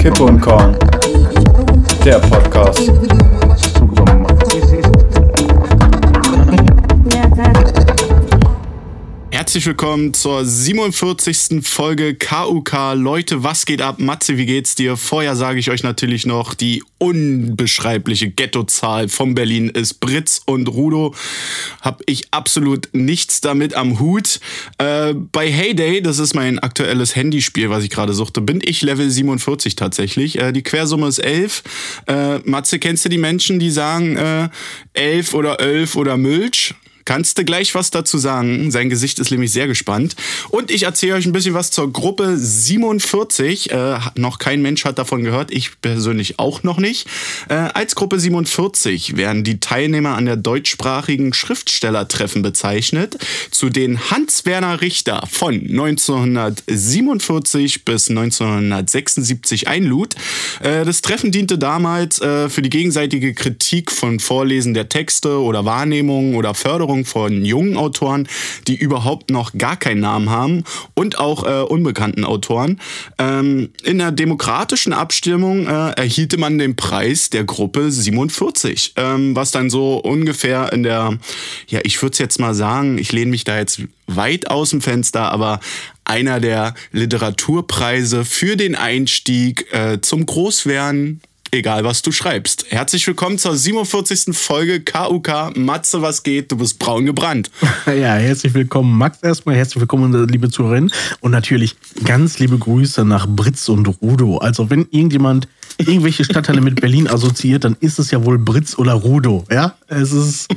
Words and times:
Kippe 0.00 0.22
und 0.24 0.40
Korn, 0.40 0.74
der 2.06 2.18
Podcast. 2.20 2.90
Herzlich 9.50 9.66
willkommen 9.66 10.14
zur 10.14 10.44
47. 10.44 11.66
Folge 11.66 12.14
KUK. 12.14 12.94
Leute, 12.94 13.42
was 13.42 13.66
geht 13.66 13.82
ab? 13.82 13.98
Matze, 13.98 14.36
wie 14.36 14.46
geht's 14.46 14.76
dir? 14.76 14.96
Vorher 14.96 15.34
sage 15.34 15.58
ich 15.58 15.72
euch 15.72 15.82
natürlich 15.82 16.24
noch, 16.24 16.54
die 16.54 16.84
unbeschreibliche 16.98 18.30
Ghettozahl 18.30 19.08
von 19.08 19.34
Berlin 19.34 19.68
ist 19.68 19.94
Britz 19.94 20.40
und 20.46 20.68
Rudo. 20.68 21.16
Hab 21.80 22.00
ich 22.06 22.32
absolut 22.32 22.90
nichts 22.92 23.40
damit 23.40 23.74
am 23.74 23.98
Hut. 23.98 24.38
Äh, 24.78 25.14
bei 25.14 25.50
Heyday, 25.50 26.00
das 26.00 26.20
ist 26.20 26.32
mein 26.34 26.60
aktuelles 26.60 27.16
Handyspiel, 27.16 27.70
was 27.70 27.82
ich 27.82 27.90
gerade 27.90 28.14
suchte, 28.14 28.40
bin 28.40 28.60
ich 28.64 28.82
Level 28.82 29.10
47 29.10 29.74
tatsächlich. 29.74 30.38
Äh, 30.38 30.52
die 30.52 30.62
Quersumme 30.62 31.08
ist 31.08 31.18
11. 31.18 31.64
Äh, 32.06 32.38
Matze, 32.44 32.78
kennst 32.78 33.04
du 33.04 33.08
die 33.08 33.18
Menschen, 33.18 33.58
die 33.58 33.72
sagen 33.72 34.16
äh, 34.16 34.48
11 34.92 35.34
oder 35.34 35.58
11 35.58 35.96
oder 35.96 36.16
Milch? 36.16 36.76
Kannst 37.10 37.38
du 37.38 37.44
gleich 37.44 37.74
was 37.74 37.90
dazu 37.90 38.18
sagen? 38.18 38.70
Sein 38.70 38.88
Gesicht 38.88 39.18
ist 39.18 39.32
nämlich 39.32 39.50
sehr 39.50 39.66
gespannt. 39.66 40.14
Und 40.50 40.70
ich 40.70 40.84
erzähle 40.84 41.14
euch 41.14 41.26
ein 41.26 41.32
bisschen 41.32 41.54
was 41.54 41.72
zur 41.72 41.92
Gruppe 41.92 42.38
47. 42.38 43.72
Äh, 43.72 43.98
noch 44.14 44.38
kein 44.38 44.62
Mensch 44.62 44.84
hat 44.84 44.96
davon 44.96 45.24
gehört, 45.24 45.50
ich 45.50 45.80
persönlich 45.80 46.38
auch 46.38 46.62
noch 46.62 46.78
nicht. 46.78 47.08
Äh, 47.48 47.54
als 47.54 47.96
Gruppe 47.96 48.20
47 48.20 49.16
werden 49.16 49.42
die 49.42 49.58
Teilnehmer 49.58 50.14
an 50.14 50.26
der 50.26 50.36
deutschsprachigen 50.36 51.32
Schriftstellertreffen 51.32 52.42
bezeichnet, 52.42 53.18
zu 53.50 53.70
denen 53.70 54.12
Hans-Werner 54.12 54.80
Richter 54.80 55.26
von 55.28 55.54
1947 55.54 57.84
bis 57.84 58.08
1976 58.08 59.66
einlud. 59.66 60.14
Äh, 60.60 60.84
das 60.84 61.02
Treffen 61.02 61.32
diente 61.32 61.58
damals 61.58 62.20
äh, 62.20 62.48
für 62.48 62.62
die 62.62 62.70
gegenseitige 62.70 63.34
Kritik 63.34 63.90
von 63.90 64.20
Vorlesen 64.20 64.74
der 64.74 64.88
Texte 64.88 65.40
oder 65.40 65.64
Wahrnehmungen 65.64 66.36
oder 66.36 66.54
Förderung 66.54 66.99
von 67.04 67.44
jungen 67.44 67.76
Autoren, 67.76 68.28
die 68.66 68.76
überhaupt 68.76 69.30
noch 69.30 69.52
gar 69.56 69.76
keinen 69.76 70.00
Namen 70.00 70.30
haben 70.30 70.64
und 70.94 71.18
auch 71.18 71.44
äh, 71.44 71.62
unbekannten 71.62 72.24
Autoren. 72.24 72.80
Ähm, 73.18 73.70
in 73.82 73.98
der 73.98 74.12
demokratischen 74.12 74.92
Abstimmung 74.92 75.66
äh, 75.66 75.90
erhielte 75.90 76.38
man 76.38 76.58
den 76.58 76.76
Preis 76.76 77.30
der 77.30 77.44
Gruppe 77.44 77.90
47, 77.90 78.94
ähm, 78.96 79.36
was 79.36 79.50
dann 79.50 79.70
so 79.70 79.98
ungefähr 79.98 80.72
in 80.72 80.82
der, 80.82 81.18
ja, 81.68 81.80
ich 81.84 82.00
würde 82.02 82.12
es 82.12 82.18
jetzt 82.18 82.40
mal 82.40 82.54
sagen, 82.54 82.98
ich 82.98 83.12
lehne 83.12 83.30
mich 83.30 83.44
da 83.44 83.58
jetzt 83.58 83.82
weit 84.06 84.50
aus 84.50 84.70
dem 84.70 84.80
Fenster, 84.80 85.30
aber 85.30 85.60
einer 86.04 86.40
der 86.40 86.74
Literaturpreise 86.92 88.24
für 88.24 88.56
den 88.56 88.74
Einstieg 88.74 89.72
äh, 89.72 90.00
zum 90.00 90.26
Großwerden 90.26 91.20
egal 91.52 91.84
was 91.84 92.02
du 92.02 92.12
schreibst. 92.12 92.66
Herzlich 92.70 93.06
willkommen 93.06 93.38
zur 93.38 93.56
47. 93.56 94.36
Folge 94.36 94.80
KUK. 94.80 95.56
Matze, 95.56 96.02
was 96.02 96.22
geht? 96.22 96.52
Du 96.52 96.56
bist 96.56 96.78
braun 96.78 97.06
gebrannt. 97.06 97.50
Ja, 97.86 98.14
herzlich 98.14 98.54
willkommen, 98.54 98.96
Max 98.96 99.18
erstmal. 99.22 99.56
Herzlich 99.56 99.80
willkommen, 99.80 100.28
liebe 100.28 100.48
Zuhörerinnen. 100.50 100.92
Und 101.20 101.32
natürlich 101.32 101.76
ganz 102.04 102.38
liebe 102.38 102.56
Grüße 102.56 103.04
nach 103.04 103.26
Britz 103.26 103.68
und 103.68 103.86
Rudo. 104.00 104.38
Also, 104.38 104.70
wenn 104.70 104.86
irgendjemand 104.90 105.48
irgendwelche 105.78 106.24
Stadtteile 106.24 106.60
mit 106.60 106.80
Berlin 106.80 107.08
assoziiert, 107.08 107.64
dann 107.64 107.76
ist 107.80 107.98
es 107.98 108.10
ja 108.10 108.24
wohl 108.24 108.38
Britz 108.38 108.78
oder 108.78 108.92
Rudo. 108.92 109.44
Ja, 109.50 109.74
es 109.88 110.12
ist, 110.12 110.48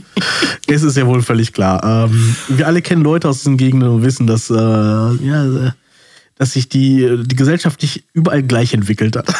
es 0.67 0.83
ist 0.83 0.97
ja 0.97 1.07
wohl 1.07 1.23
völlig 1.23 1.53
klar. 1.53 2.07
Ähm, 2.09 2.35
wir 2.49 2.67
alle 2.67 2.81
kennen 2.81 3.03
Leute 3.03 3.29
aus 3.29 3.37
diesen 3.37 3.57
Gegenden 3.57 3.89
und 3.89 4.03
wissen, 4.03 4.27
dass, 4.27 4.49
äh, 4.49 4.53
ja, 4.53 5.73
dass 6.37 6.53
sich 6.53 6.69
die, 6.69 7.23
die 7.23 7.35
Gesellschaft 7.35 7.81
nicht 7.81 8.03
überall 8.13 8.43
gleich 8.43 8.73
entwickelt 8.73 9.15
hat. 9.15 9.33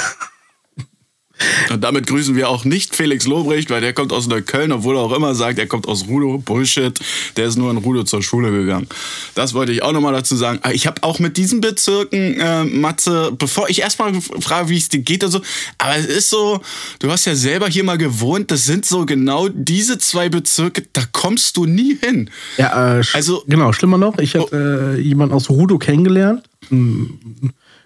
Und 1.72 1.84
damit 1.84 2.08
grüßen 2.08 2.36
wir 2.36 2.48
auch 2.50 2.64
nicht 2.64 2.96
Felix 2.96 3.26
Lobrecht, 3.26 3.70
weil 3.70 3.82
der 3.82 3.94
kommt 3.94 4.14
aus 4.14 4.28
Neukölln, 4.28 4.72
obwohl 4.72 4.96
er 4.96 5.02
auch 5.02 5.14
immer 5.14 5.34
sagt, 5.34 5.58
er 5.58 5.68
kommt 5.68 5.88
aus 5.88 6.08
Rudo. 6.08 6.38
Bullshit. 6.38 7.00
Der 7.38 7.48
ist 7.48 7.58
nur 7.58 7.72
in 7.72 7.78
Rudo 7.78 8.04
zur 8.04 8.22
Schule 8.22 8.52
gegangen. 8.52 8.88
Das 9.34 9.54
wollte 9.54 9.72
ich 9.72 9.82
auch 9.82 9.92
nochmal 9.92 10.14
dazu 10.14 10.36
sagen. 10.36 10.60
Ah, 10.62 10.72
ich 10.72 10.86
habe 10.86 11.02
auch 11.04 11.20
mit 11.20 11.38
diesen 11.38 11.62
Bezirken, 11.62 12.40
äh, 12.40 12.64
Matze, 12.64 13.32
bevor 13.38 13.70
ich 13.70 13.82
erstmal 13.82 14.14
frage, 14.22 14.70
wie 14.70 14.78
es 14.78 14.90
dir 14.90 15.00
geht 15.00 15.24
und 15.24 15.32
so, 15.32 15.42
aber 15.78 15.98
es 15.98 16.06
ist 16.06 16.30
so, 16.30 16.62
du 17.00 17.12
hast 17.12 17.26
ja 17.26 17.36
selber 17.36 17.68
hier 17.68 17.84
mal 17.84 17.98
gewohnt, 17.98 18.52
das 18.52 18.66
sind 18.66 18.86
so 18.86 19.06
genau 19.06 19.50
diese 19.50 19.98
zwei 19.98 20.30
Bezirke, 20.30 20.84
da 20.94 21.02
kommst 21.12 21.58
du 21.58 21.66
nie 21.66 21.98
hin. 22.00 22.30
Ja, 22.58 23.00
äh, 23.00 23.04
also, 23.14 23.44
genau, 23.48 23.74
schlimmer 23.74 23.98
noch, 23.98 24.18
ich 24.20 24.36
habe 24.36 24.48
oh. 24.52 24.98
äh, 24.98 25.02
jemanden 25.02 25.34
aus 25.34 25.50
Rudo 25.50 25.78
kennengelernt 25.78 26.44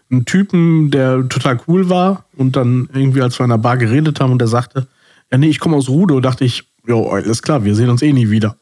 einen 0.09 0.25
Typen, 0.25 0.91
der 0.91 1.27
total 1.27 1.59
cool 1.67 1.89
war 1.89 2.25
und 2.35 2.55
dann 2.55 2.89
irgendwie, 2.93 3.21
als 3.21 3.39
wir 3.39 3.45
in 3.45 3.51
einer 3.51 3.61
Bar 3.61 3.77
geredet 3.77 4.19
haben 4.19 4.31
und 4.31 4.39
der 4.39 4.47
sagte, 4.47 4.87
ja 5.31 5.37
nee, 5.37 5.49
ich 5.49 5.59
komme 5.59 5.75
aus 5.75 5.89
Rudo, 5.89 6.19
dachte 6.19 6.45
ich, 6.45 6.63
jo, 6.87 7.09
alles 7.09 7.41
klar, 7.41 7.63
wir 7.65 7.75
sehen 7.75 7.89
uns 7.89 8.01
eh 8.01 8.13
nie 8.13 8.29
wieder. 8.29 8.55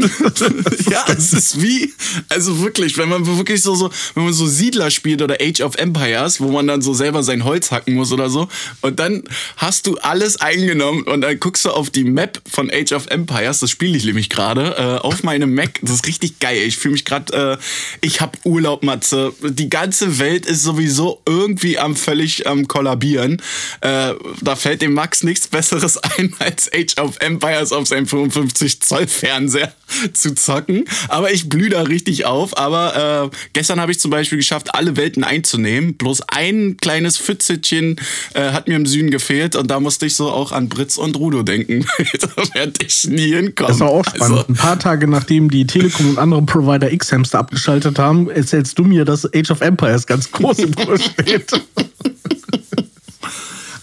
ja, 0.90 1.04
es 1.08 1.32
ist 1.32 1.62
wie, 1.62 1.92
also 2.28 2.60
wirklich, 2.60 2.96
wenn 2.98 3.08
man 3.08 3.26
wirklich 3.26 3.62
so, 3.62 3.74
so, 3.74 3.90
wenn 4.14 4.24
man 4.24 4.32
so 4.32 4.46
Siedler 4.46 4.90
spielt 4.90 5.22
oder 5.22 5.36
Age 5.40 5.60
of 5.60 5.76
Empires, 5.76 6.40
wo 6.40 6.50
man 6.50 6.66
dann 6.66 6.82
so 6.82 6.94
selber 6.94 7.22
sein 7.22 7.44
Holz 7.44 7.70
hacken 7.70 7.94
muss 7.94 8.12
oder 8.12 8.30
so, 8.30 8.48
und 8.80 8.98
dann 8.98 9.24
hast 9.56 9.86
du 9.86 9.96
alles 9.98 10.40
eingenommen 10.40 11.02
und 11.04 11.22
dann 11.22 11.38
guckst 11.40 11.64
du 11.64 11.70
auf 11.70 11.90
die 11.90 12.04
Map 12.04 12.40
von 12.50 12.70
Age 12.70 12.92
of 12.92 13.06
Empires, 13.06 13.60
das 13.60 13.70
spiele 13.70 13.96
ich 13.96 14.04
nämlich 14.04 14.28
gerade, 14.30 14.76
äh, 14.78 15.04
auf 15.04 15.22
meinem 15.22 15.54
Mac, 15.54 15.80
das 15.82 15.96
ist 15.96 16.06
richtig 16.06 16.38
geil. 16.40 16.58
Ich 16.58 16.76
fühle 16.76 16.92
mich 16.92 17.04
gerade, 17.04 17.58
äh, 17.60 17.64
ich 18.00 18.20
habe 18.20 18.38
Urlaub, 18.44 18.82
Matze. 18.82 19.32
Die 19.42 19.68
ganze 19.68 20.18
Welt 20.18 20.46
ist 20.46 20.62
sowieso 20.62 21.22
irgendwie 21.26 21.78
am 21.78 21.96
völlig 21.96 22.46
am 22.46 22.68
kollabieren. 22.68 23.40
Äh, 23.80 24.14
da 24.40 24.56
fällt 24.56 24.82
dem 24.82 24.94
Max 24.94 25.22
nichts 25.22 25.48
Besseres 25.48 25.98
ein, 26.18 26.34
als 26.38 26.70
Age 26.72 26.98
of 26.98 27.16
Empires 27.20 27.72
auf 27.72 27.88
seinem 27.88 28.06
55 28.06 28.82
Zoll 28.82 29.06
Fernseher 29.06 29.72
zu 30.12 30.34
zocken. 30.34 30.84
Aber 31.08 31.32
ich 31.32 31.48
blühe 31.48 31.70
da 31.70 31.82
richtig 31.82 32.26
auf. 32.26 32.56
Aber 32.56 33.30
äh, 33.32 33.36
gestern 33.52 33.80
habe 33.80 33.92
ich 33.92 34.00
zum 34.00 34.10
Beispiel 34.10 34.38
geschafft, 34.38 34.74
alle 34.74 34.96
Welten 34.96 35.24
einzunehmen. 35.24 35.94
Bloß 35.94 36.22
ein 36.28 36.76
kleines 36.78 37.18
Pfützelchen 37.18 37.96
äh, 38.34 38.50
hat 38.52 38.68
mir 38.68 38.76
im 38.76 38.86
Süden 38.86 39.10
gefehlt. 39.10 39.56
Und 39.56 39.70
da 39.70 39.80
musste 39.80 40.06
ich 40.06 40.14
so 40.14 40.30
auch 40.30 40.52
an 40.52 40.68
Britz 40.68 40.96
und 40.96 41.16
Rudo 41.16 41.42
denken. 41.42 41.86
da 42.20 42.28
werde 42.54 42.84
ich 42.86 43.04
nie 43.04 43.34
hinkommen. 43.34 43.72
Das 43.72 43.80
war 43.80 43.90
auch 43.90 44.04
spannend. 44.04 44.22
Also, 44.22 44.44
Ein 44.48 44.54
paar 44.54 44.78
Tage 44.78 45.06
nachdem 45.06 45.50
die 45.50 45.66
Telekom 45.66 46.10
und 46.10 46.18
andere 46.18 46.42
Provider 46.42 46.92
X-Hamster 46.92 47.38
abgeschaltet 47.38 47.98
haben, 47.98 48.30
erzählst 48.30 48.78
du 48.78 48.84
mir, 48.84 49.04
dass 49.04 49.26
Age 49.34 49.50
of 49.50 49.60
Empires 49.60 50.06
ganz 50.06 50.30
groß 50.30 50.58
im 50.60 50.74
Kurs 50.74 51.04
steht. 51.04 51.52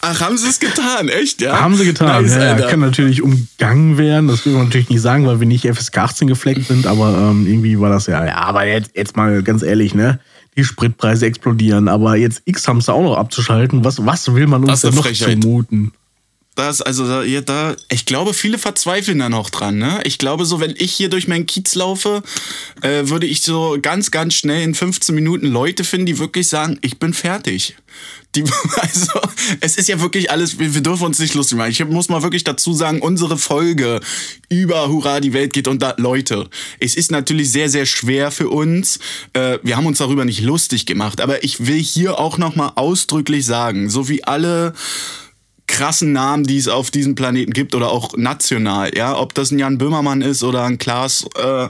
Ach, 0.02 0.20
haben 0.22 0.38
sie 0.38 0.50
es 0.50 0.60
getan, 0.60 1.10
echt, 1.10 1.42
ja? 1.42 1.62
Haben 1.62 1.76
sie 1.76 1.86
getan, 1.86 2.24
nice, 2.24 2.36
ja, 2.36 2.58
ja. 2.58 2.68
Kann 2.68 2.80
natürlich 2.80 3.22
umgangen 3.22 3.98
werden, 3.98 4.28
das 4.28 4.46
will 4.46 4.54
man 4.54 4.66
natürlich 4.66 4.90
nicht 4.90 5.02
sagen, 5.02 5.28
weil 5.28 5.40
wir 5.40 5.48
nicht 5.48 5.68
FSK 5.68 5.98
18 6.00 6.28
gefleckt 6.28 6.68
sind, 6.68 6.88
aber 6.88 7.16
ähm, 7.18 7.46
irgendwie 7.46 7.80
war 7.80 7.90
das 7.92 8.08
ja, 8.08 8.26
ja, 8.26 8.38
aber 8.38 8.66
jetzt, 8.66 8.92
jetzt 8.96 9.16
mal 9.16 9.44
ganz 9.44 9.62
ehrlich, 9.62 9.94
ne? 9.94 10.20
Die 10.58 10.64
Spritpreise 10.64 11.28
explodieren, 11.28 11.88
aber 11.88 12.18
jetzt 12.18 12.42
X-Hamster 12.46 12.94
auch 12.94 13.04
noch 13.04 13.18
abzuschalten, 13.18 13.86
was, 13.86 14.06
was 14.06 14.34
will 14.34 14.48
man 14.48 14.64
uns 14.66 14.82
denn 14.82 14.94
noch 14.96 15.06
Frechheit. 15.06 15.42
zumuten? 15.42 15.94
Das, 16.56 16.82
also 16.82 17.08
da, 17.08 17.24
ja, 17.24 17.40
da, 17.40 17.78
ich 17.90 18.06
glaube, 18.06 18.34
viele 18.34 18.58
verzweifeln 18.58 19.20
da 19.20 19.30
noch 19.30 19.50
dran. 19.50 19.78
Ne? 19.78 20.02
Ich 20.04 20.18
glaube, 20.18 20.46
so 20.46 20.60
wenn 20.60 20.76
ich 20.78 20.92
hier 20.92 21.08
durch 21.08 21.30
meinen 21.30 21.46
Kiez 21.46 21.76
laufe, 21.76 22.24
äh, 22.82 23.08
würde 23.08 23.26
ich 23.26 23.42
so 23.42 23.78
ganz, 23.82 24.12
ganz 24.12 24.34
schnell 24.34 24.62
in 24.62 24.76
15 24.76 25.16
Minuten 25.16 25.48
Leute 25.48 25.86
finden, 25.86 26.08
die 26.08 26.20
wirklich 26.20 26.50
sagen, 26.50 26.78
ich 26.82 27.00
bin 27.00 27.14
fertig. 27.14 27.78
Die, 28.36 28.44
also, 28.76 29.22
es 29.62 29.78
ist 29.78 29.88
ja 29.88 30.02
wirklich 30.02 30.30
alles, 30.30 30.60
wir, 30.60 30.74
wir 30.74 30.82
dürfen 30.82 31.06
uns 31.06 31.20
nicht 31.20 31.36
lustig 31.36 31.58
machen. 31.58 31.72
Ich 31.72 31.86
muss 31.86 32.10
mal 32.10 32.22
wirklich 32.22 32.44
dazu 32.44 32.74
sagen, 32.74 33.02
unsere 33.02 33.38
Folge 33.38 34.02
über 34.50 34.90
Hurra, 34.90 35.22
die 35.22 35.32
Welt 35.32 35.54
geht 35.54 35.70
unter 35.70 35.96
Leute. 36.00 36.50
Es 36.82 36.96
ist 36.96 37.12
natürlich 37.12 37.50
sehr, 37.50 37.70
sehr 37.70 37.86
schwer 37.86 38.30
für 38.30 38.50
uns. 38.50 39.00
Äh, 39.32 39.60
wir 39.64 39.78
haben 39.78 39.86
uns 39.86 40.00
darüber 40.00 40.26
nicht 40.26 40.42
lustig 40.42 40.86
gemacht, 40.86 41.22
aber 41.22 41.46
ich 41.46 41.66
will 41.66 41.82
hier 41.82 42.20
auch 42.20 42.38
nochmal 42.38 42.74
ausdrücklich 42.76 43.46
sagen, 43.46 43.90
so 43.90 44.10
wie 44.10 44.26
alle 44.26 44.74
krassen 45.72 46.12
Namen, 46.12 46.44
die 46.44 46.58
es 46.58 46.68
auf 46.68 46.92
diesem 46.92 47.16
Planeten 47.16 47.54
gibt 47.54 47.74
oder 47.74 47.90
auch 47.90 48.16
national, 48.18 48.96
ja, 48.96 49.18
ob 49.18 49.34
das 49.34 49.52
ein 49.52 49.58
Jan 49.58 49.78
Böhmermann 49.78 50.22
ist 50.22 50.44
oder 50.44 50.64
ein 50.64 50.78
Klaas, 50.78 51.26
äh, 51.36 51.70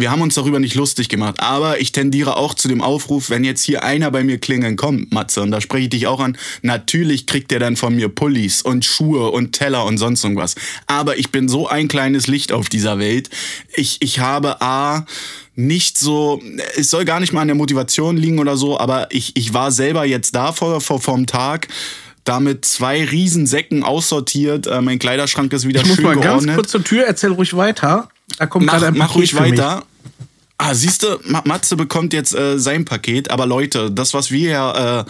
wir 0.00 0.12
haben 0.12 0.22
uns 0.22 0.36
darüber 0.36 0.60
nicht 0.60 0.76
lustig 0.76 1.08
gemacht, 1.08 1.40
aber 1.40 1.80
ich 1.80 1.90
tendiere 1.90 2.36
auch 2.36 2.54
zu 2.54 2.68
dem 2.68 2.80
Aufruf, 2.80 3.30
wenn 3.30 3.42
jetzt 3.42 3.62
hier 3.62 3.82
einer 3.82 4.12
bei 4.12 4.22
mir 4.22 4.38
klingeln 4.38 4.76
kommt, 4.76 5.12
Matze, 5.12 5.42
und 5.42 5.50
da 5.50 5.60
spreche 5.60 5.84
ich 5.84 5.90
dich 5.90 6.06
auch 6.06 6.20
an, 6.20 6.38
natürlich 6.62 7.26
kriegt 7.26 7.50
der 7.50 7.58
dann 7.58 7.74
von 7.74 7.96
mir 7.96 8.08
Pullis 8.08 8.62
und 8.62 8.84
Schuhe 8.84 9.30
und 9.30 9.52
Teller 9.52 9.84
und 9.84 9.98
sonst 9.98 10.22
irgendwas. 10.22 10.54
Aber 10.86 11.18
ich 11.18 11.32
bin 11.32 11.48
so 11.48 11.66
ein 11.66 11.88
kleines 11.88 12.28
Licht 12.28 12.52
auf 12.52 12.68
dieser 12.68 13.00
Welt. 13.00 13.28
Ich, 13.74 14.00
ich 14.00 14.20
habe 14.20 14.62
A, 14.62 15.04
nicht 15.56 15.98
so, 15.98 16.40
es 16.76 16.90
soll 16.90 17.04
gar 17.04 17.18
nicht 17.18 17.32
mal 17.32 17.40
an 17.40 17.48
der 17.48 17.56
Motivation 17.56 18.16
liegen 18.16 18.38
oder 18.38 18.56
so, 18.56 18.78
aber 18.78 19.08
ich, 19.10 19.36
ich 19.36 19.52
war 19.52 19.72
selber 19.72 20.04
jetzt 20.04 20.36
da 20.36 20.52
vor, 20.52 20.80
vor, 20.80 21.00
vor 21.00 21.16
dem 21.16 21.26
Tag 21.26 21.66
damit 22.28 22.64
zwei 22.64 23.04
Riesensäcken 23.04 23.82
aussortiert. 23.82 24.66
Äh, 24.66 24.80
mein 24.80 24.98
Kleiderschrank 24.98 25.52
ist 25.52 25.66
wieder 25.66 25.80
ich 25.80 25.86
schön 25.86 25.96
muss 25.96 26.04
mal 26.04 26.14
geordnet. 26.14 26.46
ganz 26.46 26.56
kurz 26.56 26.70
zur 26.70 26.84
Tür, 26.84 27.04
erzähl 27.04 27.32
ruhig 27.32 27.56
weiter. 27.56 28.08
Da 28.38 28.46
kommt 28.46 28.66
mach, 28.66 28.74
gerade 28.74 28.86
ein 28.88 28.98
mach 28.98 29.14
ruhig 29.14 29.34
weiter. 29.34 29.82
Ah, 29.82 29.84
Ah, 30.60 30.74
siehst 30.74 31.04
du, 31.04 31.20
Matze 31.44 31.76
bekommt 31.76 32.12
jetzt 32.12 32.34
äh, 32.34 32.58
sein 32.58 32.84
Paket, 32.84 33.30
aber 33.30 33.46
Leute, 33.46 33.92
das, 33.92 34.12
was 34.12 34.32
wir 34.32 34.50
ja 34.50 35.00
äh, 35.00 35.04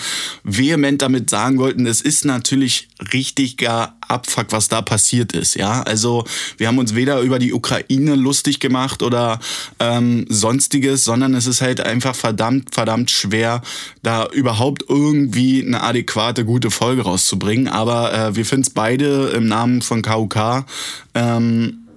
vehement 0.44 1.00
damit 1.00 1.30
sagen 1.30 1.56
wollten, 1.56 1.86
es 1.86 2.02
ist 2.02 2.26
natürlich 2.26 2.88
richtiger 3.14 3.96
Abfuck, 4.06 4.48
was 4.50 4.68
da 4.68 4.82
passiert 4.82 5.32
ist, 5.32 5.54
ja. 5.54 5.80
Also 5.84 6.24
wir 6.58 6.68
haben 6.68 6.76
uns 6.76 6.94
weder 6.94 7.20
über 7.20 7.38
die 7.38 7.54
Ukraine 7.54 8.14
lustig 8.14 8.60
gemacht 8.60 9.02
oder 9.02 9.40
ähm, 9.80 10.26
sonstiges, 10.28 11.04
sondern 11.04 11.32
es 11.32 11.46
ist 11.46 11.62
halt 11.62 11.80
einfach 11.80 12.14
verdammt, 12.14 12.74
verdammt 12.74 13.10
schwer, 13.10 13.62
da 14.02 14.26
überhaupt 14.26 14.84
irgendwie 14.86 15.64
eine 15.64 15.82
adäquate, 15.82 16.44
gute 16.44 16.70
Folge 16.70 17.02
rauszubringen. 17.02 17.68
Aber 17.68 18.12
äh, 18.12 18.36
wir 18.36 18.44
finden 18.44 18.66
es 18.66 18.70
beide 18.70 19.28
im 19.28 19.46
Namen 19.46 19.80
von 19.80 20.02
KUK, 20.02 20.66
ähm, 21.14 21.88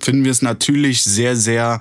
finden 0.00 0.24
wir 0.24 0.32
es 0.32 0.40
natürlich 0.40 1.02
sehr, 1.02 1.36
sehr 1.36 1.80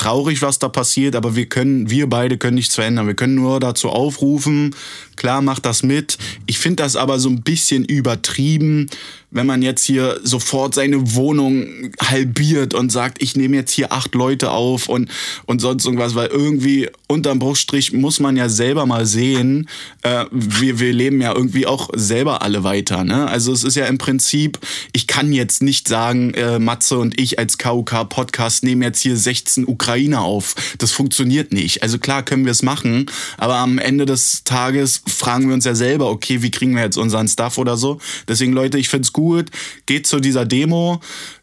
traurig, 0.00 0.40
was 0.40 0.58
da 0.58 0.68
passiert, 0.68 1.14
aber 1.14 1.36
wir 1.36 1.46
können, 1.46 1.90
wir 1.90 2.08
beide 2.08 2.38
können 2.38 2.54
nichts 2.54 2.74
verändern. 2.74 3.06
Wir 3.06 3.14
können 3.14 3.34
nur 3.34 3.60
dazu 3.60 3.90
aufrufen, 3.90 4.74
klar, 5.20 5.42
macht 5.42 5.66
das 5.66 5.82
mit. 5.82 6.16
Ich 6.46 6.58
finde 6.58 6.82
das 6.82 6.96
aber 6.96 7.18
so 7.18 7.28
ein 7.28 7.42
bisschen 7.42 7.84
übertrieben, 7.84 8.88
wenn 9.30 9.46
man 9.46 9.62
jetzt 9.62 9.84
hier 9.84 10.18
sofort 10.24 10.74
seine 10.74 11.14
Wohnung 11.14 11.92
halbiert 12.02 12.74
und 12.74 12.90
sagt, 12.90 13.22
ich 13.22 13.36
nehme 13.36 13.56
jetzt 13.56 13.72
hier 13.72 13.92
acht 13.92 14.14
Leute 14.14 14.50
auf 14.50 14.88
und, 14.88 15.10
und 15.46 15.60
sonst 15.60 15.84
irgendwas, 15.84 16.14
weil 16.14 16.28
irgendwie 16.28 16.88
unterm 17.06 17.38
Bruchstrich 17.38 17.92
muss 17.92 18.18
man 18.18 18.36
ja 18.36 18.48
selber 18.48 18.86
mal 18.86 19.06
sehen, 19.06 19.68
äh, 20.02 20.24
wir, 20.30 20.80
wir 20.80 20.92
leben 20.92 21.20
ja 21.20 21.34
irgendwie 21.34 21.66
auch 21.66 21.90
selber 21.94 22.42
alle 22.42 22.64
weiter. 22.64 23.04
Ne? 23.04 23.28
Also 23.28 23.52
es 23.52 23.62
ist 23.62 23.76
ja 23.76 23.86
im 23.86 23.98
Prinzip, 23.98 24.58
ich 24.92 25.06
kann 25.06 25.32
jetzt 25.32 25.62
nicht 25.62 25.86
sagen, 25.86 26.34
äh, 26.34 26.58
Matze 26.58 26.98
und 26.98 27.20
ich 27.20 27.38
als 27.38 27.58
KUK-Podcast 27.58 28.64
nehmen 28.64 28.82
jetzt 28.82 29.00
hier 29.00 29.16
16 29.16 29.66
Ukrainer 29.66 30.22
auf. 30.22 30.54
Das 30.78 30.90
funktioniert 30.90 31.52
nicht. 31.52 31.82
Also 31.82 31.98
klar 31.98 32.24
können 32.24 32.44
wir 32.44 32.52
es 32.52 32.62
machen, 32.62 33.06
aber 33.38 33.56
am 33.56 33.78
Ende 33.78 34.06
des 34.06 34.42
Tages 34.44 35.02
fragen 35.12 35.48
wir 35.48 35.54
uns 35.54 35.64
ja 35.64 35.74
selber, 35.74 36.10
okay, 36.10 36.42
wie 36.42 36.50
kriegen 36.50 36.74
wir 36.74 36.82
jetzt 36.82 36.96
unseren 36.96 37.28
Stuff 37.28 37.58
oder 37.58 37.76
so. 37.76 37.98
Deswegen, 38.28 38.52
Leute, 38.52 38.78
ich 38.78 38.88
finde 38.88 39.06
es 39.06 39.12
gut. 39.12 39.50
Geht 39.86 40.06
zu 40.06 40.20
dieser 40.20 40.44
Demo. 40.44 41.00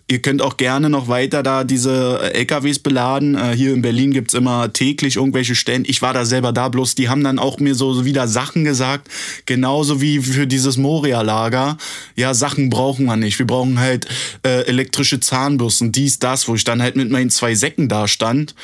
Ihr 0.10 0.22
könnt 0.22 0.42
auch 0.42 0.56
gerne 0.56 0.90
noch 0.90 1.10
weiter 1.10 1.44
da 1.44 1.66
diese 1.66 2.32
LKWs 2.34 2.80
beladen. 2.80 3.36
Äh, 3.36 3.58
hier 3.58 3.74
in 3.74 3.82
Berlin 3.82 4.12
gibt's 4.12 4.34
immer 4.34 4.72
täglich 4.72 5.18
irgendwelche 5.18 5.54
Stände. 5.54 5.90
Ich 5.90 6.02
war 6.02 6.14
da 6.14 6.24
selber 6.24 6.54
da, 6.54 6.70
bloß 6.70 6.96
die 6.96 7.10
haben 7.10 7.26
dann 7.26 7.40
auch 7.40 7.60
mir 7.60 7.76
so 7.76 8.06
wieder 8.06 8.30
Sachen 8.30 8.64
gesagt. 8.64 9.10
Genauso 9.46 10.00
wie 10.00 10.20
für 10.20 10.48
dieses 10.48 10.78
Moria-Lager. 10.78 11.78
Ja, 12.16 12.34
Sachen 12.34 12.70
brauchen 12.70 13.06
wir 13.06 13.18
nicht. 13.18 13.38
Wir 13.38 13.48
brauchen 13.48 13.80
halt 13.80 14.08
äh, 14.44 14.62
elektrische 14.62 15.20
Zahnbürsten, 15.20 15.92
dies, 15.92 16.20
das, 16.20 16.48
wo 16.48 16.56
ich 16.56 16.64
dann 16.64 16.82
halt 16.82 16.96
mit 16.96 17.12
meinen 17.12 17.30
zwei 17.30 17.54
Säcken 17.54 17.90
da 17.90 18.08
stand 18.08 18.56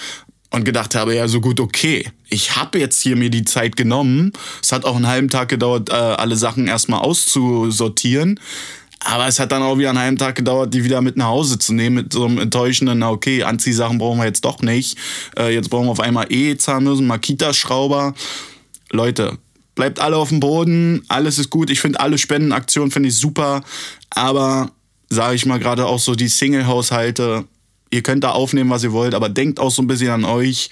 und 0.53 0.65
gedacht 0.65 0.93
habe, 0.93 1.15
ja, 1.15 1.27
so 1.27 1.41
gut, 1.41 1.59
okay. 1.59 2.07
Ich 2.29 2.55
habe 2.55 2.77
jetzt 2.77 3.01
hier 3.01 3.15
mir 3.15 3.31
die 3.31 3.43
Zeit 3.43 3.75
genommen. 3.75 4.31
Es 4.61 4.71
hat 4.71 4.85
auch 4.85 4.95
einen 4.95 5.07
halben 5.07 5.29
Tag 5.29 5.49
gedauert, 5.49 5.89
äh, 5.89 5.93
alle 5.93 6.35
Sachen 6.35 6.67
erstmal 6.67 6.99
auszusortieren. 6.99 8.39
Aber 8.99 9.27
es 9.27 9.39
hat 9.39 9.51
dann 9.51 9.63
auch 9.63 9.79
wieder 9.79 9.89
einen 9.89 9.99
halben 9.99 10.17
Tag 10.17 10.35
gedauert, 10.35 10.71
die 10.71 10.83
wieder 10.83 11.01
mit 11.01 11.17
nach 11.17 11.25
Hause 11.25 11.57
zu 11.57 11.73
nehmen, 11.73 11.95
mit 11.95 12.13
so 12.13 12.25
einem 12.25 12.37
enttäuschenden, 12.37 12.99
na 12.99 13.09
okay, 13.09 13.41
Anziehsachen 13.41 13.97
brauchen 13.97 14.19
wir 14.19 14.25
jetzt 14.25 14.45
doch 14.45 14.61
nicht. 14.61 14.95
Äh, 15.35 15.55
jetzt 15.55 15.71
brauchen 15.71 15.87
wir 15.87 15.91
auf 15.91 15.99
einmal 15.99 16.27
E-Zahnbürsten, 16.29 17.07
Makita-Schrauber. 17.07 18.13
Leute, 18.91 19.39
bleibt 19.73 19.99
alle 19.99 20.17
auf 20.17 20.29
dem 20.29 20.39
Boden, 20.39 21.03
alles 21.07 21.39
ist 21.39 21.49
gut. 21.49 21.71
Ich 21.71 21.81
finde 21.81 21.99
alle 21.99 22.19
Spendenaktionen 22.19 22.91
finde 22.91 23.09
ich 23.09 23.17
super, 23.17 23.63
aber 24.11 24.69
sage 25.09 25.33
ich 25.33 25.47
mal 25.47 25.59
gerade 25.59 25.87
auch 25.87 25.99
so 25.99 26.13
die 26.13 26.27
Single-Haushalte, 26.27 27.45
ihr 27.93 28.01
könnt 28.01 28.23
da 28.23 28.31
aufnehmen, 28.31 28.69
was 28.69 28.83
ihr 28.83 28.91
wollt, 28.91 29.13
aber 29.13 29.29
denkt 29.29 29.59
auch 29.59 29.71
so 29.71 29.81
ein 29.81 29.87
bisschen 29.87 30.09
an 30.09 30.25
euch. 30.25 30.69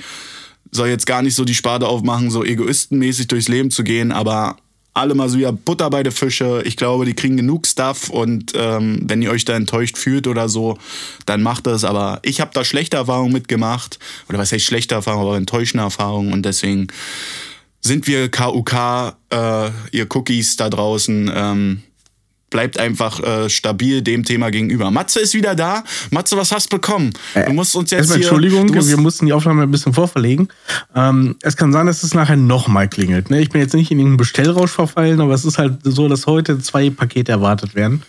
Soll 0.72 0.90
jetzt 0.90 1.06
gar 1.06 1.22
nicht 1.22 1.36
so 1.36 1.46
die 1.46 1.56
Spade 1.56 1.88
aufmachen, 1.88 2.32
so 2.32 2.44
egoistenmäßig 2.44 3.28
durchs 3.28 3.48
Leben 3.48 3.72
zu 3.72 3.84
gehen, 3.84 4.12
aber 4.12 4.58
alle 4.94 5.16
mal 5.16 5.30
so 5.30 5.38
wieder 5.38 5.54
Butter 5.54 5.90
bei 5.90 6.04
den 6.04 6.12
Fische. 6.12 6.64
Ich 6.66 6.76
glaube, 6.76 7.06
die 7.06 7.14
kriegen 7.14 7.38
genug 7.38 7.66
Stuff 7.66 8.10
und 8.10 8.54
ähm, 8.56 9.02
wenn 9.04 9.22
ihr 9.22 9.32
euch 9.32 9.46
da 9.46 9.56
enttäuscht 9.56 9.98
fühlt 9.98 10.28
oder 10.28 10.50
so, 10.50 10.78
dann 11.26 11.42
macht 11.42 11.68
das. 11.68 11.86
Aber 11.86 12.20
ich 12.24 12.42
habe 12.42 12.52
da 12.54 12.66
schlechte 12.66 12.98
Erfahrungen 12.98 13.32
mitgemacht. 13.32 14.00
Oder 14.28 14.38
was 14.38 14.52
heißt 14.52 14.66
schlechte 14.66 14.96
Erfahrungen, 14.96 15.28
aber 15.28 15.38
enttäuschende 15.38 15.84
Erfahrungen 15.84 16.34
und 16.34 16.44
deswegen 16.44 16.88
sind 17.80 18.06
wir 18.06 18.30
KUK, 18.30 19.16
äh, 19.32 19.70
ihr 19.92 20.08
Cookies 20.14 20.58
da 20.58 20.70
draußen. 20.70 21.32
Ähm, 21.34 21.82
bleibt 22.52 22.78
einfach 22.78 23.20
äh, 23.20 23.50
stabil 23.50 24.04
dem 24.04 24.24
Thema 24.24 24.52
gegenüber. 24.52 24.92
Matze 24.92 25.20
ist 25.20 25.34
wieder 25.34 25.56
da. 25.56 25.84
Matze, 26.12 26.38
was 26.38 26.52
hast 26.52 26.72
du 26.72 26.78
bekommen? 26.78 27.12
Äh, 27.34 27.46
du 27.48 27.54
musst 27.54 27.76
uns 27.76 27.90
jetzt 27.90 28.12
Erstmal 28.12 28.20
hier, 28.20 28.28
Entschuldigung, 28.28 28.88
wir 28.88 28.98
mussten 28.98 29.26
die 29.26 29.34
Aufnahme 29.34 29.64
ein 29.64 29.72
bisschen 29.72 29.94
vorverlegen. 29.94 30.50
Ähm, 30.94 31.36
es 31.42 31.58
kann 31.58 31.72
sein, 31.72 31.88
dass 31.88 32.04
es 32.04 32.14
nachher 32.14 32.38
nochmal 32.38 32.88
klingelt. 32.88 33.32
Ne? 33.32 33.42
Ich 33.42 33.50
bin 33.50 33.62
jetzt 33.62 33.74
nicht 33.74 33.90
in 33.90 33.98
irgendeinen 33.98 34.18
Bestellrausch 34.18 34.72
verfallen, 34.72 35.20
aber 35.20 35.34
es 35.34 35.46
ist 35.46 35.58
halt 35.58 35.80
so, 35.84 36.08
dass 36.08 36.28
heute 36.28 36.60
zwei 36.60 36.92
Pakete 36.92 37.32
erwartet 37.32 37.74
werden. 37.74 38.04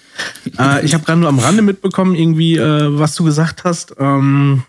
äh, 0.59 0.85
ich 0.85 0.93
habe 0.93 1.05
gerade 1.05 1.21
nur 1.21 1.31
am 1.31 1.39
Rande 1.39 1.63
mitbekommen, 1.63 2.15
irgendwie, 2.15 2.59
äh, 2.59 2.99
was 2.99 3.15
du 3.15 3.25
gesagt 3.25 3.65
hast. 3.65 3.95
Ähm, 3.99 4.65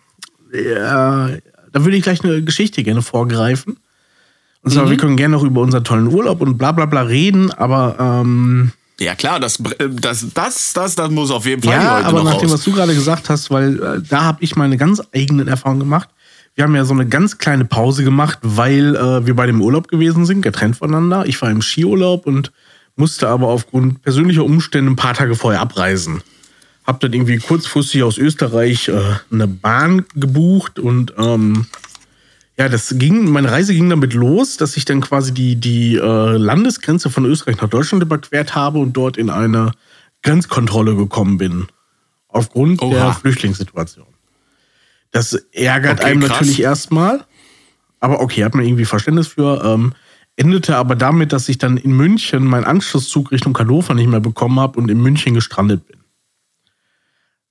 da 0.53 1.39
würde 1.73 1.97
ich 1.97 2.03
gleich 2.03 2.23
eine 2.23 2.43
Geschichte 2.43 2.83
gerne 2.83 3.01
vorgreifen. 3.01 3.77
Und 4.61 4.71
zwar, 4.71 4.85
mhm. 4.85 4.91
wir 4.91 4.97
können 4.97 5.17
gerne 5.17 5.35
noch 5.35 5.43
über 5.43 5.61
unseren 5.61 5.83
tollen 5.83 6.07
Urlaub 6.07 6.41
und 6.41 6.57
bla 6.57 6.71
bla 6.71 6.85
bla 6.85 7.01
reden, 7.01 7.51
aber 7.51 7.97
ähm, 7.99 8.71
ja 8.99 9.15
klar, 9.15 9.39
das, 9.39 9.59
äh, 9.59 9.89
das, 9.89 10.27
das, 10.33 10.73
das, 10.73 10.95
das 10.95 11.09
muss 11.09 11.31
auf 11.31 11.45
jeden 11.45 11.61
Fall 11.63 11.73
ja, 11.73 12.01
aber 12.01 12.23
nach 12.23 12.37
dem, 12.37 12.51
was 12.51 12.63
du 12.63 12.71
gerade 12.71 12.93
gesagt 12.93 13.29
hast, 13.29 13.51
weil 13.51 13.81
äh, 13.81 14.01
da 14.07 14.23
habe 14.23 14.43
ich 14.43 14.55
meine 14.55 14.77
ganz 14.77 15.01
eigenen 15.13 15.47
Erfahrungen 15.47 15.79
gemacht. 15.79 16.09
Wir 16.55 16.65
haben 16.65 16.75
ja 16.75 16.85
so 16.85 16.93
eine 16.93 17.07
ganz 17.07 17.39
kleine 17.39 17.65
Pause 17.65 18.03
gemacht, 18.03 18.37
weil 18.43 18.95
äh, 18.95 19.25
wir 19.25 19.35
bei 19.35 19.47
dem 19.47 19.61
Urlaub 19.61 19.87
gewesen 19.87 20.25
sind, 20.25 20.41
getrennt 20.41 20.77
voneinander. 20.77 21.25
Ich 21.25 21.41
war 21.41 21.49
im 21.49 21.63
Skiurlaub 21.63 22.27
und 22.27 22.51
musste 22.95 23.27
aber 23.27 23.47
aufgrund 23.47 24.03
persönlicher 24.03 24.43
Umstände 24.43 24.91
ein 24.91 24.95
paar 24.95 25.15
Tage 25.15 25.35
vorher 25.35 25.61
abreisen. 25.61 26.21
Hab 26.85 26.99
dann 26.99 27.13
irgendwie 27.13 27.37
kurzfristig 27.37 28.03
aus 28.03 28.17
Österreich 28.19 28.89
äh, 28.89 28.99
eine 29.31 29.47
Bahn 29.47 30.05
gebucht 30.15 30.77
und 30.77 31.13
ähm, 31.17 31.65
ja, 32.57 32.69
das 32.69 32.95
ging, 32.97 33.31
meine 33.31 33.51
Reise 33.51 33.73
ging 33.73 33.89
damit 33.89 34.13
los, 34.13 34.57
dass 34.57 34.77
ich 34.77 34.85
dann 34.85 35.01
quasi 35.01 35.33
die, 35.33 35.55
die 35.55 35.95
äh, 35.95 36.37
Landesgrenze 36.37 37.09
von 37.09 37.25
Österreich 37.25 37.59
nach 37.59 37.69
Deutschland 37.69 38.03
überquert 38.03 38.53
habe 38.53 38.79
und 38.79 38.93
dort 38.93 39.17
in 39.17 39.29
eine 39.29 39.71
Grenzkontrolle 40.21 40.95
gekommen 40.95 41.37
bin. 41.37 41.67
Aufgrund 42.27 42.81
Oha. 42.81 42.93
der 42.93 43.13
Flüchtlingssituation. 43.13 44.05
Das 45.11 45.33
ärgert 45.51 45.99
okay, 45.99 46.11
einem 46.11 46.21
krass. 46.21 46.41
natürlich 46.41 46.61
erstmal. 46.61 47.25
Aber 47.99 48.21
okay, 48.21 48.43
hat 48.43 48.55
man 48.55 48.65
irgendwie 48.65 48.85
Verständnis 48.85 49.27
für. 49.27 49.63
Ähm, 49.63 49.93
endete 50.35 50.75
aber 50.77 50.95
damit, 50.95 51.31
dass 51.31 51.49
ich 51.49 51.59
dann 51.59 51.77
in 51.77 51.91
München 51.91 52.43
meinen 52.43 52.65
Anschlusszug 52.65 53.31
Richtung 53.31 53.57
Hannover 53.57 53.93
nicht 53.93 54.09
mehr 54.09 54.19
bekommen 54.19 54.59
habe 54.59 54.79
und 54.79 54.89
in 54.89 55.01
München 55.01 55.35
gestrandet 55.35 55.83
bin. 55.87 55.99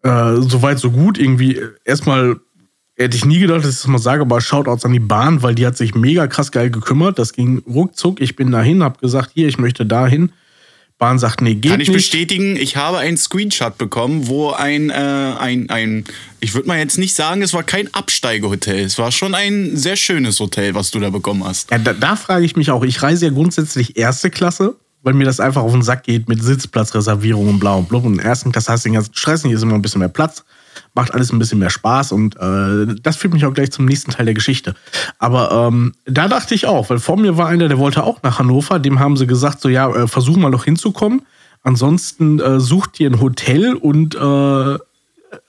Äh, 0.02 0.42
Soweit, 0.42 0.78
so 0.78 0.90
gut. 0.90 1.18
Irgendwie 1.18 1.60
erstmal 1.84 2.40
Hätte 3.02 3.16
ich 3.16 3.24
nie 3.24 3.40
gedacht, 3.40 3.64
dass 3.64 3.70
ich 3.70 3.80
das 3.80 3.86
mal 3.88 3.98
sage, 3.98 4.22
aber 4.22 4.40
Shoutouts 4.40 4.84
an 4.84 4.92
die 4.92 5.00
Bahn, 5.00 5.42
weil 5.42 5.54
die 5.54 5.66
hat 5.66 5.76
sich 5.76 5.94
mega 5.94 6.26
krass 6.26 6.52
geil 6.52 6.70
gekümmert. 6.70 7.18
Das 7.18 7.32
ging 7.32 7.62
ruckzuck. 7.66 8.20
Ich 8.20 8.36
bin 8.36 8.50
dahin, 8.52 8.82
hab 8.82 9.00
gesagt, 9.00 9.32
hier, 9.34 9.48
ich 9.48 9.58
möchte 9.58 9.84
dahin. 9.86 10.32
Bahn 10.98 11.18
sagt, 11.18 11.40
nee, 11.40 11.54
geht 11.54 11.64
nicht. 11.64 11.70
Kann 11.70 11.80
ich 11.80 11.88
nicht. 11.88 11.96
bestätigen, 11.96 12.54
ich 12.54 12.76
habe 12.76 12.98
einen 12.98 13.16
Screenshot 13.16 13.76
bekommen, 13.76 14.28
wo 14.28 14.50
ein, 14.50 14.90
äh, 14.90 14.92
ein, 14.92 15.68
ein 15.68 16.04
ich 16.38 16.54
würde 16.54 16.68
mal 16.68 16.78
jetzt 16.78 16.96
nicht 16.96 17.12
sagen, 17.14 17.42
es 17.42 17.52
war 17.52 17.64
kein 17.64 17.92
Absteigehotel. 17.92 18.84
Es 18.84 18.98
war 18.98 19.10
schon 19.10 19.34
ein 19.34 19.76
sehr 19.76 19.96
schönes 19.96 20.38
Hotel, 20.38 20.76
was 20.76 20.92
du 20.92 21.00
da 21.00 21.10
bekommen 21.10 21.42
hast. 21.42 21.72
Ja, 21.72 21.78
da, 21.78 21.92
da 21.92 22.14
frage 22.14 22.44
ich 22.44 22.54
mich 22.54 22.70
auch. 22.70 22.84
Ich 22.84 23.02
reise 23.02 23.26
ja 23.26 23.32
grundsätzlich 23.32 23.96
erste 23.96 24.30
Klasse, 24.30 24.76
weil 25.02 25.14
mir 25.14 25.24
das 25.24 25.40
einfach 25.40 25.62
auf 25.62 25.72
den 25.72 25.82
Sack 25.82 26.04
geht 26.04 26.28
mit 26.28 26.42
Sitzplatzreservierung 26.42 27.48
und 27.48 27.58
blau 27.58 27.78
und 27.78 27.88
blub. 27.88 28.04
Und 28.04 28.14
in 28.14 28.18
ersten 28.20 28.52
Klasse 28.52 28.72
hast 28.72 28.84
du 28.84 28.88
den 28.88 28.94
ganzen 28.94 29.14
Stress 29.14 29.44
nicht, 29.44 29.52
ist 29.52 29.62
immer 29.62 29.74
ein 29.74 29.82
bisschen 29.82 30.00
mehr 30.00 30.08
Platz 30.08 30.44
macht 30.94 31.14
alles 31.14 31.32
ein 31.32 31.38
bisschen 31.38 31.58
mehr 31.58 31.70
Spaß 31.70 32.12
und 32.12 32.36
äh, 32.36 32.94
das 33.02 33.16
führt 33.16 33.32
mich 33.32 33.44
auch 33.44 33.54
gleich 33.54 33.72
zum 33.72 33.84
nächsten 33.86 34.10
Teil 34.10 34.26
der 34.26 34.34
Geschichte. 34.34 34.74
Aber 35.18 35.68
ähm, 35.68 35.94
da 36.06 36.28
dachte 36.28 36.54
ich 36.54 36.66
auch, 36.66 36.90
weil 36.90 36.98
vor 36.98 37.16
mir 37.16 37.36
war 37.36 37.48
einer, 37.48 37.68
der 37.68 37.78
wollte 37.78 38.04
auch 38.04 38.22
nach 38.22 38.38
Hannover, 38.38 38.78
dem 38.78 38.98
haben 38.98 39.16
sie 39.16 39.26
gesagt, 39.26 39.60
so 39.60 39.68
ja, 39.68 39.90
äh, 39.90 40.06
versuch 40.06 40.36
mal 40.36 40.50
noch 40.50 40.64
hinzukommen. 40.64 41.22
Ansonsten 41.62 42.40
äh, 42.40 42.60
sucht 42.60 42.98
dir 42.98 43.08
ein 43.08 43.20
Hotel 43.20 43.74
und 43.74 44.14
äh, 44.14 44.78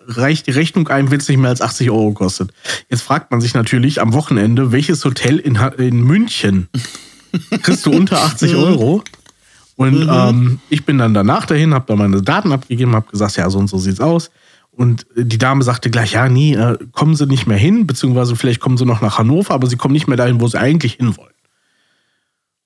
reicht 0.08 0.48
die 0.48 0.52
Rechnung 0.52 0.88
ein, 0.88 1.12
wenn 1.12 1.20
es 1.20 1.28
nicht 1.28 1.40
mehr 1.40 1.50
als 1.50 1.62
80 1.62 1.90
Euro 1.90 2.14
kostet. 2.14 2.52
Jetzt 2.90 3.02
fragt 3.02 3.32
man 3.32 3.42
sich 3.42 3.54
natürlich 3.54 4.00
am 4.00 4.14
Wochenende, 4.14 4.72
welches 4.72 5.04
Hotel 5.04 5.40
in, 5.40 5.56
in 5.78 6.02
München 6.02 6.70
kriegst 7.64 7.86
du 7.86 7.92
unter 7.92 8.22
80 8.22 8.56
Euro? 8.56 9.04
Und 9.76 10.06
mhm. 10.06 10.10
ähm, 10.12 10.60
ich 10.70 10.86
bin 10.86 10.98
dann 10.98 11.14
danach 11.14 11.46
dahin, 11.46 11.74
habe 11.74 11.86
da 11.88 11.96
meine 11.96 12.22
Daten 12.22 12.52
abgegeben, 12.52 12.96
habe 12.96 13.10
gesagt, 13.10 13.38
ja, 13.38 13.50
so 13.50 13.60
und 13.60 13.68
so 13.68 13.78
sieht's 13.78 14.00
aus. 14.00 14.30
Und 14.72 15.06
die 15.16 15.38
Dame 15.38 15.64
sagte 15.64 15.90
gleich, 15.90 16.14
ja, 16.14 16.30
nee, 16.30 16.56
äh, 16.56 16.78
kommen 16.92 17.16
Sie 17.16 17.28
nicht 17.28 17.48
mehr 17.48 17.58
hin, 17.58 17.86
beziehungsweise 17.86 18.36
vielleicht 18.36 18.60
kommen 18.60 18.78
Sie 18.78 18.86
noch 18.86 19.02
nach 19.02 19.20
Hannover, 19.20 19.54
aber 19.54 19.68
Sie 19.68 19.78
kommen 19.78 19.94
nicht 19.94 20.08
mehr 20.08 20.18
dahin, 20.18 20.42
wo 20.42 20.48
Sie 20.48 20.60
eigentlich 20.60 20.94
hin 20.94 21.16
wollen. 21.18 21.34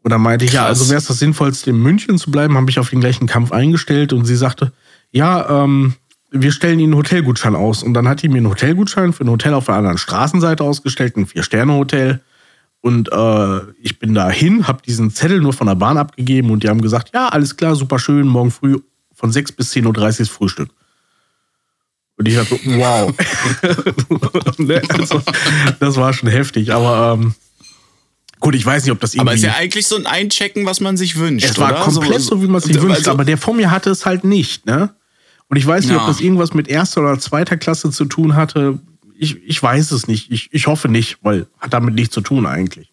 Und 0.03 0.11
dann 0.11 0.21
meinte 0.21 0.45
ich, 0.45 0.53
ja, 0.53 0.65
also 0.65 0.87
wäre 0.87 0.99
es 0.99 1.07
das 1.07 1.19
Sinnvollste, 1.19 1.69
in 1.69 1.83
München 1.83 2.17
zu 2.17 2.31
bleiben, 2.31 2.55
habe 2.55 2.69
ich 2.69 2.79
auf 2.79 2.89
den 2.89 3.01
gleichen 3.01 3.27
Kampf 3.27 3.51
eingestellt 3.51 4.13
und 4.13 4.23
sie 4.23 4.37
sagte, 4.37 4.71
ja, 5.11 5.63
ähm, 5.63 5.95
wir 6.31 6.53
stellen 6.53 6.79
Ihnen 6.79 6.93
einen 6.93 6.99
Hotelgutschein 6.99 7.55
aus. 7.55 7.83
Und 7.83 7.93
dann 7.93 8.07
hat 8.07 8.21
die 8.21 8.29
mir 8.29 8.37
einen 8.37 8.49
Hotelgutschein 8.49 9.11
für 9.11 9.25
ein 9.25 9.29
Hotel 9.29 9.53
auf 9.53 9.65
der 9.65 9.75
anderen 9.75 9.97
Straßenseite 9.97 10.63
ausgestellt, 10.63 11.17
ein 11.17 11.25
Vier-Sterne-Hotel. 11.25 12.21
Und 12.81 13.11
äh, 13.11 13.59
ich 13.81 13.99
bin 13.99 14.13
da 14.13 14.29
hin, 14.29 14.67
habe 14.67 14.81
diesen 14.85 15.11
Zettel 15.11 15.41
nur 15.41 15.53
von 15.53 15.67
der 15.67 15.75
Bahn 15.75 15.97
abgegeben 15.97 16.51
und 16.51 16.63
die 16.63 16.69
haben 16.69 16.81
gesagt, 16.81 17.11
ja, 17.13 17.27
alles 17.29 17.57
klar, 17.57 17.75
super 17.75 17.99
schön, 17.99 18.27
morgen 18.27 18.51
früh 18.51 18.77
von 19.13 19.31
6 19.31 19.53
bis 19.53 19.73
10.30 19.73 19.87
Uhr 19.99 20.07
ist 20.21 20.29
Frühstück. 20.29 20.69
Und 22.17 22.27
ich 22.27 22.35
dachte, 22.35 22.55
so, 22.55 22.71
wow. 22.77 23.13
Also, 24.89 25.21
das 25.79 25.95
war 25.97 26.13
schon 26.13 26.29
heftig, 26.29 26.73
aber 26.73 27.17
ähm, 27.19 27.33
gut, 28.39 28.55
ich 28.55 28.65
weiß 28.65 28.83
nicht, 28.83 28.91
ob 28.91 28.99
das 28.99 29.13
irgendwie... 29.13 29.29
Aber 29.29 29.35
ist 29.35 29.43
ja 29.43 29.53
eigentlich 29.55 29.87
so 29.87 29.95
ein 29.95 30.05
Einchecken, 30.05 30.65
was 30.65 30.79
man 30.79 30.97
sich 30.97 31.17
wünscht, 31.17 31.45
Es 31.49 31.57
war 31.59 31.71
oder? 31.71 31.81
komplett 31.81 32.21
so, 32.21 32.41
wie 32.41 32.47
man 32.47 32.57
es 32.57 32.63
sich 32.65 32.75
Also- 32.77 32.87
wünscht, 32.87 33.07
aber 33.07 33.25
der 33.25 33.37
vor 33.37 33.53
mir 33.53 33.71
hatte 33.71 33.89
es 33.89 34.05
halt 34.05 34.23
nicht, 34.23 34.65
ne? 34.65 34.93
Und 35.49 35.57
ich 35.57 35.65
weiß 35.65 35.85
nicht, 35.85 35.93
Ja. 35.93 36.01
ob 36.01 36.07
das 36.07 36.19
irgendwas 36.19 36.53
mit 36.53 36.67
erster 36.67 37.01
oder 37.01 37.17
zweiter 37.19 37.55
Klasse 37.55 37.89
zu 37.91 38.05
tun 38.05 38.35
hatte. 38.35 38.79
Ich, 39.19 39.41
ich 39.43 39.61
weiß 39.61 39.91
es 39.91 40.07
nicht. 40.07 40.31
Ich, 40.31 40.49
ich 40.53 40.67
hoffe 40.67 40.87
nicht, 40.89 41.17
weil 41.21 41.47
hat 41.59 41.73
damit 41.73 41.95
nichts 41.95 42.13
zu 42.13 42.21
tun 42.21 42.45
eigentlich. 42.45 42.91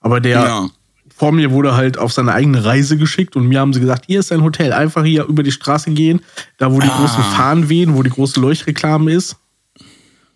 Aber 0.00 0.20
der 0.20 0.38
Ja. 0.44 0.68
vor 1.14 1.32
mir 1.32 1.50
wurde 1.50 1.74
halt 1.76 1.98
auf 1.98 2.12
seine 2.12 2.32
eigene 2.32 2.64
Reise 2.64 2.96
geschickt 2.96 3.34
und 3.36 3.46
mir 3.48 3.60
haben 3.60 3.72
sie 3.72 3.80
gesagt, 3.80 4.04
hier 4.06 4.20
ist 4.20 4.30
ein 4.32 4.42
Hotel, 4.42 4.72
einfach 4.72 5.04
hier 5.04 5.24
über 5.24 5.42
die 5.42 5.52
Straße 5.52 5.90
gehen, 5.90 6.20
da 6.58 6.72
wo 6.72 6.80
die 6.80 6.88
Ah. 6.88 6.96
großen 6.96 7.22
Fahnen 7.24 7.68
wehen, 7.68 7.94
wo 7.96 8.02
die 8.02 8.10
große 8.10 8.40
Leuchtreklame 8.40 9.12
ist. 9.12 9.36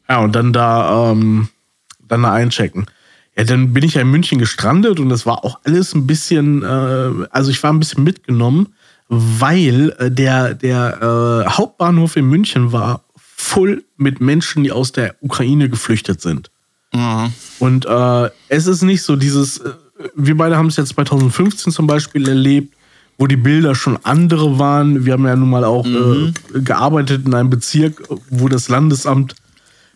Ja, 0.08 0.18
und 0.20 0.34
dann 0.34 0.52
da, 0.52 1.10
ähm, 1.12 1.48
dann 2.06 2.22
da 2.22 2.32
einchecken. 2.32 2.86
Ja, 3.36 3.44
dann 3.44 3.72
bin 3.72 3.84
ich 3.84 3.94
ja 3.94 4.02
in 4.02 4.10
München 4.10 4.38
gestrandet 4.38 5.00
und 5.00 5.08
das 5.08 5.24
war 5.24 5.44
auch 5.44 5.60
alles 5.64 5.94
ein 5.94 6.06
bisschen, 6.06 6.62
äh, 6.62 7.26
also 7.30 7.50
ich 7.50 7.62
war 7.62 7.72
ein 7.72 7.78
bisschen 7.78 8.04
mitgenommen, 8.04 8.74
weil 9.08 9.94
äh, 9.98 10.10
der, 10.10 10.54
der 10.54 11.44
äh, 11.46 11.50
Hauptbahnhof 11.50 12.16
in 12.16 12.26
München 12.26 12.72
war 12.72 13.04
voll 13.42 13.84
mit 13.96 14.20
Menschen, 14.20 14.62
die 14.64 14.72
aus 14.72 14.92
der 14.92 15.16
Ukraine 15.20 15.68
geflüchtet 15.68 16.20
sind. 16.20 16.50
Ja. 16.94 17.30
Und 17.58 17.86
äh, 17.86 18.30
es 18.48 18.66
ist 18.66 18.82
nicht 18.82 19.02
so 19.02 19.16
dieses, 19.16 19.58
äh, 19.58 19.70
wir 20.14 20.36
beide 20.36 20.56
haben 20.56 20.68
es 20.68 20.76
jetzt 20.76 20.90
2015 20.90 21.72
zum 21.72 21.86
Beispiel 21.86 22.28
erlebt, 22.28 22.74
wo 23.18 23.26
die 23.26 23.36
Bilder 23.36 23.74
schon 23.74 23.98
andere 24.04 24.58
waren. 24.58 25.04
Wir 25.04 25.14
haben 25.14 25.26
ja 25.26 25.34
nun 25.36 25.50
mal 25.50 25.64
auch 25.64 25.86
äh, 25.86 26.32
gearbeitet 26.60 27.26
in 27.26 27.34
einem 27.34 27.50
Bezirk, 27.50 28.02
wo 28.30 28.48
das 28.48 28.68
Landesamt 28.68 29.34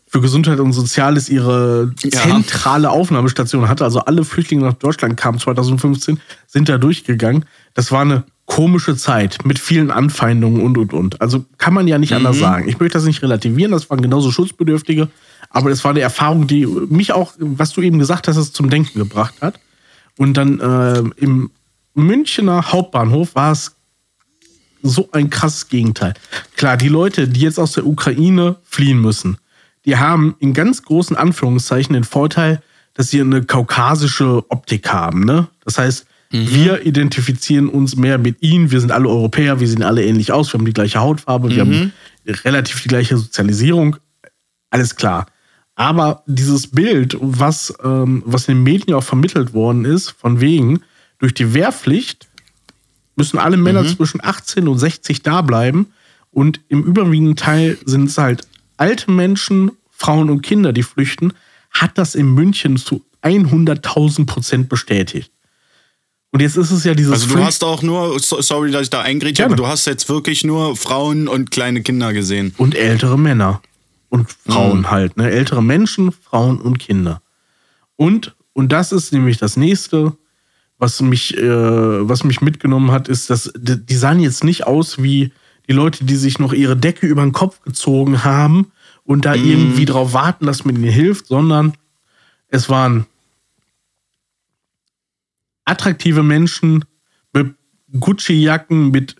für 0.08 0.20
Gesundheit 0.20 0.60
und 0.60 0.72
Soziales 0.72 1.28
ihre 1.28 1.92
Ja. 2.02 2.10
zentrale 2.22 2.90
Aufnahmestation 2.90 3.68
hatte. 3.68 3.84
Also 3.84 4.00
alle 4.00 4.24
Flüchtlinge 4.24 4.64
nach 4.64 4.74
Deutschland 4.74 5.16
kamen 5.16 5.38
2015, 5.38 6.20
sind 6.46 6.68
da 6.68 6.78
durchgegangen. 6.78 7.44
Das 7.74 7.90
war 7.92 8.02
eine 8.02 8.24
komische 8.46 8.96
Zeit 8.96 9.44
mit 9.44 9.58
vielen 9.58 9.90
Anfeindungen 9.90 10.62
und 10.62 10.78
und 10.78 10.92
und. 10.92 11.20
Also 11.20 11.44
kann 11.58 11.74
man 11.74 11.86
ja 11.88 11.98
nicht 11.98 12.14
anders 12.14 12.38
sagen. 12.38 12.68
Ich 12.68 12.78
möchte 12.78 12.96
das 12.96 13.04
nicht 13.04 13.22
relativieren, 13.22 13.72
das 13.72 13.90
waren 13.90 14.00
genauso 14.00 14.30
Schutzbedürftige, 14.30 15.08
aber 15.50 15.70
es 15.70 15.84
war 15.84 15.90
eine 15.90 16.00
Erfahrung, 16.00 16.46
die 16.46 16.64
mich 16.66 17.12
auch, 17.12 17.34
was 17.38 17.72
du 17.72 17.82
eben 17.82 17.98
gesagt 17.98 18.28
hast, 18.28 18.36
es 18.36 18.52
zum 18.52 18.70
Denken 18.70 18.98
gebracht 18.98 19.34
hat. 19.40 19.60
Und 20.16 20.34
dann 20.34 20.60
äh, 20.60 21.02
im 21.16 21.50
Münchner 21.94 22.72
Hauptbahnhof 22.72 23.34
war 23.34 23.52
es 23.52 23.76
so 24.82 25.08
ein 25.12 25.30
krasses 25.30 25.68
Gegenteil. 25.68 26.14
Klar, 26.56 26.76
die 26.76 26.88
Leute, 26.88 27.28
die 27.28 27.40
jetzt 27.40 27.58
aus 27.58 27.72
der 27.72 27.86
Ukraine 27.86 28.56
fliehen 28.64 29.00
müssen, 29.00 29.38
die 29.84 29.96
haben 29.96 30.36
in 30.38 30.52
ganz 30.52 30.82
großen 30.82 31.16
Anführungszeichen 31.16 31.94
den 31.94 32.04
Vorteil, 32.04 32.62
dass 32.94 33.10
sie 33.10 33.20
eine 33.20 33.42
kaukasische 33.42 34.44
Optik 34.50 34.92
haben. 34.92 35.24
Ne? 35.24 35.48
Das 35.64 35.78
heißt, 35.78 36.05
wir 36.30 36.84
identifizieren 36.84 37.68
uns 37.68 37.96
mehr 37.96 38.18
mit 38.18 38.42
ihnen. 38.42 38.70
Wir 38.70 38.80
sind 38.80 38.92
alle 38.92 39.08
Europäer, 39.08 39.60
wir 39.60 39.68
sehen 39.68 39.82
alle 39.82 40.04
ähnlich 40.04 40.32
aus, 40.32 40.52
wir 40.52 40.58
haben 40.58 40.66
die 40.66 40.72
gleiche 40.72 41.00
Hautfarbe, 41.00 41.50
wir 41.50 41.60
haben 41.60 41.92
relativ 42.26 42.82
die 42.82 42.88
gleiche 42.88 43.16
Sozialisierung. 43.16 43.96
Alles 44.70 44.96
klar. 44.96 45.26
Aber 45.76 46.22
dieses 46.26 46.68
Bild, 46.68 47.16
was, 47.20 47.72
ähm, 47.84 48.22
was 48.26 48.48
in 48.48 48.56
den 48.56 48.62
Medien 48.62 48.94
auch 48.94 49.04
vermittelt 49.04 49.52
worden 49.52 49.84
ist, 49.84 50.10
von 50.10 50.40
wegen, 50.40 50.80
durch 51.18 51.34
die 51.34 51.54
Wehrpflicht 51.54 52.28
müssen 53.14 53.38
alle 53.38 53.56
Männer 53.56 53.86
zwischen 53.86 54.22
18 54.22 54.68
und 54.68 54.78
60 54.78 55.22
da 55.22 55.42
bleiben. 55.42 55.86
Und 56.30 56.60
im 56.68 56.82
überwiegenden 56.82 57.36
Teil 57.36 57.78
sind 57.84 58.08
es 58.08 58.18
halt 58.18 58.46
alte 58.76 59.10
Menschen, 59.10 59.72
Frauen 59.90 60.28
und 60.28 60.42
Kinder, 60.42 60.72
die 60.72 60.82
flüchten, 60.82 61.32
hat 61.70 61.96
das 61.96 62.14
in 62.14 62.34
München 62.34 62.76
zu 62.76 63.04
100.000 63.22 64.26
Prozent 64.26 64.68
bestätigt. 64.68 65.32
Und 66.36 66.42
jetzt 66.42 66.58
ist 66.58 66.70
es 66.70 66.84
ja 66.84 66.92
dieses 66.92 67.12
Also 67.14 67.26
du 67.28 67.32
Flücht- 67.32 67.46
hast 67.46 67.64
auch 67.64 67.82
nur, 67.82 68.20
so- 68.20 68.42
sorry, 68.42 68.70
dass 68.70 68.82
ich 68.82 68.90
da 68.90 69.00
eingrätsche, 69.00 69.42
aber 69.42 69.56
du 69.56 69.66
hast 69.66 69.86
jetzt 69.86 70.06
wirklich 70.10 70.44
nur 70.44 70.76
Frauen 70.76 71.28
und 71.28 71.50
kleine 71.50 71.80
Kinder 71.80 72.12
gesehen. 72.12 72.52
und 72.58 72.74
ältere 72.74 73.18
Männer 73.18 73.62
und 74.10 74.28
Frauen 74.46 74.90
halt, 74.90 75.16
ne? 75.16 75.30
Ältere 75.30 75.62
Menschen, 75.62 76.12
Frauen 76.12 76.60
und 76.60 76.78
Kinder. 76.78 77.22
Und 77.96 78.34
und 78.52 78.70
das 78.70 78.92
ist 78.92 79.14
nämlich 79.14 79.38
das 79.38 79.56
nächste, 79.56 80.12
was 80.78 81.00
mich 81.00 81.34
äh, 81.38 82.06
was 82.06 82.22
mich 82.22 82.42
mitgenommen 82.42 82.90
hat, 82.90 83.08
ist, 83.08 83.30
dass 83.30 83.50
die 83.56 83.96
sahen 83.96 84.20
jetzt 84.20 84.44
nicht 84.44 84.66
aus 84.66 85.02
wie 85.02 85.32
die 85.68 85.72
Leute, 85.72 86.04
die 86.04 86.16
sich 86.16 86.38
noch 86.38 86.52
ihre 86.52 86.76
Decke 86.76 87.06
über 87.06 87.22
den 87.22 87.32
Kopf 87.32 87.62
gezogen 87.62 88.24
haben 88.24 88.72
und 89.04 89.24
da 89.24 89.34
irgendwie 89.34 89.86
drauf 89.86 90.12
warten, 90.12 90.44
dass 90.44 90.66
man 90.66 90.76
ihnen 90.76 90.84
hilft, 90.92 91.28
sondern 91.28 91.72
es 92.50 92.68
waren 92.68 93.06
attraktive 95.66 96.22
Menschen 96.22 96.84
mit 97.34 97.54
Gucci-Jacken, 98.00 98.90
mit 98.90 99.16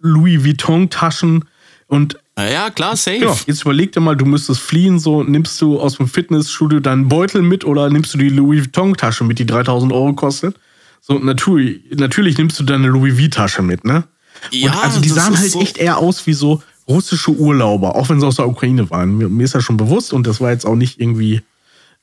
Louis 0.00 0.44
Vuitton-Taschen 0.44 1.44
und 1.88 2.18
Ja, 2.38 2.68
klar, 2.70 2.96
safe. 2.96 3.18
Genau, 3.20 3.38
jetzt 3.46 3.62
überleg 3.62 3.92
dir 3.92 4.00
mal, 4.00 4.16
du 4.16 4.26
müsstest 4.26 4.60
fliehen, 4.60 4.98
so 4.98 5.22
nimmst 5.22 5.60
du 5.62 5.80
aus 5.80 5.96
dem 5.96 6.06
Fitnessstudio 6.08 6.80
deinen 6.80 7.08
Beutel 7.08 7.40
mit 7.42 7.64
oder 7.64 7.88
nimmst 7.88 8.12
du 8.14 8.18
die 8.18 8.28
Louis 8.28 8.60
Vuitton-Tasche 8.66 9.24
mit, 9.24 9.38
die 9.38 9.46
3000 9.46 9.92
Euro 9.92 10.12
kostet? 10.12 10.56
So, 11.00 11.18
natürlich, 11.18 11.80
natürlich 11.96 12.36
nimmst 12.36 12.58
du 12.60 12.64
deine 12.64 12.88
Louis 12.88 13.14
Vuitton-Tasche 13.16 13.62
mit, 13.62 13.84
ne? 13.84 14.04
Ja, 14.50 14.72
Und 14.72 14.84
also 14.84 15.00
die 15.00 15.08
sahen 15.08 15.38
halt 15.38 15.50
so- 15.50 15.60
echt 15.60 15.78
eher 15.78 15.96
aus 15.98 16.26
wie 16.26 16.34
so 16.34 16.62
russische 16.88 17.30
Urlauber, 17.32 17.94
auch 17.96 18.08
wenn 18.10 18.20
sie 18.20 18.26
aus 18.26 18.36
der 18.36 18.48
Ukraine 18.48 18.90
waren. 18.90 19.16
Mir, 19.16 19.28
mir 19.28 19.44
ist 19.44 19.54
ja 19.54 19.60
schon 19.60 19.76
bewusst 19.76 20.12
und 20.12 20.26
das 20.26 20.40
war 20.40 20.50
jetzt 20.52 20.66
auch 20.66 20.76
nicht 20.76 21.00
irgendwie 21.00 21.40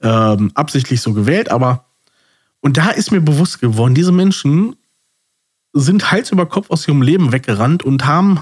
ähm, 0.02 0.52
absichtlich 0.56 1.00
so 1.02 1.14
gewählt, 1.14 1.50
aber 1.52 1.86
und 2.64 2.78
da 2.78 2.92
ist 2.92 3.12
mir 3.12 3.20
bewusst 3.20 3.60
geworden, 3.60 3.94
diese 3.94 4.14
Menschen 4.14 4.78
sind 5.74 6.12
Hals 6.12 6.32
über 6.32 6.46
Kopf 6.46 6.70
aus 6.70 6.88
ihrem 6.88 7.02
Leben 7.02 7.34
weggerannt 7.34 7.84
und 7.84 8.06
haben 8.06 8.40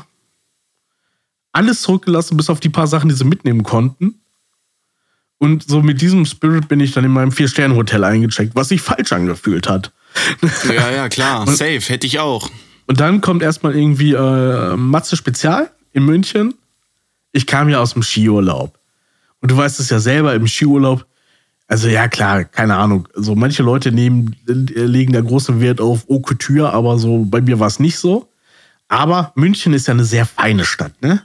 alles 1.52 1.82
zurückgelassen, 1.82 2.38
bis 2.38 2.50
auf 2.50 2.60
die 2.60 2.70
paar 2.70 2.86
Sachen, 2.86 3.10
die 3.10 3.16
sie 3.16 3.24
mitnehmen 3.24 3.64
konnten. 3.64 4.22
Und 5.40 5.68
so 5.68 5.82
mit 5.82 6.02
diesem 6.02 6.28
Spirit 6.28 6.68
bin 6.68 6.80
ich 6.80 6.92
dann 6.92 7.04
in 7.04 7.10
meinem 7.10 7.32
Vier-Sterne-Hotel 7.32 8.04
eingecheckt, 8.04 8.54
was 8.54 8.70
sich 8.70 8.84
falsch 8.84 9.12
angefühlt 9.12 9.68
hat. 9.68 9.92
Ja, 10.72 10.92
ja, 10.92 11.10
klar, 11.10 11.48
safe, 11.48 11.82
hätte 11.88 12.06
ich 12.06 12.20
auch. 12.20 12.52
Und 12.86 13.00
dann 13.00 13.22
kommt 13.22 13.42
erstmal 13.42 13.76
irgendwie 13.76 14.14
äh, 14.14 14.76
Matze 14.76 15.18
Spezial 15.18 15.72
in 15.94 16.06
München. 16.06 16.54
Ich 17.32 17.48
kam 17.48 17.70
ja 17.70 17.80
aus 17.80 17.94
dem 17.94 18.04
Skiurlaub. 18.04 18.78
Und 19.40 19.50
du 19.50 19.58
weißt 19.58 19.80
es 19.80 19.90
ja 19.90 20.00
selber, 20.00 20.36
im 20.36 20.48
Skiurlaub, 20.48 21.08
also 21.72 21.88
ja 21.88 22.10
klar, 22.10 22.44
keine 22.44 22.76
Ahnung. 22.76 23.08
So 23.14 23.34
manche 23.34 23.64
Leute 23.64 23.94
nehmen, 23.94 24.36
äh, 24.46 24.52
legen 24.52 25.14
da 25.14 25.22
großen 25.22 25.62
Wert 25.62 25.80
auf 25.80 26.06
Haute 26.10 26.22
Couture, 26.24 26.74
aber 26.74 27.00
so 27.00 27.24
bei 27.24 27.40
mir 27.40 27.62
war 27.62 27.68
es 27.68 27.80
nicht 27.80 27.98
so. 27.98 28.28
Aber 28.90 29.32
München 29.36 29.72
ist 29.72 29.88
ja 29.88 29.94
eine 29.94 30.04
sehr 30.04 30.26
feine 30.26 30.66
Stadt, 30.66 31.02
ne? 31.02 31.22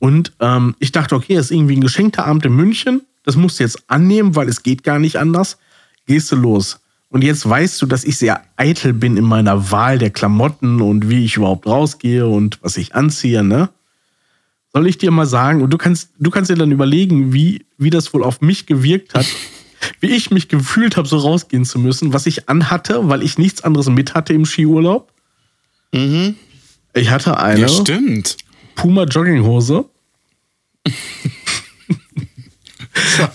Und 0.00 0.32
ähm, 0.40 0.74
ich 0.80 0.90
dachte, 0.90 1.14
okay, 1.14 1.36
das 1.36 1.46
ist 1.46 1.50
irgendwie 1.52 1.76
ein 1.76 1.80
geschenkter 1.80 2.26
Abend 2.26 2.44
in 2.44 2.56
München. 2.56 3.02
Das 3.22 3.36
musst 3.36 3.60
du 3.60 3.62
jetzt 3.62 3.84
annehmen, 3.86 4.34
weil 4.34 4.48
es 4.48 4.64
geht 4.64 4.82
gar 4.82 4.98
nicht 4.98 5.16
anders. 5.16 5.58
Gehst 6.06 6.32
du 6.32 6.36
los. 6.36 6.80
Und 7.08 7.22
jetzt 7.22 7.48
weißt 7.48 7.80
du, 7.80 7.86
dass 7.86 8.02
ich 8.02 8.18
sehr 8.18 8.42
eitel 8.56 8.92
bin 8.92 9.16
in 9.16 9.24
meiner 9.24 9.70
Wahl 9.70 9.98
der 9.98 10.10
Klamotten 10.10 10.80
und 10.80 11.08
wie 11.08 11.24
ich 11.24 11.36
überhaupt 11.36 11.68
rausgehe 11.68 12.26
und 12.26 12.58
was 12.62 12.76
ich 12.76 12.96
anziehe, 12.96 13.44
ne? 13.44 13.68
Soll 14.74 14.88
ich 14.88 14.98
dir 14.98 15.12
mal 15.12 15.24
sagen, 15.24 15.62
und 15.62 15.70
du 15.70 15.78
kannst, 15.78 16.10
du 16.18 16.30
kannst 16.30 16.50
dir 16.50 16.56
dann 16.56 16.72
überlegen, 16.72 17.32
wie, 17.32 17.64
wie 17.78 17.90
das 17.90 18.12
wohl 18.12 18.24
auf 18.24 18.40
mich 18.40 18.66
gewirkt 18.66 19.14
hat, 19.14 19.26
wie 20.00 20.08
ich 20.08 20.32
mich 20.32 20.48
gefühlt 20.48 20.96
habe, 20.96 21.06
so 21.06 21.16
rausgehen 21.16 21.64
zu 21.64 21.78
müssen, 21.78 22.12
was 22.12 22.26
ich 22.26 22.48
anhatte, 22.48 23.08
weil 23.08 23.22
ich 23.22 23.38
nichts 23.38 23.62
anderes 23.62 23.88
mit 23.88 24.14
hatte 24.14 24.32
im 24.32 24.44
Skiurlaub. 24.44 25.12
Ich 26.92 27.10
hatte 27.10 27.38
eine 27.38 27.60
Ja, 27.60 27.68
stimmt. 27.68 28.36
Puma 28.74 29.04
Jogginghose. 29.04 29.84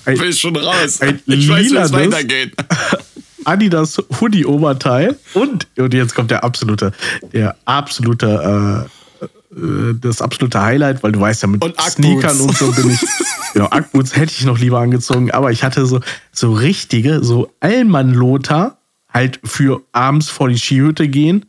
ein 0.06 0.18
Bin 0.18 0.34
schon 0.34 0.58
raus. 0.58 1.02
ein 1.02 1.22
ich 1.26 1.48
weiß, 1.48 1.72
wie 1.72 1.78
es 1.78 1.94
weitergeht. 1.94 2.54
Adidas 3.46 3.98
Hoodie 4.20 4.46
Oberteil 4.46 5.18
und 5.34 5.68
und 5.78 5.94
jetzt 5.94 6.14
kommt 6.14 6.30
der 6.30 6.44
absolute 6.44 6.92
der 7.32 7.56
absolute 7.64 8.86
äh, 8.86 8.99
das 9.52 10.22
absolute 10.22 10.62
Highlight, 10.62 11.02
weil 11.02 11.12
du 11.12 11.20
weißt 11.20 11.42
ja 11.42 11.48
mit 11.48 11.64
Und. 11.64 11.80
Sneakern 11.82 12.40
und 12.40 12.56
so 12.56 12.72
bin 12.72 12.92
ich 12.92 13.00
genau 13.54 13.66
Ackboots 13.70 14.16
hätte 14.16 14.32
ich 14.32 14.44
noch 14.46 14.60
lieber 14.60 14.80
angezogen, 14.80 15.32
aber 15.32 15.52
ich 15.52 15.64
hatte 15.64 15.86
so 15.88 16.00
so 16.32 16.54
richtige 16.54 17.24
so 17.24 17.52
Allmann 17.60 18.14
Lothar 18.14 18.78
halt 19.12 19.40
für 19.44 19.82
abends 19.92 20.30
vor 20.30 20.50
die 20.50 20.58
Skihütte 20.60 21.08
gehen 21.08 21.46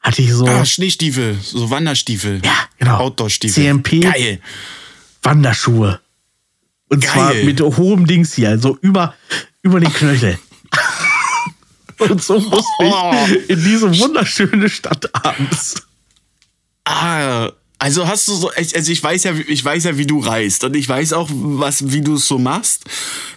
hatte 0.00 0.22
ich 0.22 0.32
so 0.32 0.46
Ah, 0.46 0.64
Schneestiefel, 0.64 1.36
so 1.42 1.68
Wanderstiefel. 1.68 2.40
Ja, 2.42 2.54
genau. 2.78 2.96
Outdoor-Stiefel. 3.00 3.64
CMP. 3.64 4.00
Geil. 4.00 4.40
Wanderschuhe. 5.22 6.00
Und 6.88 7.02
Geil. 7.04 7.12
zwar 7.12 7.34
mit 7.34 7.60
hohem 7.60 8.06
Dings 8.06 8.32
hier, 8.32 8.48
also 8.48 8.78
über, 8.80 9.14
über 9.60 9.78
den 9.78 9.92
Knöchel. 9.92 10.38
Und 11.98 12.22
so 12.22 12.40
musste 12.40 12.64
Oh. 12.80 13.12
ich 13.26 13.50
in 13.50 13.62
diese 13.62 13.98
wunderschöne 13.98 14.70
Stadt 14.70 15.10
abends. 15.22 15.86
Ah, 16.84 17.50
also 17.78 18.06
hast 18.06 18.28
du 18.28 18.34
so, 18.34 18.50
ich- 18.58 18.76
also 18.76 18.92
ich 18.92 19.02
weiß 19.02 19.24
ja, 19.24 19.32
ich 19.48 19.64
weiß 19.64 19.84
ja, 19.84 19.96
wie 19.96 20.06
du 20.06 20.18
reist 20.20 20.64
und 20.64 20.76
ich 20.76 20.86
weiß 20.88 21.14
auch, 21.14 21.28
was, 21.32 21.92
wie 21.92 22.02
du 22.02 22.14
es 22.16 22.26
so 22.26 22.38
machst. 22.38 22.84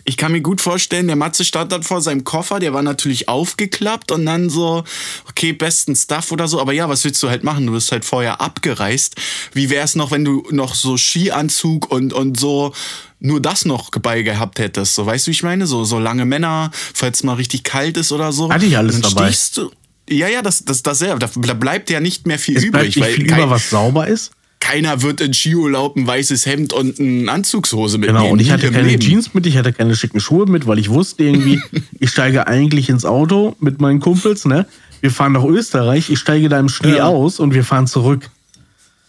Ich 0.05 0.17
kann 0.17 0.33
mir 0.33 0.41
gut 0.41 0.59
vorstellen, 0.59 1.07
der 1.07 1.15
Matze 1.15 1.45
stand 1.45 1.71
dann 1.71 1.83
vor 1.83 2.01
seinem 2.01 2.25
Koffer, 2.25 2.59
der 2.59 2.73
war 2.73 2.81
natürlich 2.81 3.29
aufgeklappt 3.29 4.11
und 4.11 4.25
dann 4.25 4.49
so, 4.49 4.83
okay, 5.29 5.53
besten 5.53 5.95
Stuff 5.95 6.31
oder 6.33 6.49
so, 6.49 6.59
aber 6.59 6.73
ja, 6.73 6.89
was 6.89 7.05
willst 7.05 7.23
du 7.23 7.29
halt 7.29 7.43
machen? 7.45 7.65
Du 7.67 7.71
bist 7.73 7.91
halt 7.93 8.03
vorher 8.03 8.41
abgereist. 8.41 9.15
Wie 9.53 9.69
wär's 9.69 9.95
noch, 9.95 10.11
wenn 10.11 10.25
du 10.25 10.45
noch 10.51 10.75
so 10.75 10.97
Skianzug 10.97 11.89
und, 11.89 12.11
und 12.11 12.37
so 12.37 12.73
nur 13.21 13.39
das 13.41 13.63
noch 13.63 13.91
bei 13.91 14.23
gehabt 14.23 14.59
hättest? 14.59 14.95
So, 14.95 15.05
weißt 15.05 15.25
du, 15.27 15.29
wie 15.29 15.35
ich 15.35 15.43
meine? 15.43 15.67
So, 15.67 15.85
so 15.85 15.99
lange 15.99 16.25
Männer, 16.25 16.71
falls 16.93 17.19
es 17.19 17.23
mal 17.23 17.35
richtig 17.35 17.63
kalt 17.63 17.95
ist 17.95 18.11
oder 18.11 18.33
so. 18.33 18.51
Hatte 18.51 18.65
ich 18.65 18.75
alles 18.75 18.99
dann 18.99 19.13
dabei. 19.13 19.27
stehst 19.31 19.55
Du, 19.57 19.71
ja, 20.09 20.27
ja, 20.27 20.41
das, 20.41 20.65
das, 20.65 20.83
das, 20.83 20.99
ja, 20.99 21.15
da 21.17 21.53
bleibt 21.53 21.89
ja 21.89 21.99
nicht 21.99 22.27
mehr 22.27 22.39
viel 22.39 22.57
Es 22.57 22.63
bleibt 22.69 22.75
übrig, 22.87 22.95
nicht 22.95 23.05
weil 23.05 23.13
viel 23.13 23.27
kein, 23.27 23.39
über, 23.39 23.49
was 23.49 23.69
sauber 23.69 24.07
ist. 24.07 24.31
keiner 24.59 25.01
wird 25.01 25.21
in 25.21 25.33
Skiurlaub 25.33 25.95
ein 25.95 26.05
weißes 26.07 26.45
Hemd 26.45 26.73
und 26.73 26.99
eine 26.99 27.31
Anzugshose 27.31 27.97
mitnehmen. 27.97 28.19
Genau, 28.19 28.31
und 28.33 28.39
ich 28.39 28.51
hatte 28.51 28.71
keine 28.71 28.87
Leben. 28.87 29.01
Jeans 29.01 29.33
mit, 29.33 29.45
ich 29.45 29.57
hatte 29.57 29.73
keine 29.73 29.95
schicken 29.95 30.19
Schuhe 30.19 30.45
mit, 30.45 30.67
weil 30.67 30.79
ich 30.79 30.89
wusste 30.89 31.23
irgendwie, 31.23 31.61
ich 31.99 32.09
steige 32.09 32.47
eigentlich 32.47 32.89
ins 32.89 33.05
Auto 33.05 33.55
mit 33.59 33.81
meinen 33.81 33.99
Kumpels, 33.99 34.45
ne? 34.45 34.65
Wir 35.01 35.11
fahren 35.11 35.33
nach 35.33 35.43
Österreich, 35.43 36.09
ich 36.09 36.19
steige 36.19 36.47
da 36.49 36.59
im 36.59 36.69
Schnee 36.69 36.95
Ja. 36.97 37.07
aus 37.07 37.39
und 37.39 37.53
wir 37.53 37.63
fahren 37.65 37.87
zurück. 37.87 38.29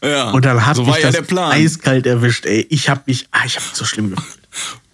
Ja. 0.02 0.30
Und 0.32 0.44
dann 0.44 0.66
hat 0.66 0.76
so 0.76 0.82
mich 0.82 0.90
war 0.90 0.98
ja 0.98 1.06
das 1.06 1.14
der 1.14 1.22
Plan. 1.22 1.52
eiskalt 1.52 2.06
erwischt, 2.06 2.46
ey. 2.46 2.66
Ich 2.68 2.88
hab 2.88 3.06
mich, 3.06 3.26
ah, 3.30 3.42
ich 3.46 3.56
hab 3.56 3.62
mich 3.64 3.74
so 3.74 3.84
schlimm 3.84 4.10
gefühlt. 4.10 4.38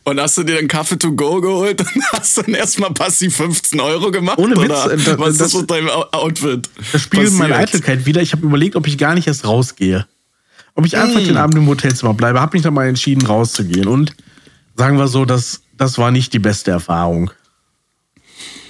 Und 0.04 0.19
hast 0.19 0.38
du 0.38 0.42
dir 0.45 0.57
dann 0.57 0.66
Kaffee 0.69 0.97
to 0.99 1.12
go 1.12 1.40
geholt 1.40 1.80
und 1.80 2.02
hast 2.12 2.38
dann 2.38 2.54
erstmal 2.54 2.90
passiv 2.92 3.37
15 3.37 3.78
Euro 3.80 4.11
gemacht? 4.11 4.38
Ohne 4.38 4.57
Witz, 4.57 4.64
oder 4.71 4.92
äh, 4.92 4.97
da- 4.97 5.19
was 5.19 5.33
ist 5.33 5.40
das- 5.40 5.52
das 5.52 5.61
mit 5.61 5.71
deinem 5.71 5.88
Outfit? 5.88 6.71
Das 6.92 7.02
spiegelt 7.02 7.33
meine? 7.35 7.57
Eitelkeit 7.57 8.07
wieder. 8.07 8.23
Ich 8.23 8.33
habe 8.33 8.45
überlegt, 8.47 8.76
ob 8.76 8.87
ich 8.87 8.97
gar 8.99 9.14
nicht 9.14 9.26
erst 9.26 9.47
rausgehe. 9.47 10.07
Ob 10.75 10.87
ich 10.87 10.92
Mm. 10.95 10.97
einfach 10.97 11.21
den 11.21 11.37
Abend 11.37 11.57
im 11.57 11.66
Hotelzimmer 11.66 12.14
bleibe. 12.14 12.40
Habe 12.40 12.57
mich 12.57 12.62
dann 12.62 12.75
mal 12.75 12.87
entschieden, 12.88 13.26
rauszugehen. 13.26 13.87
Und 13.88 14.14
sagen 14.76 14.97
wir 14.97 15.07
so, 15.09 15.25
das, 15.26 15.62
das 15.76 15.99
war 15.99 16.11
nicht 16.11 16.33
die 16.33 16.38
beste 16.38 16.71
Erfahrung. 16.71 17.30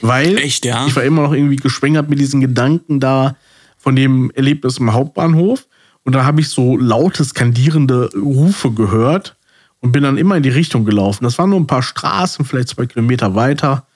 Weil 0.01 0.39
Echt, 0.39 0.65
ja? 0.65 0.87
ich 0.87 0.97
war 0.97 1.05
immer 1.05 1.23
noch 1.23 1.33
irgendwie 1.33 1.57
geschwängert 1.57 2.09
mit 2.09 2.19
diesen 2.19 2.41
Gedanken 2.41 3.01
da 3.01 3.37
von 3.79 3.95
dem 3.97 4.31
Erlebnis 4.35 4.79
im 4.79 4.93
Hauptbahnhof. 4.93 5.67
Und 6.05 6.15
da 6.15 6.25
habe 6.25 6.41
ich 6.41 6.49
so 6.49 6.77
laute, 6.77 7.25
skandierende 7.25 8.11
Rufe 8.17 8.71
gehört 8.73 9.37
und 9.81 9.93
bin 9.93 10.03
dann 10.03 10.19
immer 10.19 10.37
in 10.37 10.43
die 10.43 10.51
Richtung 10.51 10.85
gelaufen. 10.85 11.25
Das 11.25 11.39
waren 11.39 11.51
nur 11.51 11.61
ein 11.61 11.67
paar 11.67 11.83
Straßen, 11.83 12.45
vielleicht 12.45 12.69
zwei 12.69 12.87
Kilometer 12.87 13.35
weiter. 13.35 13.87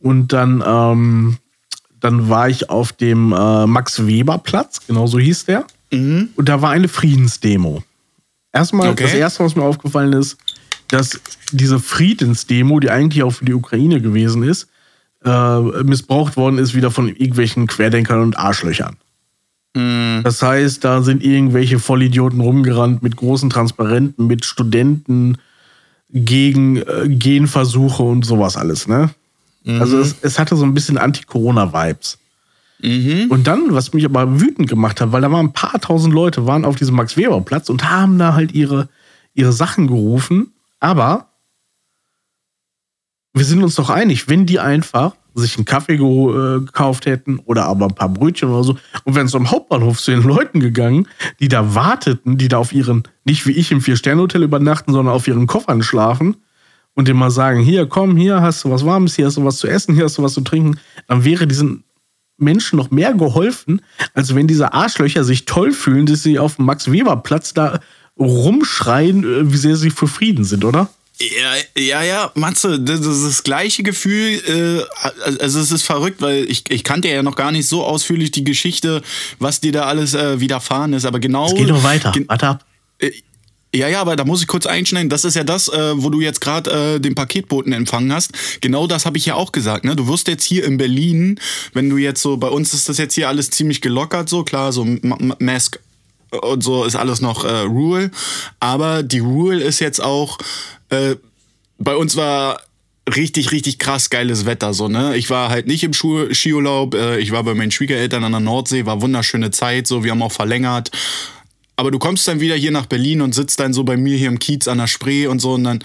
Und 0.00 0.32
dann, 0.32 0.62
ähm, 0.66 1.36
dann 2.00 2.28
war 2.28 2.48
ich 2.48 2.70
auf 2.70 2.92
dem 2.92 3.32
äh, 3.32 3.66
Max-Weber-Platz, 3.66 4.86
genau 4.86 5.06
so 5.06 5.18
hieß 5.18 5.46
der. 5.46 5.66
Und 6.36 6.48
da 6.48 6.60
war 6.60 6.70
eine 6.70 6.88
Friedensdemo. 6.88 7.82
Erstmal, 8.52 8.90
Okay. 8.90 9.04
das 9.04 9.14
erste, 9.14 9.44
was 9.44 9.54
mir 9.56 9.62
aufgefallen 9.62 10.12
ist, 10.12 10.36
dass 10.88 11.20
diese 11.52 11.78
Friedensdemo, 11.78 12.80
die 12.80 12.90
eigentlich 12.90 13.22
auch 13.22 13.30
für 13.32 13.44
die 13.44 13.54
Ukraine 13.54 14.00
gewesen 14.00 14.42
ist, 14.42 14.68
äh, 15.24 15.60
missbraucht 15.82 16.36
worden 16.36 16.58
ist 16.58 16.74
wieder 16.74 16.90
von 16.90 17.08
irgendwelchen 17.08 17.66
Querdenkern 17.66 18.20
und 18.20 18.38
Arschlöchern. 18.38 18.96
Das 20.22 20.40
heißt, 20.40 20.84
da 20.84 21.02
sind 21.02 21.22
irgendwelche 21.24 21.78
Vollidioten 21.80 22.40
rumgerannt 22.40 23.02
mit 23.02 23.16
großen 23.16 23.50
Transparenten, 23.50 24.26
mit 24.26 24.44
Studenten 24.44 25.38
gegen 26.10 26.76
äh, 26.76 27.08
Genversuche 27.08 28.02
und 28.04 28.24
sowas 28.24 28.56
alles, 28.56 28.86
ne? 28.86 29.10
Also 29.80 29.98
es, 29.98 30.16
es 30.20 30.38
hatte 30.38 30.56
so 30.56 30.64
ein 30.64 30.74
bisschen 30.74 30.98
Anti-Corona-Vibes. 30.98 32.18
Und 33.30 33.46
dann, 33.46 33.74
was 33.74 33.92
mich 33.94 34.04
aber 34.04 34.40
wütend 34.40 34.68
gemacht 34.68 35.00
hat, 35.00 35.10
weil 35.10 35.22
da 35.22 35.32
waren 35.32 35.46
ein 35.46 35.52
paar 35.52 35.80
tausend 35.80 36.14
Leute, 36.14 36.46
waren 36.46 36.64
auf 36.64 36.76
diesem 36.76 36.96
Max-Weber-Platz 36.96 37.70
und 37.70 37.90
haben 37.90 38.18
da 38.18 38.34
halt 38.34 38.52
ihre, 38.52 38.88
ihre 39.34 39.52
Sachen 39.52 39.86
gerufen. 39.86 40.52
Aber 40.80 41.28
wir 43.34 43.44
sind 43.44 43.62
uns 43.62 43.74
doch 43.74 43.90
einig, 43.90 44.28
wenn 44.28 44.46
die 44.46 44.60
einfach 44.60 45.14
sich 45.34 45.56
einen 45.56 45.64
Kaffee 45.64 45.94
äh, 45.94 46.60
gekauft 46.60 47.06
hätten 47.06 47.40
oder 47.40 47.64
aber 47.64 47.86
ein 47.86 47.94
paar 47.94 48.08
Brötchen 48.08 48.50
oder 48.50 48.62
so 48.62 48.76
und 49.02 49.16
wären 49.16 49.28
am 49.34 49.50
Hauptbahnhof 49.50 50.00
zu 50.00 50.12
den 50.12 50.22
Leuten 50.22 50.60
gegangen, 50.60 51.08
die 51.40 51.48
da 51.48 51.74
warteten, 51.74 52.38
die 52.38 52.46
da 52.46 52.58
auf 52.58 52.72
ihren, 52.72 53.02
nicht 53.24 53.44
wie 53.46 53.52
ich 53.52 53.72
im 53.72 53.80
Vier-Sterne-Hotel 53.80 54.44
übernachten, 54.44 54.92
sondern 54.92 55.12
auf 55.12 55.26
ihren 55.26 55.48
Koffern 55.48 55.82
schlafen 55.82 56.36
und 56.94 57.08
dem 57.08 57.16
mal 57.16 57.32
sagen, 57.32 57.60
hier, 57.60 57.86
komm, 57.86 58.16
hier 58.16 58.40
hast 58.40 58.62
du 58.62 58.70
was 58.70 58.84
Warmes, 58.84 59.16
hier 59.16 59.26
hast 59.26 59.36
du 59.36 59.44
was 59.44 59.56
zu 59.56 59.66
essen, 59.66 59.96
hier 59.96 60.04
hast 60.04 60.18
du 60.18 60.22
was 60.22 60.34
zu 60.34 60.42
trinken, 60.42 60.78
dann 61.08 61.24
wäre 61.24 61.48
diesen 61.48 61.82
Menschen 62.36 62.76
noch 62.76 62.92
mehr 62.92 63.14
geholfen, 63.14 63.80
als 64.12 64.34
wenn 64.34 64.46
diese 64.46 64.72
Arschlöcher 64.72 65.24
sich 65.24 65.44
toll 65.44 65.72
fühlen, 65.72 66.06
dass 66.06 66.22
sie 66.22 66.38
auf 66.38 66.56
dem 66.56 66.66
Max-Weber-Platz 66.66 67.54
da 67.54 67.80
rumschreien, 68.18 69.24
äh, 69.24 69.52
wie 69.52 69.56
sehr 69.56 69.76
sie 69.76 69.90
für 69.90 70.06
Frieden 70.06 70.44
sind, 70.44 70.64
oder? 70.64 70.88
Ja, 71.20 71.54
ja, 71.80 72.02
ja, 72.02 72.32
Matze, 72.34 72.80
das 72.80 73.00
ist 73.06 73.24
das 73.24 73.42
gleiche 73.44 73.82
Gefühl. 73.84 74.86
Äh, 74.88 75.38
also 75.40 75.60
es 75.60 75.70
ist 75.70 75.82
verrückt, 75.84 76.20
weil 76.20 76.44
ich, 76.50 76.64
ich 76.70 76.82
kannte 76.82 77.08
ja 77.08 77.22
noch 77.22 77.36
gar 77.36 77.52
nicht 77.52 77.68
so 77.68 77.84
ausführlich 77.84 78.32
die 78.32 78.42
Geschichte, 78.42 79.00
was 79.38 79.60
dir 79.60 79.70
da 79.70 79.84
alles 79.84 80.14
äh, 80.14 80.40
widerfahren 80.40 80.92
ist. 80.92 81.04
Aber 81.04 81.20
genau. 81.20 81.46
Es 81.46 81.54
geht 81.54 81.70
doch 81.70 81.84
weiter. 81.84 82.10
gen- 82.12 82.28
Warte 82.28 82.48
ab. 82.48 82.64
Ja, 83.72 83.88
ja, 83.88 84.00
aber 84.00 84.14
da 84.14 84.24
muss 84.24 84.40
ich 84.40 84.46
kurz 84.46 84.66
einschneiden. 84.66 85.08
Das 85.08 85.24
ist 85.24 85.34
ja 85.34 85.42
das, 85.42 85.68
äh, 85.68 85.92
wo 85.96 86.08
du 86.10 86.20
jetzt 86.20 86.40
gerade 86.40 86.94
äh, 86.96 87.00
den 87.00 87.14
Paketboten 87.16 87.72
empfangen 87.72 88.12
hast. 88.12 88.30
Genau 88.60 88.86
das 88.86 89.04
habe 89.04 89.16
ich 89.18 89.26
ja 89.26 89.34
auch 89.34 89.50
gesagt. 89.50 89.84
Ne? 89.84 89.96
Du 89.96 90.06
wirst 90.06 90.28
jetzt 90.28 90.44
hier 90.44 90.64
in 90.64 90.76
Berlin, 90.78 91.40
wenn 91.72 91.90
du 91.90 91.96
jetzt 91.96 92.22
so, 92.22 92.36
bei 92.36 92.48
uns 92.48 92.72
ist 92.72 92.88
das 92.88 92.98
jetzt 92.98 93.14
hier 93.14 93.28
alles 93.28 93.50
ziemlich 93.50 93.80
gelockert, 93.80 94.28
so 94.28 94.44
klar, 94.44 94.72
so 94.72 94.82
M- 94.82 95.00
M- 95.02 95.34
Mask 95.40 95.80
und 96.30 96.62
so 96.62 96.84
ist 96.84 96.94
alles 96.96 97.20
noch 97.20 97.44
äh, 97.44 97.60
Rule. 97.62 98.12
Aber 98.60 99.02
die 99.02 99.18
Rule 99.20 99.62
ist 99.62 99.80
jetzt 99.80 100.00
auch, 100.00 100.38
äh, 100.94 101.16
bei 101.78 101.96
uns 101.96 102.16
war 102.16 102.60
richtig, 103.14 103.52
richtig 103.52 103.78
krass 103.78 104.10
geiles 104.10 104.46
Wetter. 104.46 104.72
So, 104.74 104.88
ne? 104.88 105.16
Ich 105.16 105.30
war 105.30 105.50
halt 105.50 105.66
nicht 105.66 105.84
im 105.84 105.92
Skiurlaub, 105.92 106.94
äh, 106.94 107.18
ich 107.18 107.32
war 107.32 107.42
bei 107.44 107.54
meinen 107.54 107.70
Schwiegereltern 107.70 108.24
an 108.24 108.32
der 108.32 108.40
Nordsee, 108.40 108.86
war 108.86 109.02
wunderschöne 109.02 109.50
Zeit, 109.50 109.86
so, 109.86 110.04
wir 110.04 110.10
haben 110.10 110.22
auch 110.22 110.32
verlängert. 110.32 110.90
Aber 111.76 111.90
du 111.90 111.98
kommst 111.98 112.28
dann 112.28 112.38
wieder 112.38 112.54
hier 112.54 112.70
nach 112.70 112.86
Berlin 112.86 113.20
und 113.20 113.34
sitzt 113.34 113.58
dann 113.58 113.72
so 113.72 113.82
bei 113.82 113.96
mir 113.96 114.16
hier 114.16 114.28
im 114.28 114.38
Kiez 114.38 114.68
an 114.68 114.78
der 114.78 114.86
Spree 114.86 115.26
und 115.26 115.40
so 115.40 115.54
und 115.54 115.64
dann 115.64 115.82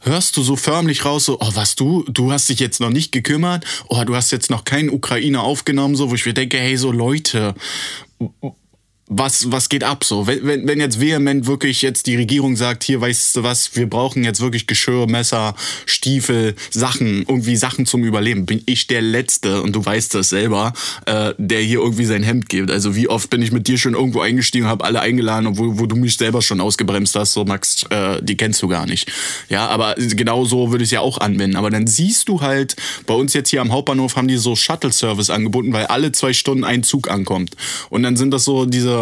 hörst 0.00 0.36
du 0.36 0.42
so 0.42 0.54
förmlich 0.54 1.04
raus 1.04 1.24
so, 1.24 1.40
oh 1.40 1.50
was 1.54 1.74
du, 1.74 2.04
du 2.08 2.30
hast 2.30 2.48
dich 2.48 2.60
jetzt 2.60 2.80
noch 2.80 2.90
nicht 2.90 3.10
gekümmert, 3.10 3.64
oh 3.88 4.04
du 4.04 4.14
hast 4.14 4.30
jetzt 4.30 4.50
noch 4.50 4.64
keinen 4.64 4.88
Ukrainer 4.88 5.42
aufgenommen, 5.42 5.96
so, 5.96 6.10
wo 6.10 6.14
ich 6.14 6.24
mir 6.24 6.32
denke, 6.32 6.58
hey 6.58 6.76
so 6.76 6.92
Leute, 6.92 7.56
was, 9.18 9.50
was 9.50 9.68
geht 9.68 9.84
ab 9.84 10.04
so? 10.04 10.26
Wenn, 10.26 10.46
wenn, 10.46 10.66
wenn 10.66 10.80
jetzt 10.80 11.00
vehement 11.00 11.46
wirklich 11.46 11.82
jetzt 11.82 12.06
die 12.06 12.16
Regierung 12.16 12.56
sagt, 12.56 12.84
hier 12.84 13.00
weißt 13.00 13.36
du 13.36 13.42
was, 13.42 13.76
wir 13.76 13.88
brauchen 13.88 14.24
jetzt 14.24 14.40
wirklich 14.40 14.66
Geschirr, 14.66 15.06
Messer, 15.06 15.54
Stiefel, 15.86 16.54
Sachen, 16.70 17.24
irgendwie 17.28 17.56
Sachen 17.56 17.86
zum 17.86 18.04
Überleben, 18.04 18.46
bin 18.46 18.62
ich 18.66 18.86
der 18.86 19.02
Letzte, 19.02 19.62
und 19.62 19.74
du 19.74 19.84
weißt 19.84 20.14
das 20.14 20.30
selber, 20.30 20.72
äh, 21.06 21.34
der 21.38 21.60
hier 21.60 21.80
irgendwie 21.80 22.04
sein 22.04 22.22
Hemd 22.22 22.48
gibt. 22.48 22.70
Also 22.70 22.96
wie 22.96 23.08
oft 23.08 23.30
bin 23.30 23.42
ich 23.42 23.52
mit 23.52 23.68
dir 23.68 23.78
schon 23.78 23.94
irgendwo 23.94 24.20
eingestiegen, 24.20 24.66
habe 24.66 24.84
alle 24.84 25.00
eingeladen, 25.00 25.46
obwohl 25.46 25.78
wo 25.78 25.86
du 25.86 25.96
mich 25.96 26.16
selber 26.16 26.42
schon 26.42 26.60
ausgebremst 26.60 27.14
hast, 27.14 27.32
so 27.32 27.44
Max, 27.44 27.84
äh, 27.90 28.22
die 28.22 28.36
kennst 28.36 28.62
du 28.62 28.68
gar 28.68 28.86
nicht. 28.86 29.10
Ja, 29.48 29.68
aber 29.68 29.94
genau 29.96 30.44
so 30.44 30.70
würde 30.70 30.84
ich 30.84 30.88
es 30.88 30.92
ja 30.92 31.00
auch 31.00 31.18
anwenden. 31.18 31.56
Aber 31.56 31.70
dann 31.70 31.86
siehst 31.86 32.28
du 32.28 32.40
halt, 32.40 32.76
bei 33.06 33.14
uns 33.14 33.34
jetzt 33.34 33.50
hier 33.50 33.60
am 33.60 33.72
Hauptbahnhof 33.72 34.16
haben 34.16 34.28
die 34.28 34.36
so 34.36 34.56
Shuttle-Service 34.56 35.30
angeboten, 35.30 35.72
weil 35.72 35.86
alle 35.86 36.12
zwei 36.12 36.32
Stunden 36.32 36.64
ein 36.64 36.82
Zug 36.82 37.10
ankommt. 37.10 37.56
Und 37.90 38.02
dann 38.02 38.16
sind 38.16 38.30
das 38.30 38.44
so 38.44 38.64
diese, 38.64 39.01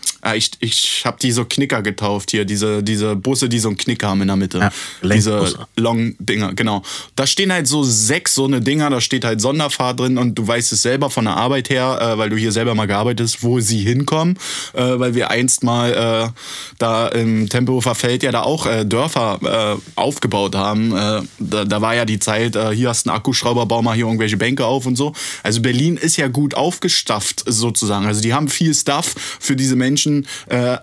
ah, 0.21 0.35
ich, 0.35 0.51
ich 0.59 1.03
habe 1.05 1.17
die 1.21 1.31
so 1.31 1.45
Knicker 1.45 1.81
getauft 1.81 2.31
hier, 2.31 2.45
diese, 2.45 2.83
diese 2.83 3.15
Busse, 3.15 3.49
die 3.49 3.59
so 3.59 3.69
einen 3.69 3.77
Knicker 3.77 4.09
haben 4.09 4.21
in 4.21 4.27
der 4.27 4.37
Mitte. 4.37 4.59
Ja, 4.59 4.71
diese. 5.01 5.51
Long-Dinger, 5.75 6.53
genau. 6.53 6.83
Da 7.15 7.27
stehen 7.27 7.51
halt 7.51 7.67
so 7.67 7.83
sechs 7.83 8.35
so 8.35 8.45
eine 8.45 8.61
Dinger, 8.61 8.89
da 8.89 9.01
steht 9.01 9.25
halt 9.25 9.41
Sonderfahrt 9.41 9.99
drin 9.99 10.17
und 10.17 10.35
du 10.35 10.47
weißt 10.47 10.71
es 10.73 10.81
selber 10.81 11.09
von 11.09 11.25
der 11.25 11.37
Arbeit 11.37 11.69
her, 11.69 11.99
äh, 12.01 12.17
weil 12.17 12.29
du 12.29 12.37
hier 12.37 12.51
selber 12.51 12.75
mal 12.75 12.87
gearbeitet 12.87 13.27
hast, 13.27 13.43
wo 13.43 13.59
sie 13.59 13.79
hinkommen, 13.79 14.37
äh, 14.73 14.81
weil 14.81 15.15
wir 15.15 15.31
einst 15.31 15.63
mal 15.63 15.91
äh, 15.91 16.39
da 16.77 17.07
im 17.07 17.49
Tempelhofer 17.49 17.95
Feld 17.95 18.23
ja 18.23 18.31
da 18.31 18.43
auch 18.43 18.65
äh, 18.65 18.85
Dörfer 18.85 19.77
äh, 19.77 19.99
aufgebaut 19.99 20.55
haben. 20.55 20.95
Äh, 20.95 21.21
da, 21.39 21.65
da 21.65 21.81
war 21.81 21.95
ja 21.95 22.05
die 22.05 22.19
Zeit, 22.19 22.57
hier 22.73 22.89
hast 22.89 23.05
du 23.05 23.09
einen 23.09 23.17
Akkuschrauber, 23.17 23.65
bau 23.65 23.81
mal 23.81 23.95
hier 23.95 24.05
irgendwelche 24.05 24.37
Bänke 24.37 24.65
auf 24.65 24.85
und 24.85 24.95
so. 24.95 25.13
Also 25.43 25.61
Berlin 25.61 25.97
ist 25.97 26.17
ja 26.17 26.27
gut 26.27 26.53
aufgestafft 26.53 27.43
sozusagen. 27.45 28.05
Also 28.05 28.21
die 28.21 28.33
haben 28.33 28.47
viel 28.47 28.73
Stuff 28.73 29.15
für 29.39 29.55
diese 29.55 29.75
Menschen. 29.75 30.10
Äh, 30.49 30.77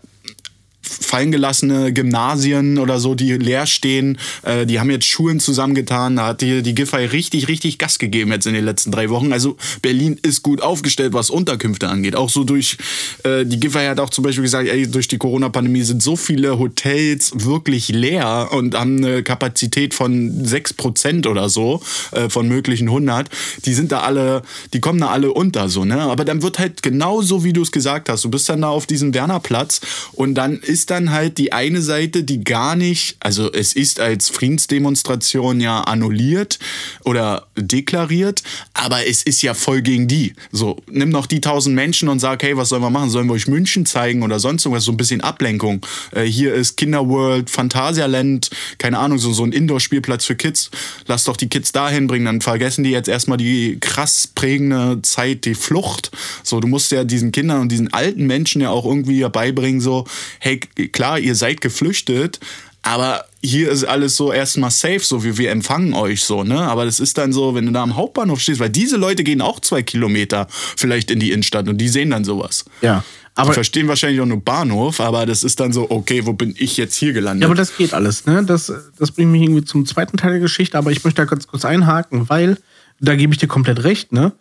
fallen 0.89 1.33
gelassene 1.33 1.93
Gymnasien 1.93 2.79
oder 2.79 3.01
so, 3.01 3.15
die 3.15 3.33
leer 3.35 3.67
stehen. 3.67 4.19
Äh, 4.43 4.67
die 4.67 4.81
haben 4.81 4.91
jetzt 4.91 5.07
Schulen 5.07 5.41
zusammengetan. 5.41 6.17
Da 6.17 6.29
hat 6.29 6.41
die, 6.41 6.63
die 6.63 6.75
Giffey 6.75 7.05
richtig, 7.05 7.49
richtig 7.49 7.79
Gas 7.79 7.99
gegeben 7.99 8.33
jetzt 8.33 8.47
in 8.47 8.55
den 8.55 8.65
letzten 8.65 8.91
drei 8.91 9.11
Wochen. 9.11 9.33
Also 9.33 9.57
Berlin 9.83 10.19
ist 10.23 10.43
gut 10.43 10.63
aufgestellt, 10.63 11.13
was 11.13 11.31
Unterkünfte 11.31 11.89
angeht. 11.89 12.17
Auch 12.17 12.31
so 12.31 12.45
durch, 12.45 12.79
äh, 13.25 13.45
die 13.45 13.61
Giffey 13.61 13.87
hat 13.87 14.01
auch 14.01 14.11
zum 14.11 14.25
Beispiel 14.25 14.45
gesagt, 14.45 14.69
ey, 14.69 14.91
durch 14.91 15.09
die 15.09 15.19
Corona-Pandemie 15.19 15.83
sind 15.83 16.03
so 16.03 16.17
viele 16.17 16.59
Hotels 16.59 17.33
wirklich 17.35 17.89
leer 17.89 18.49
und 18.53 18.75
haben 18.75 18.99
eine 18.99 19.23
Kapazität 19.23 19.95
von 19.95 20.45
6% 20.45 21.29
oder 21.29 21.49
so 21.49 21.81
äh, 22.13 22.29
von 22.29 22.49
möglichen 22.49 22.89
100. 22.89 23.29
Die 23.65 23.75
sind 23.75 23.93
da 23.93 24.01
alle, 24.01 24.43
die 24.73 24.81
kommen 24.81 25.01
da 25.01 25.09
alle 25.09 25.33
unter 25.33 25.69
so, 25.69 25.85
ne? 25.85 26.01
Aber 26.03 26.25
dann 26.25 26.43
wird 26.43 26.59
halt 26.59 26.83
genauso, 26.83 27.45
wie 27.45 27.53
du 27.53 27.63
es 27.63 27.73
gesagt 27.73 28.09
hast. 28.09 28.25
Du 28.25 28.31
bist 28.31 28.49
dann 28.49 28.63
da 28.63 28.69
auf 28.69 28.87
diesem 28.87 29.15
Wernerplatz 29.15 29.81
und 30.13 30.35
dann 30.35 30.59
ist 30.59 30.78
dann 30.87 31.13
halt 31.13 31.39
die 31.39 31.53
eine 31.53 31.83
Seite, 31.83 32.25
die 32.25 32.43
gar 32.45 32.77
nicht, 32.77 33.17
also 33.21 33.53
es 33.53 33.75
ist 33.75 34.01
als 34.01 34.29
Friedensdemonstration 34.29 35.61
ja 35.61 35.83
annulliert 35.83 36.59
oder 37.05 37.47
deklariert, 37.57 38.43
aber 38.75 39.07
es 39.07 39.23
ist 39.23 39.43
ja 39.43 39.55
voll 39.55 39.83
gegen 39.83 40.09
die. 40.09 40.35
So, 40.53 40.79
nimm 40.91 41.11
noch 41.11 41.27
die 41.27 41.41
tausend 41.41 41.75
Menschen 41.75 42.09
und 42.09 42.19
sag, 42.19 42.43
hey, 42.43 42.57
was 42.57 42.71
sollen 42.71 42.83
wir 42.83 42.91
machen? 42.91 43.11
Sollen 43.11 43.27
wir 43.27 43.35
euch 43.35 43.49
München 43.49 43.87
zeigen 43.87 44.23
oder 44.23 44.39
sonst 44.39 44.65
irgendwas? 44.65 44.85
So 44.85 44.93
ein 44.93 44.97
bisschen 44.97 45.21
Ablenkung. 45.21 45.85
Äh, 46.13 46.25
hier 46.25 46.55
ist 46.55 46.77
Kinderworld, 46.77 47.51
Phantasialand, 47.51 48.51
keine 48.79 48.99
Ahnung, 48.99 49.19
so, 49.19 49.33
so 49.33 49.45
ein 49.45 49.53
Indoor-Spielplatz 49.53 50.25
für 50.25 50.37
Kids. 50.37 50.71
Lass 51.07 51.25
doch 51.25 51.37
die 51.37 51.49
Kids 51.49 51.73
dahin 51.73 52.07
bringen, 52.07 52.27
dann 52.27 52.41
vergessen 52.41 52.85
die 52.85 52.91
jetzt 52.91 53.09
erstmal 53.09 53.39
die 53.39 53.79
krass 53.81 54.29
prägende 54.35 55.01
Zeit, 55.03 55.45
die 55.45 55.55
Flucht. 55.55 56.11
So, 56.43 56.61
du 56.61 56.69
musst 56.69 56.93
ja 56.93 57.05
diesen 57.05 57.33
Kindern 57.33 57.61
und 57.61 57.73
diesen 57.73 57.93
alten 57.93 58.27
Menschen 58.27 58.61
ja 58.61 58.71
auch 58.71 58.85
irgendwie 58.85 59.27
beibringen, 59.29 59.81
so, 59.81 60.05
hey, 60.41 60.61
klar, 60.93 61.19
ihr 61.19 61.35
seid 61.35 61.61
geflüchtet, 61.61 62.41
aber 62.83 63.25
hier 63.43 63.71
ist 63.71 63.85
alles 63.85 64.17
so 64.17 64.33
erstmal 64.33 64.71
safe, 64.71 65.01
so 65.01 65.25
wie 65.25 65.37
wir 65.37 65.51
empfangen 65.51 65.95
euch 65.95 66.23
so, 66.23 66.45
ne? 66.45 66.59
Aber 66.59 66.85
das 66.85 67.01
ist 67.01 67.19
dann 67.19 67.33
so, 67.33 67.55
wenn 67.55 67.67
du 67.67 67.73
da 67.73 67.83
am 67.83 67.97
Hauptbahnhof 67.97 68.41
stehst, 68.41 68.61
weil 68.61 68.71
diese 68.71 68.97
Leute 68.97 69.25
gehen 69.25 69.41
auch 69.41 69.61
zwei 69.61 69.83
Kilometer 69.83 70.47
vielleicht 70.51 71.11
in 71.11 71.21
die 71.21 71.33
Innenstadt 71.33 71.69
und 71.69 71.79
die 71.79 71.89
sehen 71.89 72.11
dann 72.11 72.25
sowas. 72.25 72.65
Ja. 72.81 73.05
Aber 73.35 73.51
die 73.51 73.55
verstehen 73.55 73.87
wahrscheinlich 73.87 74.21
auch 74.21 74.27
nur 74.27 74.41
Bahnhof, 74.41 75.01
aber 75.01 75.25
das 75.27 75.45
ist 75.45 75.61
dann 75.61 75.73
so, 75.73 75.91
okay, 75.91 76.27
wo 76.27 76.33
bin 76.33 76.55
ich 76.59 76.77
jetzt 76.77 76.97
hier 76.97 77.13
gelandet? 77.13 77.43
Ja, 77.43 77.47
aber 77.47 77.55
das 77.55 77.77
geht 77.77 77.95
alles, 77.95 78.27
ne? 78.27 78.45
Das, 78.45 78.73
das 78.99 79.13
bringt 79.13 79.31
mich 79.31 79.43
irgendwie 79.43 79.65
zum 79.65 79.87
zweiten 79.87 80.17
Teil 80.17 80.33
der 80.33 80.41
Geschichte, 80.41 80.77
aber 80.77 80.91
ich 80.91 81.05
möchte 81.05 81.23
da 81.23 81.27
ganz 81.27 81.47
kurz 81.47 81.65
einhaken, 81.65 82.29
weil, 82.29 82.59
da 83.01 83.15
gebe 83.15 83.33
ich 83.33 83.39
dir 83.39 83.47
komplett 83.47 83.85
recht, 83.85 84.13
ne? 84.13 84.33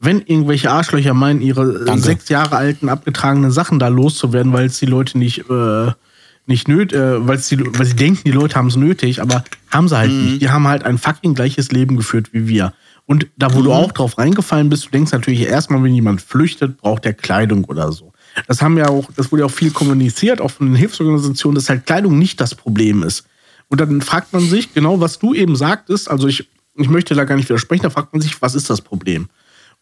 Wenn 0.00 0.22
irgendwelche 0.22 0.70
Arschlöcher 0.70 1.12
meinen, 1.12 1.42
ihre 1.42 1.84
Danke. 1.84 2.02
sechs 2.02 2.28
Jahre 2.30 2.56
alten 2.56 2.88
abgetragenen 2.88 3.50
Sachen 3.50 3.78
da 3.78 3.88
loszuwerden, 3.88 4.52
weil 4.52 4.66
es 4.66 4.78
die 4.78 4.86
Leute 4.86 5.18
nicht, 5.18 5.50
äh, 5.50 5.92
nicht 6.46 6.68
nöt, 6.68 6.92
äh, 6.94 7.26
weil 7.26 7.36
die, 7.36 7.78
weil 7.78 7.86
sie 7.86 7.96
denken, 7.96 8.22
die 8.24 8.32
Leute 8.32 8.56
haben 8.56 8.68
es 8.68 8.76
nötig, 8.76 9.20
aber 9.20 9.44
haben 9.70 9.88
sie 9.88 9.98
halt 9.98 10.10
nicht. 10.10 10.42
Die 10.42 10.48
haben 10.48 10.66
halt 10.66 10.84
ein 10.84 10.96
fucking 10.96 11.34
gleiches 11.34 11.70
Leben 11.70 11.96
geführt 11.96 12.30
wie 12.32 12.48
wir. 12.48 12.72
Und 13.04 13.26
da, 13.36 13.52
wo 13.54 13.62
du 13.62 13.72
auch 13.72 13.92
drauf 13.92 14.18
reingefallen 14.18 14.70
bist, 14.70 14.86
du 14.86 14.90
denkst 14.90 15.12
natürlich 15.12 15.40
erstmal, 15.40 15.82
wenn 15.82 15.92
jemand 15.92 16.22
flüchtet, 16.22 16.78
braucht 16.78 17.04
er 17.04 17.12
Kleidung 17.12 17.64
oder 17.64 17.92
so. 17.92 18.12
Das 18.46 18.62
haben 18.62 18.78
ja 18.78 18.88
auch, 18.88 19.10
das 19.16 19.32
wurde 19.32 19.40
ja 19.40 19.46
auch 19.46 19.50
viel 19.50 19.72
kommuniziert, 19.72 20.40
auch 20.40 20.52
von 20.52 20.66
den 20.66 20.76
Hilfsorganisationen, 20.76 21.56
dass 21.56 21.68
halt 21.68 21.86
Kleidung 21.86 22.18
nicht 22.18 22.40
das 22.40 22.54
Problem 22.54 23.02
ist. 23.02 23.24
Und 23.68 23.80
dann 23.80 24.00
fragt 24.00 24.32
man 24.32 24.42
sich, 24.42 24.72
genau 24.74 25.00
was 25.00 25.18
du 25.18 25.34
eben 25.34 25.56
sagtest, 25.56 26.10
also 26.10 26.28
ich, 26.28 26.48
ich 26.76 26.88
möchte 26.88 27.14
da 27.14 27.24
gar 27.24 27.36
nicht 27.36 27.48
widersprechen, 27.48 27.82
da 27.82 27.90
fragt 27.90 28.12
man 28.12 28.22
sich, 28.22 28.40
was 28.40 28.54
ist 28.54 28.70
das 28.70 28.80
Problem? 28.80 29.28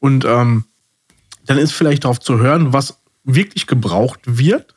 Und 0.00 0.24
ähm, 0.24 0.64
dann 1.46 1.58
ist 1.58 1.72
vielleicht 1.72 2.04
darauf 2.04 2.20
zu 2.20 2.38
hören, 2.38 2.72
was 2.72 2.98
wirklich 3.24 3.66
gebraucht 3.66 4.20
wird. 4.24 4.74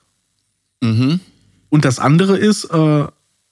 Und 1.69 1.85
das 1.85 1.99
andere 1.99 2.37
ist, 2.37 2.65
äh, 2.65 3.07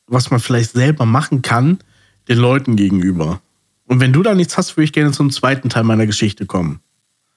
was 0.07 0.31
man 0.31 0.39
vielleicht 0.39 0.71
selber 0.71 1.05
machen 1.05 1.41
kann, 1.41 1.79
den 2.27 2.37
Leuten 2.37 2.75
gegenüber. 2.75 3.41
Und 3.85 3.99
wenn 3.99 4.13
du 4.13 4.21
da 4.21 4.35
nichts 4.35 4.57
hast, 4.57 4.77
würde 4.77 4.85
ich 4.85 4.93
gerne 4.93 5.11
zum 5.11 5.31
zweiten 5.31 5.69
Teil 5.69 5.83
meiner 5.83 6.05
Geschichte 6.05 6.45
kommen. 6.45 6.79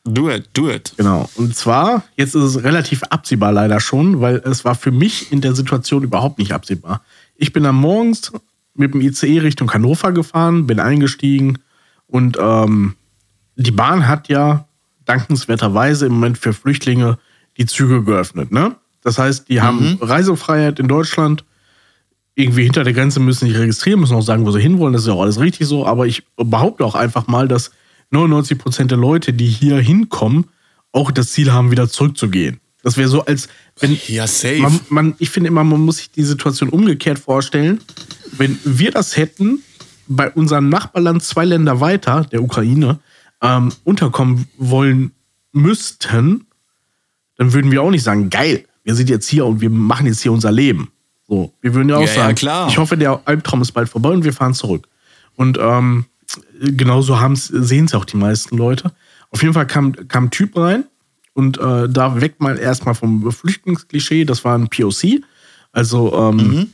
do 0.04 0.28
it, 0.28 0.50
do 0.52 0.68
it. 0.68 0.92
Genau. 0.96 1.30
Und 1.36 1.54
zwar, 1.54 2.04
jetzt 2.16 2.34
ist 2.34 2.42
es 2.42 2.64
relativ 2.64 3.02
absehbar 3.04 3.52
leider 3.52 3.80
schon, 3.80 4.20
weil 4.20 4.36
es 4.44 4.64
war 4.64 4.74
für 4.74 4.90
mich 4.90 5.30
in 5.30 5.40
der 5.40 5.54
Situation 5.54 6.02
überhaupt 6.02 6.38
nicht 6.38 6.52
absehbar. 6.52 7.02
Ich 7.36 7.52
bin 7.52 7.64
am 7.64 7.76
morgens 7.76 8.32
mit 8.74 8.94
dem 8.94 9.00
ICE 9.00 9.40
Richtung 9.40 9.72
Hannover 9.72 10.12
gefahren, 10.12 10.66
bin 10.66 10.80
eingestiegen 10.80 11.58
und 12.06 12.36
ähm, 12.40 12.96
die 13.56 13.70
Bahn 13.70 14.08
hat 14.08 14.28
ja 14.28 14.66
dankenswerterweise 15.04 16.06
im 16.06 16.12
Moment 16.12 16.38
für 16.38 16.52
Flüchtlinge 16.52 17.18
die 17.56 17.66
Züge 17.66 18.02
geöffnet. 18.02 18.52
Ne? 18.52 18.76
Das 19.02 19.18
heißt, 19.18 19.48
die 19.48 19.60
haben 19.60 19.98
Reisefreiheit 20.00 20.78
in 20.78 20.88
Deutschland. 20.88 21.44
Irgendwie 22.34 22.62
hinter 22.62 22.82
der 22.84 22.94
Grenze 22.94 23.20
müssen 23.20 23.46
sich 23.46 23.58
registrieren, 23.58 24.00
müssen 24.00 24.16
auch 24.16 24.22
sagen, 24.22 24.46
wo 24.46 24.52
sie 24.52 24.60
hinwollen. 24.60 24.94
Das 24.94 25.02
ist 25.02 25.08
ja 25.08 25.14
auch 25.14 25.22
alles 25.22 25.38
richtig 25.38 25.66
so. 25.66 25.86
Aber 25.86 26.06
ich 26.06 26.24
behaupte 26.36 26.84
auch 26.84 26.94
einfach 26.94 27.26
mal, 27.26 27.46
dass 27.46 27.72
99 28.10 28.58
Prozent 28.58 28.90
der 28.90 28.98
Leute, 28.98 29.32
die 29.32 29.46
hier 29.46 29.78
hinkommen, 29.78 30.46
auch 30.92 31.10
das 31.10 31.28
Ziel 31.32 31.52
haben, 31.52 31.70
wieder 31.70 31.88
zurückzugehen. 31.88 32.60
Das 32.82 32.96
wäre 32.96 33.08
so, 33.08 33.24
als 33.24 33.48
wenn. 33.80 33.96
Ja, 34.08 34.26
safe. 34.26 34.58
Man, 34.58 34.80
man, 34.88 35.14
ich 35.18 35.30
finde 35.30 35.48
immer, 35.48 35.62
man 35.64 35.80
muss 35.80 35.98
sich 35.98 36.10
die 36.10 36.24
Situation 36.24 36.68
umgekehrt 36.68 37.18
vorstellen. 37.18 37.80
Wenn 38.32 38.58
wir 38.64 38.90
das 38.90 39.16
hätten, 39.16 39.62
bei 40.08 40.30
unserem 40.30 40.68
Nachbarland 40.68 41.22
zwei 41.22 41.44
Länder 41.44 41.80
weiter, 41.80 42.26
der 42.30 42.42
Ukraine, 42.42 42.98
ähm, 43.42 43.72
unterkommen 43.84 44.46
wollen 44.56 45.12
müssten, 45.52 46.46
dann 47.36 47.52
würden 47.52 47.70
wir 47.70 47.82
auch 47.82 47.90
nicht 47.90 48.04
sagen, 48.04 48.30
geil, 48.30 48.64
wir 48.84 48.94
sind 48.94 49.10
jetzt 49.10 49.28
hier 49.28 49.44
und 49.46 49.60
wir 49.60 49.70
machen 49.70 50.06
jetzt 50.06 50.22
hier 50.22 50.32
unser 50.32 50.52
Leben. 50.52 50.90
So, 51.28 51.52
wir 51.60 51.74
würden 51.74 51.88
ja 51.88 51.96
auch 51.96 52.00
Ja, 52.00 52.06
ja, 52.06 52.14
sagen, 52.14 52.34
klar. 52.34 52.68
ich 52.68 52.78
hoffe, 52.78 52.96
der 52.96 53.20
Albtraum 53.24 53.62
ist 53.62 53.72
bald 53.72 53.88
vorbei 53.88 54.10
und 54.10 54.24
wir 54.24 54.32
fahren 54.32 54.54
zurück. 54.54 54.88
Und 55.36 55.58
ähm, 55.60 56.06
genauso 56.60 57.18
sehen 57.34 57.86
es 57.86 57.94
auch 57.94 58.04
die 58.04 58.16
meisten 58.16 58.56
Leute. 58.56 58.92
Auf 59.30 59.42
jeden 59.42 59.54
Fall 59.54 59.66
kam, 59.66 59.92
kam 60.08 60.24
ein 60.24 60.30
Typ 60.30 60.56
rein 60.56 60.84
und 61.32 61.58
äh, 61.58 61.88
da 61.88 62.20
weg 62.20 62.40
mal 62.40 62.58
erstmal 62.58 62.94
vom 62.94 63.30
Flüchtlingsklischee, 63.32 64.24
das 64.24 64.44
war 64.44 64.56
ein 64.58 64.68
POC, 64.68 65.22
also 65.72 66.14
ähm, 66.14 66.68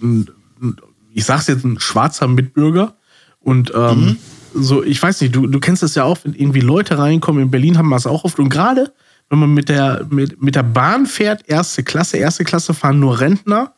ein, 0.00 0.30
ein, 0.60 0.76
ich 1.12 1.24
sag's 1.24 1.48
jetzt, 1.48 1.64
ein 1.64 1.80
schwarzer 1.80 2.28
Mitbürger. 2.28 2.96
Und 3.40 3.72
ähm, 3.74 4.16
so, 4.54 4.82
ich 4.84 5.02
weiß 5.02 5.20
nicht, 5.20 5.34
du, 5.34 5.46
du 5.46 5.60
kennst 5.60 5.82
das 5.82 5.94
ja 5.94 6.04
auch, 6.04 6.18
wenn 6.24 6.34
irgendwie 6.34 6.60
Leute 6.60 6.96
reinkommen, 6.98 7.42
in 7.42 7.50
Berlin 7.50 7.76
haben 7.78 7.88
wir 7.88 7.96
es 7.96 8.06
auch 8.06 8.24
oft. 8.24 8.38
Und 8.38 8.48
gerade 8.48 8.92
wenn 9.30 9.38
man 9.38 9.52
mit 9.52 9.68
der, 9.68 10.06
mit, 10.10 10.40
mit 10.42 10.54
der 10.54 10.62
Bahn 10.62 11.06
fährt, 11.06 11.48
erste 11.48 11.82
Klasse, 11.82 12.18
erste 12.18 12.44
Klasse 12.44 12.74
fahren 12.74 13.00
nur 13.00 13.20
Rentner, 13.20 13.72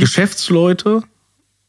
Geschäftsleute, 0.00 1.02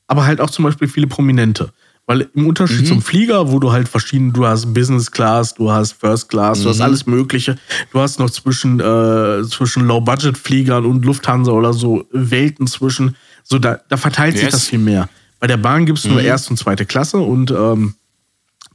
aber 0.08 0.26
halt 0.26 0.41
auch 0.41 0.50
zum 0.50 0.65
Beispiel 0.65 0.88
viele 0.88 1.08
Prominente. 1.08 1.71
Weil 2.08 2.28
im 2.34 2.47
Unterschied 2.47 2.88
zum 2.88 3.02
Flieger, 3.02 3.52
wo 3.52 3.60
du 3.60 3.71
halt 3.71 3.88
verschiedene, 3.88 4.34
du 4.34 4.45
hast 4.45 4.74
Business 4.74 5.12
Class, 5.12 5.54
du 5.54 5.71
hast 5.71 5.93
First 5.93 6.30
Class, 6.30 6.62
du 6.63 6.69
hast 6.69 6.82
alles 6.82 7.06
Mögliche. 7.06 7.56
Du 7.93 8.00
hast 8.00 8.19
noch 8.19 8.30
zwischen, 8.32 8.80
äh, 8.80 9.43
zwischen 9.47 9.86
Low-Budget-Fliegern 9.86 10.86
und 10.86 11.06
Lufthansa 11.06 11.52
oder 11.52 11.74
so 11.74 12.06
Welten 12.12 12.67
zwischen. 12.67 13.15
So, 13.43 13.60
da, 13.60 13.80
da 13.88 13.97
verteilt 13.97 14.34
sich 14.34 14.43
Yes. 14.43 14.54
das 14.54 14.67
viel 14.67 14.80
mehr. 14.80 15.08
Bei 15.41 15.47
der 15.47 15.58
Bahn 15.58 15.86
gibt 15.86 15.99
es 15.99 16.06
nur 16.06 16.21
erste 16.21 16.51
und 16.51 16.58
zweite 16.58 16.86
Klasse 16.86 17.17
und 17.17 17.51
ähm, 17.51 17.95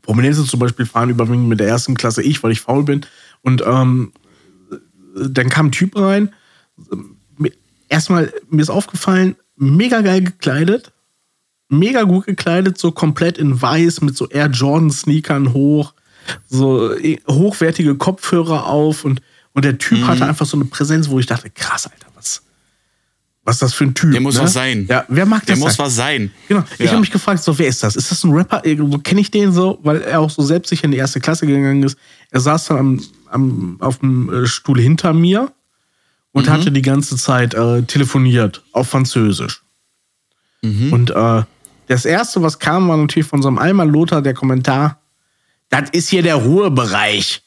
Prominente 0.03 0.45
zum 0.45 0.61
Beispiel 0.61 0.85
fahren 0.85 1.11
überwiegend 1.11 1.49
mit 1.49 1.61
der 1.61 1.69
ersten 1.69 1.95
Klasse 1.95 2.23
ich, 2.23 2.43
weil 2.43 2.51
ich 2.53 2.61
faul 2.61 2.83
bin. 2.83 3.07
Und 3.43 3.63
ähm, 3.65 4.13
dann 5.17 5.49
kam 5.49 5.67
ein 5.67 5.73
Typ 5.73 5.97
rein. 5.97 6.35
Erstmal, 7.89 8.33
mir 8.51 8.63
ist 8.63 8.71
aufgefallen, 8.71 9.37
mega 9.57 10.01
geil 10.01 10.23
gekleidet. 10.23 10.93
Mega 11.69 12.03
gut 12.03 12.27
gekleidet, 12.27 12.79
so 12.79 12.91
komplett 12.93 13.39
in 13.39 13.61
weiß 13.61 14.01
mit 14.01 14.17
so 14.17 14.29
Air 14.29 14.49
Jordan 14.51 14.91
Sneakern 14.91 15.53
hoch, 15.53 15.95
so 16.49 16.95
eh, 16.97 17.19
hochwertige 17.29 17.97
Kopfhörer 17.97 18.67
auf 18.67 19.05
und, 19.05 19.21
und 19.53 19.65
der 19.65 19.79
Typ 19.79 19.99
Mhm. 19.99 20.07
hatte 20.07 20.27
einfach 20.27 20.47
so 20.47 20.57
eine 20.57 20.67
Präsenz, 20.67 21.09
wo 21.09 21.19
ich 21.19 21.27
dachte, 21.27 21.51
krass, 21.51 21.87
Alter, 21.87 22.06
was, 23.47 23.55
ist 23.57 23.63
das 23.63 23.75
für 23.75 23.85
ein 23.85 23.95
Typ? 23.95 24.13
Der 24.13 24.21
muss 24.21 24.35
ne? 24.35 24.43
was 24.43 24.53
sein. 24.53 24.87
Ja, 24.91 25.05
wer 25.09 25.25
mag 25.25 25.47
Der 25.47 25.55
das 25.55 25.65
muss 25.65 25.77
sein? 25.77 25.87
was 25.87 25.95
sein. 25.95 26.31
Genau. 26.49 26.65
Ich 26.75 26.81
Ja. 26.87 26.91
habe 26.91 27.01
mich 27.01 27.11
gefragt, 27.11 27.43
so, 27.43 27.59
wer 27.59 27.69
ist 27.69 27.83
das? 27.83 27.95
Ist 27.97 28.11
das 28.11 28.23
ein 28.25 28.33
Rapper? 28.33 28.65
Irgendwo 28.65 28.99
kenne 28.99 29.21
ich 29.21 29.31
den 29.31 29.53
so, 29.53 29.79
weil 29.83 30.03
er 30.03 30.21
auch 30.21 30.31
so 30.31 30.43
selbstsicher 30.43 30.85
in 30.85 30.91
die 30.91 30.99
erste 30.99 31.21
Klasse 31.21 31.47
gegangen 31.47 31.83
ist. 31.85 31.97
Er 32.31 32.41
saß 32.41 32.67
dann 32.67 32.79
am, 32.79 33.01
am, 33.31 33.77
auf 33.81 34.01
dem 34.01 34.29
äh, 34.33 34.47
Stuhl 34.47 34.81
hinter 34.81 35.13
mir 35.13 35.53
und 36.33 36.51
hatte 36.51 36.71
die 36.73 36.83
ganze 36.83 37.17
Zeit 37.17 37.55
äh, 37.55 37.83
telefoniert 37.85 38.63
auf 38.73 38.89
Französisch. 38.89 39.63
Und 40.63 41.11
äh, 41.11 41.43
das 41.87 42.05
erste, 42.05 42.43
was 42.43 42.59
kam, 42.59 42.89
war 42.89 42.97
natürlich 42.97 43.29
von 43.29 43.41
so 43.41 43.47
einem 43.49 43.59
Alman 43.59 43.89
Lothar 43.89 44.21
der 44.21 44.35
Kommentar: 44.35 45.01
Das 45.71 45.89
ist 45.91 46.09
hier 46.09 46.23
der 46.25 46.35
Ruhebereich. 46.35 47.43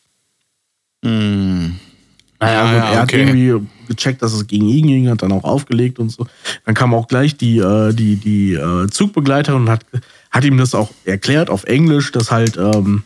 Naja, 2.39 2.53
Ja, 2.53 2.63
gut, 2.63 2.73
ja, 2.73 2.91
er 2.91 3.01
hat 3.01 3.03
okay. 3.13 3.21
irgendwie 3.21 3.67
gecheckt, 3.87 4.21
dass 4.21 4.33
es 4.33 4.47
gegen 4.47 4.67
ihn 4.67 4.87
ging, 4.87 5.09
hat 5.09 5.21
dann 5.21 5.31
auch 5.31 5.43
aufgelegt 5.43 5.99
und 5.99 6.09
so. 6.09 6.25
Dann 6.65 6.75
kam 6.75 6.93
auch 6.93 7.07
gleich 7.07 7.37
die, 7.37 7.57
äh, 7.57 7.93
die, 7.93 8.15
die 8.15 8.53
äh, 8.53 8.87
Zugbegleiterin 8.87 9.63
und 9.63 9.69
hat, 9.69 9.85
hat 10.31 10.43
ihm 10.45 10.57
das 10.57 10.75
auch 10.75 10.91
erklärt 11.05 11.49
auf 11.49 11.63
Englisch, 11.65 12.11
dass 12.11 12.31
halt, 12.31 12.57
ähm, 12.57 13.03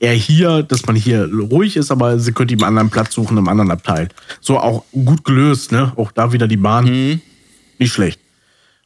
er 0.00 0.12
hier, 0.12 0.62
dass 0.62 0.86
man 0.86 0.96
hier 0.96 1.28
ruhig 1.50 1.76
ist, 1.76 1.90
aber 1.90 2.18
sie 2.18 2.32
könnte 2.32 2.54
ihm 2.54 2.60
einen 2.62 2.68
anderen 2.78 2.90
Platz 2.90 3.14
suchen 3.14 3.36
im 3.36 3.48
anderen 3.48 3.70
Abteil. 3.70 4.08
So 4.40 4.58
auch 4.58 4.84
gut 4.92 5.24
gelöst, 5.24 5.72
ne? 5.72 5.92
Auch 5.96 6.12
da 6.12 6.32
wieder 6.32 6.46
die 6.46 6.56
Bahn. 6.56 6.84
Mhm. 6.84 7.20
Nicht 7.78 7.92
schlecht. 7.92 8.20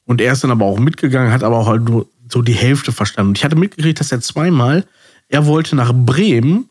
Und 0.07 0.21
er 0.21 0.33
ist 0.33 0.43
dann 0.43 0.51
aber 0.51 0.65
auch 0.65 0.79
mitgegangen, 0.79 1.33
hat 1.33 1.45
aber 1.45 1.59
auch 1.59 1.67
halt 1.67 1.85
nur 1.85 2.07
so 2.31 2.43
die 2.43 2.55
Hälfte 2.55 2.93
verstanden. 2.93 3.35
Ich 3.37 3.45
hatte 3.45 3.57
mitgekriegt, 3.57 4.01
dass 4.01 4.11
er 4.11 4.21
zweimal, 4.21 4.87
er 5.29 5.47
wollte 5.47 5.77
nach 5.77 5.93
Bremen 5.95 6.69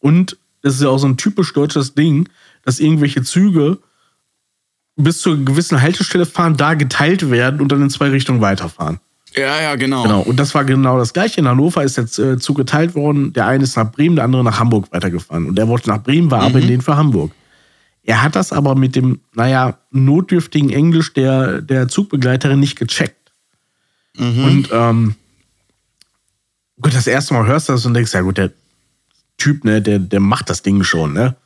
und 0.00 0.36
das 0.66 0.74
ist 0.74 0.82
ja 0.82 0.88
auch 0.88 0.98
so 0.98 1.06
ein 1.06 1.16
typisch 1.16 1.52
deutsches 1.52 1.94
Ding, 1.94 2.28
dass 2.64 2.80
irgendwelche 2.80 3.22
Züge 3.22 3.78
bis 4.96 5.20
zu 5.20 5.30
einer 5.30 5.44
gewissen 5.44 5.80
Haltestelle 5.80 6.26
fahren, 6.26 6.56
da 6.56 6.74
geteilt 6.74 7.30
werden 7.30 7.60
und 7.60 7.70
dann 7.70 7.82
in 7.82 7.90
zwei 7.90 8.08
Richtungen 8.08 8.40
weiterfahren. 8.40 8.98
Ja, 9.32 9.60
ja, 9.62 9.76
genau. 9.76 10.02
Genau. 10.02 10.22
Und 10.22 10.40
das 10.40 10.56
war 10.56 10.64
genau 10.64 10.98
das 10.98 11.12
Gleiche. 11.12 11.40
In 11.40 11.46
Hannover 11.46 11.84
ist 11.84 11.96
jetzt 11.98 12.18
äh, 12.18 12.38
Zug 12.38 12.56
geteilt 12.56 12.96
worden. 12.96 13.32
Der 13.32 13.46
eine 13.46 13.62
ist 13.62 13.76
nach 13.76 13.92
Bremen, 13.92 14.16
der 14.16 14.24
andere 14.24 14.42
nach 14.42 14.58
Hamburg 14.58 14.90
weitergefahren. 14.90 15.46
Und 15.46 15.56
der 15.56 15.68
wollte 15.68 15.88
nach 15.88 16.02
Bremen, 16.02 16.32
war 16.32 16.42
aber 16.42 16.58
in 16.58 16.66
den 16.66 16.80
für 16.80 16.96
Hamburg. 16.96 17.30
Er 18.02 18.22
hat 18.24 18.34
das 18.34 18.52
aber 18.52 18.74
mit 18.74 18.96
dem, 18.96 19.20
naja, 19.34 19.78
notdürftigen 19.92 20.70
Englisch 20.70 21.12
der, 21.12 21.60
der 21.60 21.86
Zugbegleiterin 21.86 22.58
nicht 22.58 22.76
gecheckt. 22.76 23.32
Und 24.18 24.68
ähm, 24.72 25.14
gut, 26.80 26.94
das 26.94 27.06
erste 27.06 27.34
Mal 27.34 27.46
hörst 27.46 27.68
du 27.68 27.72
das 27.74 27.86
und 27.86 27.94
denkst, 27.94 28.14
ja 28.14 28.22
gut, 28.22 28.38
der 28.38 28.50
Typ, 29.38 29.64
ne, 29.64 29.82
der, 29.82 29.98
der 29.98 30.20
macht 30.20 30.50
das 30.50 30.62
Ding 30.62 30.82
schon, 30.82 31.12
ne? 31.12 31.36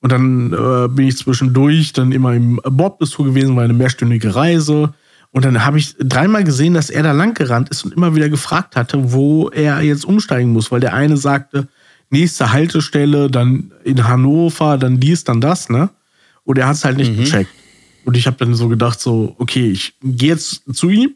Und 0.00 0.12
dann 0.12 0.52
äh, 0.52 0.88
bin 0.88 1.06
ich 1.06 1.18
zwischendurch 1.18 1.92
dann 1.92 2.12
immer 2.12 2.32
im 2.34 2.58
Bordbistro 2.64 3.24
gewesen, 3.24 3.54
war 3.56 3.64
eine 3.64 3.74
mehrstündige 3.74 4.34
Reise. 4.34 4.94
Und 5.30 5.44
dann 5.44 5.64
habe 5.64 5.78
ich 5.78 5.94
dreimal 5.98 6.42
gesehen, 6.42 6.74
dass 6.74 6.90
er 6.90 7.02
da 7.02 7.12
lang 7.12 7.34
gerannt 7.34 7.68
ist 7.68 7.84
und 7.84 7.92
immer 7.92 8.14
wieder 8.14 8.28
gefragt 8.28 8.76
hatte, 8.76 9.12
wo 9.12 9.48
er 9.50 9.82
jetzt 9.82 10.04
umsteigen 10.04 10.52
muss, 10.52 10.72
weil 10.72 10.80
der 10.80 10.94
eine 10.94 11.16
sagte, 11.16 11.68
nächste 12.08 12.52
Haltestelle, 12.52 13.30
dann 13.30 13.72
in 13.84 14.08
Hannover, 14.08 14.78
dann 14.78 14.98
dies, 14.98 15.24
dann 15.24 15.40
das, 15.40 15.68
ne? 15.68 15.90
Und 16.44 16.58
er 16.58 16.66
hat 16.66 16.76
es 16.76 16.84
halt 16.84 16.96
nicht 16.96 17.16
gecheckt. 17.16 17.50
Und 18.04 18.16
ich 18.16 18.26
habe 18.26 18.38
dann 18.38 18.54
so 18.54 18.68
gedacht, 18.68 18.98
so, 18.98 19.36
okay, 19.38 19.70
ich 19.70 19.94
gehe 20.02 20.30
jetzt 20.30 20.62
zu 20.72 20.88
ihm, 20.88 21.14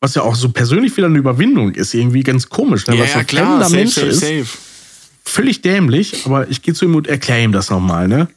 was 0.00 0.14
ja 0.14 0.22
auch 0.22 0.34
so 0.34 0.50
persönlich 0.50 0.94
wieder 0.96 1.06
eine 1.06 1.18
Überwindung 1.18 1.72
ist, 1.72 1.94
irgendwie 1.94 2.22
ganz 2.22 2.48
komisch, 2.48 2.86
ne? 2.86 2.96
Ja, 2.96 3.04
was 3.04 3.12
ja, 3.12 3.20
ein 3.20 3.26
klar. 3.26 3.46
fremder 3.46 3.64
Safe, 3.64 3.76
Mensch 3.76 3.94
safe, 3.94 4.06
ist 4.08 4.20
safe. 4.20 4.58
Völlig 5.28 5.62
dämlich, 5.62 6.24
aber 6.26 6.48
ich 6.48 6.62
gehe 6.62 6.74
zu 6.74 6.84
ihm 6.84 6.94
und 6.94 7.06
erkläre 7.06 7.42
ihm 7.42 7.52
das 7.52 7.70
nochmal, 7.70 8.08
ne? 8.08 8.28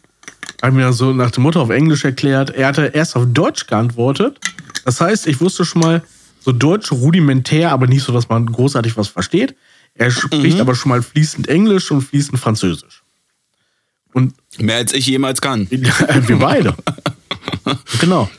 Hab 0.61 0.73
mir 0.73 0.91
so 0.91 1.13
nach 1.13 1.31
dem 1.31 1.43
Motto 1.43 1.61
auf 1.61 1.69
Englisch 1.69 2.03
erklärt. 2.03 2.49
Er 2.49 2.67
hatte 2.67 2.87
erst 2.87 3.15
auf 3.15 3.23
Deutsch 3.27 3.67
geantwortet. 3.67 4.39
Das 4.83 4.99
heißt, 4.99 5.27
ich 5.27 5.39
wusste 5.39 5.63
schon 5.63 5.81
mal 5.81 6.03
so 6.41 6.51
Deutsch 6.51 6.91
rudimentär, 6.91 7.71
aber 7.71 7.87
nicht 7.87 8.03
so, 8.03 8.11
dass 8.11 8.27
man 8.27 8.45
großartig 8.45 8.97
was 8.97 9.07
versteht. 9.07 9.55
Er 9.95 10.11
spricht 10.11 10.59
aber 10.59 10.75
schon 10.75 10.89
mal 10.89 11.01
fließend 11.01 11.47
Englisch 11.47 11.91
und 11.91 12.01
fließend 12.01 12.39
Französisch. 12.39 13.03
Und 14.13 14.33
Mehr 14.57 14.77
als 14.77 14.93
ich 14.93 15.05
jemals 15.05 15.41
kann. 15.41 15.67
wir 15.69 16.39
beide. 16.39 16.75
genau. 17.99 18.29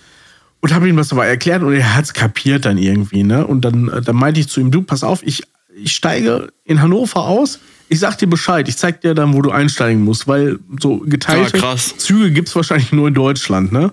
Und 0.60 0.74
habe 0.74 0.88
ihm 0.88 0.96
das 0.96 1.12
aber 1.12 1.26
erklärt 1.26 1.62
und 1.62 1.72
er 1.72 1.94
hat 1.94 2.04
es 2.04 2.12
kapiert 2.12 2.66
dann 2.66 2.76
irgendwie, 2.76 3.22
ne? 3.22 3.46
Und 3.46 3.62
dann, 3.62 3.88
äh, 3.88 4.02
dann 4.02 4.16
meinte 4.16 4.40
ich 4.40 4.48
zu 4.48 4.60
ihm, 4.60 4.70
du, 4.70 4.82
pass 4.82 5.02
auf, 5.02 5.22
ich, 5.22 5.42
ich 5.74 5.92
steige 5.92 6.52
in 6.64 6.80
Hannover 6.80 7.24
aus, 7.24 7.60
ich 7.88 7.98
sag 7.98 8.18
dir 8.18 8.28
Bescheid, 8.28 8.68
ich 8.68 8.76
zeig 8.76 9.00
dir 9.00 9.14
dann, 9.14 9.34
wo 9.34 9.42
du 9.42 9.50
einsteigen 9.50 10.04
musst, 10.04 10.28
weil 10.28 10.60
so 10.80 10.98
geteilte 10.98 11.56
Ja, 11.56 11.62
krass. 11.62 11.96
Züge 11.98 12.30
gibt's 12.30 12.54
wahrscheinlich 12.54 12.92
nur 12.92 13.08
in 13.08 13.14
Deutschland, 13.14 13.72
ne? 13.72 13.92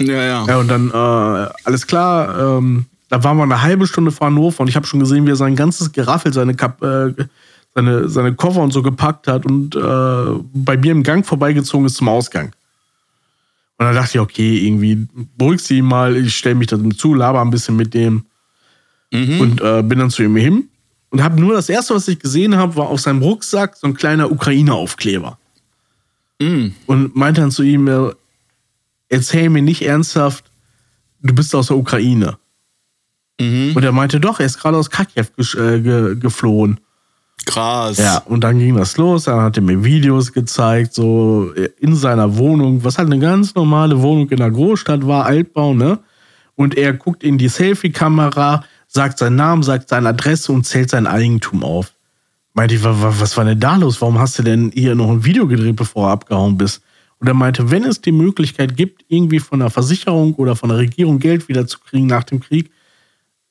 Ja, 0.00 0.22
ja. 0.22 0.44
Ja, 0.46 0.58
und 0.58 0.68
dann, 0.68 0.90
äh, 0.90 1.50
alles 1.64 1.86
klar, 1.86 2.58
ähm, 2.58 2.86
da 3.08 3.22
waren 3.24 3.36
wir 3.36 3.44
eine 3.44 3.62
halbe 3.62 3.86
Stunde 3.86 4.10
vor 4.10 4.26
Hannover 4.26 4.60
und 4.60 4.68
ich 4.68 4.76
habe 4.76 4.86
schon 4.86 5.00
gesehen, 5.00 5.26
wie 5.26 5.30
er 5.30 5.36
sein 5.36 5.56
ganzes 5.56 5.92
Geraffel, 5.92 6.32
seine, 6.32 6.54
Kap 6.54 6.82
äh, 6.82 7.14
seine, 7.74 8.08
seine 8.08 8.34
Koffer 8.34 8.60
und 8.60 8.72
so 8.72 8.82
gepackt 8.82 9.28
hat 9.28 9.46
und 9.46 9.74
äh, 9.76 10.42
bei 10.52 10.76
mir 10.76 10.92
im 10.92 11.02
Gang 11.02 11.24
vorbeigezogen 11.24 11.86
ist 11.86 11.94
zum 11.94 12.08
Ausgang. 12.08 12.52
Und 13.78 13.86
dann 13.86 13.94
dachte 13.94 14.18
ich, 14.18 14.20
okay, 14.20 14.66
irgendwie 14.66 15.06
beruhig 15.36 15.60
sie 15.60 15.78
ihn 15.78 15.84
mal, 15.84 16.16
ich 16.16 16.36
stelle 16.36 16.56
mich 16.56 16.66
dann 16.66 16.90
zu, 16.90 17.14
laber 17.14 17.40
ein 17.40 17.50
bisschen 17.50 17.76
mit 17.76 17.94
dem 17.94 18.24
und 19.40 19.60
äh, 19.62 19.82
bin 19.82 20.00
dann 20.00 20.10
zu 20.10 20.22
ihm 20.22 20.36
hin 20.36 20.67
und 21.10 21.22
habe 21.22 21.40
nur 21.40 21.54
das 21.54 21.68
erste, 21.68 21.94
was 21.94 22.08
ich 22.08 22.18
gesehen 22.18 22.56
habe, 22.56 22.76
war 22.76 22.88
auf 22.88 23.00
seinem 23.00 23.22
Rucksack 23.22 23.76
so 23.76 23.86
ein 23.86 23.94
kleiner 23.94 24.30
Ukraine-Aufkleber. 24.30 25.38
Und 26.86 27.16
meinte 27.16 27.40
dann 27.40 27.50
zu 27.50 27.62
ihm, 27.62 27.88
äh, 27.88 28.12
erzähl 29.08 29.48
mir 29.50 29.62
nicht 29.62 29.82
ernsthaft, 29.82 30.50
du 31.22 31.34
bist 31.34 31.54
aus 31.54 31.68
der 31.68 31.76
Ukraine. 31.76 32.38
Und 33.74 33.82
er 33.84 33.92
meinte, 33.92 34.20
doch, 34.20 34.40
er 34.40 34.46
ist 34.46 34.58
gerade 34.58 34.76
aus 34.76 34.90
Kharkiv 34.90 35.30
gesch- 35.38 35.58
äh, 35.58 35.80
ge 35.80 36.16
geflohen. 36.16 36.80
Krass. 37.46 37.96
Ja, 37.96 38.18
und 38.18 38.42
dann 38.42 38.58
ging 38.58 38.76
das 38.76 38.96
los. 38.96 39.24
Dann 39.24 39.40
hat 39.40 39.56
er 39.56 39.62
mir 39.62 39.82
Videos 39.84 40.32
gezeigt, 40.32 40.92
so 40.92 41.52
in 41.78 41.94
seiner 41.94 42.36
Wohnung, 42.36 42.84
was 42.84 42.98
halt 42.98 43.10
eine 43.10 43.20
ganz 43.20 43.54
normale 43.54 44.02
Wohnung 44.02 44.28
in 44.28 44.38
der 44.38 44.50
Großstadt 44.50 45.06
war, 45.06 45.24
Altbau, 45.24 45.72
ne? 45.72 46.00
Und 46.56 46.76
er 46.76 46.92
guckt 46.92 47.22
in 47.22 47.38
die 47.38 47.48
Selfie-Kamera, 47.48 48.64
sagt 48.88 49.18
seinen 49.18 49.36
Namen, 49.36 49.62
sagt 49.62 49.88
seine 49.90 50.08
Adresse 50.08 50.50
und 50.52 50.64
zählt 50.66 50.90
sein 50.90 51.06
Eigentum 51.06 51.62
auf. 51.62 51.92
Meinte 52.54 52.74
ich, 52.74 52.82
wa- 52.82 53.00
wa- 53.00 53.14
was 53.18 53.36
war 53.36 53.44
denn 53.44 53.60
da 53.60 53.76
los? 53.76 54.00
Warum 54.00 54.18
hast 54.18 54.38
du 54.38 54.42
denn 54.42 54.72
hier 54.74 54.94
noch 54.94 55.10
ein 55.10 55.24
Video 55.24 55.46
gedreht, 55.46 55.76
bevor 55.76 56.06
du 56.08 56.12
abgehauen 56.12 56.56
bist? 56.58 56.80
Und 57.20 57.28
er 57.28 57.34
meinte, 57.34 57.70
wenn 57.70 57.84
es 57.84 58.00
die 58.00 58.12
Möglichkeit 58.12 58.76
gibt, 58.76 59.04
irgendwie 59.08 59.40
von 59.40 59.60
der 59.60 59.70
Versicherung 59.70 60.34
oder 60.34 60.56
von 60.56 60.68
der 60.70 60.78
Regierung 60.78 61.18
Geld 61.18 61.48
wiederzukriegen 61.48 62.06
nach 62.06 62.24
dem 62.24 62.40
Krieg, 62.40 62.70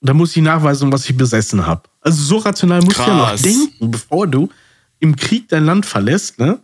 dann 0.02 0.18
muss 0.18 0.36
ich 0.36 0.42
nachweisen, 0.44 0.92
was 0.92 1.10
ich 1.10 1.16
besessen 1.18 1.66
habe. 1.66 1.84
Also 2.02 2.22
so 2.24 2.38
rational 2.38 2.82
musst 2.82 2.98
du 2.98 3.04
ja 3.04 3.16
noch 3.16 3.28
Krass. 3.30 3.42
denken, 3.42 3.92
bevor 3.92 4.28
du 4.28 4.50
im 5.00 5.16
Krieg 5.16 5.48
dein 5.50 5.66
Land 5.66 5.86
verlässt, 5.86 6.40
ne? 6.40 6.60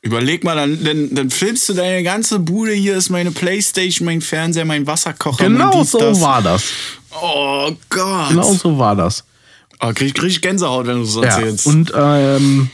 Überleg 0.00 0.44
mal, 0.44 0.54
dann, 0.54 0.82
dann, 0.84 1.14
dann 1.14 1.30
filmst 1.30 1.68
du 1.68 1.74
deine 1.74 2.02
ganze 2.04 2.38
Bude. 2.38 2.72
Hier 2.72 2.96
ist 2.96 3.10
meine 3.10 3.30
Playstation, 3.32 4.06
mein 4.06 4.20
Fernseher, 4.20 4.64
mein 4.64 4.86
Wasserkocher. 4.86 5.44
Genau 5.44 5.82
so 5.82 5.98
das. 5.98 6.20
war 6.20 6.40
das. 6.40 6.64
Oh 7.12 7.70
Gott. 7.88 8.28
Genau 8.30 8.52
so 8.52 8.78
war 8.78 8.94
das. 8.96 9.24
Oh, 9.80 9.92
krieg, 9.94 10.14
krieg 10.14 10.30
ich 10.30 10.42
Gänsehaut, 10.42 10.86
wenn 10.86 10.98
du 10.98 11.04
so 11.04 11.22
Ja, 11.22 11.30
erzählst. 11.30 11.66
und 11.66 11.92
ähm, 11.94 12.68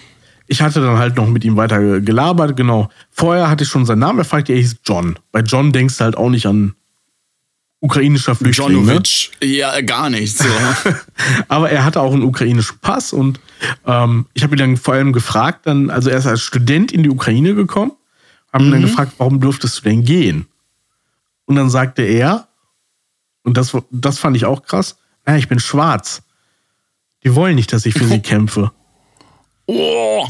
ich 0.46 0.62
hatte 0.62 0.80
dann 0.80 0.98
halt 0.98 1.16
noch 1.16 1.28
mit 1.28 1.44
ihm 1.44 1.56
weiter 1.56 2.00
gelabert, 2.00 2.56
genau. 2.56 2.88
Vorher 3.10 3.48
hatte 3.48 3.64
ich 3.64 3.70
schon 3.70 3.84
seinen 3.86 3.98
Namen 4.00 4.18
erfragt, 4.20 4.48
er 4.50 4.56
hieß 4.56 4.76
John. 4.84 5.18
Bei 5.32 5.40
John 5.40 5.72
denkst 5.72 5.98
du 5.98 6.04
halt 6.04 6.16
auch 6.16 6.30
nicht 6.30 6.46
an 6.46 6.74
ukrainischer 7.80 8.34
Flüchtling, 8.34 8.68
ne? 8.86 8.92
Jonovic. 8.92 9.30
Ja, 9.42 9.78
gar 9.82 10.08
nichts. 10.08 10.38
So. 10.38 10.48
Aber 11.48 11.68
er 11.70 11.84
hatte 11.84 12.00
auch 12.00 12.14
einen 12.14 12.22
ukrainischen 12.22 12.78
Pass 12.80 13.12
und 13.12 13.38
ähm, 13.86 14.26
ich 14.32 14.42
habe 14.42 14.54
ihn 14.56 14.58
dann 14.58 14.76
vor 14.78 14.94
allem 14.94 15.12
gefragt, 15.12 15.66
dann, 15.66 15.90
also 15.90 16.08
er 16.08 16.16
ist 16.18 16.26
als 16.26 16.40
Student 16.40 16.92
in 16.92 17.02
die 17.02 17.10
Ukraine 17.10 17.54
gekommen, 17.54 17.92
habe 18.52 18.64
ihn 18.64 18.70
dann 18.70 18.82
gefragt, 18.82 19.12
warum 19.18 19.40
durftest 19.40 19.78
du 19.78 19.82
denn 19.82 20.02
gehen? 20.04 20.46
Und 21.44 21.56
dann 21.56 21.68
sagte 21.68 22.02
er, 22.02 22.48
und 23.44 23.56
das, 23.56 23.76
das 23.90 24.18
fand 24.18 24.36
ich 24.36 24.44
auch 24.44 24.62
krass, 24.64 24.96
naja, 25.24 25.38
ich 25.38 25.48
bin 25.48 25.58
schwarz. 25.60 26.22
Die 27.22 27.34
wollen 27.34 27.54
nicht, 27.54 27.72
dass 27.72 27.86
ich 27.86 27.94
für 27.94 28.06
sie 28.06 28.18
kämpfe. 28.22 28.72
oh, 29.66 30.26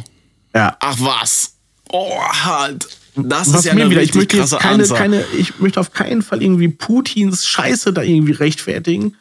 Ja. 0.55 0.77
ach 0.81 0.97
was. 1.01 1.55
Oh, 1.91 2.21
halt. 2.45 2.87
Das 3.17 3.53
Was 3.53 3.61
ist 3.61 3.65
ja 3.67 3.75
mir 3.75 3.91
wieder, 3.91 4.03
ich 4.03 4.15
möchte 4.15 4.37
jetzt 4.37 4.59
keine, 4.59 4.87
keine, 4.89 5.25
ich 5.39 5.61
möchte 5.61 5.79
auf 5.79 5.93
keinen 5.93 6.23
Fall 6.23 6.43
irgendwie 6.43 6.69
Putins 6.69 7.47
Scheiße 7.47 7.93
da 7.93 8.03
irgendwie 8.03 8.33
rechtfertigen. 8.33 9.17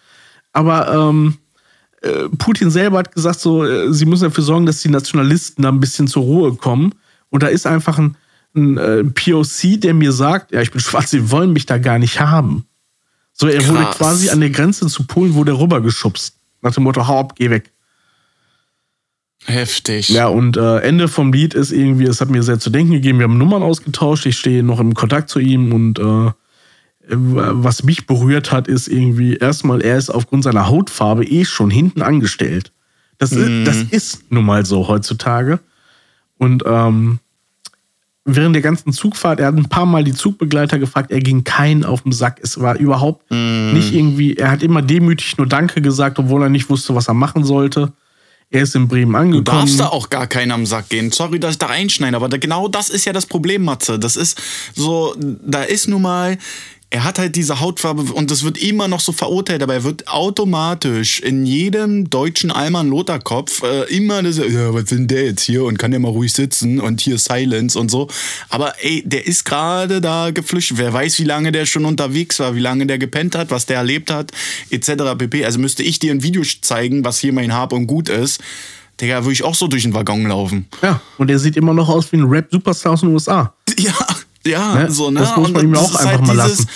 Aber 0.51 0.91
ähm, 0.91 1.37
äh, 2.01 2.29
Putin 2.37 2.71
selber 2.71 2.99
hat 2.99 3.13
gesagt, 3.13 3.39
so, 3.39 3.63
äh, 3.63 3.93
sie 3.93 4.05
müssen 4.05 4.23
dafür 4.23 4.43
sorgen, 4.43 4.65
dass 4.65 4.81
die 4.81 4.89
Nationalisten 4.89 5.61
da 5.63 5.69
ein 5.69 5.79
bisschen 5.79 6.07
zur 6.07 6.23
Ruhe 6.23 6.55
kommen. 6.55 6.95
Und 7.29 7.43
da 7.43 7.47
ist 7.47 7.67
einfach 7.67 7.99
ein, 7.99 8.15
ein 8.55 8.77
äh, 8.77 9.03
POC, 9.03 9.79
der 9.81 9.93
mir 9.93 10.11
sagt, 10.11 10.51
ja, 10.51 10.61
ich 10.61 10.71
bin 10.71 10.81
schwarz, 10.81 11.11
sie 11.11 11.29
wollen 11.29 11.53
mich 11.53 11.65
da 11.67 11.77
gar 11.77 11.99
nicht 11.99 12.19
haben. 12.19 12.65
So, 13.33 13.47
er 13.47 13.67
wurde 13.67 13.79
Krass. 13.79 13.97
quasi 13.97 14.29
an 14.29 14.39
der 14.39 14.51
Grenze 14.51 14.87
zu 14.87 15.05
Polen, 15.05 15.33
wurde 15.33 15.51
er 15.51 15.59
rübergeschubst. 15.59 16.35
Nach 16.61 16.73
dem 16.73 16.83
Motto, 16.83 17.07
hau 17.07 17.19
ab, 17.19 17.35
geh 17.35 17.49
weg. 17.49 17.71
Heftig. 19.45 20.09
Ja, 20.09 20.27
und 20.27 20.55
äh, 20.55 20.79
Ende 20.79 21.07
vom 21.07 21.33
Lied 21.33 21.53
ist 21.53 21.71
irgendwie, 21.71 22.05
es 22.05 22.21
hat 22.21 22.29
mir 22.29 22.43
sehr 22.43 22.59
zu 22.59 22.69
denken 22.69 22.93
gegeben. 22.93 23.19
Wir 23.19 23.25
haben 23.25 23.37
Nummern 23.37 23.63
ausgetauscht, 23.63 24.25
ich 24.25 24.37
stehe 24.37 24.63
noch 24.63 24.79
im 24.79 24.93
Kontakt 24.93 25.29
zu 25.29 25.39
ihm 25.39 25.73
und 25.73 25.99
äh, 25.99 26.31
was 27.09 27.83
mich 27.83 28.07
berührt 28.07 28.51
hat, 28.51 28.69
ist 28.69 28.87
irgendwie 28.87 29.35
erstmal, 29.35 29.81
er 29.81 29.97
ist 29.97 30.09
aufgrund 30.09 30.43
seiner 30.45 30.67
Hautfarbe 30.67 31.25
eh 31.25 31.43
schon 31.43 31.69
hinten 31.69 32.01
angestellt. 32.01 32.71
Das, 33.17 33.33
ist, 33.33 33.67
das 33.67 33.83
ist 33.91 34.31
nun 34.31 34.45
mal 34.45 34.65
so 34.65 34.87
heutzutage. 34.87 35.59
Und 36.37 36.63
ähm, 36.65 37.19
während 38.25 38.55
der 38.55 38.61
ganzen 38.61 38.93
Zugfahrt, 38.93 39.39
er 39.39 39.47
hat 39.47 39.55
ein 39.55 39.69
paar 39.69 39.85
Mal 39.85 40.03
die 40.03 40.13
Zugbegleiter 40.13 40.79
gefragt, 40.79 41.11
er 41.11 41.19
ging 41.19 41.43
keinen 41.43 41.83
auf 41.83 42.03
den 42.03 42.11
Sack. 42.11 42.39
Es 42.41 42.59
war 42.59 42.77
überhaupt 42.77 43.29
nicht 43.31 43.93
irgendwie, 43.93 44.35
er 44.37 44.51
hat 44.51 44.63
immer 44.63 44.81
demütig 44.81 45.37
nur 45.37 45.47
Danke 45.47 45.81
gesagt, 45.81 46.19
obwohl 46.19 46.43
er 46.43 46.49
nicht 46.49 46.69
wusste, 46.69 46.95
was 46.95 47.07
er 47.07 47.13
machen 47.13 47.43
sollte. 47.43 47.91
Er 48.49 48.61
ist 48.61 48.75
in 48.75 48.87
Bremen 48.87 49.13
Du 49.13 49.17
angekommen. 49.17 49.43
darfst 49.61 49.79
da 49.79 49.87
auch 49.87 50.09
gar 50.11 50.27
keinen 50.27 50.51
am 50.51 50.65
Sack 50.67 50.89
gehen. 50.89 51.11
Sorry, 51.11 51.39
dass 51.39 51.53
ich 51.53 51.57
da 51.57 51.65
reinschneide, 51.65 52.15
aber 52.15 52.29
da, 52.29 52.37
genau 52.37 52.67
das 52.67 52.89
ist 52.89 53.03
ja 53.05 53.11
das 53.11 53.25
Problem, 53.25 53.63
Matze. 53.63 53.97
Das 53.97 54.15
ist 54.15 54.39
so, 54.75 55.15
da 55.17 55.63
ist 55.63 55.87
nun 55.87 56.03
mal 56.03 56.37
er 56.93 57.03
hat 57.03 57.17
halt 57.17 57.35
diese 57.35 57.59
Hautfarbe 57.59 58.13
und 58.13 58.29
das 58.29 58.43
wird 58.43 58.59
immer 58.59 58.87
noch 58.87 58.99
so 58.99 59.13
verurteilt, 59.13 59.63
aber 59.63 59.73
er 59.73 59.83
wird 59.83 60.07
automatisch 60.07 61.21
in 61.21 61.43
jedem 61.43 62.07
deutschen 62.07 62.51
Alman 62.51 62.87
Lothar 62.87 63.19
Kopf 63.19 63.63
äh, 63.63 63.85
immer 63.85 64.21
das, 64.21 64.37
ja, 64.37 64.71
was 64.75 64.89
sind 64.89 65.09
der 65.09 65.25
jetzt 65.25 65.41
hier 65.41 65.63
und 65.63 65.79
kann 65.79 65.89
der 65.89 65.99
mal 65.99 66.09
ruhig 66.09 66.31
sitzen 66.31 66.79
und 66.79 67.01
hier 67.01 67.17
Silence 67.17 67.79
und 67.79 67.89
so. 67.89 68.09
Aber 68.49 68.75
ey, 68.83 69.01
der 69.07 69.25
ist 69.25 69.43
gerade 69.43 70.01
da 70.01 70.29
geflüchtet. 70.29 70.77
Wer 70.77 70.93
weiß, 70.93 71.17
wie 71.17 71.23
lange 71.23 71.51
der 71.51 71.65
schon 71.65 71.85
unterwegs 71.85 72.37
war, 72.37 72.53
wie 72.53 72.59
lange 72.59 72.85
der 72.85 72.99
gepennt 72.99 73.33
hat, 73.35 73.49
was 73.49 73.65
der 73.65 73.77
erlebt 73.77 74.11
hat, 74.11 74.31
etc. 74.69 75.17
pp. 75.17 75.45
Also 75.45 75.57
müsste 75.57 75.81
ich 75.81 75.97
dir 75.97 76.11
ein 76.11 76.21
Video 76.21 76.43
zeigen, 76.61 77.03
was 77.03 77.17
hier 77.17 77.33
mein 77.33 77.55
Hab 77.55 77.73
und 77.73 77.87
Gut 77.87 78.07
ist. 78.07 78.39
Digga, 79.01 79.23
würde 79.23 79.33
ich 79.33 79.43
auch 79.43 79.55
so 79.55 79.65
durch 79.65 79.81
den 79.81 79.95
Waggon 79.95 80.27
laufen. 80.27 80.67
Ja, 80.83 81.01
und 81.17 81.31
er 81.31 81.39
sieht 81.39 81.57
immer 81.57 81.73
noch 81.73 81.89
aus 81.89 82.11
wie 82.11 82.17
ein 82.17 82.25
Rap-Superstar 82.25 82.93
aus 82.93 82.99
den 82.99 83.09
USA. 83.09 83.51
Ja, 83.79 83.95
ja, 84.45 84.75
Ne? 84.75 84.91
so, 84.91 85.11
ne? 85.11 85.21
Das 85.21 85.35
muss 85.37 85.51
man 85.51 85.65
Und 85.65 85.71
ihm 85.71 85.75
auch 85.77 85.91
ist 85.91 85.97
einfach 85.97 86.11
halt 86.11 86.21
mal 86.27 86.33
dieses, 86.33 86.59
lassen. 86.59 86.69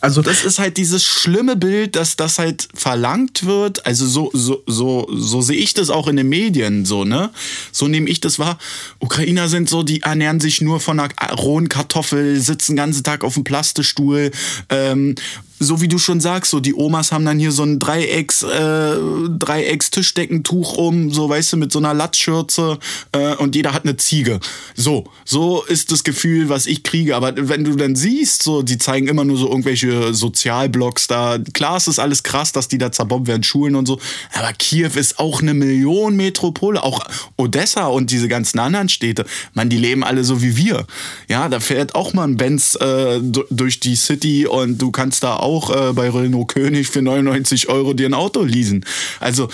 Also, 0.00 0.22
Das 0.22 0.44
ist 0.44 0.58
halt 0.58 0.76
dieses 0.76 1.04
schlimme 1.04 1.56
Bild, 1.56 1.96
dass 1.96 2.16
das 2.16 2.38
halt 2.38 2.68
verlangt 2.74 3.44
wird. 3.46 3.86
Also 3.86 4.06
so, 4.06 4.30
so, 4.32 4.62
so, 4.66 5.08
so 5.12 5.40
sehe 5.42 5.56
ich 5.56 5.74
das 5.74 5.90
auch 5.90 6.06
in 6.06 6.16
den 6.16 6.28
Medien, 6.28 6.84
so, 6.84 7.04
ne? 7.04 7.30
So 7.72 7.88
nehme 7.88 8.08
ich 8.08 8.20
das 8.20 8.38
wahr. 8.38 8.58
Ukrainer 9.00 9.48
sind 9.48 9.68
so, 9.68 9.82
die 9.82 10.02
ernähren 10.02 10.38
sich 10.38 10.60
nur 10.60 10.80
von 10.80 11.00
einer 11.00 11.12
rohen 11.32 11.68
Kartoffel, 11.68 12.38
sitzen 12.40 12.72
den 12.72 12.76
ganzen 12.76 13.02
Tag 13.04 13.24
auf 13.24 13.34
dem 13.34 13.44
Plastistuhl. 13.44 14.30
Ähm, 14.68 15.16
so 15.58 15.80
wie 15.80 15.88
du 15.88 15.98
schon 15.98 16.20
sagst, 16.20 16.50
so 16.50 16.60
die 16.60 16.74
Omas 16.74 17.12
haben 17.12 17.24
dann 17.24 17.38
hier 17.38 17.50
so 17.52 17.62
ein 17.62 17.78
Dreiecks, 17.78 18.42
äh, 18.42 18.96
Dreiecks 19.38 19.90
Tischdeckentuch 19.90 20.74
um, 20.76 21.10
so 21.10 21.28
weißt 21.28 21.54
du, 21.54 21.56
mit 21.56 21.72
so 21.72 21.78
einer 21.78 21.94
Latzschürze 21.94 22.78
äh, 23.12 23.34
und 23.36 23.54
jeder 23.56 23.72
hat 23.72 23.84
eine 23.84 23.96
Ziege. 23.96 24.40
So, 24.74 25.04
so 25.24 25.62
ist 25.64 25.92
das 25.92 26.04
Gefühl, 26.04 26.50
was 26.50 26.66
ich 26.66 26.82
kriege. 26.82 27.16
Aber 27.16 27.32
wenn 27.36 27.64
du 27.64 27.74
dann 27.74 27.96
siehst, 27.96 28.42
so, 28.42 28.62
die 28.62 28.76
zeigen 28.76 29.08
immer 29.08 29.24
nur 29.24 29.38
so 29.38 29.48
irgendwelche 29.48 30.12
Sozialblogs 30.12 31.06
da. 31.06 31.38
Klar, 31.54 31.76
es 31.78 31.88
ist 31.88 31.98
alles 31.98 32.22
krass, 32.22 32.52
dass 32.52 32.68
die 32.68 32.78
da 32.78 32.92
zerbombt 32.92 33.26
werden, 33.26 33.42
Schulen 33.42 33.76
und 33.76 33.86
so. 33.86 33.98
Aber 34.34 34.52
Kiew 34.52 34.90
ist 34.94 35.18
auch 35.18 35.40
eine 35.40 35.54
Millionenmetropole, 35.54 36.82
auch 36.82 37.00
Odessa 37.36 37.86
und 37.86 38.10
diese 38.10 38.28
ganzen 38.28 38.58
anderen 38.58 38.88
Städte. 38.88 39.24
Man, 39.54 39.70
die 39.70 39.78
leben 39.78 40.04
alle 40.04 40.22
so 40.22 40.42
wie 40.42 40.56
wir. 40.56 40.86
Ja, 41.28 41.48
da 41.48 41.60
fährt 41.60 41.94
auch 41.94 42.12
mal 42.12 42.24
ein 42.24 42.36
Benz 42.36 42.74
äh, 42.74 43.20
du- 43.22 43.44
durch 43.50 43.80
die 43.80 43.96
City 43.96 44.46
und 44.46 44.78
du 44.82 44.90
kannst 44.90 45.22
da 45.22 45.36
auch 45.36 45.45
äh, 45.70 45.92
bei 45.92 46.10
Renault 46.10 46.48
König 46.48 46.88
für 46.88 47.02
99 47.02 47.68
Euro 47.68 47.94
dir 47.94 48.08
ein 48.08 48.14
Auto 48.14 48.42
leasen. 48.42 48.84
Also, 49.20 49.48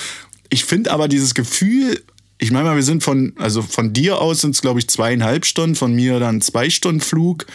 ich 0.48 0.64
finde 0.64 0.90
aber 0.90 1.08
dieses 1.08 1.34
Gefühl, 1.34 2.02
ich 2.38 2.50
meine 2.50 2.64
mal, 2.64 2.76
wir 2.76 2.82
sind 2.82 3.02
von, 3.02 3.34
also 3.38 3.62
von 3.62 3.92
dir 3.92 4.20
aus 4.20 4.40
sind 4.40 4.54
es, 4.54 4.60
glaube 4.60 4.80
ich, 4.80 4.88
zweieinhalb 4.88 5.46
Stunden, 5.46 5.76
von 5.76 5.94
mir 5.94 6.18
dann 6.18 6.40
zwei 6.40 6.70
Stunden 6.70 7.00
Flug. 7.00 7.46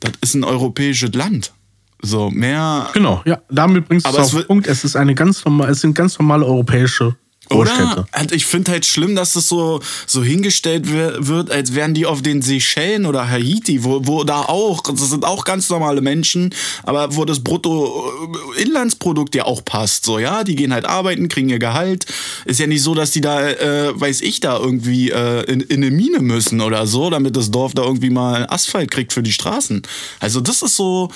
Das 0.00 0.12
ist 0.20 0.34
ein 0.34 0.44
europäisches 0.44 1.14
Land. 1.14 1.52
So, 2.00 2.30
mehr. 2.30 2.90
genau, 2.92 3.22
ja, 3.24 3.40
damit 3.50 3.88
bringst 3.88 4.06
du 4.06 4.10
es 4.10 4.16
auf 4.16 4.30
den 4.30 4.46
Punkt. 4.46 4.66
Es 4.66 4.84
ist 4.84 4.94
eine 4.94 5.14
ganz 5.14 5.44
normal, 5.44 5.70
es 5.70 5.80
sind 5.80 5.94
ganz 5.94 6.18
normale 6.18 6.44
europäische. 6.44 7.16
Oder? 7.50 8.06
Also 8.12 8.34
ich 8.34 8.46
finde 8.46 8.72
halt 8.72 8.86
schlimm, 8.86 9.14
dass 9.14 9.32
das 9.32 9.46
so, 9.46 9.80
so 10.06 10.22
hingestellt 10.22 10.88
wird, 10.90 11.50
als 11.50 11.74
wären 11.74 11.94
die 11.94 12.06
auf 12.06 12.22
den 12.22 12.42
Seychellen 12.42 13.06
oder 13.06 13.28
Haiti, 13.28 13.84
wo, 13.84 14.06
wo 14.06 14.24
da 14.24 14.42
auch, 14.42 14.82
das 14.82 15.10
sind 15.10 15.24
auch 15.24 15.44
ganz 15.44 15.70
normale 15.70 16.00
Menschen, 16.00 16.54
aber 16.82 17.16
wo 17.16 17.24
das 17.24 17.40
Bruttoinlandsprodukt 17.40 19.34
ja 19.34 19.44
auch 19.44 19.64
passt. 19.64 20.04
So, 20.04 20.18
ja, 20.18 20.44
die 20.44 20.56
gehen 20.56 20.72
halt 20.72 20.84
arbeiten, 20.84 21.28
kriegen 21.28 21.48
ihr 21.48 21.58
Gehalt. 21.58 22.06
Ist 22.44 22.60
ja 22.60 22.66
nicht 22.66 22.82
so, 22.82 22.94
dass 22.94 23.10
die 23.10 23.20
da, 23.20 23.48
äh, 23.48 23.98
weiß 23.98 24.20
ich, 24.22 24.40
da 24.40 24.58
irgendwie 24.58 25.10
äh, 25.10 25.42
in, 25.44 25.60
in 25.60 25.82
eine 25.82 25.90
Mine 25.90 26.20
müssen 26.20 26.60
oder 26.60 26.86
so, 26.86 27.10
damit 27.10 27.36
das 27.36 27.50
Dorf 27.50 27.74
da 27.74 27.82
irgendwie 27.82 28.10
mal 28.10 28.46
Asphalt 28.48 28.90
kriegt 28.90 29.12
für 29.12 29.22
die 29.22 29.32
Straßen. 29.32 29.82
Also 30.20 30.40
das 30.40 30.62
ist 30.62 30.76
so. 30.76 31.10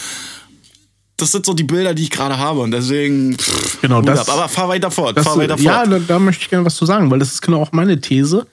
Das 1.23 1.31
sind 1.33 1.47
so 1.47 1.55
die 1.55 1.63
Bilder, 1.65 1.95
die 1.95 2.03
ich 2.03 2.11
gerade 2.11 2.37
habe 2.37 2.61
und 2.61 2.73
deswegen. 2.73 3.39
Pff, 3.39 3.81
Genau, 3.81 4.03
das- 4.03 4.29
ab. 4.29 4.37
Aber 4.37 4.49
fahr 4.49 4.69
weiter 4.69 4.91
fort. 4.91 5.17
Das, 5.17 5.25
fahr 5.25 5.37
weiter 5.39 5.57
fort. 5.57 5.65
ja, 5.65 5.87
da, 5.87 5.99
da 6.01 6.19
möchte 6.19 6.43
ich 6.43 6.51
gerne 6.51 6.65
was 6.65 6.75
zu 6.75 6.85
sagen, 6.85 7.11
weil 7.11 7.19
das 7.21 7.33
ist 7.33 7.43
genau 7.43 7.61
auch 7.63 7.73
meine 7.73 8.01
These, 8.01 8.47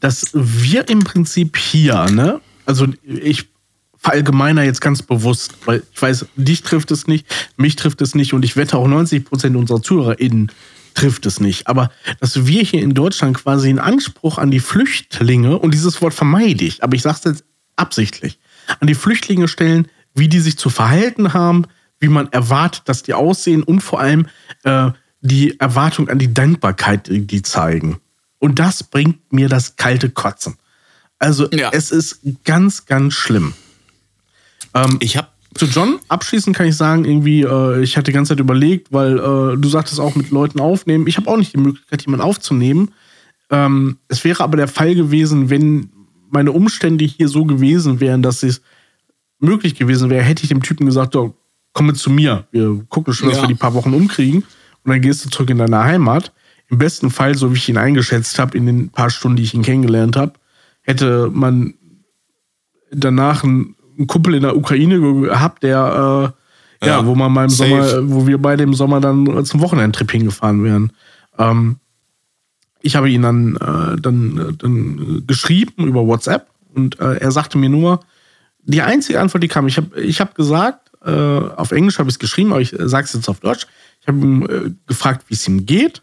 dass 0.00 0.30
wir 0.34 0.88
im 0.88 1.00
Prinzip 1.04 1.56
hier, 1.56 2.06
ne, 2.10 2.40
also 2.66 2.86
ich 3.04 3.46
verallgemeiner 3.98 4.62
jetzt 4.62 4.80
ganz 4.80 5.02
bewusst, 5.02 5.54
weil 5.64 5.82
ich 5.92 6.02
weiß, 6.02 6.26
dich 6.36 6.62
trifft 6.62 6.90
es 6.90 7.06
nicht, 7.06 7.26
mich 7.56 7.76
trifft 7.76 8.00
es 8.02 8.14
nicht 8.14 8.34
und 8.34 8.44
ich 8.44 8.56
wette 8.56 8.76
auch 8.76 8.86
90 8.86 9.24
Prozent 9.24 9.56
unserer 9.56 9.82
ZuhörerInnen 9.82 10.52
trifft 10.94 11.26
es 11.26 11.40
nicht. 11.40 11.66
Aber 11.66 11.90
dass 12.20 12.46
wir 12.46 12.62
hier 12.62 12.82
in 12.82 12.94
Deutschland 12.94 13.36
quasi 13.36 13.68
einen 13.68 13.78
Anspruch 13.78 14.38
an 14.38 14.50
die 14.50 14.60
Flüchtlinge, 14.60 15.58
und 15.58 15.74
dieses 15.74 16.00
Wort 16.02 16.14
vermeide 16.14 16.64
ich, 16.64 16.82
aber 16.82 16.94
ich 16.96 17.02
sage 17.02 17.18
es 17.18 17.24
jetzt 17.24 17.44
absichtlich, 17.76 18.38
an 18.80 18.86
die 18.86 18.94
Flüchtlinge 18.94 19.46
stellen, 19.48 19.88
wie 20.14 20.28
die 20.28 20.40
sich 20.40 20.56
zu 20.56 20.70
verhalten 20.70 21.34
haben, 21.34 21.66
wie 22.00 22.08
man 22.08 22.30
erwartet, 22.32 22.82
dass 22.86 23.02
die 23.02 23.14
aussehen 23.14 23.62
und 23.62 23.80
vor 23.80 24.00
allem 24.00 24.26
äh, 24.64 24.90
die 25.20 25.58
Erwartung 25.60 26.08
an 26.08 26.18
die 26.18 26.32
Dankbarkeit, 26.32 27.08
die 27.08 27.26
die 27.26 27.42
zeigen. 27.42 27.98
Und 28.38 28.58
das 28.58 28.82
bringt 28.82 29.32
mir 29.32 29.48
das 29.48 29.76
kalte 29.76 30.10
Kotzen. 30.10 30.56
Also 31.18 31.48
Ja. 31.50 31.70
es 31.72 31.90
ist 31.90 32.20
ganz, 32.44 32.86
ganz 32.86 33.14
schlimm. 33.14 33.54
Ähm, 34.74 34.98
Ich 35.00 35.16
habe 35.16 35.28
zu 35.54 35.64
John 35.64 35.98
abschließend 36.08 36.54
kann 36.54 36.66
ich 36.66 36.76
sagen, 36.76 37.06
irgendwie, 37.06 37.40
äh, 37.42 37.82
ich 37.82 37.96
hatte 37.96 38.10
die 38.10 38.14
ganze 38.14 38.32
Zeit 38.34 38.40
überlegt, 38.40 38.92
weil 38.92 39.18
äh, 39.18 39.56
du 39.56 39.68
sagtest 39.68 39.98
auch 40.00 40.14
mit 40.14 40.30
Leuten 40.30 40.60
aufnehmen. 40.60 41.06
Ich 41.06 41.16
habe 41.16 41.30
auch 41.30 41.38
nicht 41.38 41.54
die 41.54 41.58
Möglichkeit, 41.58 42.02
jemanden 42.02 42.26
aufzunehmen. 42.26 42.92
Ähm, 43.48 43.96
es 44.08 44.22
wäre 44.24 44.42
aber 44.44 44.58
der 44.58 44.68
Fall 44.68 44.94
gewesen, 44.94 45.48
wenn 45.48 45.90
meine 46.28 46.52
Umstände 46.52 47.06
hier 47.06 47.28
so 47.28 47.46
gewesen 47.46 48.00
wären, 48.00 48.20
dass 48.22 48.42
es 48.42 48.60
möglich 49.38 49.76
gewesen 49.76 50.10
wäre, 50.10 50.22
hätte 50.24 50.42
ich 50.42 50.48
dem 50.50 50.62
Typen 50.62 50.84
gesagt, 50.84 51.14
so, 51.14 51.34
komm 51.76 51.86
mit 51.86 51.98
zu 51.98 52.08
mir. 52.10 52.46
Wir 52.52 52.82
gucken 52.88 53.12
schon, 53.12 53.28
dass 53.28 53.36
Ja. 53.36 53.44
wir 53.44 53.48
die 53.48 53.54
paar 53.54 53.74
Wochen 53.74 53.92
umkriegen. 53.92 54.42
Und 54.82 54.90
dann 54.90 55.02
gehst 55.02 55.24
du 55.24 55.28
zurück 55.28 55.50
in 55.50 55.58
deine 55.58 55.84
Heimat. 55.84 56.32
Im 56.70 56.78
besten 56.78 57.10
Fall, 57.10 57.34
so 57.36 57.52
wie 57.52 57.58
ich 57.58 57.68
ihn 57.68 57.76
eingeschätzt 57.76 58.38
habe, 58.38 58.56
in 58.56 58.64
den 58.64 58.88
paar 58.88 59.10
Stunden, 59.10 59.36
die 59.36 59.42
ich 59.42 59.52
ihn 59.52 59.60
kennengelernt 59.62 60.16
habe, 60.16 60.32
hätte 60.80 61.28
man 61.30 61.74
danach 62.90 63.44
einen, 63.44 63.74
Kumpel 64.06 64.34
in 64.34 64.42
der 64.42 64.56
Ukraine 64.56 65.00
gehabt, 65.00 65.62
der, 65.62 66.32
äh, 66.82 66.86
ja, 66.86 67.00
Ja, 67.00 67.06
wo 67.06 67.14
man 67.14 67.32
mal 67.32 67.44
im 67.44 67.50
safe. 67.50 67.88
Sommer, 67.88 68.10
wo 68.10 68.26
wir 68.26 68.38
beide 68.38 68.62
im 68.62 68.74
Sommer 68.74 69.00
dann 69.00 69.44
zum 69.44 69.60
Wochenendtrip 69.60 70.10
hingefahren 70.10 70.64
wären. 70.64 70.92
Ähm, 71.38 71.76
ich 72.82 72.94
habe 72.96 73.08
ihn 73.10 73.22
dann, 73.22 73.56
äh, 73.56 74.00
dann, 74.00 74.56
dann 74.58 75.24
geschrieben 75.26 75.86
über 75.86 76.06
WhatsApp 76.06 76.46
und 76.74 77.00
äh, 77.00 77.16
er 77.16 77.30
sagte 77.32 77.56
mir 77.58 77.70
nur, 77.70 78.00
die 78.64 78.82
einzige 78.82 79.20
Antwort, 79.20 79.42
die 79.42 79.48
kam, 79.48 79.66
ich 79.66 79.76
habe 79.78 79.98
ich 80.00 80.20
hab 80.20 80.34
gesagt, 80.34 80.85
äh, 81.06 81.10
auf 81.10 81.72
Englisch 81.72 81.98
habe 81.98 82.08
ich 82.08 82.16
es 82.16 82.18
geschrieben, 82.18 82.52
aber 82.52 82.60
ich 82.60 82.74
sage 82.76 83.04
es 83.04 83.12
jetzt 83.12 83.28
auf 83.28 83.40
Deutsch. 83.40 83.66
Ich 84.00 84.08
habe 84.08 84.18
ihn 84.18 84.42
äh, 84.48 84.70
gefragt, 84.86 85.24
wie 85.28 85.34
es 85.34 85.46
ihm 85.46 85.64
geht, 85.66 86.02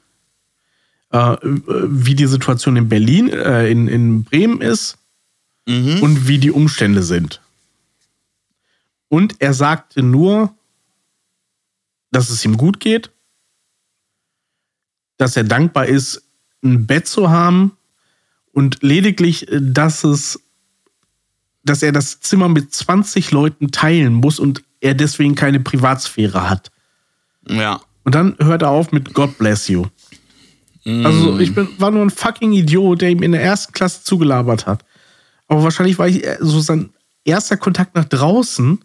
äh, 1.12 1.38
wie 1.44 2.16
die 2.16 2.28
Situation 2.28 2.76
in 2.76 2.90
Berlin, 2.90 3.30
äh, 3.30 3.70
in, 3.70 3.88
in 3.88 4.24
Bremen 4.24 4.62
ist 4.62 4.98
und 5.66 6.28
wie 6.28 6.40
die 6.40 6.52
Umstände 6.52 7.04
sind. 7.04 7.40
Und 9.08 9.36
er 9.40 9.54
sagte 9.54 10.04
nur, 10.04 10.54
dass 12.12 12.30
es 12.30 12.44
ihm 12.44 12.58
gut 12.58 12.80
geht, 12.80 13.12
dass 15.18 15.38
er 15.38 15.44
dankbar 15.44 15.86
ist, 15.86 16.24
ein 16.64 16.88
Bett 16.88 17.08
zu 17.08 17.30
haben 17.30 17.78
und 18.52 18.82
lediglich, 18.82 19.48
äh, 19.52 19.60
dass 19.62 20.04
es, 20.04 20.40
dass 21.64 21.84
er 21.84 21.92
das 21.92 22.20
Zimmer 22.20 22.50
mit 22.50 22.74
20 22.74 23.32
Leuten 23.32 23.72
teilen 23.72 24.14
muss 24.14 24.40
und 24.40 24.64
er 24.84 24.94
deswegen 24.94 25.34
keine 25.34 25.60
Privatsphäre 25.60 26.50
hat. 26.50 26.72
ja. 27.48 27.80
Und 28.06 28.16
dann 28.16 28.36
hört 28.40 28.64
er 28.64 28.70
auf 28.70 28.92
mit 28.92 29.14
God 29.14 29.38
bless 29.38 29.70
you. 29.70 29.86
Also 30.86 31.40
ich 31.40 31.56
bin, 31.56 31.70
war 31.78 31.90
nur 31.90 32.02
ein 32.02 32.10
fucking 32.10 32.52
Idiot, 32.52 33.00
der 33.02 33.12
ihm 33.12 33.24
in 33.24 33.32
der 33.32 33.42
ersten 33.42 33.72
Klasse 33.72 34.04
zugelabert 34.04 34.68
hat. 34.68 34.84
Aber 35.48 35.64
wahrscheinlich 35.64 35.98
war 35.98 36.10
ich 36.10 36.26
äh, 36.26 36.38
so 36.42 36.60
sein 36.60 36.90
erster 37.24 37.56
Kontakt 37.56 37.96
nach 37.96 38.04
draußen 38.04 38.84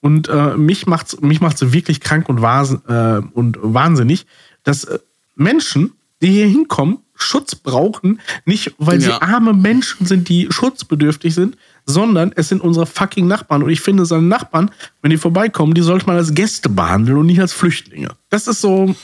und 0.00 0.28
äh, 0.28 0.56
mich 0.56 0.86
macht's 0.86 1.20
mich 1.20 1.40
macht's 1.40 1.72
wirklich 1.72 2.00
krank 2.00 2.28
und, 2.28 2.42
wahn, 2.42 2.80
äh, 2.86 3.26
und 3.36 3.58
wahnsinnig, 3.60 4.26
dass 4.62 4.84
äh, 4.84 5.00
Menschen, 5.34 5.94
die 6.22 6.30
hier 6.30 6.46
hinkommen, 6.46 6.98
Schutz 7.16 7.56
brauchen, 7.56 8.20
nicht 8.44 8.72
weil 8.78 9.00
sie 9.00 9.10
Ja. 9.10 9.20
arme 9.20 9.52
Menschen 9.52 10.06
sind, 10.06 10.28
die 10.28 10.46
schutzbedürftig 10.50 11.34
sind, 11.34 11.56
sondern 11.90 12.32
es 12.34 12.48
sind 12.48 12.62
unsere 12.62 12.86
fucking 12.86 13.26
Nachbarn. 13.26 13.62
Und 13.62 13.70
ich 13.70 13.80
finde, 13.80 14.06
seine 14.06 14.22
Nachbarn, 14.22 14.70
wenn 15.02 15.10
die 15.10 15.18
vorbeikommen, 15.18 15.74
die 15.74 15.82
sollte 15.82 16.06
man 16.06 16.16
als 16.16 16.34
Gäste 16.34 16.68
behandeln 16.68 17.18
und 17.18 17.26
nicht 17.26 17.40
als 17.40 17.52
Flüchtlinge. 17.52 18.08
Das 18.30 18.46
ist 18.46 18.60
so, 18.60 18.94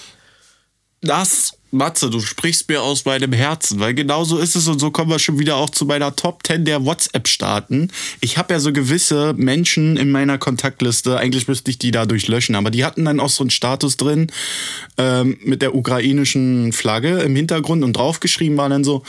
Das, 1.02 1.55
Matze, 1.76 2.10
du 2.10 2.20
sprichst 2.20 2.68
mir 2.68 2.82
aus 2.82 3.04
meinem 3.04 3.32
Herzen, 3.32 3.80
weil 3.80 3.94
genau 3.94 4.24
so 4.24 4.38
ist 4.38 4.56
es 4.56 4.68
und 4.68 4.78
so 4.78 4.90
kommen 4.90 5.10
wir 5.10 5.18
schon 5.18 5.38
wieder 5.38 5.56
auch 5.56 5.70
zu 5.70 5.84
meiner 5.84 6.14
Top 6.16 6.46
10 6.46 6.64
der 6.64 6.84
WhatsApp-Staaten. 6.84 7.90
Ich 8.20 8.38
habe 8.38 8.54
ja 8.54 8.60
so 8.60 8.72
gewisse 8.72 9.34
Menschen 9.36 9.96
in 9.96 10.10
meiner 10.10 10.38
Kontaktliste, 10.38 11.18
eigentlich 11.18 11.48
müsste 11.48 11.70
ich 11.70 11.78
die 11.78 11.90
dadurch 11.90 12.28
löschen, 12.28 12.54
aber 12.54 12.70
die 12.70 12.84
hatten 12.84 13.04
dann 13.04 13.20
auch 13.20 13.30
so 13.30 13.42
einen 13.42 13.50
Status 13.50 13.96
drin 13.96 14.32
ähm, 14.98 15.38
mit 15.42 15.62
der 15.62 15.74
ukrainischen 15.74 16.72
Flagge 16.72 17.20
im 17.20 17.36
Hintergrund 17.36 17.84
und 17.84 17.94
draufgeschrieben 17.94 18.56
war 18.56 18.68
dann 18.68 18.84
so, 18.84 19.02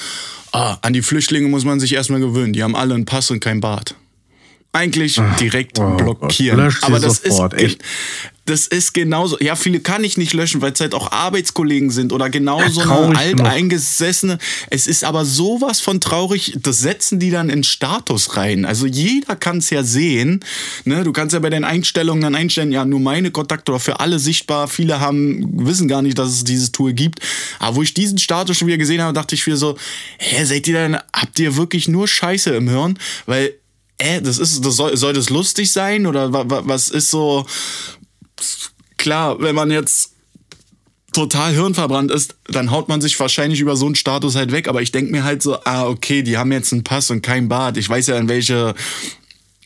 ah, 0.51 0.77
an 0.81 0.93
die 0.93 1.01
Flüchtlinge 1.01 1.47
muss 1.47 1.65
man 1.65 1.79
sich 1.79 1.93
erstmal 1.93 2.19
gewöhnen, 2.19 2.53
die 2.53 2.63
haben 2.63 2.75
alle 2.75 2.93
einen 2.93 3.05
Pass 3.05 3.31
und 3.31 3.39
kein 3.39 3.61
Bart. 3.61 3.95
Eigentlich 4.77 5.19
direkt 5.39 5.79
oh 5.79 5.95
blockieren. 5.97 6.59
Gott, 6.59 6.77
Aber 6.83 6.99
das 6.99 7.21
sofort, 7.23 7.53
ist 7.53 7.63
echt. 7.63 7.83
das 8.45 8.67
ist 8.67 8.93
genauso. 8.93 9.37
Ja, 9.39 9.55
viele 9.55 9.79
kann 9.79 10.03
ich 10.03 10.17
nicht 10.17 10.33
löschen, 10.33 10.61
weil 10.61 10.71
es 10.71 10.79
halt 10.79 10.93
auch 10.93 11.11
Arbeitskollegen 11.11 11.89
sind 11.89 12.13
oder 12.13 12.29
genauso 12.29 12.81
Ja, 12.81 13.01
eine 13.05 13.17
alteingesessene. 13.17 14.37
Es 14.69 14.87
ist 14.87 15.03
aber 15.03 15.25
sowas 15.25 15.81
von 15.81 15.99
traurig, 15.99 16.53
das 16.61 16.79
setzen 16.79 17.19
die 17.19 17.31
dann 17.31 17.49
in 17.49 17.63
Status 17.63 18.37
rein. 18.37 18.65
Also 18.65 18.85
jeder 18.85 19.35
kann 19.35 19.57
es 19.57 19.69
ja 19.69 19.83
sehen. 19.83 20.43
Ne? 20.85 21.03
Du 21.03 21.11
kannst 21.11 21.33
ja 21.33 21.39
bei 21.39 21.49
den 21.49 21.63
Einstellungen 21.63 22.21
dann 22.21 22.35
einstellen, 22.35 22.71
ja, 22.71 22.85
nur 22.85 22.99
meine 22.99 23.31
Kontakte 23.31 23.71
oder 23.71 23.79
für 23.79 23.99
alle 23.99 24.19
sichtbar. 24.19 24.67
Viele 24.67 24.99
haben, 24.99 25.65
wissen 25.65 25.87
gar 25.87 26.01
nicht, 26.01 26.17
dass 26.17 26.29
es 26.29 26.43
dieses 26.43 26.71
Tool 26.71 26.93
gibt. 26.93 27.19
Aber 27.59 27.77
wo 27.77 27.81
ich 27.81 27.93
diesen 27.93 28.17
Status 28.17 28.57
schon 28.57 28.67
wieder 28.67 28.77
gesehen 28.77 29.01
habe, 29.01 29.13
dachte 29.13 29.35
ich 29.35 29.45
wieder 29.45 29.57
so, 29.57 29.77
hä, 30.19 30.45
seid 30.45 30.67
ihr 30.67 30.75
denn, 30.75 30.97
habt 31.13 31.39
ihr 31.39 31.57
wirklich 31.57 31.87
nur 31.87 32.07
Scheiße 32.07 32.51
im 32.55 32.69
Hirn? 32.69 32.99
Weil, 33.25 33.53
äh, 33.97 34.21
das 34.21 34.37
ist, 34.37 34.63
das 34.65 34.75
soll, 34.75 34.95
soll 34.97 35.13
das 35.13 35.29
lustig 35.29 35.71
sein 35.71 36.05
oder 36.05 36.33
wa, 36.33 36.43
wa, 36.47 36.61
was 36.65 36.89
ist 36.89 37.09
so, 37.09 37.45
klar, 38.97 39.39
wenn 39.41 39.55
man 39.55 39.71
jetzt 39.71 40.11
total 41.13 41.53
hirnverbrannt 41.53 42.11
ist, 42.11 42.35
dann 42.47 42.69
haut 42.69 42.89
man 42.89 43.01
sich 43.01 43.19
wahrscheinlich 43.19 43.59
über 43.59 43.75
so 43.75 43.87
einen 43.87 43.95
Status 43.95 44.35
halt 44.35 44.51
weg. 44.51 44.67
Aber 44.67 44.81
ich 44.81 44.91
denke 44.91 45.11
mir 45.11 45.23
halt 45.23 45.41
so, 45.41 45.57
ah, 45.63 45.87
okay, 45.87 46.21
die 46.21 46.37
haben 46.37 46.51
jetzt 46.51 46.73
einen 46.73 46.83
Pass 46.83 47.09
und 47.09 47.21
kein 47.21 47.49
Bad. 47.49 47.77
Ich 47.77 47.89
weiß 47.89 48.07
ja, 48.07 48.17
in 48.17 48.29
welche, 48.29 48.75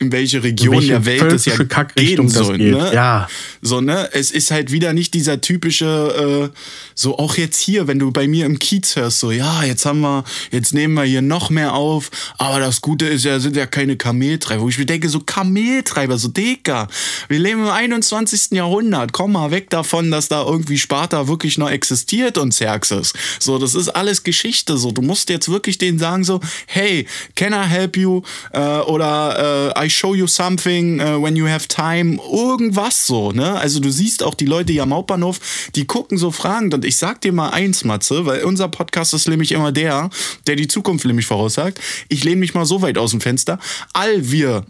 in 0.02 0.12
welche 0.12 0.42
Region 0.44 0.76
welche 0.78 0.88
der 0.88 1.06
Welt 1.06 1.32
das 1.32 1.46
ja 1.46 1.56
gehen 1.96 2.28
soll. 2.28 2.58
Ne? 2.58 2.92
Ja. 2.94 3.30
So, 3.62 3.82
ne? 3.82 4.10
Es 4.14 4.32
ist 4.32 4.50
halt 4.50 4.72
wieder 4.72 4.94
nicht 4.94 5.14
dieser 5.14 5.42
typische, 5.42 6.50
äh, 6.52 6.58
so 6.96 7.20
auch 7.20 7.38
jetzt 7.38 7.60
hier, 7.60 7.88
wenn 7.88 8.00
du 8.00 8.12
bei 8.12 8.28
mir 8.28 8.48
im 8.48 8.58
Kiez 8.58 8.96
hörst, 8.96 9.20
so, 9.20 9.32
ja, 9.32 9.64
jetzt 9.64 9.86
haben 9.86 10.02
wir, 10.02 10.24
jetzt 10.50 10.74
nehmen 10.74 10.96
wir 10.96 11.04
hier 11.04 11.22
noch 11.22 11.52
mehr 11.52 11.76
auf, 11.76 12.10
aber 12.40 12.60
das 12.60 12.82
Gute 12.82 13.06
ist 13.06 13.26
ja, 13.26 13.40
sind 13.40 13.56
ja 13.56 13.68
keine 13.68 13.96
Kameltreiber. 13.96 14.64
Wo 14.64 14.70
ich 14.70 14.80
mir 14.80 14.88
denke, 14.88 15.08
so 15.08 15.20
Kameltreiber, 15.20 16.18
so 16.18 16.30
Deka. 16.30 16.88
Wir 17.30 17.40
leben 17.40 17.62
im 17.62 17.70
21. 17.70 18.52
Jahrhundert. 18.52 19.14
Komm 19.14 19.34
mal 19.34 19.52
weg 19.52 19.70
davon, 19.70 20.10
dass 20.10 20.30
da 20.30 20.44
irgendwie 20.44 20.80
Sparta 20.80 21.28
wirklich 21.28 21.60
noch 21.60 21.70
existiert 21.70 22.40
und 22.40 22.50
Xerxes. 22.50 23.14
So, 23.40 23.60
das 23.60 23.76
ist 23.76 23.90
alles 23.90 24.24
Geschichte. 24.24 24.78
So, 24.78 24.92
du 24.92 25.04
musst 25.04 25.30
jetzt 25.30 25.50
wirklich 25.50 25.78
denen 25.78 26.00
sagen, 26.00 26.24
so, 26.24 26.40
hey, 26.66 27.06
can 27.36 27.54
I 27.54 27.68
help 27.68 27.98
you? 27.98 28.24
Äh, 28.52 28.60
oder 28.60 29.74
äh, 29.78 29.86
I 29.86 29.91
show 29.92 30.16
you 30.16 30.28
something 30.28 31.00
äh, 31.00 31.22
when 31.22 31.36
you 31.36 31.48
have 31.48 31.68
time. 31.68 32.20
Irgendwas 32.32 33.06
so, 33.06 33.32
ne? 33.32 33.60
Also 33.60 33.80
du 33.80 33.92
siehst 33.92 34.24
auch 34.24 34.34
die 34.34 34.46
Leute 34.46 34.74
hier 34.74 34.84
am 34.84 34.94
Hauptbahnhof, 34.94 35.70
die 35.76 35.86
gucken 35.86 36.18
so 36.18 36.32
fragend. 36.32 36.74
Und 36.74 36.86
ich 36.86 36.98
sag 36.98 37.22
dir 37.22 37.34
mal 37.34 37.50
eins, 37.50 37.84
Matze, 37.84 38.26
weil 38.26 38.44
unser 38.44 38.68
Podcast 38.68 39.14
ist 39.14 39.28
nämlich 39.28 39.52
immer 39.52 39.72
der, 39.72 40.10
der 40.48 40.56
die 40.56 40.68
Zukunft 40.68 41.06
nämlich 41.06 41.26
voraussagt. 41.26 41.80
Ich 42.10 42.24
lehne 42.24 42.38
mich 42.38 42.54
mal 42.54 42.66
so 42.66 42.82
weit 42.82 42.98
aus 42.98 43.12
dem 43.12 43.22
Fenster. 43.22 43.60
All 43.94 44.32
wir 44.32 44.66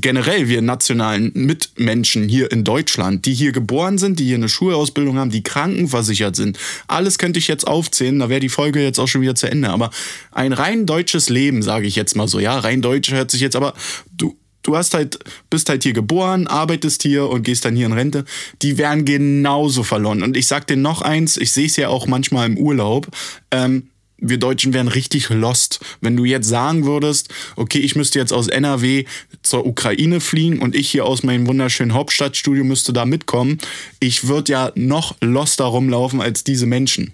generell 0.00 0.48
wir 0.48 0.60
nationalen 0.60 1.30
Mitmenschen 1.34 2.28
hier 2.28 2.50
in 2.50 2.64
Deutschland, 2.64 3.26
die 3.26 3.34
hier 3.34 3.52
geboren 3.52 3.96
sind, 3.96 4.18
die 4.18 4.24
hier 4.24 4.36
eine 4.36 4.48
Schulausbildung 4.48 5.18
haben, 5.18 5.30
die 5.30 5.44
krankenversichert 5.44 6.34
sind. 6.34 6.58
Alles 6.88 7.18
könnte 7.18 7.38
ich 7.38 7.46
jetzt 7.46 7.66
aufzählen, 7.66 8.18
da 8.18 8.28
wäre 8.28 8.40
die 8.40 8.48
Folge 8.48 8.82
jetzt 8.82 8.98
auch 8.98 9.06
schon 9.06 9.20
wieder 9.20 9.36
zu 9.36 9.48
Ende. 9.48 9.70
Aber 9.70 9.90
ein 10.32 10.52
rein 10.52 10.84
deutsches 10.84 11.28
Leben, 11.28 11.62
sage 11.62 11.86
ich 11.86 11.94
jetzt 11.94 12.16
mal 12.16 12.26
so, 12.26 12.40
ja, 12.40 12.58
rein 12.58 12.82
deutsch 12.82 13.12
hört 13.12 13.30
sich 13.30 13.40
jetzt, 13.40 13.54
aber 13.54 13.74
du, 14.16 14.36
du 14.62 14.76
hast 14.76 14.94
halt, 14.94 15.20
bist 15.48 15.68
halt 15.68 15.84
hier 15.84 15.92
geboren, 15.92 16.48
arbeitest 16.48 17.02
hier 17.02 17.28
und 17.28 17.44
gehst 17.44 17.64
dann 17.64 17.76
hier 17.76 17.86
in 17.86 17.92
Rente, 17.92 18.24
die 18.62 18.78
wären 18.78 19.04
genauso 19.04 19.84
verloren. 19.84 20.24
Und 20.24 20.36
ich 20.36 20.48
sag 20.48 20.66
dir 20.66 20.76
noch 20.76 21.02
eins, 21.02 21.36
ich 21.36 21.52
sehe 21.52 21.66
es 21.66 21.76
ja 21.76 21.88
auch 21.88 22.08
manchmal 22.08 22.48
im 22.48 22.58
Urlaub, 22.58 23.08
ähm, 23.52 23.90
wir 24.18 24.38
Deutschen 24.38 24.72
wären 24.72 24.88
richtig 24.88 25.28
lost, 25.28 25.80
wenn 26.00 26.16
du 26.16 26.24
jetzt 26.24 26.48
sagen 26.48 26.86
würdest, 26.86 27.28
okay, 27.56 27.78
ich 27.78 27.96
müsste 27.96 28.18
jetzt 28.18 28.32
aus 28.32 28.48
NRW 28.48 29.04
zur 29.42 29.66
Ukraine 29.66 30.20
fliegen 30.20 30.60
und 30.60 30.74
ich 30.74 30.88
hier 30.88 31.04
aus 31.04 31.22
meinem 31.22 31.46
wunderschönen 31.46 31.94
Hauptstadtstudio 31.94 32.64
müsste 32.64 32.92
da 32.92 33.04
mitkommen. 33.04 33.58
Ich 34.00 34.28
würde 34.28 34.52
ja 34.52 34.72
noch 34.74 35.16
loster 35.20 35.64
rumlaufen 35.64 36.20
als 36.20 36.44
diese 36.44 36.66
Menschen. 36.66 37.12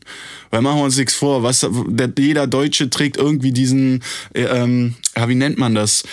Weil 0.51 0.63
machen 0.63 0.79
wir 0.79 0.85
uns 0.85 0.97
nichts 0.97 1.15
vor, 1.15 1.43
was, 1.43 1.67
der, 1.71 2.11
jeder 2.19 2.47
Deutsche 2.47 2.91
trägt 2.91 3.17
irgendwie 3.17 3.53
diesen, 3.53 4.03
äh, 4.35 4.43
ähm, 4.43 4.95
ja, 5.17 5.29
wie 5.29 5.35
nennt 5.35 5.59
man 5.59 5.75
das? 5.75 6.05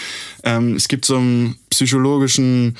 Ähm, 0.44 0.76
es 0.76 0.88
gibt 0.88 1.06
so 1.06 1.18
einen 1.18 1.58
psychologischen, 1.70 2.78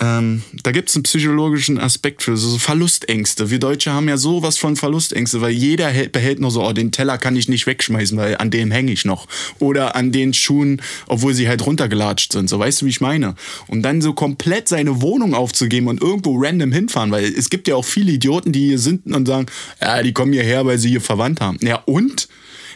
ähm, 0.00 0.42
da 0.62 0.72
gibt 0.72 0.88
es 0.88 0.96
einen 0.96 1.02
psychologischen 1.02 1.78
Aspekt 1.78 2.22
für, 2.22 2.34
so, 2.36 2.56
Verlustängste. 2.56 3.50
Wir 3.50 3.58
Deutsche 3.58 3.92
haben 3.92 4.08
ja 4.08 4.16
sowas 4.16 4.56
von 4.56 4.76
Verlustängste, 4.76 5.42
weil 5.42 5.50
jeder 5.50 5.88
hält, 5.88 6.12
behält 6.12 6.40
nur 6.40 6.50
so, 6.50 6.66
oh, 6.66 6.72
den 6.72 6.90
Teller 6.90 7.18
kann 7.18 7.36
ich 7.36 7.48
nicht 7.48 7.66
wegschmeißen, 7.66 8.16
weil 8.16 8.38
an 8.38 8.50
dem 8.50 8.70
hänge 8.70 8.92
ich 8.92 9.04
noch. 9.04 9.28
Oder 9.58 9.96
an 9.96 10.10
den 10.10 10.32
Schuhen, 10.32 10.80
obwohl 11.06 11.34
sie 11.34 11.48
halt 11.48 11.66
runtergelatscht 11.66 12.32
sind. 12.32 12.48
So, 12.48 12.58
weißt 12.58 12.80
du, 12.80 12.86
wie 12.86 12.90
ich 12.90 13.02
meine? 13.02 13.34
Und 13.66 13.82
dann 13.82 14.00
so 14.00 14.14
komplett 14.14 14.68
seine 14.68 15.02
Wohnung 15.02 15.34
aufzugeben 15.34 15.88
und 15.88 16.00
irgendwo 16.00 16.38
random 16.38 16.72
hinfahren, 16.72 17.10
weil 17.10 17.24
es 17.24 17.50
gibt 17.50 17.68
ja 17.68 17.74
auch 17.74 17.84
viele 17.84 18.12
Idioten, 18.12 18.52
die 18.52 18.68
hier 18.68 18.78
sind 18.78 19.06
und 19.14 19.26
sagen, 19.26 19.46
ja, 19.82 20.02
die 20.02 20.14
kommen 20.14 20.32
hierher, 20.32 20.64
weil 20.64 20.78
sie 20.78 20.88
hier 20.88 21.02
verwandt 21.02 21.42
haben. 21.42 21.58
Ja, 21.60 21.76
und? 21.84 22.26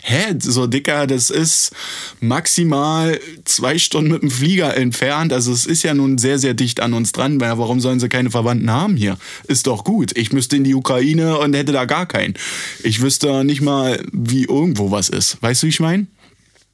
Hä, 0.05 0.35
so 0.39 0.67
dicker, 0.67 1.07
das 1.07 1.31
ist 1.31 1.73
maximal 2.21 3.19
zwei 3.45 3.79
Stunden 3.79 4.13
mit 4.13 4.23
dem 4.23 4.31
Flieger 4.31 4.77
entfernt. 4.77 5.33
Also 5.33 5.53
es 5.53 5.65
ist 5.67 5.83
ja 5.83 5.95
nun 5.95 6.19
sehr, 6.19 6.39
sehr 6.39 6.55
dicht 6.55 6.81
an 6.81 6.93
uns 6.93 7.13
dran. 7.13 7.41
Weil 7.41 7.59
Warum 7.59 7.81
sollen 7.81 8.01
sie 8.01 8.09
keine 8.09 8.31
Verwandten 8.31 8.71
haben 8.71 8.97
hier? 8.97 9.17
Ist 9.49 9.67
doch 9.67 9.85
gut. 9.85 10.17
Ich 10.17 10.33
müsste 10.33 10.57
in 10.57 10.65
die 10.65 10.75
Ukraine 10.75 11.39
und 11.39 11.55
hätte 11.55 11.73
da 11.73 11.87
gar 11.87 12.07
keinen. 12.07 12.35
Ich 12.83 13.01
wüsste 13.01 13.45
nicht 13.45 13.63
mal, 13.63 14.01
wie 14.13 14.45
irgendwo 14.45 14.91
was 14.91 15.09
ist. 15.09 15.39
Weißt 15.41 15.63
du, 15.63 15.67
wie 15.67 15.71
ich 15.71 15.81
meine? 15.81 16.07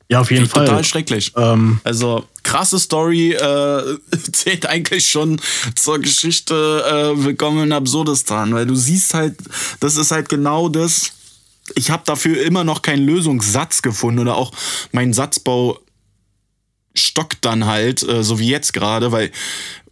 Ja, 0.09 0.21
auf 0.21 0.31
jeden 0.33 0.49
Fall. 0.49 0.67
Total 0.67 0.83
schrecklich. 0.83 1.33
Ähm, 1.37 1.81
Also 1.85 2.25
krasse 2.43 2.81
Story 2.81 3.33
äh, 3.33 3.97
zählt 4.33 4.67
eigentlich 4.67 5.09
schon 5.09 5.41
zur 5.77 6.01
Geschichte 6.01 7.15
äh, 7.15 7.25
Willkommen 7.25 7.65
in 7.65 7.73
Absurdistan, 7.73 8.53
weil 8.53 8.67
du 8.67 8.75
siehst 8.75 9.15
halt, 9.15 9.37
das 9.79 9.97
ist 9.97 10.11
halt 10.11 10.29
genau 10.29 10.69
das. 10.69 11.13
Ich 11.75 11.91
habe 11.91 12.03
dafür 12.07 12.43
immer 12.43 12.65
noch 12.65 12.83
keinen 12.83 13.05
Lösungssatz 13.05 13.83
gefunden 13.83 14.21
oder 14.21 14.37
auch 14.37 14.53
mein 14.93 15.13
Satzbau 15.13 15.79
stockt 16.93 17.45
dann 17.45 17.67
halt, 17.67 18.03
äh, 18.03 18.25
so 18.25 18.41
wie 18.41 18.49
jetzt 18.49 18.73
gerade, 18.73 19.13
weil, 19.13 19.31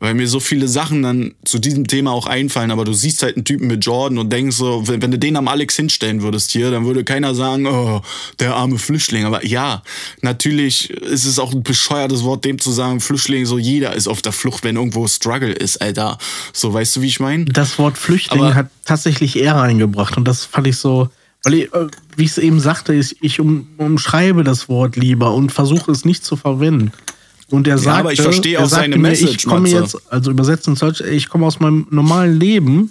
weil 0.01 0.15
mir 0.15 0.27
so 0.27 0.41
viele 0.41 0.67
Sachen 0.67 1.05
dann 1.05 1.35
zu 1.45 1.61
diesem 1.61 1.87
Thema 1.87 2.11
auch 2.11 2.27
einfallen, 2.27 2.73
aber 2.73 2.85
du 2.85 2.93
siehst 2.93 3.23
halt 3.23 3.37
einen 3.37 3.45
Typen 3.45 3.69
mit 3.69 3.85
Jordan 3.85 4.19
und 4.19 4.33
denkst 4.33 4.57
so, 4.57 4.87
wenn, 4.89 5.01
wenn 5.01 5.13
du 5.13 5.19
den 5.19 5.37
am 5.37 5.47
Alex 5.47 5.77
hinstellen 5.77 6.23
würdest 6.23 6.51
hier, 6.51 6.73
dann 6.73 6.87
würde 6.87 7.05
keiner 7.05 7.37
sagen, 7.37 7.67
oh, 7.69 8.03
der 8.41 8.57
arme 8.57 8.79
Flüchtling. 8.79 9.25
Aber 9.27 9.47
ja, 9.47 9.85
natürlich 10.23 10.91
ist 10.91 11.25
es 11.25 11.39
auch 11.39 11.53
ein 11.53 11.63
bescheuertes 11.63 12.25
Wort, 12.25 12.45
dem 12.45 12.59
zu 12.59 12.73
sagen, 12.73 13.01
Flüchtling, 13.01 13.47
so 13.47 13.59
jeder 13.59 13.95
ist 13.95 14.09
auf 14.09 14.21
der 14.21 14.33
Flucht, 14.33 14.65
wenn 14.65 14.75
irgendwo 14.75 15.07
Struggle 15.07 15.53
ist, 15.53 15.81
Alter. 15.81 16.19
So, 16.53 16.73
weißt 16.75 16.97
du, 16.97 17.03
wie 17.03 17.07
ich 17.09 17.21
meine? 17.21 17.45
das 17.45 17.79
Wort 17.79 17.97
Flüchtling 17.97 18.43
Aber- 18.43 18.55
hat 18.57 18.71
tatsächlich 18.85 19.37
er 19.37 19.55
reingebracht 19.55 20.17
und 20.17 20.27
das 20.27 20.45
fand 20.45 20.67
ich 20.67 20.77
so, 20.79 21.09
weil 21.45 21.55
ich, 21.55 21.75
äh, 21.75 21.87
wie 22.17 22.25
ich 22.25 22.31
es 22.31 22.39
eben 22.39 22.61
sagte, 22.61 22.95
ich, 22.95 23.17
ich 23.23 23.41
um, 23.41 23.69
umschreibe 23.77 24.45
das 24.45 24.69
Wort 24.69 24.97
lieber 24.97 25.35
und 25.35 25.53
versuche 25.53 25.91
es 25.93 26.05
nicht 26.05 26.25
zu 26.25 26.37
verwenden. 26.37 26.93
Und 27.51 27.67
er 27.67 27.79
sagte, 27.79 28.01
aber 28.01 28.13
ich 28.13 28.21
verstehe 28.21 28.59
er 28.59 28.65
auch 28.65 28.69
seine 28.69 28.97
mir, 28.97 29.09
Message, 29.09 29.37
Ich 29.37 29.45
komme 29.47 29.69
jetzt, 29.69 29.97
also 30.13 30.31
übersetzt 30.31 30.69
ins 30.69 30.81
Deutsch, 30.81 31.01
ich 31.01 31.29
komme 31.29 31.47
aus 31.47 31.61
meinem 31.61 31.87
normalen 31.91 32.39
Leben 32.39 32.91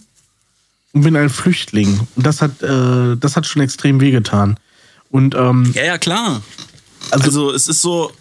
und 0.93 1.01
bin 1.01 1.15
ein 1.15 1.29
Flüchtling. 1.29 1.99
Und 2.15 2.25
das 2.25 2.41
hat, 2.41 2.63
äh, 2.63 3.15
das 3.17 3.35
hat 3.35 3.45
schon 3.45 3.61
extrem 3.61 4.01
wehgetan. 4.01 4.57
Und 5.11 5.35
ähm, 5.35 5.71
Ja, 5.75 5.85
ja, 5.85 5.97
klar. 5.97 6.41
Also, 7.11 7.51
es 7.51 7.67
ist 7.67 7.81
so, 7.81 8.11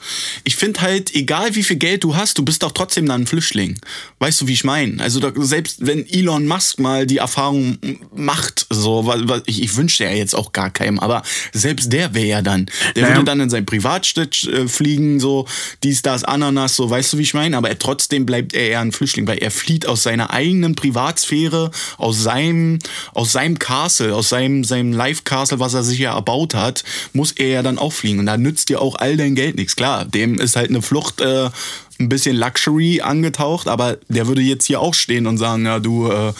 ich 0.45 0.57
finde 0.57 0.80
halt, 0.80 1.14
egal 1.14 1.55
wie 1.55 1.62
viel 1.62 1.76
Geld 1.76 2.05
du 2.05 2.16
hast, 2.16 2.39
du 2.39 2.45
bist 2.45 2.62
doch 2.62 2.72
trotzdem 2.72 3.07
dann 3.07 3.22
ein 3.22 3.26
Flüchtling. 3.26 3.78
Weißt 4.18 4.41
du, 4.41 4.47
wie 4.47 4.53
ich 4.53 4.64
meine? 4.64 5.03
Also 5.03 5.20
da, 5.20 5.32
selbst 5.37 5.87
wenn 5.87 6.07
Elon 6.09 6.47
Musk 6.47 6.78
mal 6.78 7.07
die 7.07 7.18
Erfahrung 7.18 7.78
macht, 8.14 8.66
so, 8.70 9.12
ich, 9.47 9.62
ich 9.62 9.76
wünsche 9.76 10.05
ja 10.05 10.11
jetzt 10.11 10.34
auch 10.34 10.53
gar 10.53 10.70
keinem, 10.70 10.99
aber 10.99 11.22
selbst 11.53 11.93
der 11.93 12.14
wäre 12.14 12.26
ja 12.26 12.43
dann. 12.43 12.66
Der 12.95 13.03
Naja. 13.03 13.16
würde 13.16 13.24
dann 13.24 13.41
in 13.41 13.51
sein 13.51 13.66
Privatstadt 13.66 14.45
äh, 14.45 14.68
fliegen, 14.68 15.20
so, 15.20 15.47
dies, 15.82 16.03
das, 16.03 16.24
Ananas, 16.24 16.76
so, 16.76 16.89
weißt 16.89 17.12
du, 17.12 17.18
wie 17.18 17.22
ich 17.22 17.34
meine? 17.34 17.57
Aber 17.57 17.68
er, 17.68 17.78
trotzdem 17.78 18.26
bleibt 18.26 18.55
er 18.55 18.68
eher 18.68 18.80
ein 18.80 18.93
Flüchtling, 18.93 19.26
weil 19.26 19.39
er 19.39 19.51
flieht 19.51 19.87
aus 19.87 20.03
seiner 20.03 20.30
eigenen 20.30 20.74
Privatsphäre, 20.74 21.70
aus 21.99 22.22
seinem, 22.22 22.78
aus 23.14 23.32
seinem 23.32 23.59
Castle, 23.59 24.14
aus 24.14 24.28
seinem, 24.28 24.64
seinem 24.64 24.93
Life-Castle, 24.93 25.61
was 25.61 25.74
er 25.74 25.82
sich 25.82 25.99
ja 25.99 26.14
erbaut 26.14 26.55
hat, 26.55 26.84
muss 27.12 27.32
er 27.32 27.49
ja 27.49 27.62
dann 27.62 27.78
auch 27.78 27.93
fliegen. 27.93 28.18
Und 28.18 28.26
da 28.26 28.37
nützt 28.37 28.68
dir 28.68 28.76
auch 28.81 28.97
all 28.97 29.16
dein 29.16 29.35
Geld 29.35 29.57
nichts. 29.57 29.77
Klar, 29.77 30.05
dem 30.05 30.39
ist 30.39 30.57
halt 30.57 30.70
eine 30.70 30.83
Flucht 30.83 31.20
äh, 31.20 31.51
ein 31.99 32.09
bisschen 32.09 32.37
Luxury 32.37 33.01
angetaucht, 33.01 33.66
aber 33.68 33.97
der 34.09 34.27
würde 34.27 34.43
jetzt 34.43 34.66
hier 34.66 34.81
auch 34.81 34.95
stehen 34.95 35.27
und 35.27 35.39
sagen, 35.39 35.64
ja, 35.66 35.79
du, 35.79 36.11
äh, 36.11 36.33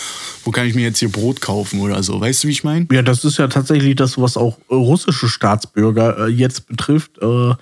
wo 0.45 0.51
kann 0.51 0.67
ich 0.67 0.75
mir 0.75 0.83
jetzt 0.83 0.99
hier 0.99 1.11
Brot 1.11 1.41
kaufen 1.41 1.81
oder 1.81 2.03
so. 2.03 2.21
Weißt 2.21 2.45
du, 2.45 2.49
wie 2.49 2.53
ich 2.53 2.65
meine? 2.65 2.87
Ja, 2.93 3.01
das 3.03 3.25
ist 3.25 3.39
ja 3.39 3.49
tatsächlich 3.49 3.97
das, 3.97 4.21
was 4.21 4.37
auch 4.37 4.59
russische 4.71 5.29
Staatsbürger 5.29 6.27
äh, 6.27 6.31
jetzt 6.31 6.69
betrifft. 6.69 7.17
Äh, 7.19 7.55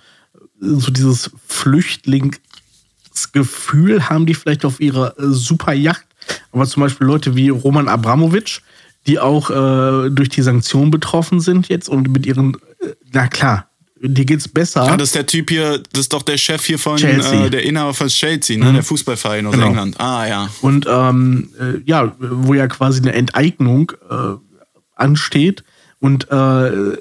so 0.61 0.91
dieses 0.91 1.31
Flüchtlingsgefühl 1.47 4.09
haben 4.09 4.27
die 4.27 4.35
vielleicht 4.35 4.65
auf 4.65 4.81
ihrer 4.81 5.17
äh, 5.19 5.27
Superjacht. 5.29 6.05
Aber 6.53 6.67
zum 6.67 6.83
Beispiel 6.83 7.07
Leute 7.07 7.37
wie 7.37 7.51
Roman 7.51 7.89
Abramowitsch, 7.89 8.61
die 9.07 9.19
auch 9.19 9.51
äh, 9.51 10.11
durch 10.11 10.31
die 10.31 10.43
Sanktionen 10.43 10.91
betroffen 10.91 11.41
sind 11.41 11.69
jetzt 11.69 11.89
und 11.89 12.11
mit 12.11 12.27
ihren, 12.27 12.57
äh, 12.81 12.95
na 13.13 13.29
klar, 13.29 13.69
dir 14.07 14.25
geht's 14.25 14.47
besser. 14.49 14.83
Ah, 14.83 14.97
das 14.97 15.09
ist 15.09 15.15
der 15.15 15.27
Typ 15.27 15.51
hier, 15.51 15.83
das 15.93 16.03
ist 16.03 16.13
doch 16.13 16.23
der 16.23 16.37
Chef 16.37 16.65
hier 16.65 16.79
von 16.79 16.97
Chelsea. 16.97 17.47
äh, 17.47 17.51
der 17.51 17.63
Inhaber 17.65 17.95
von 17.95 18.09
Chelsea, 18.09 18.59
ne? 18.59 18.73
Der 18.73 18.83
Fußballverein 18.83 19.47
aus 19.47 19.55
Genau. 19.55 19.69
England. 19.69 19.99
Ah 20.01 20.27
ja. 20.27 20.49
Und 20.61 20.87
ähm, 20.89 21.51
äh, 21.59 21.81
ja, 21.85 22.15
wo 22.19 22.55
ja 22.55 22.67
quasi 22.69 23.01
eine 23.01 23.13
Enteignung 23.15 23.93
äh, 24.11 24.15
ansteht. 24.97 25.65
Und 26.01 26.31
äh, 26.31 26.97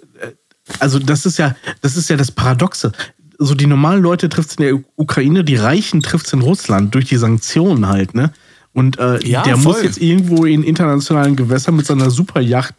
also 0.79 0.99
das 0.99 1.25
ist 1.25 1.37
ja, 1.37 1.55
das 1.81 1.97
ist 1.97 2.09
ja 2.09 2.15
das 2.17 2.31
Paradoxe. 2.31 2.91
So 3.37 3.53
die 3.55 3.67
normalen 3.67 4.01
Leute 4.01 4.29
trifft 4.29 4.51
es 4.51 4.55
in 4.55 4.63
der 4.63 4.79
Ukraine, 4.95 5.43
die 5.43 5.55
Reichen 5.57 6.01
trifft 6.01 6.27
es 6.27 6.33
in 6.33 6.41
Russland 6.41 6.95
durch 6.95 7.05
die 7.05 7.17
Sanktionen 7.17 7.87
halt, 7.87 8.13
ne? 8.15 8.31
Und 8.71 8.97
äh, 8.97 9.19
Ja, 9.27 9.43
der 9.43 9.57
voll. 9.57 9.73
muss 9.73 9.83
jetzt 9.83 9.97
irgendwo 9.99 10.45
in 10.45 10.63
internationalen 10.63 11.35
Gewässern 11.35 11.75
mit 11.75 11.85
seiner 11.85 12.09
Superjacht 12.09 12.73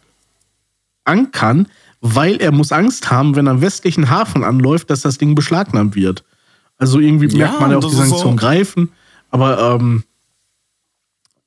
ankern, 1.03 1.67
weil 2.07 2.35
er 2.35 2.51
muss 2.51 2.71
Angst 2.71 3.09
haben, 3.09 3.35
wenn 3.35 3.47
er 3.47 3.53
am 3.53 3.61
westlichen 3.61 4.11
Hafen 4.11 4.43
anläuft, 4.43 4.91
dass 4.91 5.01
das 5.01 5.17
Ding 5.17 5.33
beschlagnahmt 5.33 5.95
wird. 5.95 6.23
Also 6.77 6.99
irgendwie 6.99 7.25
Ja, 7.29 7.47
merkt 7.47 7.61
man 7.61 7.71
ja 7.71 7.77
auch, 7.77 7.81
die 7.81 7.87
ist 7.87 7.95
so. 7.95 8.03
Sanktionen 8.03 8.37
greifen. 8.37 8.91
Aber 9.31 9.79
ähm, 9.81 10.03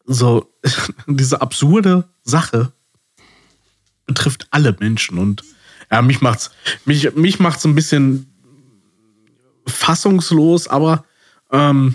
so 0.05 0.53
diese 1.07 1.41
absurde 1.43 2.09
Sache 2.25 2.73
betrifft 4.07 4.49
alle 4.51 4.77
Menschen 4.81 5.19
und 5.19 5.45
ja, 5.93 6.03
mich 6.03 6.23
macht's 6.23 6.51
mich 6.85 7.15
mich 7.15 7.39
macht's 7.39 7.65
ein 7.65 7.77
bisschen 7.77 8.27
fassungslos, 9.65 10.67
aber 10.67 11.05
ähm, 11.53 11.95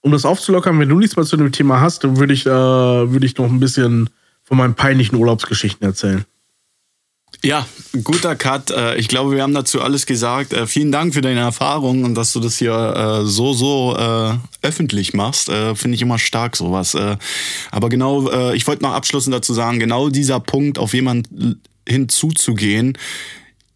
um 0.00 0.12
das 0.12 0.24
aufzulockern, 0.24 0.78
wenn 0.78 0.88
du 0.88 0.98
nichts 0.98 1.16
mehr 1.16 1.24
zu 1.24 1.36
dem 1.36 1.50
Thema 1.50 1.80
hast, 1.80 2.04
dann 2.04 2.18
würde 2.18 2.34
ich 2.34 2.46
äh, 2.46 2.50
würde 2.50 3.26
ich 3.26 3.36
noch 3.36 3.46
ein 3.46 3.58
bisschen 3.58 4.10
von 4.44 4.58
meinen 4.58 4.74
peinlichen 4.74 5.16
Urlaubsgeschichten 5.16 5.84
erzählen. 5.84 6.24
Ja, 7.44 7.66
guter 8.02 8.36
Cut. 8.36 8.70
Äh, 8.70 8.96
Ich 8.96 9.06
glaube, 9.08 9.32
wir 9.32 9.42
haben 9.42 9.52
dazu 9.52 9.82
alles 9.82 10.06
gesagt. 10.06 10.54
Äh, 10.54 10.66
Vielen 10.66 10.90
Dank 10.90 11.12
für 11.12 11.20
deine 11.20 11.40
Erfahrung 11.40 12.04
und 12.04 12.14
dass 12.14 12.32
du 12.32 12.40
das 12.40 12.56
hier 12.56 12.72
äh, 12.72 13.26
so, 13.26 13.52
so 13.52 13.94
öffentlich 14.62 15.12
machst. 15.12 15.50
Finde 15.74 15.94
ich 15.94 16.00
immer 16.02 16.18
stark, 16.18 16.56
sowas. 16.56 16.96
Aber 17.70 17.88
genau, 17.90 18.52
ich 18.52 18.66
wollte 18.66 18.82
noch 18.82 18.92
abschließend 18.92 19.34
dazu 19.34 19.52
sagen, 19.52 19.78
genau 19.78 20.08
dieser 20.08 20.40
Punkt, 20.40 20.78
auf 20.78 20.94
jemanden 20.94 21.60
hinzuzugehen, 21.86 22.96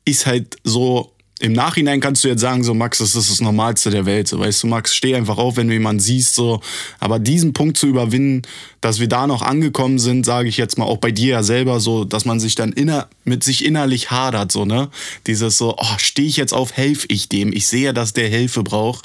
ist 0.05 0.27
halt 0.27 0.57
so. 0.65 1.13
Im 1.41 1.53
Nachhinein 1.53 2.01
kannst 2.01 2.25
du 2.25 2.29
jetzt 2.29 2.41
sagen, 2.41 2.65
so 2.65 2.75
Max, 2.75 2.99
das 2.99 3.15
ist 3.15 3.31
das 3.31 3.41
Normalste 3.41 3.91
der 3.91 4.07
Welt. 4.07 4.27
So, 4.27 4.41
weißt 4.41 4.63
du, 4.63 4.67
Max, 4.67 4.95
steh 4.95 5.15
einfach 5.15 5.39
auf, 5.39 5.57
wenn 5.57 5.69
du 5.69 5.73
jemanden 5.75 6.01
siehst. 6.01 6.35
So. 6.35 6.61
Aber 6.99 7.19
diesen 7.21 7.53
Punkt 7.53 7.77
zu 7.79 7.87
überwinden, 7.87 8.43
dass 8.81 8.99
wir 8.99 9.09
da 9.09 9.27
noch 9.27 9.43
angekommen 9.43 9.99
sind, 9.99 10.27
sage 10.27 10.49
ich 10.49 10.57
jetzt 10.57 10.79
mal 10.79 10.85
auch 10.85 10.99
bei 10.99 11.11
dir 11.13 11.29
ja 11.35 11.43
selber 11.43 11.79
so, 11.81 12.05
dass 12.05 12.25
man 12.25 12.41
sich 12.41 12.55
dann 12.57 12.73
inner, 12.73 13.07
mit 13.25 13.45
sich 13.45 13.65
innerlich 13.65 14.11
hadert, 14.11 14.51
so, 14.53 14.65
ne? 14.65 14.89
Dieses 15.27 15.59
so, 15.59 15.75
oh, 15.79 15.85
stehe 15.99 16.29
ich 16.29 16.37
jetzt 16.37 16.53
auf, 16.53 16.73
helfe 16.77 17.07
ich 17.11 17.29
dem. 17.29 17.53
Ich 17.53 17.67
sehe, 17.67 17.93
dass 17.95 18.13
der 18.13 18.29
Hilfe 18.29 18.63
braucht. 18.63 19.05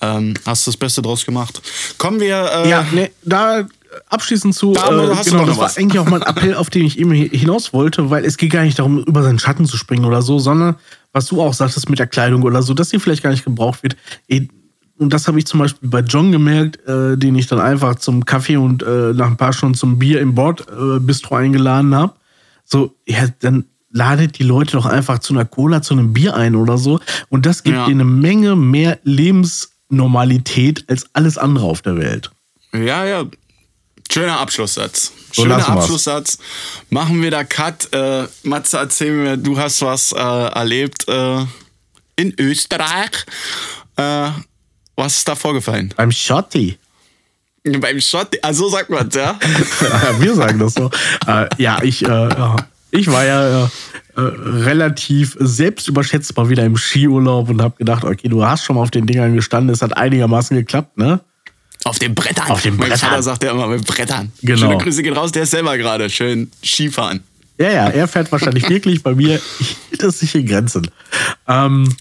Ähm, 0.00 0.34
hast 0.46 0.66
du 0.66 0.70
das 0.70 0.76
Beste 0.76 1.02
draus 1.02 1.24
gemacht. 1.26 1.60
Kommen 1.98 2.20
wir. 2.20 2.50
Äh, 2.64 2.68
Ja, 2.68 2.86
ne, 2.92 3.10
da 3.24 3.66
abschließend 4.08 4.54
zu, 4.54 4.72
Da, 4.72 4.88
du 4.90 5.00
äh, 5.10 5.14
hast 5.14 5.26
genau, 5.26 5.40
noch 5.42 5.48
das 5.48 5.56
war 5.58 5.64
was. 5.66 5.76
eigentlich 5.76 5.98
auch 5.98 6.08
mein 6.08 6.22
Appell, 6.22 6.54
auf 6.54 6.70
den 6.70 6.86
ich 6.86 6.98
eben 6.98 7.12
hi- 7.12 7.28
hinaus 7.28 7.72
wollte, 7.72 8.08
weil 8.10 8.24
es 8.24 8.36
geht 8.38 8.50
gar 8.50 8.62
nicht 8.64 8.78
darum, 8.78 9.02
über 9.04 9.22
seinen 9.22 9.38
Schatten 9.38 9.66
zu 9.66 9.76
springen 9.76 10.04
oder 10.06 10.22
so, 10.22 10.38
sondern 10.38 10.76
was 11.12 11.26
du 11.26 11.40
auch 11.42 11.54
sagtest 11.54 11.88
mit 11.90 11.98
der 11.98 12.06
Kleidung 12.06 12.42
oder 12.42 12.62
so, 12.62 12.74
dass 12.74 12.88
die 12.90 12.98
vielleicht 12.98 13.22
gar 13.22 13.30
nicht 13.30 13.44
gebraucht 13.44 13.82
wird. 13.82 13.96
Eh, 14.28 14.48
Und 14.98 15.12
das 15.12 15.26
habe 15.28 15.38
ich 15.38 15.46
zum 15.46 15.58
Beispiel 15.60 15.88
bei 15.88 16.00
John 16.00 16.30
gemerkt, 16.32 16.78
äh, 16.86 17.16
den 17.16 17.34
ich 17.34 17.46
dann 17.48 17.60
einfach 17.60 17.96
zum 17.96 18.24
Kaffee 18.24 18.56
und 18.56 18.82
äh, 18.82 19.12
nach 19.12 19.26
ein 19.26 19.36
paar 19.36 19.52
Stunden 19.52 19.74
zum 19.74 19.98
Bier 19.98 20.20
im 20.20 20.34
Bordbistro 20.34 21.36
äh, 21.36 21.44
eingeladen 21.44 21.94
habe. 21.94 22.12
So, 22.64 22.94
ja, 23.06 23.26
dann 23.40 23.64
ladet 23.90 24.38
die 24.38 24.44
Leute 24.44 24.72
doch 24.72 24.86
einfach 24.86 25.18
zu 25.18 25.34
einer 25.34 25.44
Cola, 25.44 25.82
zu 25.82 25.94
einem 25.94 26.12
Bier 26.12 26.34
ein 26.36 26.54
oder 26.56 26.78
so. 26.78 27.00
Und 27.28 27.44
das 27.46 27.62
gibt 27.62 27.76
Ja. 27.76 27.86
ihnen 27.88 28.00
eine 28.00 28.10
Menge 28.10 28.56
mehr 28.56 28.98
Lebensnormalität 29.02 30.84
als 30.88 31.06
alles 31.14 31.38
andere 31.38 31.66
auf 31.66 31.82
der 31.82 31.96
Welt. 31.96 32.30
Ja, 32.72 33.04
ja. 33.04 33.24
Schöner 34.10 34.40
Abschlusssatz. 34.40 35.12
So 35.32 35.42
Schöner 35.42 35.56
wir's. 35.56 35.68
Abschlusssatz. 35.68 36.38
Machen 36.90 37.22
wir 37.22 37.30
da 37.30 37.44
Cut. 37.44 37.88
Äh, 37.92 38.26
Matze, 38.42 38.78
erzähl 38.78 39.12
mir, 39.12 39.36
du 39.36 39.58
hast 39.58 39.80
was 39.82 40.12
äh, 40.12 40.18
erlebt 40.18 41.08
äh, 41.08 41.44
in 42.16 42.34
Österreich. 42.38 43.24
Äh, 43.96 44.28
was 44.96 45.18
ist 45.18 45.28
da 45.28 45.34
vorgefallen? 45.34 45.94
Beim 45.96 46.12
Schotti. 46.12 46.78
Beim 47.64 48.00
Shot, 48.00 48.36
also 48.42 48.68
sagt 48.68 48.90
man 48.90 49.08
ja. 49.10 49.38
Wir 50.18 50.34
sagen 50.34 50.58
das 50.58 50.74
so. 50.74 50.90
äh, 51.28 51.48
ja, 51.58 51.80
ich, 51.82 52.04
äh, 52.04 52.56
ich 52.90 53.06
war 53.06 53.24
ja 53.24 53.70
relativ 54.16 55.36
selbstüberschätzt 55.38 56.36
mal 56.36 56.48
wieder 56.48 56.64
im 56.64 56.76
Skiurlaub 56.76 57.48
und 57.48 57.62
habe 57.62 57.76
gedacht, 57.78 58.04
okay, 58.04 58.28
du 58.28 58.44
hast 58.44 58.64
schon 58.64 58.76
mal 58.76 58.82
auf 58.82 58.90
den 58.90 59.06
Dingern 59.06 59.34
gestanden, 59.34 59.72
es 59.72 59.80
hat 59.80 59.96
einigermaßen 59.96 60.56
geklappt, 60.56 60.98
ne? 60.98 61.20
Auf 61.84 61.98
den 61.98 62.14
Brettern. 62.14 62.50
Auf 62.50 62.62
den 62.62 62.76
Mein 62.76 62.90
Brettern. 62.90 63.10
Vater 63.10 63.22
sagt 63.22 63.42
ja 63.44 63.50
immer 63.50 63.66
mit 63.66 63.86
Brettern. 63.86 64.32
Genau. 64.42 64.58
Schöne 64.58 64.78
Grüße 64.78 65.02
geht 65.02 65.16
raus, 65.16 65.32
der 65.32 65.42
ist 65.42 65.50
selber 65.50 65.76
gerade 65.78 66.08
schön 66.10 66.50
Skifahren. 66.64 67.22
Ja, 67.58 67.70
ja, 67.70 67.88
er 67.88 68.08
fährt 68.08 68.32
wahrscheinlich 68.32 68.68
wirklich 68.68 69.02
bei 69.02 69.14
mir, 69.14 69.40
hielt 69.90 70.02
es 70.02 70.20
sich 70.20 70.34
in 70.34 70.46
Grenzen. 70.46 70.90
Ähm, 71.46 71.94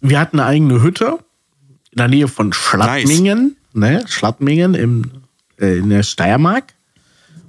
wir 0.00 0.20
hatten 0.20 0.40
eine 0.40 0.48
eigene 0.48 0.82
Hütte 0.82 1.18
in 1.90 1.98
der 1.98 2.08
Nähe 2.08 2.28
von 2.28 2.52
Schlattmingen, 2.52 3.56
ne? 3.72 4.04
Schlattmingen 4.06 4.74
im, 4.74 5.10
äh, 5.60 5.78
in 5.78 5.90
der 5.90 6.02
Steiermark. 6.02 6.74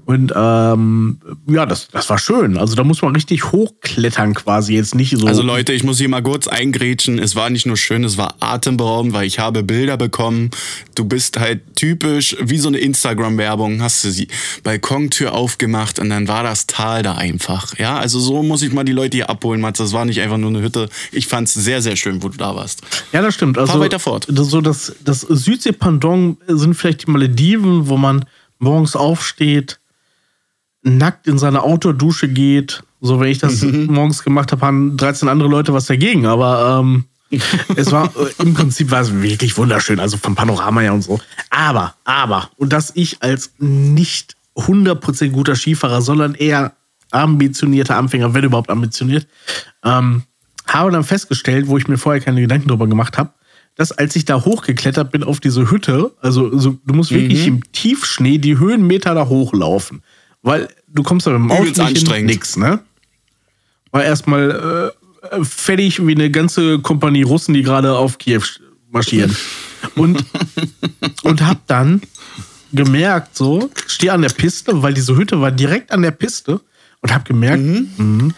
Und 0.07 0.31
ähm, 0.33 1.17
ja, 1.47 1.65
das, 1.65 1.89
das 1.89 2.09
war 2.09 2.17
schön. 2.17 2.57
Also 2.57 2.75
da 2.75 2.85
muss 2.85 3.01
man 3.01 3.13
richtig 3.13 3.51
hochklettern 3.51 4.35
quasi. 4.35 4.73
Jetzt 4.73 4.95
nicht 4.95 5.17
so. 5.17 5.27
Also 5.27 5.41
Leute, 5.41 5.73
ich 5.73 5.83
muss 5.83 5.97
hier 5.97 6.07
mal 6.07 6.23
kurz 6.23 6.47
eingrätschen. 6.47 7.19
Es 7.19 7.35
war 7.35 7.49
nicht 7.49 7.65
nur 7.65 7.75
schön, 7.75 8.05
es 8.05 8.17
war 8.17 8.35
atemberaubend, 8.39 9.11
weil 9.11 9.27
ich 9.27 9.39
habe 9.39 9.63
Bilder 9.63 9.97
bekommen. 9.97 10.51
Du 10.95 11.03
bist 11.03 11.37
halt 11.37 11.75
typisch 11.75 12.37
wie 12.39 12.57
so 12.57 12.69
eine 12.69 12.77
Instagram-Werbung. 12.77 13.81
Hast 13.81 14.05
du 14.05 14.11
die 14.11 14.29
Balkontür 14.63 15.33
aufgemacht 15.33 15.99
und 15.99 16.09
dann 16.09 16.29
war 16.29 16.41
das 16.41 16.67
Tal 16.67 17.03
da 17.03 17.15
einfach. 17.15 17.77
Ja, 17.77 17.97
also 17.97 18.21
so 18.21 18.43
muss 18.43 18.61
ich 18.61 18.71
mal 18.71 18.85
die 18.85 18.93
Leute 18.93 19.17
hier 19.17 19.29
abholen, 19.29 19.59
Mats. 19.59 19.79
Das 19.79 19.91
war 19.91 20.05
nicht 20.05 20.21
einfach 20.21 20.37
nur 20.37 20.51
eine 20.51 20.61
Hütte. 20.61 20.87
Ich 21.11 21.27
fand 21.27 21.49
es 21.49 21.53
sehr, 21.53 21.81
sehr 21.81 21.97
schön, 21.97 22.23
wo 22.23 22.29
du 22.29 22.37
da 22.37 22.55
warst. 22.55 22.81
Ja, 23.11 23.21
das 23.21 23.33
stimmt. 23.33 23.57
Also, 23.57 23.73
Fahr 23.73 23.81
weiter 23.81 23.99
fort. 23.99 24.25
Das, 24.31 24.47
so 24.47 24.61
das, 24.61 24.95
das 25.03 25.19
Südsee-Pendant 25.19 26.37
sind 26.47 26.75
vielleicht 26.75 27.07
die 27.07 27.11
Malediven, 27.11 27.89
wo 27.89 27.97
man 27.97 28.23
morgens 28.59 28.95
aufsteht, 28.95 29.81
nackt 30.87 31.27
in 31.27 31.37
seine 31.37 31.63
Outdoor-Dusche 31.63 32.27
geht. 32.29 32.83
So, 33.01 33.19
wenn 33.19 33.29
ich 33.29 33.37
das 33.39 33.61
Mhm. 33.61 33.85
morgens 33.87 34.23
gemacht 34.23 34.51
habe, 34.51 34.65
haben 34.65 34.97
13 34.97 35.27
andere 35.29 35.49
Leute 35.49 35.73
was 35.73 35.85
dagegen. 35.85 36.25
Aber 36.25 36.79
ähm, 36.81 37.05
es 37.75 37.91
war 37.91 38.05
äh, 38.15 38.41
im 38.41 38.53
Prinzip 38.53 38.89
war 38.91 39.01
es 39.01 39.13
wirklich 39.21 39.57
wunderschön, 39.57 39.99
also 39.99 40.17
vom 40.17 40.35
Panorama 40.35 40.81
her 40.81 40.93
und 40.93 41.01
so. 41.03 41.19
Aber, 41.49 41.95
aber, 42.05 42.49
und 42.57 42.71
dass 42.73 42.91
ich 42.95 43.21
als 43.21 43.51
nicht 43.59 44.35
100% 44.55 45.29
guter 45.29 45.55
Skifahrer, 45.55 46.01
sondern 46.01 46.33
eher 46.35 46.73
ambitionierter 47.11 47.97
Anfänger, 47.97 48.33
wenn 48.33 48.43
überhaupt 48.43 48.69
ambitioniert, 48.69 49.27
ähm, 49.83 50.23
habe 50.67 50.91
dann 50.91 51.03
festgestellt, 51.03 51.67
wo 51.67 51.77
ich 51.77 51.87
mir 51.87 51.97
vorher 51.97 52.21
keine 52.21 52.41
Gedanken 52.41 52.67
drüber 52.67 52.87
gemacht 52.87 53.17
habe, 53.17 53.31
dass 53.75 53.91
als 53.91 54.15
ich 54.15 54.25
da 54.25 54.43
hochgeklettert 54.43 55.11
bin 55.11 55.23
auf 55.23 55.39
diese 55.39 55.69
Hütte, 55.69 56.11
also 56.21 56.57
so, 56.57 56.77
du 56.85 56.93
musst 56.93 57.11
wirklich 57.11 57.41
Mhm. 57.47 57.47
im 57.57 57.71
Tiefschnee 57.71 58.37
die 58.39 58.57
Höhenmeter 58.57 59.13
da 59.13 59.27
hochlaufen. 59.27 60.01
Weil 60.41 60.67
du 60.87 61.03
kommst 61.03 61.27
da 61.27 61.31
mit 61.31 61.39
dem 61.39 61.51
Auto 61.51 61.63
hin, 61.63 61.79
anstrengend. 61.81 62.29
nix, 62.29 62.57
ne? 62.57 62.79
War 63.91 64.03
erstmal 64.03 64.93
äh, 65.31 65.43
fertig 65.43 66.05
wie 66.05 66.13
eine 66.15 66.29
ganze 66.31 66.79
Kompanie 66.79 67.23
Russen, 67.23 67.53
die 67.53 67.63
gerade 67.63 67.95
auf 67.95 68.17
Kiew 68.17 68.39
sch- 68.41 68.59
marschieren. 68.91 69.35
Und, 69.95 70.23
und 71.23 71.41
hab 71.45 71.65
dann 71.67 72.01
gemerkt, 72.73 73.35
so, 73.37 73.69
stehe 73.87 74.11
an 74.13 74.21
der 74.21 74.29
Piste, 74.29 74.81
weil 74.83 74.93
diese 74.93 75.15
Hütte 75.15 75.39
war 75.39 75.51
direkt 75.51 75.91
an 75.91 76.01
der 76.01 76.11
Piste 76.11 76.59
und 77.01 77.13
hab 77.13 77.25
gemerkt, 77.25 77.63
mh, 77.97 78.33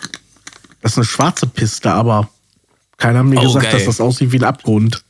das 0.81 0.91
ist 0.93 0.97
eine 0.99 1.05
schwarze 1.05 1.47
Piste, 1.47 1.91
aber 1.91 2.29
keiner 2.97 3.19
hat 3.19 3.25
mir 3.25 3.39
Oh, 3.39 3.43
gesagt, 3.43 3.63
geil. 3.65 3.73
dass 3.73 3.85
das 3.85 3.99
aussieht 4.01 4.31
wie 4.31 4.37
ein 4.37 4.43
Abgrund. 4.43 5.03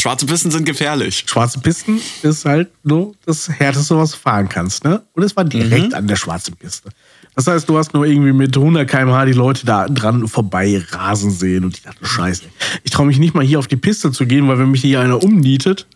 Schwarze 0.00 0.26
Pisten 0.26 0.50
sind 0.50 0.64
gefährlich. 0.64 1.24
Schwarze 1.26 1.58
Pisten 1.60 2.00
ist 2.22 2.44
halt 2.44 2.68
nur 2.84 3.14
das 3.24 3.48
Härteste, 3.48 3.96
was 3.96 4.12
du 4.12 4.16
fahren 4.18 4.48
kannst, 4.48 4.84
ne? 4.84 5.02
Und 5.14 5.22
es 5.22 5.34
war 5.36 5.44
direkt 5.44 5.94
an 5.94 6.06
der 6.06 6.16
schwarzen 6.16 6.54
Piste. 6.56 6.90
Das 7.34 7.46
heißt, 7.46 7.68
du 7.68 7.76
hast 7.76 7.92
nur 7.94 8.06
irgendwie 8.06 8.32
mit 8.32 8.56
100 8.56 8.88
km/h 8.88 9.24
die 9.26 9.32
Leute 9.32 9.66
da 9.66 9.86
dran 9.88 10.26
vorbei 10.26 10.82
rasen 10.90 11.30
sehen 11.30 11.64
und 11.64 11.76
ich 11.76 11.82
dachte, 11.82 12.04
scheiße. 12.04 12.42
Ich 12.82 12.90
traue 12.90 13.06
mich 13.06 13.18
nicht 13.18 13.34
mal 13.34 13.44
hier 13.44 13.58
auf 13.58 13.66
die 13.66 13.76
Piste 13.76 14.10
zu 14.12 14.26
gehen, 14.26 14.48
weil 14.48 14.58
wenn 14.58 14.70
mich 14.70 14.80
hier 14.80 15.00
einer 15.00 15.22
umnietet, 15.22 15.86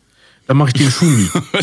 dann 0.46 0.57
mache 0.59 0.70
ich 0.74 0.82
den 0.82 0.90
Schuh 0.90 1.05
nie. 1.07 1.28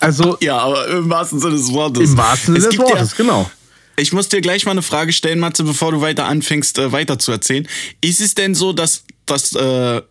Also 0.00 0.36
ja, 0.40 0.58
aber 0.58 0.86
im 0.88 1.08
wahrsten 1.10 1.40
Sinne 1.40 1.54
des 1.56 1.72
Wortes. 1.72 2.10
im 2.10 2.16
wahrsten 2.16 2.54
Sinne 2.54 2.58
Es 2.58 2.64
des 2.64 2.70
gibt 2.76 2.88
ja- 2.88 2.94
Wortes, 2.96 3.16
genau. 3.16 3.50
Ich 3.96 4.12
muss 4.12 4.28
dir 4.28 4.40
gleich 4.42 4.66
mal 4.66 4.72
eine 4.72 4.82
Frage 4.82 5.12
stellen, 5.12 5.38
Matze, 5.40 5.64
bevor 5.64 5.90
du 5.90 6.00
weiter 6.02 6.26
anfängst, 6.26 6.78
äh, 6.78 6.92
weiter 6.92 7.18
zu 7.18 7.32
erzählen. 7.32 7.66
Ist 8.02 8.20
es 8.20 8.34
denn 8.34 8.54
so, 8.54 8.72
dass, 8.74 9.04
dass 9.24 9.54
äh, 9.54 10.02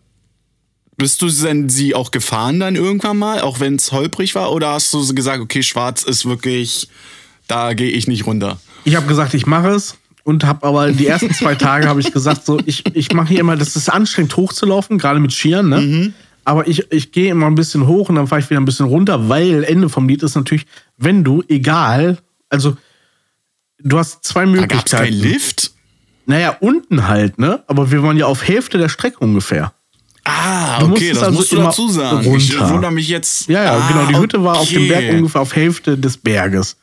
bist 0.98 1.22
du 1.22 1.30
denn 1.30 1.70
sie 1.70 1.94
auch 1.96 2.12
gefahren 2.12 2.60
dann 2.60 2.76
irgendwann 2.76 3.18
mal, 3.18 3.42
auch 3.42 3.60
wenn 3.60 3.76
es 3.76 3.92
holprig 3.92 4.36
war? 4.36 4.52
Oder 4.52 4.70
hast 4.74 4.94
du 4.94 5.02
so 5.02 5.14
gesagt, 5.14 5.42
okay, 5.42 5.62
schwarz 5.64 6.04
ist 6.04 6.26
wirklich, 6.26 6.90
da 7.48 7.74
gehe 7.74 7.92
ich 7.92 8.08
nicht 8.08 8.26
runter? 8.26 8.60
Ich 8.86 8.96
habe 8.96 9.08
gesagt, 9.08 9.34
ich 9.34 9.46
mache 9.46 9.70
es. 9.70 9.98
und 10.24 10.44
habe 10.46 10.66
aber 10.66 10.92
die 10.92 11.08
ersten 11.08 11.34
zwei 11.34 11.56
Tage 11.56 11.88
habe 11.88 12.00
ich 12.00 12.12
gesagt, 12.14 12.46
so 12.46 12.60
ich, 12.66 12.84
ich 12.96 13.12
mache 13.14 13.30
hier 13.30 13.40
immer, 13.40 13.56
das 13.58 13.76
ist 13.76 13.90
anstrengend 13.90 14.36
hochzulaufen, 14.38 14.98
gerade 14.98 15.20
mit 15.20 15.34
Skiern, 15.34 15.70
ne? 15.70 15.82
Mhm. 15.82 16.14
Aber 16.48 16.68
ich, 16.68 16.92
ich 16.92 17.12
gehe 17.12 17.32
immer 17.32 17.48
ein 17.48 17.56
bisschen 17.56 17.88
hoch 17.88 18.10
und 18.10 18.16
dann 18.16 18.28
fahre 18.28 18.40
ich 18.42 18.50
wieder 18.52 18.60
ein 18.62 18.66
bisschen 18.66 18.86
runter, 18.86 19.30
weil 19.30 19.64
Ende 19.64 19.90
vom 19.90 20.08
Lied 20.08 20.22
ist 20.22 20.36
natürlich, 20.36 20.66
wenn 20.98 21.24
du, 21.24 21.44
egal, 21.48 22.20
also 22.50 22.78
du 23.80 23.98
hast 23.98 24.24
zwei 24.24 24.46
Da 24.46 24.52
Möglichkeiten. 24.52 24.78
gab's 24.78 24.92
keinen 24.92 25.14
Lift? 25.20 25.72
Naja, 26.28 26.56
unten 26.60 27.08
halt, 27.08 27.38
ne? 27.40 27.64
Aber 27.68 27.92
wir 27.92 28.02
waren 28.04 28.18
ja 28.18 28.26
auf 28.28 28.48
Hälfte 28.48 28.78
der 28.78 28.90
Strecke 28.90 29.18
ungefähr. 29.20 29.74
Ah, 30.26 30.80
Du 30.80 30.92
okay, 30.92 31.14
das 31.14 31.24
also 31.24 31.38
musst 31.38 31.52
du 31.52 31.56
dazu 31.58 31.88
sagen. 31.90 32.36
Ich 32.36 32.54
runter. 32.60 32.74
wundere 32.74 32.92
mich 32.92 33.08
jetzt. 33.08 33.48
Ja, 33.48 33.64
ja, 33.64 33.74
ah, 33.78 33.88
genau. 33.88 34.06
Die 34.08 34.18
Hütte 34.18 34.44
war 34.44 34.58
auf 34.58 34.68
dem 34.68 34.84
okay. 34.84 34.88
Berg 34.90 35.14
ungefähr 35.14 35.42
auf 35.42 35.56
Hälfte 35.56 35.98
des 35.98 36.18
Berges. 36.18 36.78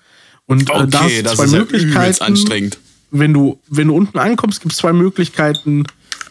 Und 0.47 0.63
äh, 0.71 0.87
da 0.87 1.03
Okay, 1.05 1.17
hast 1.19 1.27
das 1.27 1.35
zwei 1.37 1.45
ist 1.45 1.53
ja 1.53 1.59
Möglichkeiten. 1.59 2.23
anstrengend. 2.25 2.79
wenn 3.11 3.33
du, 3.35 3.59
wenn 3.69 3.89
du 3.89 3.97
unten 3.97 4.19
ankommst, 4.19 4.61
gibt 4.63 4.73
es 4.73 4.79
zwei 4.79 4.93
Möglichkeiten, 4.93 5.85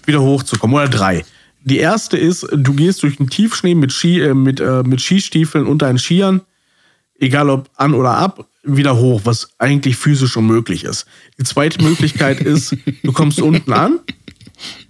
wieder 0.05 0.21
hochzukommen. 0.21 0.75
Oder 0.75 0.87
drei. 0.87 1.25
Die 1.63 1.77
erste 1.77 2.17
ist, 2.17 2.47
du 2.51 2.73
gehst 2.73 3.03
durch 3.03 3.17
den 3.17 3.29
Tiefschnee 3.29 3.75
mit, 3.75 3.91
Ski, 3.91 4.19
äh, 4.21 4.33
mit, 4.33 4.59
äh, 4.59 4.81
mit 4.83 4.99
Skistiefeln 5.01 5.67
und 5.67 5.81
deinen 5.81 5.99
Skiern, 5.99 6.41
egal 7.19 7.49
ob 7.49 7.69
an 7.75 7.93
oder 7.93 8.11
ab, 8.17 8.47
wieder 8.63 8.97
hoch, 8.97 9.21
was 9.25 9.49
eigentlich 9.59 9.95
physisch 9.97 10.37
unmöglich 10.37 10.85
ist. 10.85 11.05
Die 11.37 11.43
zweite 11.43 11.83
Möglichkeit 11.83 12.39
ist, 12.41 12.75
du 13.03 13.11
kommst 13.11 13.41
unten 13.41 13.73
an, 13.73 13.99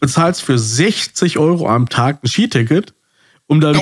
bezahlst 0.00 0.42
für 0.42 0.58
60 0.58 1.38
Euro 1.38 1.68
am 1.68 1.88
Tag 1.88 2.22
ein 2.22 2.28
Skiticket, 2.28 2.94
um 3.46 3.60
dann 3.60 3.76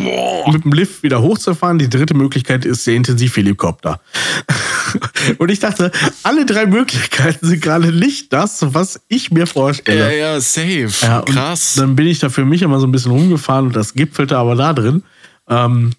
mit 0.53 0.65
dem 0.65 0.73
Lift 0.73 1.03
wieder 1.03 1.23
hochzufahren. 1.23 1.79
Die 1.79 1.89
dritte 1.89 2.15
Möglichkeit 2.15 2.65
ist 2.65 2.87
der 2.87 2.95
Intensivhelikopter. 2.95 4.01
Und 5.39 5.51
ich 5.51 5.59
dachte, 5.59 5.91
alle 6.23 6.47
drei 6.47 6.67
Möglichkeiten 6.67 7.47
sind 7.47 7.61
gerade 7.63 7.93
nicht 7.93 8.33
das, 8.33 8.61
was 8.75 9.01
ich 9.09 9.31
mir 9.33 9.41
Ja, 9.41 9.47
vorstelle. 9.47 10.19
ja, 10.19 10.41
safe. 10.41 10.89
Ja, 11.03 11.23
Krass. 11.23 11.75
Dann 11.75 11.97
bin 11.97 12.07
ich 12.07 12.21
da 12.21 12.29
für 12.29 12.45
mich 12.45 12.63
immer 12.63 12.79
so 12.81 12.87
ein 12.87 12.93
bisschen 12.93 13.11
rumgefahren 13.13 13.67
und 13.67 13.77
das 13.77 13.95
gipfelte 13.95 14.39
aber 14.39 14.55
da 14.55 14.73
drin. 14.73 15.03
Ähm, 15.49 15.93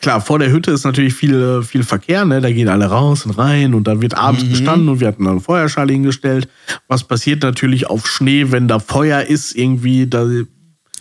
klar, 0.00 0.20
vor 0.20 0.38
der 0.38 0.50
Hütte 0.50 0.70
ist 0.70 0.84
natürlich 0.84 1.14
viel, 1.14 1.62
viel 1.62 1.82
Verkehr, 1.84 2.24
ne? 2.24 2.40
Da 2.40 2.50
gehen 2.50 2.68
alle 2.68 2.86
raus 2.86 3.26
und 3.26 3.32
rein 3.32 3.74
und 3.74 3.84
da 3.86 4.00
wird 4.00 4.14
abends 4.16 4.44
Mhm. 4.44 4.50
gestanden 4.50 4.88
und 4.88 5.00
wir 5.00 5.08
hatten 5.08 5.24
dann 5.24 5.32
eine 5.34 5.40
Feuerschale 5.40 5.92
hingestellt. 5.92 6.48
Was 6.88 7.04
passiert 7.04 7.42
natürlich 7.42 7.88
auf 7.88 8.06
Schnee, 8.06 8.50
wenn 8.50 8.68
da 8.68 8.78
Feuer 8.78 9.22
ist, 9.22 9.54
irgendwie, 9.54 10.06
da 10.06 10.26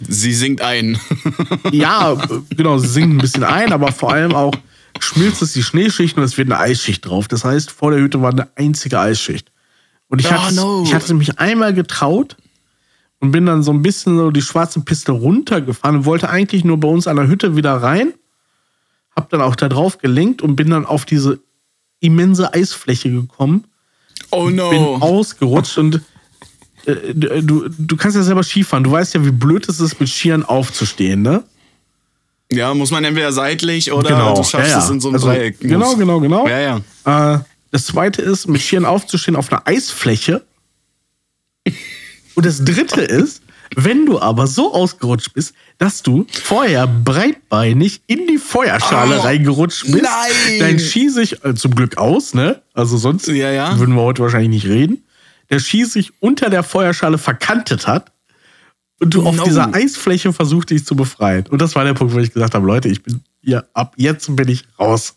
Sie 0.02 0.34
singt 0.34 0.62
ein. 0.62 1.00
ja, 1.72 2.18
genau, 2.56 2.78
sie 2.78 2.88
sinkt 2.88 3.16
ein 3.16 3.18
bisschen 3.20 3.44
ein, 3.46 3.72
aber 3.72 3.92
vor 3.94 4.12
allem 4.12 4.34
auch 4.36 4.54
schmilzt 5.00 5.42
es 5.42 5.54
die 5.54 5.64
Schneeschicht 5.64 6.18
und 6.18 6.24
es 6.24 6.38
wird 6.38 6.52
eine 6.52 6.60
Eisschicht 6.60 7.06
drauf. 7.06 7.28
Das 7.30 7.46
heißt, 7.46 7.72
vor 7.72 7.92
der 7.92 8.02
Hütte 8.02 8.22
war 8.22 8.32
eine 8.32 8.48
einzige 8.58 9.00
Eisschicht. 9.00 9.52
Und 10.10 10.20
ich, 10.20 10.28
Oh, 10.28 10.32
hatte, 10.32 10.56
no. 10.56 10.84
ich 10.86 10.94
hatte 10.94 11.14
mich 11.14 11.40
einmal 11.40 11.74
getraut 11.74 12.36
und 13.20 13.32
bin 13.32 13.46
dann 13.46 13.64
so 13.64 13.72
ein 13.72 13.82
bisschen 13.82 14.18
so 14.18 14.32
die 14.32 14.42
schwarze 14.42 14.82
Piste 14.82 15.14
runtergefahren 15.14 15.98
und 16.00 16.06
wollte 16.06 16.30
eigentlich 16.30 16.64
nur 16.66 16.78
bei 16.80 16.88
uns 16.90 17.08
an 17.08 17.16
der 17.16 17.28
Hütte 17.28 17.56
wieder 17.56 17.74
rein. 17.76 18.14
Hab 19.16 19.30
dann 19.30 19.42
auch 19.42 19.56
da 19.56 19.70
drauf 19.70 19.98
gelenkt 19.98 20.42
und 20.42 20.56
bin 20.56 20.70
dann 20.70 20.86
auf 20.86 21.06
diese 21.06 21.40
immense 22.00 22.54
Eisfläche 22.54 23.10
gekommen 23.10 23.66
Oh 24.32 24.48
bin 24.48 24.56
no. 24.56 24.98
ausgerutscht 25.00 25.78
und 25.78 26.02
äh, 26.86 27.14
du, 27.14 27.68
du 27.70 27.98
kannst 27.98 28.18
ja 28.18 28.24
selber 28.24 28.44
Skifahren. 28.44 28.84
Du 28.84 28.92
weißt 28.92 29.14
ja, 29.14 29.26
wie 29.26 29.32
blöd 29.32 29.68
es 29.70 29.80
ist, 29.80 30.00
mit 30.00 30.10
Skiern 30.10 30.44
aufzustehen, 30.44 31.22
ne? 31.22 31.44
Ja, 32.52 32.74
muss 32.74 32.92
man 32.92 33.04
entweder 33.04 33.32
seitlich 33.32 33.92
oder 33.92 34.36
du 34.36 34.44
schaffst 34.44 34.72
ja, 34.72 34.78
ja. 34.78 34.84
es 34.84 34.90
in 34.90 35.00
so 35.00 35.08
einem 35.08 35.16
Also, 35.16 35.28
Dreieck. 35.28 35.60
Genau, 35.60 35.96
genau, 35.96 36.20
genau. 36.20 36.48
Ja, 36.48 36.82
ja. 37.06 37.36
Äh, 37.36 37.40
das 37.72 37.88
zweite 37.88 38.22
ist, 38.22 38.48
mit 38.48 38.62
Skiern 38.62 38.86
aufzustehen 38.86 39.36
auf 39.36 39.52
einer 39.52 39.68
Eisfläche. 39.68 40.46
Und 42.36 42.46
das 42.46 42.64
dritte 42.64 43.02
ist, 43.02 43.42
wenn 43.76 44.06
du 44.06 44.20
aber 44.20 44.46
so 44.46 44.74
ausgerutscht 44.74 45.34
bist, 45.34 45.54
dass 45.78 46.04
du 46.04 46.26
vorher 46.44 46.88
breitbeinig 46.88 48.02
in 48.08 48.28
die 48.28 48.38
Feuerschale 48.38 49.18
Oh, 49.20 49.22
reingerutscht 49.22 49.84
bist, 49.92 50.04
nein! 50.04 50.60
dein 50.60 50.80
Ski 50.80 51.10
sich 51.10 51.44
äh, 51.44 51.54
zum 51.56 51.76
Glück 51.76 51.98
aus, 51.98 52.34
ne? 52.34 52.62
Also 52.74 52.98
sonst 52.98 53.28
Ja, 53.28 53.52
ja. 53.52 53.78
würden 53.78 53.96
wir 53.96 54.02
heute 54.02 54.22
wahrscheinlich 54.24 54.64
nicht 54.64 54.68
reden. 54.74 55.04
Der 55.50 55.60
Ski 55.60 55.86
sich 55.86 56.12
unter 56.22 56.50
der 56.50 56.64
Feuerschale 56.64 57.18
verkantet 57.18 57.88
hat 57.88 58.12
und 59.00 59.14
du 59.14 59.24
auf 59.28 59.36
No. 59.36 59.44
dieser 59.44 59.74
Eisfläche 59.74 60.32
versucht 60.34 60.70
dich 60.70 60.86
zu 60.86 60.96
befreien. 60.96 61.46
Und 61.50 61.62
das 61.62 61.76
war 61.76 61.84
der 61.84 61.94
Punkt, 61.94 62.14
wo 62.14 62.20
ich 62.20 62.32
gesagt 62.34 62.56
habe, 62.56 62.66
Leute, 62.66 62.88
ich 62.88 63.04
bin 63.04 63.22
hier 63.44 63.68
ab 63.74 63.94
jetzt 63.98 64.34
bin 64.36 64.48
ich 64.48 64.64
raus. 64.80 65.16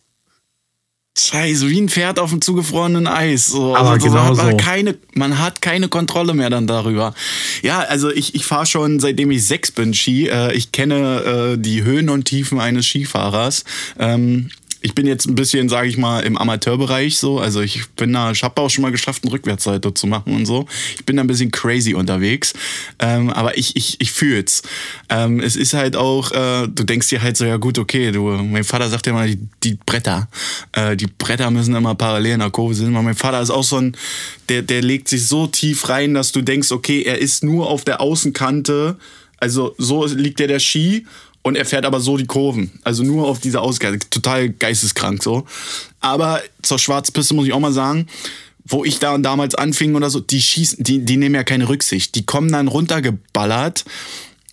Scheiße, 1.18 1.68
wie 1.68 1.80
ein 1.80 1.88
Pferd 1.88 2.18
auf 2.18 2.30
dem 2.30 2.40
zugefrorenen 2.40 3.06
Eis. 3.06 3.46
So. 3.46 3.74
Aber 3.74 3.90
also, 3.90 4.06
genau 4.06 4.24
hat 4.24 4.36
man, 4.36 4.50
so. 4.52 4.56
keine, 4.56 4.96
man 5.14 5.38
hat 5.38 5.60
keine 5.60 5.88
Kontrolle 5.88 6.34
mehr 6.34 6.50
dann 6.50 6.66
darüber. 6.66 7.14
Ja, 7.62 7.80
also 7.80 8.10
ich, 8.10 8.34
ich 8.34 8.44
fahre 8.44 8.66
schon 8.66 9.00
seitdem 9.00 9.30
ich 9.30 9.46
sechs 9.46 9.70
bin 9.70 9.94
Ski. 9.94 10.28
Äh, 10.28 10.54
ich 10.54 10.72
kenne 10.72 11.54
äh, 11.54 11.58
die 11.58 11.82
Höhen 11.82 12.08
und 12.08 12.24
Tiefen 12.24 12.60
eines 12.60 12.86
Skifahrers. 12.86 13.64
Ähm, 13.98 14.50
ich 14.80 14.94
bin 14.94 15.06
jetzt 15.06 15.26
ein 15.26 15.34
bisschen, 15.34 15.68
sage 15.68 15.88
ich 15.88 15.96
mal, 15.96 16.20
im 16.20 16.36
Amateurbereich 16.36 17.18
so. 17.18 17.38
Also 17.38 17.60
ich 17.60 17.88
bin 17.90 18.12
da, 18.12 18.30
ich 18.30 18.42
habe 18.42 18.60
auch 18.60 18.70
schon 18.70 18.82
mal 18.82 18.92
geschafft, 18.92 19.24
einen 19.24 19.32
Rückwärtssalto 19.32 19.90
zu 19.90 20.06
machen 20.06 20.34
und 20.34 20.46
so. 20.46 20.66
Ich 20.94 21.04
bin 21.04 21.16
da 21.16 21.24
ein 21.24 21.26
bisschen 21.26 21.50
crazy 21.50 21.94
unterwegs. 21.94 22.54
Ähm, 22.98 23.30
aber 23.30 23.58
ich, 23.58 23.74
ich, 23.76 24.00
ich 24.00 24.12
fühl's. 24.12 24.62
Ähm, 25.08 25.40
es 25.40 25.56
ist 25.56 25.74
halt 25.74 25.96
auch, 25.96 26.30
äh, 26.32 26.68
du 26.68 26.84
denkst 26.84 27.08
dir 27.08 27.22
halt 27.22 27.36
so, 27.36 27.44
ja 27.44 27.56
gut, 27.56 27.78
okay, 27.78 28.12
du, 28.12 28.30
mein 28.30 28.64
Vater 28.64 28.88
sagt 28.88 29.06
ja 29.06 29.12
mal, 29.12 29.28
die, 29.28 29.38
die 29.64 29.78
Bretter, 29.84 30.28
äh, 30.72 30.96
die 30.96 31.06
Bretter 31.06 31.50
müssen 31.50 31.74
immer 31.74 31.94
parallel 31.94 32.34
in 32.34 32.40
der 32.40 32.50
Kurve 32.50 32.74
sind. 32.74 32.92
Mein 32.92 33.14
Vater 33.14 33.40
ist 33.40 33.50
auch 33.50 33.64
so 33.64 33.78
ein, 33.78 33.96
der, 34.48 34.62
der 34.62 34.82
legt 34.82 35.08
sich 35.08 35.26
so 35.26 35.46
tief 35.46 35.88
rein, 35.88 36.14
dass 36.14 36.32
du 36.32 36.40
denkst, 36.40 36.70
okay, 36.70 37.02
er 37.02 37.18
ist 37.18 37.42
nur 37.42 37.68
auf 37.68 37.84
der 37.84 38.00
Außenkante, 38.00 38.96
also 39.40 39.74
so 39.78 40.04
liegt 40.06 40.40
der 40.40 40.48
der 40.48 40.58
Ski 40.58 41.06
und 41.49 41.57
er 41.57 41.64
fährt 41.64 41.84
aber 41.84 42.01
so 42.01 42.16
die 42.16 42.26
Kurven. 42.26 42.70
Also 42.84 43.03
nur 43.03 43.26
auf 43.26 43.40
diese 43.40 43.61
Ausgabe. 43.61 43.99
Total 44.11 44.51
geisteskrank 44.51 45.22
so. 45.22 45.46
Aber 46.01 46.42
zur 46.62 46.78
Schwarzpiste 46.78 47.34
muss 47.34 47.46
ich 47.46 47.53
auch 47.53 47.61
mal 47.61 47.72
sagen, 47.72 48.07
wo 48.66 48.84
ich 48.84 48.99
da 48.99 49.16
damals 49.16 49.55
anfing 49.55 49.94
oder 49.94 50.11
so, 50.11 50.20
die 50.20 50.42
schießen, 50.42 50.84
die, 50.84 51.05
die 51.05 51.16
nehmen 51.16 51.34
ja 51.34 51.44
keine 51.44 51.68
Rücksicht. 51.68 52.14
Die 52.14 52.26
kommen 52.26 52.53
dann 52.53 52.68
runtergeballert. 52.68 53.84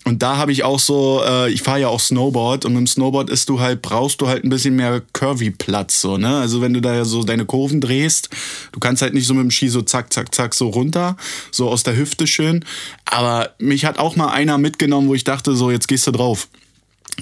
Und 0.05 0.21
da 0.21 0.37
habe 0.37 0.51
ich 0.51 0.63
auch 0.63 0.79
so, 0.79 1.21
äh, 1.25 1.51
ich 1.51 1.63
fahre 1.63 1.81
ja 1.81 1.87
auch 1.87 1.99
Snowboard 1.99 2.63
und 2.63 2.73
mit 2.73 2.79
dem 2.81 2.87
Snowboard 2.87 3.29
ist 3.29 3.49
du 3.49 3.59
halt, 3.59 3.81
brauchst 3.81 4.21
du 4.21 4.27
halt 4.27 4.43
ein 4.43 4.49
bisschen 4.49 4.75
mehr 4.75 5.01
Curvy-Platz, 5.13 5.99
so, 5.99 6.17
ne? 6.17 6.37
Also 6.37 6.61
wenn 6.61 6.75
du 6.75 6.79
da 6.79 6.93
ja 6.93 7.05
so 7.05 7.23
deine 7.23 7.45
Kurven 7.45 7.81
drehst, 7.81 8.29
du 8.71 8.79
kannst 8.79 9.01
halt 9.01 9.15
nicht 9.15 9.25
so 9.25 9.33
mit 9.33 9.43
dem 9.43 9.49
Ski 9.49 9.67
so 9.67 9.81
zack, 9.81 10.13
zack, 10.13 10.33
zack, 10.33 10.53
so 10.53 10.69
runter, 10.69 11.17
so 11.49 11.69
aus 11.69 11.81
der 11.81 11.97
Hüfte 11.97 12.27
schön. 12.27 12.63
Aber 13.05 13.55
mich 13.57 13.83
hat 13.83 13.97
auch 13.97 14.15
mal 14.15 14.27
einer 14.27 14.59
mitgenommen, 14.59 15.07
wo 15.07 15.15
ich 15.15 15.23
dachte, 15.23 15.55
so, 15.55 15.71
jetzt 15.71 15.87
gehst 15.87 16.05
du 16.05 16.11
drauf. 16.11 16.47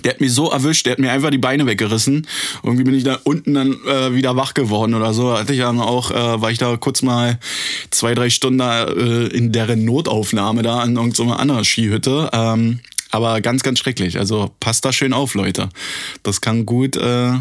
Der 0.04 0.14
hat 0.14 0.22
mich 0.22 0.34
so 0.34 0.50
erwischt, 0.52 0.86
der 0.86 0.94
hat 0.94 1.00
mir 1.00 1.12
einfach 1.12 1.30
die 1.30 1.38
Beine 1.38 1.66
weggerissen. 1.66 2.28
Irgendwie 2.64 2.84
bin 2.84 2.96
ich 2.96 3.04
da 3.04 3.20
unten 3.24 3.54
dann 3.54 3.74
äh, 3.88 4.14
wieder 4.16 4.36
wach 4.36 4.54
geworden 4.54 4.94
oder 4.96 5.14
so. 5.14 5.38
Hatte 5.38 5.54
ich 5.54 5.60
dann 5.60 5.80
auch, 5.80 6.10
äh, 6.12 6.42
war 6.42 6.50
ich 6.52 6.58
da 6.58 6.76
kurz 6.78 7.02
mal 7.04 7.38
zwei, 7.92 8.16
drei 8.16 8.30
Stunden 8.30 8.58
da, 8.60 8.86
äh, 8.86 9.28
in 9.28 9.52
deren 9.52 9.86
Notaufnahme 9.86 10.64
da 10.64 10.80
an 10.80 10.96
irgendeiner 10.96 11.40
anderen 11.40 11.64
Skihütte. 11.64 12.30
Ähm, 12.34 12.80
aber 13.12 13.40
ganz, 13.42 13.62
ganz 13.62 13.78
schrecklich. 13.80 14.18
Also 14.18 14.50
passt 14.60 14.84
da 14.86 14.92
schön 14.92 15.14
auf, 15.14 15.36
Leute. 15.36 15.70
Das 16.24 16.42
kann 16.42 16.66
gut 16.66 16.98
äh, 16.98 17.34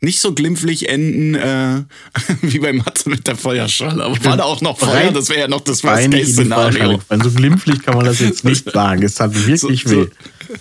nicht 0.00 0.20
so 0.20 0.34
glimpflich 0.34 0.88
enden 0.88 1.36
äh, 1.36 1.82
wie 2.42 2.58
bei 2.58 2.72
Matze 2.72 3.08
mit 3.08 3.26
der 3.28 3.36
Feuerschale. 3.36 4.02
Aber 4.04 4.22
war 4.24 4.36
da 4.36 4.42
auch 4.42 4.60
noch 4.60 4.78
Feuer? 4.78 5.12
Das 5.12 5.28
wäre 5.28 5.40
ja 5.42 5.48
noch 5.48 5.60
das 5.60 5.84
Worst-Case-Szenario. 5.84 7.00
So 7.22 7.30
glimpflich 7.30 7.80
kann 7.82 7.94
man 7.96 8.04
das 8.04 8.18
jetzt 8.18 8.44
nicht 8.44 8.68
sagen. 8.72 9.02
Es 9.04 9.20
hat 9.20 9.32
wirklich 9.46 9.84
So- 9.84 9.90
weh. 9.90 10.04
so- 10.04 10.54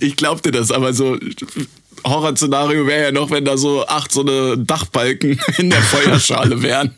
Ich 0.00 0.16
glaubte 0.16 0.50
das, 0.50 0.70
aber 0.70 0.92
so 0.92 1.18
Horrorszenario 2.04 2.86
wäre 2.86 3.04
ja 3.04 3.12
noch, 3.12 3.30
wenn 3.30 3.44
da 3.44 3.56
so 3.56 3.86
acht 3.86 4.12
so 4.12 4.22
eine 4.22 4.58
Dachbalken 4.58 5.40
in 5.58 5.70
der 5.70 5.82
Feuerschale 5.82 6.62
wären 6.62 6.94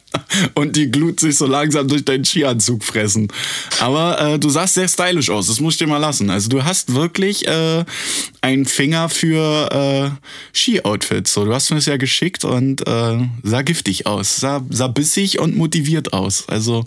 und 0.55 0.77
die 0.77 0.91
Glut 0.91 1.21
sich 1.21 1.37
so 1.37 1.47
langsam 1.47 1.89
durch 1.89 2.05
deinen 2.05 2.25
Skianzug 2.25 2.85
fressen. 2.85 3.29
Aber 3.81 4.21
äh, 4.21 4.39
du 4.39 4.49
sahst 4.51 4.75
sehr 4.75 4.89
stylisch 4.89 5.31
aus, 5.31 5.47
das 5.49 5.61
muss 5.61 5.75
ich 5.75 5.79
dir 5.79 5.87
mal 5.87 5.99
lassen. 5.99 6.31
Also 6.31 6.49
du 6.49 6.65
hast 6.65 6.95
wirklich 6.95 7.47
äh, 7.47 7.85
einen 8.41 8.67
Finger 8.67 9.09
für 9.09 9.71
äh, 9.73 10.11
Ski-Outfits. 10.57 11.33
So, 11.35 11.45
du 11.45 11.55
hast 11.55 11.71
mir 11.71 11.77
das 11.77 11.87
ja 11.87 11.97
geschickt 11.97 12.45
und 12.45 12.87
äh, 12.87 13.19
sah 13.43 13.62
giftig 13.62 14.07
aus, 14.07 14.37
sah, 14.37 14.62
sah 14.71 14.89
bissig 14.89 15.39
und 15.41 15.57
motiviert 15.57 16.12
aus. 16.12 16.45
Also 16.49 16.85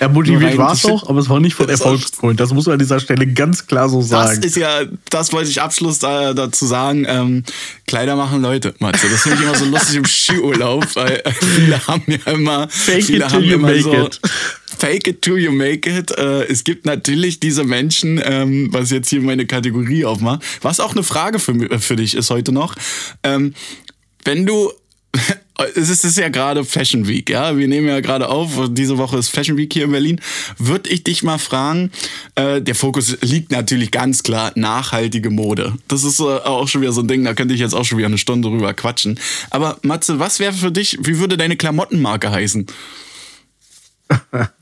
Er 0.00 0.08
motiviert 0.08 0.56
war 0.58 0.72
es 0.72 0.84
auch, 0.84 1.08
aber 1.08 1.18
es 1.20 1.28
war 1.28 1.40
nicht 1.40 1.54
von 1.54 1.66
Das- 1.76 1.80
Erfolgsgrund. 1.80 2.40
Das 2.40 2.52
muss 2.52 2.66
man 2.66 2.74
an 2.74 2.78
dieser 2.78 3.00
Stelle 3.00 3.26
ganz 3.26 3.66
klar 3.66 3.88
so 3.88 3.98
Das 4.00 4.08
sagen. 4.08 4.42
ist 4.42 4.56
ja, 4.56 4.80
das 5.10 5.32
wollte 5.32 5.50
ich 5.50 5.60
Abschluss 5.60 5.98
da, 5.98 6.32
dazu 6.34 6.66
sagen. 6.66 7.04
Ähm, 7.08 7.44
Kleider 7.86 8.16
machen 8.16 8.42
Leute, 8.42 8.74
Matze. 8.78 9.08
Das 9.10 9.22
finde 9.22 9.38
ich 9.38 9.42
immer 9.44 9.54
so 9.56 9.64
lustig 9.66 9.96
im 9.96 10.04
Skiurlaub, 10.04 10.84
weil 10.96 11.22
viele 11.56 11.86
haben 11.86 12.02
ja 12.06 12.32
immer. 12.32 12.55
Fake 12.68 13.04
viele 13.04 13.24
it 13.24 13.30
till 13.30 13.44
you 13.44 13.58
make 13.58 13.82
so, 13.82 14.06
it. 14.06 14.20
Fake 14.78 15.06
it 15.08 15.22
till 15.22 15.38
you 15.38 15.50
make 15.52 15.88
it. 15.88 16.10
Äh, 16.12 16.44
es 16.44 16.64
gibt 16.64 16.84
natürlich 16.86 17.40
diese 17.40 17.64
Menschen, 17.64 18.20
ähm, 18.24 18.68
was 18.72 18.90
jetzt 18.90 19.08
hier 19.10 19.20
meine 19.22 19.46
Kategorie 19.46 20.04
aufmacht, 20.04 20.42
was 20.62 20.80
auch 20.80 20.92
eine 20.92 21.02
Frage 21.02 21.38
für, 21.38 21.52
mi- 21.52 21.78
für 21.78 21.96
dich 21.96 22.14
ist 22.14 22.30
heute 22.30 22.52
noch. 22.52 22.74
Ähm, 23.22 23.54
wenn 24.24 24.44
du 24.46 24.72
es 25.74 26.04
ist, 26.04 26.18
ja 26.18 26.28
gerade 26.28 26.64
Fashion 26.64 27.06
Week, 27.06 27.30
ja. 27.30 27.56
Wir 27.56 27.66
nehmen 27.68 27.88
ja 27.88 28.00
gerade 28.00 28.28
auf, 28.28 28.68
diese 28.70 28.98
Woche 28.98 29.18
ist 29.18 29.30
Fashion 29.30 29.56
Week 29.56 29.72
hier 29.72 29.84
in 29.84 29.92
Berlin. 29.92 30.20
Würde 30.58 30.90
ich 30.90 31.04
dich 31.04 31.22
mal 31.22 31.38
fragen, 31.38 31.90
äh, 32.34 32.60
der 32.60 32.74
Fokus 32.74 33.16
liegt 33.22 33.52
natürlich 33.52 33.90
ganz 33.90 34.22
klar 34.22 34.52
nachhaltige 34.54 35.30
Mode. 35.30 35.74
Das 35.88 36.04
ist 36.04 36.20
äh, 36.20 36.24
auch 36.24 36.68
schon 36.68 36.82
wieder 36.82 36.92
so 36.92 37.00
ein 37.00 37.08
Ding, 37.08 37.24
da 37.24 37.34
könnte 37.34 37.54
ich 37.54 37.60
jetzt 37.60 37.74
auch 37.74 37.84
schon 37.84 37.98
wieder 37.98 38.08
eine 38.08 38.18
Stunde 38.18 38.48
drüber 38.48 38.74
quatschen. 38.74 39.18
Aber 39.50 39.78
Matze, 39.82 40.18
was 40.18 40.40
wäre 40.40 40.52
für 40.52 40.72
dich, 40.72 40.98
wie 41.00 41.18
würde 41.18 41.36
deine 41.36 41.56
Klamottenmarke 41.56 42.30
heißen? 42.30 42.66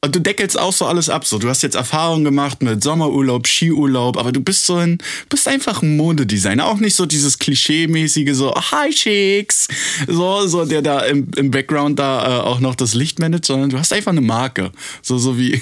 Und 0.00 0.14
du 0.14 0.20
deckelst 0.20 0.56
auch 0.56 0.72
so 0.72 0.86
alles 0.86 1.08
ab. 1.08 1.26
So, 1.26 1.40
du 1.40 1.48
hast 1.48 1.62
jetzt 1.62 1.74
Erfahrungen 1.74 2.22
gemacht 2.22 2.62
mit 2.62 2.84
Sommerurlaub, 2.84 3.48
Skiurlaub, 3.48 4.16
aber 4.16 4.30
du 4.30 4.40
bist 4.40 4.64
so 4.64 4.76
ein, 4.76 4.98
bist 5.28 5.48
einfach 5.48 5.82
ein 5.82 5.96
Modedesigner. 5.96 6.66
Auch 6.66 6.78
nicht 6.78 6.94
so 6.94 7.04
dieses 7.04 7.40
Klischee-mäßige, 7.40 8.32
so, 8.32 8.54
oh, 8.54 8.60
hi 8.70 8.90
Chicks, 8.90 9.66
so, 10.06 10.46
so, 10.46 10.64
der 10.64 10.82
da 10.82 11.00
im, 11.00 11.28
im 11.36 11.50
Background 11.50 11.98
da 11.98 12.38
äh, 12.38 12.40
auch 12.42 12.60
noch 12.60 12.76
das 12.76 12.94
Licht 12.94 13.18
managt, 13.18 13.46
sondern 13.46 13.70
du 13.70 13.78
hast 13.78 13.92
einfach 13.92 14.12
eine 14.12 14.20
Marke. 14.20 14.70
So, 15.02 15.18
so 15.18 15.36
wie, 15.36 15.60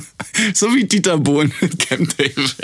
so 0.54 0.74
wie 0.74 0.82
Dieter 0.82 1.16
Bohlen 1.16 1.54
mit 1.60 1.78
Camp 1.78 2.16
David. 2.16 2.56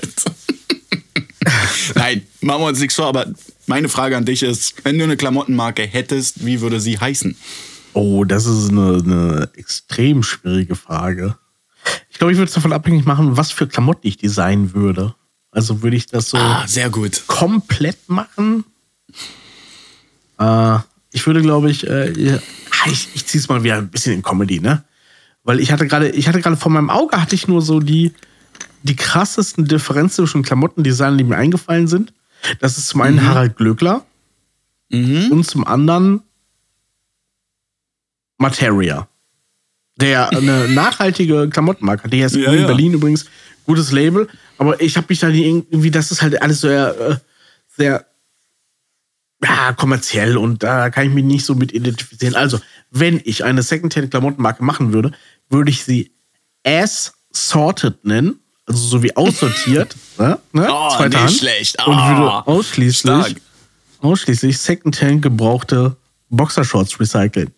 Nein, 1.95 2.23
machen 2.41 2.63
wir 2.63 2.67
uns 2.67 2.81
nichts 2.81 2.97
vor, 2.97 3.07
aber 3.07 3.33
meine 3.67 3.89
Frage 3.89 4.17
an 4.17 4.25
dich 4.25 4.43
ist, 4.43 4.75
wenn 4.83 4.99
du 4.99 5.05
eine 5.05 5.17
Klamottenmarke 5.17 5.83
hättest, 5.83 6.45
wie 6.45 6.61
würde 6.61 6.81
sie 6.81 6.99
heißen? 6.99 7.37
Oh, 7.95 8.25
das 8.25 8.47
ist 8.47 8.71
eine, 8.71 9.03
eine 9.05 9.51
extrem 9.57 10.23
schwierige 10.23 10.75
Frage. 10.77 11.37
Ich 12.11 12.19
glaube, 12.19 12.33
ich 12.33 12.39
würde 12.39 12.49
es 12.49 12.55
davon 12.55 12.73
abhängig 12.73 13.05
machen, 13.07 13.37
was 13.37 13.51
für 13.53 13.67
Klamotten 13.67 14.07
ich 14.07 14.17
designen 14.17 14.75
würde. 14.75 15.15
Also 15.51 15.83
würde 15.83 15.97
ich 15.97 16.07
das 16.07 16.31
so 16.31 16.37
Ah, 16.37 16.65
sehr 16.67 16.91
gut. 16.91 17.23
komplett 17.27 18.09
machen. 18.09 18.65
Äh, 20.39 20.79
ich 21.13 21.27
würde, 21.27 21.43
glaube 21.43 21.71
ich, 21.71 21.87
äh, 21.87 22.11
ja, 22.21 22.39
ich, 22.87 23.09
ich 23.15 23.27
ziehe 23.27 23.41
es 23.41 23.49
mal 23.49 23.63
wieder 23.63 23.77
ein 23.77 23.89
bisschen 23.89 24.15
in 24.15 24.23
Comedy, 24.23 24.61
ne? 24.61 24.83
Weil 25.45 25.61
ich 25.61 25.71
hatte 25.71 25.87
gerade, 25.87 26.09
ich 26.11 26.27
hatte 26.27 26.41
gerade 26.41 26.57
vor 26.57 26.73
meinem 26.73 26.91
Auge 26.91 27.21
hatte 27.21 27.35
ich 27.35 27.47
nur 27.47 27.63
so 27.63 27.79
die, 27.79 28.13
die 28.83 28.97
krassesten 28.97 29.67
Differenzen 29.67 30.25
zwischen 30.25 30.43
Klamottendesign, 30.43 31.19
die 31.19 31.25
mir 31.25 31.37
eingefallen 31.37 31.87
sind. 31.87 32.13
Das 32.61 32.79
ist 32.79 32.89
zum 32.89 33.01
einen 33.03 33.25
Harald 33.27 33.57
Glöckler 33.57 34.05
und 34.91 35.45
zum 35.47 35.67
anderen 35.67 36.23
Materia. 38.45 39.09
Der 39.97 40.29
eine 40.31 40.69
nachhaltige 40.83 41.49
Klamottenmarke 41.49 42.05
hat. 42.05 42.13
Die 42.13 42.23
heißt 42.23 42.37
Ja, 42.37 42.53
in 42.53 42.61
ja. 42.61 42.67
Berlin 42.67 42.93
übrigens 42.95 43.25
gutes 43.65 43.91
Label. 43.93 44.29
Aber 44.59 44.81
ich 44.81 44.97
habe 44.97 45.07
mich 45.09 45.19
da 45.21 45.29
irgendwie, 45.29 45.91
das 45.91 46.11
ist 46.11 46.21
halt 46.23 46.41
alles 46.43 46.61
sehr, 46.61 46.95
äh, 47.01 47.17
sehr 47.77 48.07
ja, 49.43 49.73
kommerziell 49.73 50.37
und 50.37 50.63
da 50.63 50.91
kann 50.91 51.07
ich 51.09 51.13
mich 51.15 51.25
nicht 51.25 51.45
so 51.45 51.55
mit 51.55 51.73
identifizieren. 51.73 52.35
Also, 52.35 52.61
wenn 52.91 53.21
ich 53.25 53.45
eine 53.45 53.63
Secondhand-Klamottenmarke 53.63 54.63
machen 54.65 54.93
würde, 54.93 55.13
würde 55.51 55.71
ich 55.71 55.85
sie 55.85 56.13
As 56.67 57.13
Sorted 57.33 58.05
nennen, 58.05 58.39
also 58.67 58.81
so 58.87 59.03
wie 59.03 59.15
aussortiert, 59.17 59.97
ne? 60.19 60.39
ne? 60.53 60.69
Oh, 60.71 60.89
Zweite 60.97 61.17
nicht 61.17 61.19
Hand. 61.21 61.33
schlecht. 61.39 61.87
Und 61.87 61.95
Ah, 61.95 62.09
würde 62.09 62.47
ausschließlich, 62.47 62.97
stark. 63.27 63.33
ausschließlich 64.01 64.57
Secondhand 64.59 65.21
gebrauchte 65.23 65.97
Boxershorts 66.31 66.99
recyceln. 67.01 67.51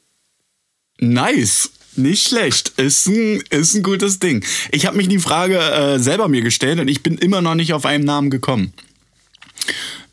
Nice. 0.99 1.71
Nicht 1.97 2.29
schlecht. 2.29 2.75
Ist 2.77 3.07
ein, 3.07 3.43
ist 3.51 3.75
ein 3.75 3.83
gutes 3.83 4.19
Ding. 4.19 4.45
Ich 4.71 4.87
habe 4.87 4.97
mich 4.97 5.09
die 5.09 5.19
Frage 5.19 5.59
äh, 5.59 5.99
selber 5.99 6.29
mir 6.29 6.43
gestellt 6.43 6.79
und 6.79 6.89
ich 6.89 7.03
bin 7.03 7.17
immer 7.17 7.41
noch 7.41 7.55
nicht 7.55 7.73
auf 7.73 7.87
einen 7.87 8.05
Namen 8.05 8.31
gekommen. 8.31 8.75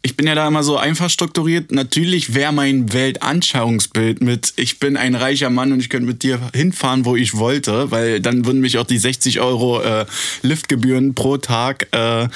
Ich 0.05 0.17
bin 0.17 0.27
ja 0.27 0.35
da 0.35 0.45
immer 0.45 0.63
so 0.63 0.75
einfach 0.75 1.09
strukturiert. 1.09 1.71
Natürlich 1.71 2.33
wäre 2.33 2.51
mein 2.51 2.91
Weltanschauungsbild 2.91 4.21
mit, 4.21 4.51
ich 4.57 4.77
bin 4.77 4.97
ein 4.97 5.15
reicher 5.15 5.49
Mann 5.49 5.71
und 5.71 5.79
ich 5.79 5.89
könnte 5.89 6.07
mit 6.07 6.23
dir 6.23 6.41
hinfahren, 6.53 7.05
wo 7.05 7.15
ich 7.15 7.37
wollte, 7.37 7.89
weil 7.89 8.19
dann 8.19 8.45
würden 8.45 8.59
mich 8.59 8.77
auch 8.77 8.85
die 8.85 8.97
60 8.97 9.39
Euro 9.39 9.81
äh, 9.81 10.05
Liftgebühren 10.41 11.15
pro 11.15 11.37
Tag 11.37 11.87
äh, 11.93 12.27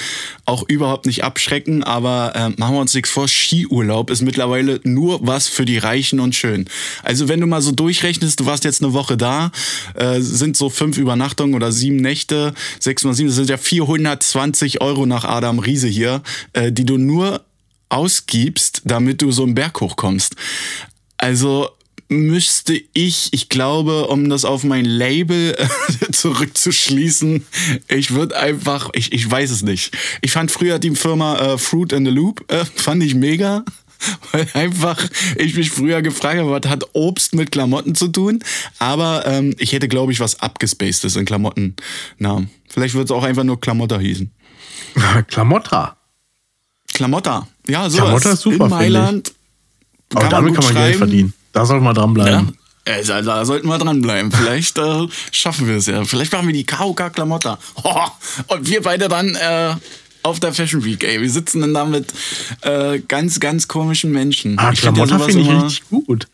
auch 0.45 0.63
überhaupt 0.69 1.07
nicht 1.07 1.25
abschrecken. 1.25 1.83
Aber 1.83 2.33
äh, 2.37 2.49
machen 2.57 2.75
wir 2.75 2.79
uns 2.79 2.93
nichts 2.93 3.09
vor, 3.09 3.27
Skiurlaub 3.27 4.11
ist 4.11 4.21
mittlerweile 4.21 4.79
nur 4.85 5.27
was 5.27 5.49
für 5.49 5.65
die 5.65 5.77
Reichen 5.77 6.21
und 6.21 6.35
Schön. 6.35 6.69
Also 7.03 7.27
wenn 7.27 7.41
du 7.41 7.47
mal 7.47 7.61
so 7.61 7.73
durchrechnest, 7.73 8.39
du 8.39 8.45
warst 8.45 8.63
jetzt 8.63 8.81
eine 8.81 8.93
Woche 8.93 9.17
da, 9.17 9.51
äh, 9.95 10.21
sind 10.21 10.55
so 10.55 10.69
fünf 10.69 10.97
Übernachtungen 10.97 11.53
oder 11.53 11.73
sieben 11.73 11.97
Nächte, 11.97 12.53
sechs 12.79 13.03
mal 13.03 13.13
sieben, 13.13 13.27
das 13.27 13.35
sind 13.35 13.49
ja 13.49 13.57
420 13.57 14.79
Euro 14.79 15.05
nach 15.05 15.25
Adam 15.25 15.59
Riese 15.59 15.89
hier, 15.89 16.21
äh, 16.53 16.71
die 16.71 16.85
du 16.85 16.97
nur 16.97 17.41
ausgibst, 17.89 18.81
damit 18.85 19.21
du 19.21 19.31
so 19.31 19.43
einen 19.43 19.55
Berg 19.55 19.79
hochkommst. 19.81 20.35
Also 21.17 21.69
müsste 22.09 22.79
ich, 22.93 23.29
ich 23.31 23.49
glaube, 23.49 24.07
um 24.07 24.29
das 24.29 24.45
auf 24.45 24.63
mein 24.63 24.85
Label 24.85 25.57
zurückzuschließen, 26.11 27.45
ich 27.89 28.11
würde 28.11 28.37
einfach, 28.37 28.89
ich, 28.93 29.11
ich 29.11 29.29
weiß 29.29 29.51
es 29.51 29.61
nicht. 29.61 29.95
Ich 30.21 30.31
fand 30.31 30.51
früher 30.51 30.79
die 30.79 30.95
Firma 30.95 31.37
äh, 31.37 31.57
Fruit 31.57 31.91
in 31.91 32.05
the 32.05 32.11
Loop, 32.11 32.49
äh, 32.51 32.65
fand 32.65 33.03
ich 33.03 33.15
mega. 33.15 33.63
Weil 34.31 34.47
einfach 34.53 35.03
ich 35.37 35.55
mich 35.55 35.71
früher 35.71 36.03
gefragt 36.03 36.37
habe, 36.37 36.51
was 36.51 36.69
hat 36.69 36.83
Obst 36.93 37.33
mit 37.33 37.51
Klamotten 37.51 37.95
zu 37.95 38.07
tun? 38.07 38.43
Aber 38.77 39.25
ähm, 39.25 39.55
ich 39.57 39.73
hätte, 39.73 39.87
glaube 39.87 40.11
ich, 40.11 40.19
was 40.19 40.39
abgespacedes 40.39 41.15
in 41.15 41.25
Klamottennamen. 41.25 42.51
Vielleicht 42.69 42.93
wird 42.93 43.05
es 43.05 43.11
auch 43.11 43.23
einfach 43.23 43.43
nur 43.43 43.59
Klamotta 43.59 43.97
hießen. 43.97 44.31
Klamotta. 45.27 45.96
Klamotta. 46.97 47.47
Ja, 47.67 47.89
so 47.89 47.97
Klamotta 47.97 48.31
ist 48.31 48.41
super, 48.41 48.65
In 48.65 48.69
Mailand. 48.71 49.33
Aber 50.13 50.27
damit 50.29 50.53
kann 50.55 50.63
man 50.63 50.73
Geld 50.73 50.85
schreiben. 50.85 50.97
verdienen. 50.97 51.33
Da 51.53 51.65
soll 51.65 51.79
man 51.79 51.95
Ja. 51.95 52.01
dranbleiben. 52.01 52.57
Also, 52.85 53.21
da 53.21 53.43
sollten 53.45 53.67
wir 53.67 53.77
dranbleiben. 53.77 54.31
Vielleicht 54.31 54.77
äh, 54.77 55.07
schaffen 55.31 55.67
wir 55.67 55.75
es 55.77 55.87
ja. 55.87 56.05
Vielleicht 56.05 56.31
machen 56.31 56.47
wir 56.47 56.53
die 56.53 56.65
KOK 56.65 57.11
Klamotta. 57.13 57.59
Und 58.47 58.69
wir 58.69 58.81
beide 58.81 59.09
dann 59.09 59.35
äh, 59.35 59.75
auf 60.23 60.39
der 60.39 60.53
Fashion 60.53 60.83
Week, 60.85 61.03
ey. 61.03 61.21
Wir 61.21 61.29
sitzen 61.29 61.61
dann 61.61 61.73
da 61.73 61.83
mit 61.85 62.13
äh, 62.61 62.99
ganz, 62.99 63.39
ganz 63.41 63.67
komischen 63.67 64.11
Menschen. 64.11 64.57
Ah, 64.57 64.71
Ich 64.71 64.79
find 64.81 64.97
ja 64.97 65.05
Klamotta 65.05 65.19
sowas 65.19 65.25
finde 65.35 65.41
ich 65.41 65.49
immer- 65.49 65.65
richtig 65.65 65.89
gut. 65.89 66.27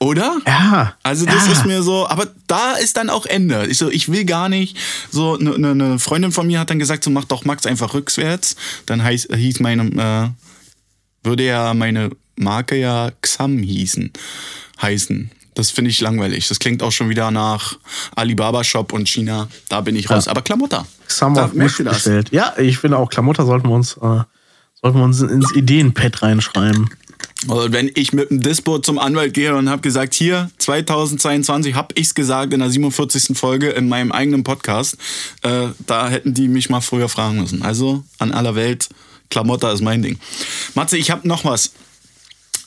Oder? 0.00 0.38
Ja. 0.46 0.94
Also 1.02 1.24
das 1.24 1.46
ja. 1.46 1.52
ist 1.52 1.66
mir 1.66 1.82
so, 1.82 2.08
aber 2.08 2.26
da 2.46 2.72
ist 2.74 2.96
dann 2.96 3.10
auch 3.10 3.26
Ende. 3.26 3.66
Ich 3.66 3.78
so, 3.78 3.90
ich 3.90 4.10
will 4.10 4.24
gar 4.24 4.48
nicht. 4.48 4.76
So 5.10 5.38
eine 5.38 5.58
ne, 5.58 5.74
ne 5.74 5.98
Freundin 5.98 6.32
von 6.32 6.46
mir 6.46 6.60
hat 6.60 6.70
dann 6.70 6.78
gesagt, 6.78 7.04
so 7.04 7.10
mach 7.10 7.24
doch 7.24 7.44
Max 7.44 7.64
einfach 7.64 7.94
rückwärts. 7.94 8.56
Dann 8.86 9.02
heißt, 9.02 9.34
hieß 9.34 9.60
meine, 9.60 10.34
äh, 10.34 11.26
würde 11.26 11.44
ja 11.44 11.74
meine 11.74 12.10
Marke 12.36 12.76
ja 12.76 13.10
Xam 13.22 13.58
hießen, 13.58 14.12
heißen. 14.82 15.30
Das 15.54 15.70
finde 15.70 15.90
ich 15.90 16.00
langweilig. 16.00 16.48
Das 16.48 16.58
klingt 16.58 16.82
auch 16.82 16.90
schon 16.90 17.08
wieder 17.08 17.30
nach 17.30 17.78
Alibaba 18.16 18.64
Shop 18.64 18.92
und 18.92 19.08
China. 19.08 19.48
Da 19.68 19.80
bin 19.80 19.94
ich 19.94 20.10
raus. 20.10 20.26
Aber 20.26 20.42
Klamotta. 20.42 20.84
Sam 21.06 21.34
Da 21.34 21.46
auf 21.46 21.52
mich 21.52 21.76
gestellt. 21.76 22.30
Ja, 22.32 22.54
ich 22.58 22.78
finde 22.78 22.98
auch 22.98 23.08
Klamotta 23.08 23.44
sollten 23.44 23.68
wir 23.68 23.74
uns, 23.74 23.96
äh, 23.96 24.24
sollten 24.82 24.98
wir 24.98 25.04
uns 25.04 25.20
ins 25.20 25.52
Ideenpad 25.52 26.22
reinschreiben. 26.22 26.90
Und 27.46 27.72
wenn 27.72 27.90
ich 27.94 28.12
mit 28.12 28.30
dem 28.30 28.40
Dispo 28.40 28.78
zum 28.78 28.98
Anwalt 28.98 29.34
gehe 29.34 29.54
und 29.54 29.68
habe 29.68 29.82
gesagt, 29.82 30.14
hier 30.14 30.50
2022 30.58 31.74
habe 31.74 31.94
ich's 31.96 32.14
gesagt 32.14 32.52
in 32.52 32.60
der 32.60 32.70
47. 32.70 33.36
Folge 33.36 33.70
in 33.70 33.88
meinem 33.88 34.12
eigenen 34.12 34.44
Podcast, 34.44 34.96
äh, 35.42 35.68
da 35.86 36.08
hätten 36.08 36.34
die 36.34 36.48
mich 36.48 36.70
mal 36.70 36.80
früher 36.80 37.08
fragen 37.08 37.40
müssen. 37.40 37.62
Also 37.62 38.04
an 38.18 38.32
aller 38.32 38.54
Welt, 38.54 38.88
Klamotta 39.30 39.72
ist 39.72 39.82
mein 39.82 40.02
Ding. 40.02 40.18
Matze, 40.74 40.96
ich 40.96 41.10
habe 41.10 41.26
noch 41.28 41.44
was. 41.44 41.72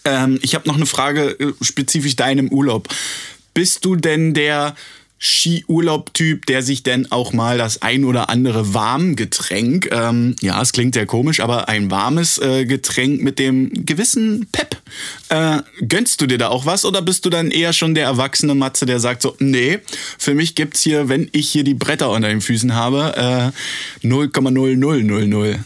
Ähm, 0.05 0.39
ich 0.41 0.55
habe 0.55 0.67
noch 0.67 0.75
eine 0.75 0.85
Frage 0.85 1.31
äh, 1.39 1.53
spezifisch 1.61 2.15
deinem 2.15 2.49
Urlaub. 2.49 2.87
Bist 3.53 3.83
du 3.85 3.95
denn 3.95 4.33
der 4.33 4.75
Skiurlaub-Typ, 5.19 6.45
der 6.45 6.61
sich 6.61 6.83
denn 6.83 7.11
auch 7.11 7.33
mal 7.33 7.57
das 7.57 7.81
ein 7.81 8.05
oder 8.05 8.29
andere 8.29 8.73
Warmgetränk, 8.73 9.89
ähm, 9.91 10.35
ja, 10.41 10.61
es 10.61 10.73
klingt 10.73 10.93
sehr 10.93 11.05
komisch, 11.05 11.39
aber 11.39 11.69
ein 11.69 11.89
warmes 11.89 12.37
äh, 12.37 12.65
Getränk 12.65 13.21
mit 13.21 13.39
dem 13.39 13.85
gewissen 13.85 14.47
Pep, 14.51 14.77
äh, 15.29 15.59
gönnst 15.87 16.21
du 16.21 16.27
dir 16.27 16.37
da 16.37 16.49
auch 16.49 16.65
was 16.65 16.85
oder 16.85 17.01
bist 17.01 17.25
du 17.25 17.29
dann 17.29 17.49
eher 17.49 17.73
schon 17.73 17.95
der 17.95 18.05
erwachsene 18.05 18.53
Matze, 18.53 18.85
der 18.85 18.99
sagt 18.99 19.23
so, 19.23 19.35
nee, 19.39 19.79
für 20.17 20.35
mich 20.35 20.55
gibt's 20.55 20.81
hier, 20.81 21.09
wenn 21.09 21.29
ich 21.31 21.49
hier 21.49 21.63
die 21.63 21.73
Bretter 21.73 22.11
unter 22.11 22.29
den 22.29 22.41
Füßen 22.41 22.75
habe, 22.75 23.53
äh, 24.03 24.07
0,0000 24.07 25.59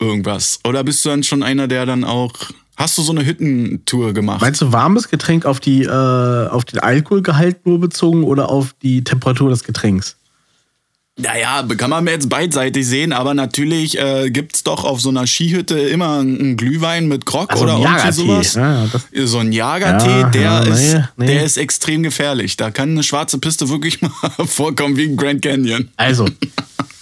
irgendwas. 0.00 0.60
Oder 0.64 0.84
bist 0.84 1.04
du 1.04 1.10
dann 1.10 1.22
schon 1.22 1.42
einer, 1.42 1.68
der 1.68 1.86
dann 1.86 2.04
auch, 2.04 2.32
hast 2.76 2.98
du 2.98 3.02
so 3.02 3.12
eine 3.12 3.24
Hüttentour 3.24 4.12
gemacht? 4.12 4.40
Meinst 4.40 4.60
du 4.60 4.72
warmes 4.72 5.08
Getränk 5.08 5.46
auf, 5.46 5.60
die, 5.60 5.84
äh, 5.84 5.88
auf 5.88 6.64
den 6.64 6.80
Alkoholgehalt 6.80 7.66
nur 7.66 7.80
bezogen 7.80 8.24
oder 8.24 8.48
auf 8.48 8.74
die 8.82 9.04
Temperatur 9.04 9.50
des 9.50 9.64
Getränks? 9.64 10.16
Naja, 11.16 11.64
kann 11.76 11.90
man 11.90 12.04
jetzt 12.08 12.28
beidseitig 12.28 12.84
sehen, 12.88 13.12
aber 13.12 13.34
natürlich 13.34 13.96
äh, 14.00 14.30
gibt's 14.30 14.64
doch 14.64 14.82
auf 14.82 15.00
so 15.00 15.10
einer 15.10 15.28
Skihütte 15.28 15.78
immer 15.78 16.18
einen 16.18 16.56
Glühwein 16.56 17.06
mit 17.06 17.24
Grog 17.24 17.52
Also 17.52 17.64
oder 17.64 17.78
irgendwie 17.78 18.12
sowas. 18.12 18.54
Ja, 18.54 18.88
ja, 19.12 19.26
so 19.26 19.38
ein 19.38 19.52
Jagertee, 19.52 20.20
Ja, 20.20 20.28
der, 20.30 20.42
ja, 20.42 20.58
ist, 20.62 20.94
nee, 20.94 21.02
nee. 21.16 21.26
der 21.26 21.44
ist 21.44 21.56
extrem 21.56 22.02
gefährlich. 22.02 22.56
Da 22.56 22.72
kann 22.72 22.90
eine 22.90 23.04
schwarze 23.04 23.38
Piste 23.38 23.68
wirklich 23.68 24.00
mal 24.02 24.10
vorkommen 24.44 24.96
wie 24.96 25.04
ein 25.04 25.16
Grand 25.16 25.40
Canyon. 25.40 25.88
Also, 25.96 26.24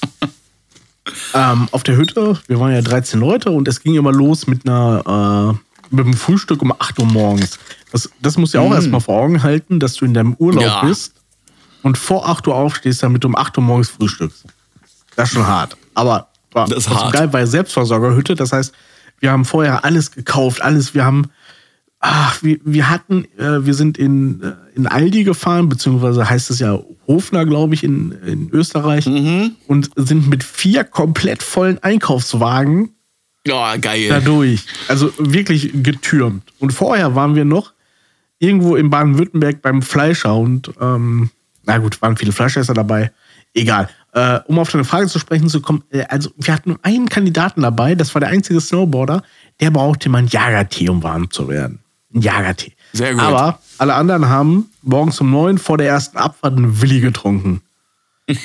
ähm, 1.34 1.68
auf 1.72 1.82
der 1.82 1.96
Hütte, 1.96 2.38
wir 2.46 2.60
waren 2.60 2.72
ja 2.72 2.80
13 2.82 3.20
Leute 3.20 3.50
und 3.50 3.68
es 3.68 3.80
ging 3.82 3.94
immer 3.94 4.12
los 4.12 4.46
mit 4.46 4.66
einer, 4.68 5.56
äh, 5.90 5.94
mit 5.94 6.06
dem 6.06 6.14
Frühstück 6.14 6.62
um 6.62 6.72
8 6.78 6.98
Uhr 6.98 7.06
morgens. 7.06 7.58
Das, 7.92 8.10
das 8.20 8.36
muss 8.38 8.52
ja 8.52 8.60
auch 8.60 8.68
Mhm. 8.68 8.74
erstmal 8.74 9.00
vor 9.00 9.20
Augen 9.20 9.42
halten, 9.42 9.78
dass 9.80 9.94
du 9.94 10.04
in 10.04 10.14
deinem 10.14 10.34
Urlaub 10.34 10.62
Ja. 10.64 10.84
bist 10.84 11.14
und 11.82 11.98
vor 11.98 12.28
8 12.28 12.46
Uhr 12.48 12.54
aufstehst, 12.54 13.02
damit 13.02 13.24
du 13.24 13.28
um 13.28 13.36
8 13.36 13.56
Uhr 13.58 13.64
morgens 13.64 13.90
frühstückst. 13.90 14.44
Das 15.16 15.28
ist 15.28 15.34
schon 15.34 15.46
hart. 15.46 15.76
Aber 15.94 16.28
war 16.52 16.66
Das 16.68 16.78
ist 16.86 16.90
hart. 16.90 17.12
geil 17.12 17.28
bei 17.28 17.44
Selbstversorgerhütte. 17.46 18.34
Das 18.34 18.52
heißt, 18.52 18.72
wir 19.20 19.30
haben 19.30 19.44
vorher 19.44 19.84
alles 19.84 20.10
gekauft, 20.10 20.62
alles. 20.62 20.94
Wir 20.94 21.04
haben, 21.04 21.26
ach, 22.02 22.42
wir, 22.42 22.58
wir 22.64 22.90
hatten, 22.90 23.24
äh, 23.38 23.64
wir 23.64 23.74
sind 23.74 23.96
in, 23.96 24.42
äh, 24.42 24.52
in 24.74 24.86
Aldi 24.86 25.24
gefahren, 25.24 25.68
beziehungsweise 25.68 26.28
heißt 26.28 26.50
es 26.50 26.58
ja 26.58 26.78
Hofner, 27.06 27.46
glaube 27.46 27.74
ich, 27.74 27.84
in, 27.84 28.12
in 28.26 28.50
Österreich. 28.50 29.06
Mhm. 29.06 29.52
Und 29.68 29.90
sind 29.96 30.28
mit 30.28 30.44
vier 30.44 30.84
komplett 30.84 31.42
vollen 31.42 31.82
Einkaufswagen 31.82 32.90
Ja, 33.46 33.76
geil. 33.76 34.08
dadurch. 34.08 34.66
Also 34.88 35.12
wirklich 35.18 35.70
getürmt. 35.82 36.42
Und 36.58 36.72
vorher 36.72 37.14
waren 37.14 37.36
wir 37.36 37.44
noch 37.44 37.72
irgendwo 38.40 38.74
in 38.74 38.90
Baden-Württemberg 38.90 39.62
beim 39.62 39.80
Fleischer 39.80 40.34
und 40.34 40.72
ähm, 40.80 41.30
na 41.64 41.78
gut, 41.78 42.02
waren 42.02 42.16
viele 42.16 42.32
Fleischesser 42.32 42.74
dabei. 42.74 43.12
Egal. 43.54 43.88
Äh, 44.14 44.40
um 44.46 44.58
auf 44.58 44.70
deine 44.70 44.84
Frage 44.84 45.06
zu 45.06 45.20
sprechen 45.20 45.48
zu 45.48 45.60
kommen, 45.60 45.84
äh, 45.90 46.02
also 46.08 46.30
wir 46.36 46.52
hatten 46.52 46.70
nur 46.70 46.78
einen 46.82 47.08
Kandidaten 47.08 47.62
dabei, 47.62 47.94
das 47.94 48.12
war 48.14 48.20
der 48.20 48.30
einzige 48.30 48.60
Snowboarder, 48.60 49.22
der 49.60 49.70
brauchte 49.70 50.08
mal 50.08 50.18
einen 50.18 50.28
Jagertee, 50.28 50.88
um 50.88 51.02
warm 51.04 51.30
zu 51.30 51.46
werden. 51.48 51.78
Ein 52.14 52.20
Jagertee. 52.20 52.72
Sehr 52.92 53.14
gut. 53.14 53.22
Aber 53.22 53.58
alle 53.78 53.94
anderen 53.94 54.28
haben 54.28 54.70
morgens 54.82 55.20
um 55.20 55.30
neun 55.30 55.58
vor 55.58 55.78
der 55.78 55.88
ersten 55.88 56.18
Abfahrt 56.18 56.56
einen 56.56 56.80
Willi 56.80 57.00
getrunken. 57.00 57.62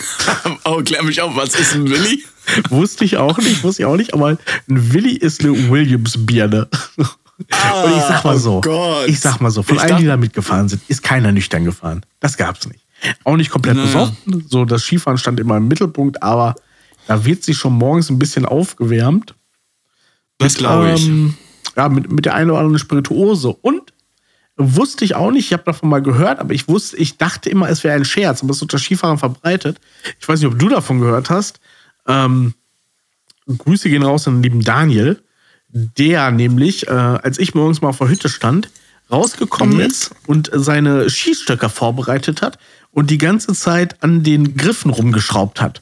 oh, 0.65 0.81
klär 0.83 1.03
mich 1.03 1.21
auf, 1.21 1.35
was 1.35 1.55
ist 1.55 1.75
ein 1.75 1.89
Willi? 1.89 2.23
Wusste 2.69 3.03
ich 3.05 3.17
auch 3.17 3.37
nicht, 3.37 3.61
wusste 3.63 3.81
ich 3.81 3.85
auch 3.85 3.97
nicht, 3.97 4.13
aber 4.13 4.29
ein 4.29 4.93
Willi 4.93 5.11
ist 5.11 5.41
eine 5.41 5.69
Williams-Birne. 5.69 6.69
Und 6.95 7.07
ich 7.39 8.03
sag 8.07 8.23
mal 8.23 8.35
oh 8.35 8.39
so, 8.39 8.61
Gott. 8.61 9.07
ich 9.07 9.19
sag 9.19 9.41
mal 9.41 9.51
so, 9.51 9.63
von 9.63 9.75
Ich 9.75 9.83
allen, 9.83 9.97
die 9.97 10.05
da 10.05 10.15
mitgefahren 10.15 10.69
sind, 10.69 10.81
ist 10.87 11.03
keiner 11.03 11.31
nüchtern 11.33 11.65
gefahren. 11.65 12.05
Das 12.21 12.37
gab's 12.37 12.65
nicht. 12.67 12.79
Auch 13.25 13.35
nicht 13.35 13.51
komplett 13.51 13.75
Naja. 13.75 13.85
besoffen. 13.85 14.45
So, 14.49 14.65
das 14.65 14.83
Skifahren 14.83 15.17
stand 15.17 15.39
immer 15.39 15.57
im 15.57 15.67
Mittelpunkt, 15.67 16.23
aber 16.23 16.55
da 17.05 17.25
wird 17.25 17.43
sich 17.43 17.57
schon 17.57 17.73
morgens 17.73 18.09
ein 18.09 18.17
bisschen 18.17 18.45
aufgewärmt. 18.45 19.35
Das 20.37 20.55
glaube 20.55 20.93
ich. 20.93 21.07
Ähm, 21.07 21.35
ja, 21.77 21.89
mit, 21.89 22.11
mit 22.11 22.25
der 22.25 22.33
einen 22.35 22.49
oder 22.49 22.59
anderen 22.59 22.79
Spirituose. 22.79 23.49
Und 23.49 23.93
wusste 24.57 25.05
ich 25.05 25.15
auch 25.15 25.29
nicht, 25.31 25.45
ich 25.45 25.53
habe 25.53 25.63
davon 25.63 25.89
mal 25.89 26.01
gehört, 26.01 26.39
aber 26.39 26.53
ich 26.53 26.67
wusste, 26.67 26.97
ich 26.97 27.17
dachte 27.17 27.49
immer, 27.49 27.69
es 27.69 27.83
wäre 27.83 27.95
ein 27.95 28.05
Scherz, 28.05 28.41
aber 28.41 28.49
es 28.51 28.57
ist 28.57 28.63
unter 28.63 28.79
Skifahrern 28.79 29.19
verbreitet. 29.19 29.79
Ich 30.19 30.27
weiß 30.27 30.41
nicht, 30.41 30.51
ob 30.51 30.57
du 30.57 30.67
davon 30.69 30.99
gehört 30.99 31.29
hast. 31.29 31.59
Ähm, 32.07 32.55
Grüße 33.45 33.89
gehen 33.89 34.03
raus 34.03 34.27
an 34.27 34.35
den 34.35 34.43
lieben 34.43 34.63
Daniel, 34.63 35.21
der 35.69 36.31
nämlich, 36.31 36.87
äh, 36.87 36.91
als 36.91 37.37
ich 37.37 37.53
morgens 37.53 37.81
mal 37.81 37.89
auf 37.89 37.99
der 37.99 38.09
Hütte 38.09 38.29
stand, 38.29 38.69
rausgekommen 39.11 39.75
Mhm. 39.75 39.81
ist 39.81 40.11
und 40.25 40.49
seine 40.53 41.09
Skistöcker 41.09 41.69
vorbereitet 41.69 42.41
hat 42.41 42.57
und 42.91 43.09
die 43.11 43.17
ganze 43.19 43.53
Zeit 43.53 44.01
an 44.03 44.23
den 44.23 44.57
Griffen 44.57 44.89
rumgeschraubt 44.91 45.61
hat. 45.61 45.81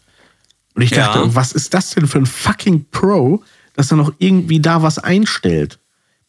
Und 0.73 0.81
ich 0.81 0.91
Ja. 0.91 1.07
dachte, 1.07 1.33
was 1.33 1.53
ist 1.53 1.73
das 1.73 1.91
denn 1.91 2.07
für 2.07 2.17
ein 2.19 2.25
fucking 2.25 2.85
Pro, 2.91 3.41
dass 3.75 3.89
er 3.91 3.97
noch 3.97 4.11
irgendwie 4.19 4.59
da 4.59 4.83
was 4.83 4.99
einstellt? 4.99 5.79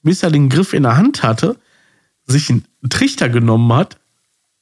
Bis 0.06 0.22
er 0.22 0.30
den 0.30 0.48
Griff 0.48 0.72
in 0.72 0.84
der 0.84 0.96
Hand 0.96 1.22
hatte, 1.24 1.56
sich 2.26 2.48
einen 2.48 2.64
Trichter 2.88 3.28
genommen 3.28 3.72
hat 3.72 3.98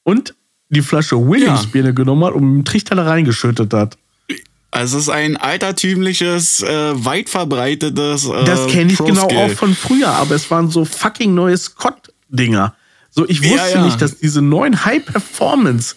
und 0.03 0.33
die 0.69 0.81
Flasche 0.81 1.15
Williams-Birne 1.27 1.93
genommen 1.93 2.25
hat 2.25 2.33
und 2.33 2.43
mit 2.43 2.57
dem 2.57 2.65
Trichter 2.65 2.95
da 2.95 3.03
reingeschüttet 3.03 3.71
hat. 3.73 3.97
Also 4.71 4.97
es 4.97 5.03
ist 5.03 5.09
ein 5.09 5.37
altertümliches, 5.37 6.61
äh, 6.63 7.05
weit 7.05 7.29
verbreitetes. 7.29 8.25
Äh, 8.25 8.43
Das 8.43 8.67
kenne 8.67 8.91
ich 8.91 8.97
genau 8.97 9.27
auch 9.27 9.51
von 9.51 9.75
früher, 9.75 10.09
aber 10.09 10.33
es 10.35 10.49
waren 10.51 10.69
so 10.71 10.83
fucking 10.83 11.33
neue 11.33 11.55
Scott-Dinger. 11.57 12.75
So, 13.11 13.25
ich 13.29 13.41
wusste 13.41 13.55
Ja, 13.55 13.67
ja. 13.75 13.85
nicht, 13.85 14.01
dass 14.01 14.17
diese 14.17 14.41
neuen 14.41 14.83
High-Performance 14.83 15.95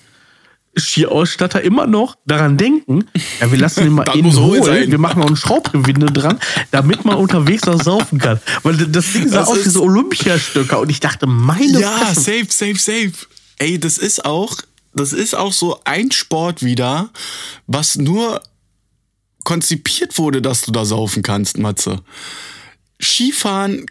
Skiausstatter 0.78 1.62
immer 1.62 1.86
noch 1.86 2.16
daran 2.26 2.56
denken, 2.56 3.04
ja, 3.40 3.50
wir 3.50 3.58
lassen 3.58 3.84
den 3.84 3.92
mal 3.92 4.04
in 4.14 4.26
Ruhe, 4.26 4.62
sein. 4.62 4.90
wir 4.90 4.98
machen 4.98 5.20
noch 5.20 5.28
ein 5.28 5.36
Schraubgewinde 5.36 6.06
dran, 6.06 6.38
damit 6.70 7.04
man 7.04 7.16
unterwegs 7.16 7.64
noch 7.66 7.82
saufen 7.82 8.18
kann. 8.18 8.40
Weil 8.62 8.76
das 8.76 9.12
Ding 9.12 9.28
sah 9.28 9.40
Das 9.40 9.48
aus 9.48 9.64
wie 9.64 9.68
so 9.70 9.82
Olympiastöcker 9.82 10.80
und 10.80 10.90
ich 10.90 11.00
dachte, 11.00 11.26
meine 11.26 11.80
Ja, 11.80 11.90
Fresse, 11.90 12.20
safe, 12.20 12.46
safe, 12.48 12.76
safe. 12.76 13.12
Ey, 13.58 13.78
das 13.78 13.98
ist 13.98 14.24
auch, 14.24 14.56
das 14.94 15.12
ist 15.12 15.34
auch 15.34 15.52
so 15.52 15.80
ein 15.84 16.10
Sport 16.10 16.62
wieder, 16.62 17.10
was 17.66 17.96
nur 17.96 18.40
konzipiert 19.44 20.18
wurde, 20.18 20.42
dass 20.42 20.62
du 20.62 20.72
da 20.72 20.84
saufen 20.84 21.22
kannst, 21.22 21.58
Matze. 21.58 22.00
Skifahren 23.00 23.86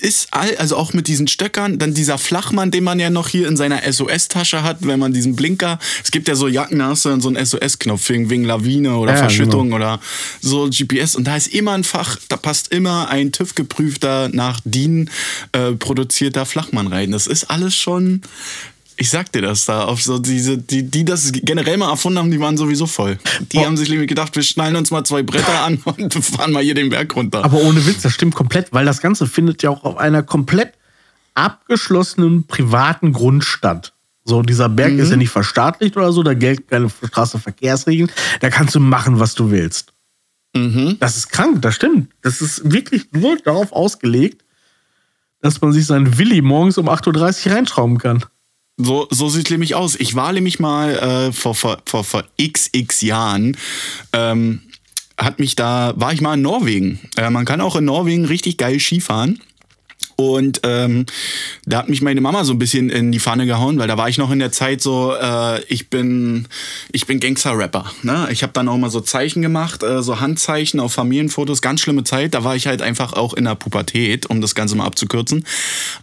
ist 0.00 0.28
all, 0.32 0.56
also 0.56 0.76
auch 0.76 0.92
mit 0.92 1.08
diesen 1.08 1.28
Stöckern, 1.28 1.78
dann 1.78 1.94
dieser 1.94 2.18
Flachmann, 2.18 2.70
den 2.70 2.84
man 2.84 2.98
ja 2.98 3.10
noch 3.10 3.28
hier 3.28 3.48
in 3.48 3.56
seiner 3.56 3.80
SOS-Tasche 3.90 4.62
hat, 4.62 4.78
wenn 4.86 4.98
man 4.98 5.12
diesen 5.12 5.36
Blinker, 5.36 5.78
es 6.02 6.10
gibt 6.10 6.28
ja 6.28 6.34
so 6.34 6.48
Jacken, 6.48 6.78
da 6.78 6.88
hast 6.88 7.04
du 7.04 7.08
dann 7.08 7.20
so 7.20 7.28
einen 7.28 7.44
SOS-Knopf 7.44 8.08
wegen, 8.08 8.28
wegen 8.30 8.44
Lawine 8.44 8.96
oder 8.96 9.12
Ja, 9.12 9.18
Verschüttung 9.18 9.72
oder 9.72 10.00
so 10.40 10.68
GPS 10.68 11.16
und 11.16 11.24
da 11.24 11.36
ist 11.36 11.48
immer 11.48 11.72
ein 11.72 11.84
Fach, 11.84 12.18
da 12.28 12.36
passt 12.36 12.72
immer 12.72 13.08
ein 13.08 13.32
TÜV-geprüfter, 13.32 14.28
nach 14.32 14.60
DIN 14.64 15.10
äh, 15.52 15.72
produzierter 15.72 16.46
Flachmann 16.46 16.88
rein. 16.88 17.12
Das 17.12 17.26
ist 17.26 17.44
alles 17.44 17.74
schon, 17.74 18.22
ich 18.96 19.10
sag 19.10 19.30
dir 19.32 19.42
das 19.42 19.66
da, 19.66 19.84
auf 19.84 20.02
so 20.02 20.18
diese, 20.18 20.56
die, 20.58 20.82
die 20.82 21.04
das 21.04 21.30
generell 21.32 21.76
mal 21.76 21.90
erfunden 21.90 22.18
haben, 22.18 22.30
die 22.30 22.40
waren 22.40 22.56
sowieso 22.56 22.86
voll. 22.86 23.18
Die 23.52 23.58
Boah. 23.58 23.66
haben 23.66 23.76
sich 23.76 23.90
nämlich 23.90 24.08
gedacht, 24.08 24.34
wir 24.34 24.42
schnallen 24.42 24.76
uns 24.76 24.90
mal 24.90 25.04
zwei 25.04 25.22
Bretter 25.22 25.60
an 25.60 25.78
und 25.84 26.14
fahren 26.24 26.52
mal 26.52 26.62
hier 26.62 26.74
den 26.74 26.90
Berg 26.90 27.14
runter. 27.14 27.44
Aber 27.44 27.58
ohne 27.58 27.84
Witz, 27.86 28.02
das 28.02 28.14
stimmt 28.14 28.34
komplett, 28.34 28.72
weil 28.72 28.84
das 28.84 29.00
Ganze 29.00 29.26
findet 29.26 29.62
ja 29.62 29.70
auch 29.70 29.84
auf 29.84 29.98
einer 29.98 30.22
komplett 30.22 30.74
abgeschlossenen 31.34 32.44
privaten 32.46 33.12
Grund 33.12 33.44
statt. 33.44 33.92
So, 34.24 34.42
dieser 34.42 34.68
Berg 34.68 34.94
ist 34.94 35.10
ja 35.10 35.16
nicht 35.16 35.30
verstaatlicht 35.30 35.96
oder 35.96 36.10
so, 36.10 36.22
da 36.24 36.34
gelten 36.34 36.66
keine 36.66 36.90
Straßenverkehrsregeln. 36.90 38.10
Da 38.40 38.50
kannst 38.50 38.74
du 38.74 38.80
machen, 38.80 39.20
was 39.20 39.34
du 39.34 39.50
willst. 39.50 39.92
Das 40.98 41.16
ist 41.16 41.28
krank, 41.28 41.62
das 41.62 41.74
stimmt. 41.74 42.10
Das 42.22 42.40
ist 42.40 42.72
wirklich 42.72 43.12
nur 43.12 43.36
darauf 43.36 43.72
ausgelegt, 43.72 44.42
dass 45.42 45.60
man 45.60 45.72
sich 45.72 45.86
seinen 45.86 46.18
Willi 46.18 46.40
morgens 46.40 46.78
um 46.78 46.88
8.30 46.88 47.46
Uhr 47.46 47.54
reinschrauben 47.54 47.98
kann. 47.98 48.24
So, 48.78 49.08
so 49.10 49.28
sieht 49.28 49.50
nämlich 49.50 49.74
aus. 49.74 49.94
Ich 49.94 50.14
war 50.14 50.32
nämlich 50.32 50.58
mal 50.58 50.96
äh, 50.96 51.32
vor, 51.32 51.54
vor, 51.54 51.78
vor, 51.86 52.04
vor 52.04 52.24
xx 52.40 53.00
Jahren, 53.00 53.56
ähm, 54.12 54.60
hat 55.16 55.38
mich 55.38 55.56
da, 55.56 55.94
war 55.96 56.12
ich 56.12 56.20
mal 56.20 56.34
in 56.34 56.42
Norwegen. 56.42 57.00
Äh, 57.16 57.30
man 57.30 57.46
kann 57.46 57.62
auch 57.62 57.76
in 57.76 57.86
Norwegen 57.86 58.26
richtig 58.26 58.58
geil 58.58 58.78
Skifahren. 58.78 59.40
Und 60.16 60.60
ähm, 60.62 61.04
da 61.66 61.78
hat 61.78 61.90
mich 61.90 62.00
meine 62.00 62.22
Mama 62.22 62.42
so 62.44 62.54
ein 62.54 62.58
bisschen 62.58 62.88
in 62.88 63.12
die 63.12 63.20
Pfanne 63.20 63.44
gehauen, 63.44 63.78
weil 63.78 63.86
da 63.86 63.98
war 63.98 64.08
ich 64.08 64.16
noch 64.16 64.30
in 64.30 64.38
der 64.38 64.50
Zeit 64.50 64.80
so, 64.80 65.14
äh, 65.14 65.62
ich 65.64 65.90
bin, 65.90 66.48
ich 66.90 67.06
bin 67.06 67.20
Gangster-Rapper. 67.20 67.92
Ne? 68.02 68.28
Ich 68.30 68.42
habe 68.42 68.54
dann 68.54 68.68
auch 68.68 68.78
mal 68.78 68.88
so 68.88 69.02
Zeichen 69.02 69.42
gemacht, 69.42 69.82
äh, 69.82 70.02
so 70.02 70.18
Handzeichen 70.18 70.80
auf 70.80 70.94
Familienfotos, 70.94 71.60
ganz 71.60 71.82
schlimme 71.82 72.02
Zeit. 72.04 72.32
Da 72.32 72.44
war 72.44 72.56
ich 72.56 72.66
halt 72.66 72.80
einfach 72.80 73.12
auch 73.12 73.34
in 73.34 73.44
der 73.44 73.56
Pubertät, 73.56 74.24
um 74.26 74.40
das 74.40 74.54
Ganze 74.54 74.74
mal 74.74 74.86
abzukürzen. 74.86 75.44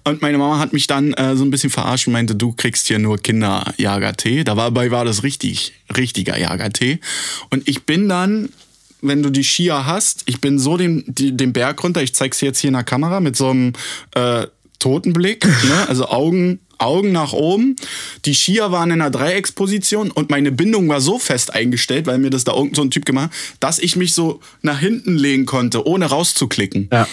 Und 0.04 0.22
meine 0.22 0.38
Mama 0.38 0.60
hat 0.60 0.74
mich 0.74 0.86
dann 0.86 1.14
äh, 1.14 1.36
so 1.36 1.44
ein 1.44 1.50
bisschen 1.50 1.72
verarscht 1.72 2.06
und 2.06 2.14
meinte, 2.14 2.36
du 2.36 2.52
kriegst 2.52 2.88
hier 2.88 3.00
nur 3.00 3.18
Kinderjagertee. 3.18 4.44
Dabei 4.44 4.92
war 4.92 5.06
das 5.06 5.24
richtig, 5.24 5.74
richtiger 5.98 6.38
Jagertee. 6.38 7.00
Und 7.50 7.68
ich 7.68 7.84
bin 7.84 8.10
dann 8.10 8.50
wenn 9.04 9.22
du 9.22 9.30
die 9.30 9.44
Skier 9.44 9.86
hast, 9.86 10.24
ich 10.26 10.42
bin 10.42 10.58
so 10.58 10.78
den, 10.78 11.04
den 11.08 11.54
Berg 11.54 11.84
runter, 11.84 12.02
ich 12.02 12.16
zeig's 12.16 12.42
jetzt 12.42 12.60
hier 12.60 12.70
in 12.70 12.74
der 12.74 12.84
Kamera 12.84 13.20
mit 13.20 13.36
so 13.36 13.50
einem 13.50 13.74
äh, 14.16 14.48
Totenblick, 14.80 15.46
ne? 15.46 15.88
also 15.88 16.08
Augen, 16.08 16.60
Augen 16.78 17.12
nach 17.12 17.34
oben. 17.34 17.76
Die 18.26 18.34
Skier 18.34 18.72
waren 18.72 18.92
in 18.92 19.02
einer 19.02 19.12
Dreiecksposition 19.12 20.12
und 20.12 20.30
meine 20.30 20.52
Bindung 20.52 20.90
war 20.90 21.02
so 21.02 21.20
fest 21.20 21.54
eingestellt, 21.54 22.08
weil 22.08 22.18
mir 22.18 22.30
das 22.30 22.44
da 22.44 22.54
irgend 22.54 22.76
so 22.76 22.82
ein 22.82 22.92
Typ 22.92 23.06
gemacht 23.06 23.32
hat, 23.32 23.38
dass 23.60 23.80
ich 23.80 23.96
mich 23.96 24.14
so 24.14 24.40
nach 24.62 24.80
hinten 24.80 25.16
legen 25.16 25.46
konnte, 25.46 25.86
ohne 25.86 26.06
rauszuklicken. 26.06 26.90
Ja. 26.92 27.08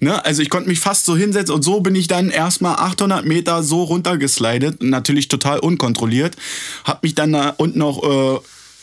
Ne? 0.00 0.22
Also 0.24 0.42
ich 0.42 0.50
konnte 0.50 0.68
mich 0.68 0.80
fast 0.80 1.06
so 1.06 1.16
hinsetzen 1.16 1.54
und 1.54 1.62
so 1.62 1.80
bin 1.80 1.94
ich 1.94 2.06
dann 2.06 2.28
erstmal 2.30 2.76
800 2.76 3.24
Meter 3.24 3.62
so 3.62 3.82
runtergeslidet, 3.84 4.82
natürlich 4.82 5.28
total 5.28 5.58
unkontrolliert, 5.58 6.36
hab 6.84 7.02
mich 7.02 7.14
dann 7.14 7.32
da 7.32 7.54
unten 7.56 7.80
auch 7.82 8.36
äh, 8.36 8.40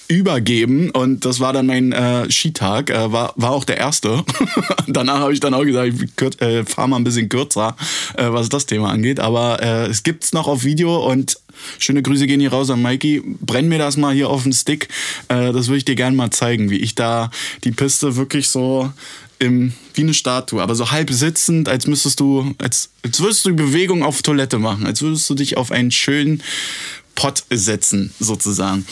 übergeben 0.07 0.89
und 0.91 1.25
das 1.25 1.39
war 1.39 1.53
dann 1.53 1.67
mein 1.67 1.91
äh, 1.91 2.29
Skitag, 2.29 2.89
äh, 2.89 3.11
war, 3.11 3.33
war 3.35 3.51
auch 3.51 3.63
der 3.63 3.77
erste. 3.77 4.23
Danach 4.87 5.19
habe 5.19 5.33
ich 5.33 5.39
dann 5.39 5.53
auch 5.53 5.63
gesagt, 5.63 5.93
ich 5.93 6.41
äh, 6.41 6.65
fahre 6.65 6.89
mal 6.89 6.97
ein 6.97 7.03
bisschen 7.03 7.29
kürzer, 7.29 7.75
äh, 8.17 8.25
was 8.29 8.49
das 8.49 8.65
Thema 8.65 8.89
angeht, 8.89 9.19
aber 9.19 9.61
äh, 9.61 9.87
es 9.87 10.03
gibt's 10.03 10.33
noch 10.33 10.47
auf 10.47 10.63
Video 10.63 11.09
und 11.09 11.39
schöne 11.79 12.01
Grüße 12.01 12.27
gehen 12.27 12.39
hier 12.39 12.51
raus 12.51 12.69
an 12.69 12.81
Mikey. 12.81 13.21
Brenn 13.41 13.67
mir 13.67 13.77
das 13.77 13.97
mal 13.97 14.13
hier 14.13 14.29
auf 14.29 14.43
den 14.43 14.53
Stick, 14.53 14.89
äh, 15.29 15.51
das 15.51 15.67
würde 15.67 15.77
ich 15.77 15.85
dir 15.85 15.95
gerne 15.95 16.15
mal 16.15 16.31
zeigen, 16.31 16.69
wie 16.69 16.77
ich 16.77 16.95
da 16.95 17.31
die 17.63 17.71
Piste 17.71 18.15
wirklich 18.15 18.49
so 18.49 18.91
im, 19.39 19.73
wie 19.93 20.01
eine 20.01 20.13
Statue, 20.13 20.61
aber 20.61 20.75
so 20.75 20.91
halb 20.91 21.11
sitzend, 21.11 21.67
als 21.67 21.87
müsstest 21.87 22.19
du, 22.19 22.55
als, 22.59 22.89
als 23.03 23.19
würdest 23.19 23.45
du 23.45 23.49
die 23.49 23.63
Bewegung 23.63 24.03
auf 24.03 24.21
Toilette 24.21 24.57
machen, 24.59 24.85
als 24.85 25.01
würdest 25.01 25.29
du 25.29 25.35
dich 25.35 25.57
auf 25.57 25.71
einen 25.71 25.91
schönen 25.91 26.41
Pott 27.15 27.43
setzen, 27.49 28.13
sozusagen. 28.19 28.85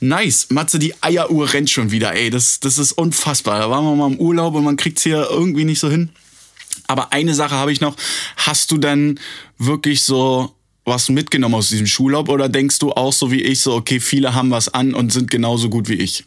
Nice. 0.00 0.48
Matze, 0.50 0.78
die 0.78 0.94
Eieruhr 1.02 1.52
rennt 1.52 1.70
schon 1.70 1.90
wieder, 1.90 2.14
ey. 2.14 2.30
Das, 2.30 2.60
das 2.60 2.78
ist 2.78 2.92
unfassbar. 2.92 3.58
Da 3.58 3.70
waren 3.70 3.84
wir 3.84 3.96
mal 3.96 4.12
im 4.12 4.20
Urlaub 4.20 4.54
und 4.54 4.64
man 4.64 4.76
kriegt's 4.76 5.02
hier 5.02 5.28
irgendwie 5.30 5.64
nicht 5.64 5.80
so 5.80 5.90
hin. 5.90 6.10
Aber 6.86 7.12
eine 7.12 7.34
Sache 7.34 7.54
habe 7.54 7.72
ich 7.72 7.80
noch. 7.80 7.96
Hast 8.36 8.70
du 8.70 8.78
denn 8.78 9.18
wirklich 9.58 10.02
so 10.02 10.54
was 10.84 11.08
mitgenommen 11.08 11.54
aus 11.54 11.70
diesem 11.70 11.86
Schulurlaub 11.86 12.28
oder 12.28 12.48
denkst 12.48 12.78
du 12.78 12.92
auch 12.92 13.12
so 13.12 13.30
wie 13.30 13.42
ich, 13.42 13.60
so, 13.60 13.74
okay, 13.74 14.00
viele 14.00 14.34
haben 14.34 14.50
was 14.50 14.68
an 14.68 14.94
und 14.94 15.12
sind 15.12 15.30
genauso 15.30 15.70
gut 15.70 15.88
wie 15.88 15.94
ich? 15.94 16.24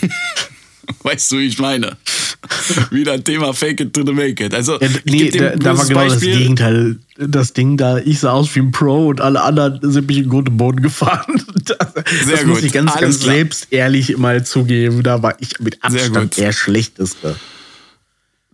weißt 1.02 1.32
du, 1.32 1.38
wie 1.38 1.46
ich 1.46 1.58
meine? 1.58 1.96
Wieder 2.90 3.12
ein 3.12 3.24
Thema 3.24 3.52
Fake 3.52 3.80
it 3.80 3.92
to 3.92 4.04
the 4.04 4.12
make 4.12 4.42
it. 4.44 4.54
Also, 4.54 4.78
Ja, 4.80 4.88
nee, 5.04 5.30
da, 5.30 5.50
da 5.56 5.76
war 5.76 5.84
genau 5.86 6.00
Beispiel. 6.00 6.30
das 6.30 6.38
Gegenteil. 6.38 6.96
Das 7.18 7.52
Ding 7.52 7.76
da, 7.76 7.98
ich 7.98 8.18
sah 8.20 8.32
aus 8.32 8.54
wie 8.54 8.60
ein 8.60 8.70
Pro 8.70 9.08
und 9.08 9.20
alle 9.20 9.42
anderen 9.42 9.78
sind 9.92 10.06
mich 10.06 10.18
in 10.18 10.30
und 10.30 10.56
Boden 10.56 10.82
gefahren. 10.82 11.42
Das, 11.62 11.76
Sehr 12.24 12.36
das 12.38 12.46
muss 12.46 12.56
gut. 12.58 12.66
ich 12.66 12.72
ganz, 12.72 12.90
Alles 12.92 13.00
ganz 13.02 13.20
klar. 13.20 13.34
selbst 13.34 13.66
ehrlich 13.70 14.16
mal 14.16 14.44
zugeben. 14.44 15.02
Da 15.02 15.22
war 15.22 15.34
ich 15.40 15.60
mit 15.60 15.78
Abstand 15.84 16.36
der 16.38 16.52
Schlechteste. 16.52 17.36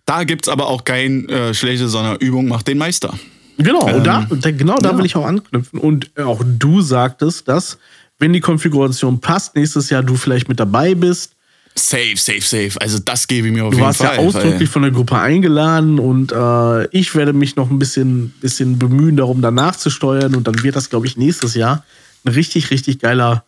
Da 0.04 0.24
gibt's 0.24 0.48
aber 0.48 0.66
auch 0.66 0.84
kein 0.84 1.28
äh, 1.28 1.54
schlechtes, 1.54 1.92
sondern 1.92 2.16
Übung 2.16 2.48
macht 2.48 2.66
den 2.68 2.78
Meister. 2.78 3.14
Genau, 3.58 3.86
und 3.94 4.04
da, 4.06 4.26
Ähm, 4.30 4.40
da, 4.40 4.50
genau 4.50 4.76
da 4.78 4.90
ja. 4.90 4.98
will 4.98 5.06
ich 5.06 5.16
auch 5.16 5.24
anknüpfen. 5.24 5.78
Und 5.78 6.10
auch 6.18 6.42
du 6.44 6.82
sagtest, 6.82 7.48
dass, 7.48 7.78
wenn 8.18 8.32
die 8.32 8.40
Konfiguration 8.40 9.20
passt, 9.20 9.54
nächstes 9.56 9.88
Jahr 9.88 10.02
du 10.02 10.16
vielleicht 10.16 10.48
mit 10.48 10.60
dabei 10.60 10.94
bist. 10.94 11.35
Safe, 11.78 12.16
safe, 12.16 12.40
safe. 12.40 12.80
Also 12.80 12.98
das 12.98 13.26
gebe 13.28 13.48
ich 13.48 13.52
mir 13.52 13.64
auf 13.64 13.70
Du 13.70 13.76
jeden 13.76 13.86
warst 13.86 14.00
Fall. 14.00 14.16
ja 14.16 14.20
ausdrücklich 14.22 14.68
von 14.70 14.82
der 14.82 14.90
Gruppe 14.90 15.18
eingeladen 15.18 15.98
und 15.98 16.32
äh, 16.32 16.86
ich 16.88 17.14
werde 17.14 17.32
mich 17.34 17.56
noch 17.56 17.70
ein 17.70 17.78
bisschen, 17.78 18.30
bisschen 18.40 18.78
bemühen, 18.78 19.16
darum 19.16 19.42
danach 19.42 19.76
zu 19.76 19.90
steuern. 19.90 20.34
Und 20.34 20.46
dann 20.46 20.62
wird 20.62 20.74
das, 20.74 20.88
glaube 20.88 21.06
ich, 21.06 21.16
nächstes 21.18 21.54
Jahr 21.54 21.84
ein 22.24 22.32
richtig, 22.32 22.70
richtig 22.70 22.98
geiler, 23.00 23.44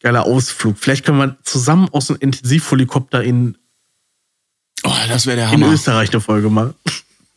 geiler 0.00 0.24
Ausflug. 0.24 0.76
Vielleicht 0.78 1.04
können 1.04 1.18
wir 1.18 1.36
zusammen 1.44 1.88
aus 1.92 2.10
einem 2.10 2.18
Intensivhelikopter 2.20 3.22
in, 3.22 3.56
oh, 4.82 4.90
das 5.08 5.26
wäre 5.26 5.36
der 5.36 5.46
in 5.46 5.52
Hammer. 5.52 5.72
Österreich 5.72 6.10
eine 6.10 6.20
Folge 6.20 6.50
machen. 6.50 6.74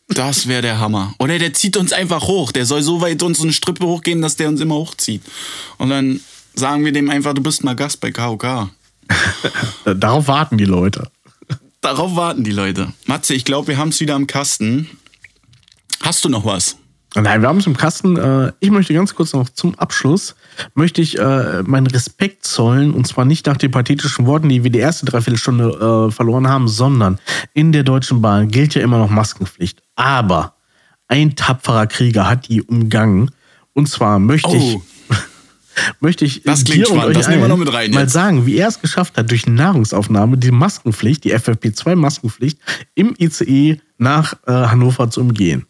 Das 0.08 0.46
wäre 0.48 0.62
der 0.62 0.78
Hammer. 0.80 1.14
Oder 1.18 1.38
der 1.38 1.52
zieht 1.54 1.76
uns 1.76 1.92
einfach 1.92 2.22
hoch. 2.26 2.50
Der 2.52 2.66
soll 2.66 2.82
so 2.82 3.00
weit 3.00 3.22
uns 3.22 3.40
eine 3.40 3.52
Strippe 3.52 3.86
hochgehen, 3.86 4.22
dass 4.22 4.36
der 4.36 4.48
uns 4.48 4.60
immer 4.60 4.74
hochzieht. 4.74 5.22
Und 5.78 5.90
dann 5.90 6.20
sagen 6.54 6.84
wir 6.84 6.92
dem 6.92 7.10
einfach, 7.10 7.32
du 7.32 7.42
bist 7.42 7.62
mal 7.64 7.74
Gast 7.76 8.00
bei 8.00 8.10
KOK. 8.10 8.68
Da- 9.84 9.94
Darauf 9.94 10.28
warten 10.28 10.58
die 10.58 10.64
Leute. 10.64 11.10
Darauf 11.80 12.16
warten 12.16 12.42
die 12.44 12.50
Leute. 12.52 12.92
Matze, 13.06 13.34
ich 13.34 13.44
glaube, 13.44 13.68
wir 13.68 13.78
haben 13.78 13.90
es 13.90 14.00
wieder 14.00 14.14
am 14.14 14.26
Kasten. 14.26 14.88
Hast 16.00 16.24
du 16.24 16.28
noch 16.28 16.44
was? 16.44 16.76
Nein, 17.14 17.40
wir 17.40 17.48
haben 17.48 17.58
es 17.58 17.66
im 17.66 17.76
Kasten. 17.76 18.16
Äh, 18.18 18.52
Ich 18.60 18.70
möchte 18.70 18.92
ganz 18.92 19.14
kurz 19.14 19.32
noch 19.32 19.48
zum 19.48 19.74
Abschluss, 19.78 20.34
möchte 20.74 21.00
ich 21.00 21.18
äh, 21.18 21.62
meinen 21.62 21.86
Respekt 21.86 22.44
zollen 22.44 22.92
und 22.92 23.06
zwar 23.06 23.24
nicht 23.24 23.46
nach 23.46 23.56
den 23.56 23.70
pathetischen 23.70 24.26
Worten, 24.26 24.48
die 24.50 24.64
wir 24.64 24.70
die 24.70 24.80
erste 24.80 25.06
Dreiviertelstunde 25.06 26.08
äh, 26.08 26.12
verloren 26.12 26.46
haben, 26.48 26.68
sondern 26.68 27.18
in 27.54 27.72
der 27.72 27.84
Deutschen 27.84 28.20
Bahn 28.20 28.48
gilt 28.48 28.74
ja 28.74 28.82
immer 28.82 28.98
noch 28.98 29.08
Maskenpflicht. 29.08 29.82
Aber 29.94 30.56
ein 31.08 31.36
tapferer 31.36 31.86
Krieger 31.86 32.28
hat 32.28 32.48
die 32.48 32.60
umgangen 32.62 33.30
und 33.72 33.88
zwar 33.88 34.18
möchte 34.18 34.54
ich 34.56 34.74
Oh. 34.76 34.82
Möchte 36.00 36.24
ich 36.24 36.42
Das 36.42 36.64
klingt 36.64 36.86
dir 36.86 36.90
und 36.90 36.96
spannend. 36.98 37.16
euch 37.16 37.22
Das 37.22 37.28
nehmen 37.28 37.42
wir 37.42 37.48
noch 37.48 37.56
mit 37.56 37.72
rein 37.72 37.90
mal 37.90 38.02
jetzt. 38.02 38.12
sagen, 38.12 38.46
wie 38.46 38.56
er 38.56 38.68
es 38.68 38.80
geschafft 38.80 39.16
hat, 39.16 39.30
durch 39.30 39.46
Nahrungsaufnahme 39.46 40.38
die 40.38 40.50
Maskenpflicht, 40.50 41.24
die 41.24 41.34
FFP2-Maskenpflicht 41.34 42.58
im 42.94 43.14
ICE 43.18 43.80
nach 43.98 44.34
äh, 44.46 44.52
Hannover 44.52 45.10
zu 45.10 45.20
umgehen. 45.20 45.66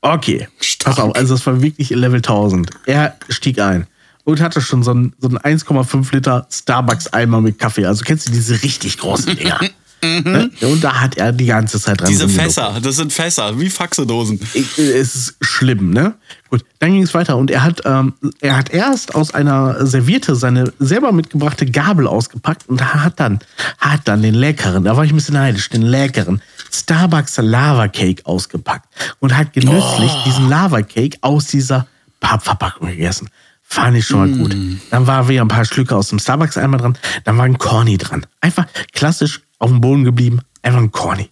Okay, 0.00 0.48
Stark. 0.60 0.96
pass 0.96 1.04
auf, 1.04 1.14
also 1.14 1.34
das 1.34 1.46
war 1.46 1.62
wirklich 1.62 1.90
Level 1.90 2.16
1000. 2.18 2.70
Er 2.86 3.16
stieg 3.28 3.60
ein 3.60 3.86
und 4.24 4.40
hatte 4.40 4.60
schon 4.60 4.82
so 4.82 4.90
einen, 4.90 5.14
so 5.18 5.28
einen 5.28 5.38
1,5 5.38 6.12
Liter 6.14 6.46
Starbucks-Eimer 6.50 7.40
mit 7.40 7.58
Kaffee. 7.58 7.86
Also 7.86 8.04
kennst 8.04 8.26
du 8.28 8.32
diese 8.32 8.62
richtig 8.62 8.98
großen 8.98 9.36
Dinger? 9.36 9.60
Ne? 10.02 10.50
Und 10.62 10.82
da 10.82 11.00
hat 11.00 11.16
er 11.16 11.32
die 11.32 11.46
ganze 11.46 11.80
Zeit 11.80 12.00
dran 12.00 12.08
Mhm. 12.08 12.12
Diese. 12.12 12.28
Fässer, 12.28 12.78
das 12.82 12.96
sind 12.96 13.12
Fässer, 13.12 13.58
wie 13.60 13.70
Faxedosen. 13.70 14.40
Ich- 14.54 14.76
Es 14.78 15.14
ist 15.14 15.34
schlimm, 15.40 15.90
ne? 15.90 16.14
Gut, 16.50 16.64
dann 16.80 16.92
ging 16.92 17.02
es 17.02 17.14
weiter 17.14 17.36
und 17.36 17.50
er 17.50 17.62
hat, 17.62 17.82
ähm, 17.84 18.12
er 18.40 18.56
hat 18.56 18.70
erst 18.70 19.14
aus 19.14 19.32
einer 19.32 19.86
Serviette 19.86 20.34
seine 20.34 20.72
selber 20.78 21.12
mitgebrachte 21.12 21.66
Gabel 21.66 22.06
ausgepackt 22.06 22.68
und 22.68 22.94
hat 22.94 23.20
dann, 23.20 23.38
hat 23.78 24.00
dann 24.06 24.22
den 24.22 24.34
leckeren, 24.34 24.84
da 24.84 24.96
war 24.96 25.04
ich 25.04 25.12
ein 25.12 25.16
bisschen 25.16 25.34
neidisch, 25.34 25.68
den 25.70 25.82
leckeren 25.82 26.42
Starbucks 26.70 27.36
Lava 27.38 27.88
Cake 27.88 28.26
ausgepackt 28.26 28.86
und 29.20 29.36
hat 29.36 29.52
genüsslich 29.52 30.10
diesen 30.26 30.48
Lava 30.48 30.82
Cake 30.82 31.18
aus 31.20 31.46
dieser 31.46 31.86
Pappverpackung 32.20 32.88
gegessen. 32.88 33.28
Fand 33.62 33.96
ich 33.96 34.06
schon 34.06 34.18
mal 34.18 34.28
gut. 34.38 34.54
Dann 34.90 35.06
waren 35.06 35.28
wieder 35.28 35.40
ein 35.40 35.48
paar 35.48 35.64
Schlücke 35.64 35.96
aus 35.96 36.08
dem 36.08 36.18
Starbucks-Eimer 36.18 36.76
dran. 36.76 36.98
Dann 37.24 37.38
war 37.38 37.46
ein 37.46 37.56
Corny 37.56 37.96
dran. 37.96 38.26
Einfach 38.42 38.66
klassisch 38.92 39.40
auf 39.62 39.70
dem 39.70 39.80
Boden 39.80 40.04
geblieben. 40.04 40.40
Einfach 40.62 40.80
ein 40.80 40.90
Corny 40.92 41.30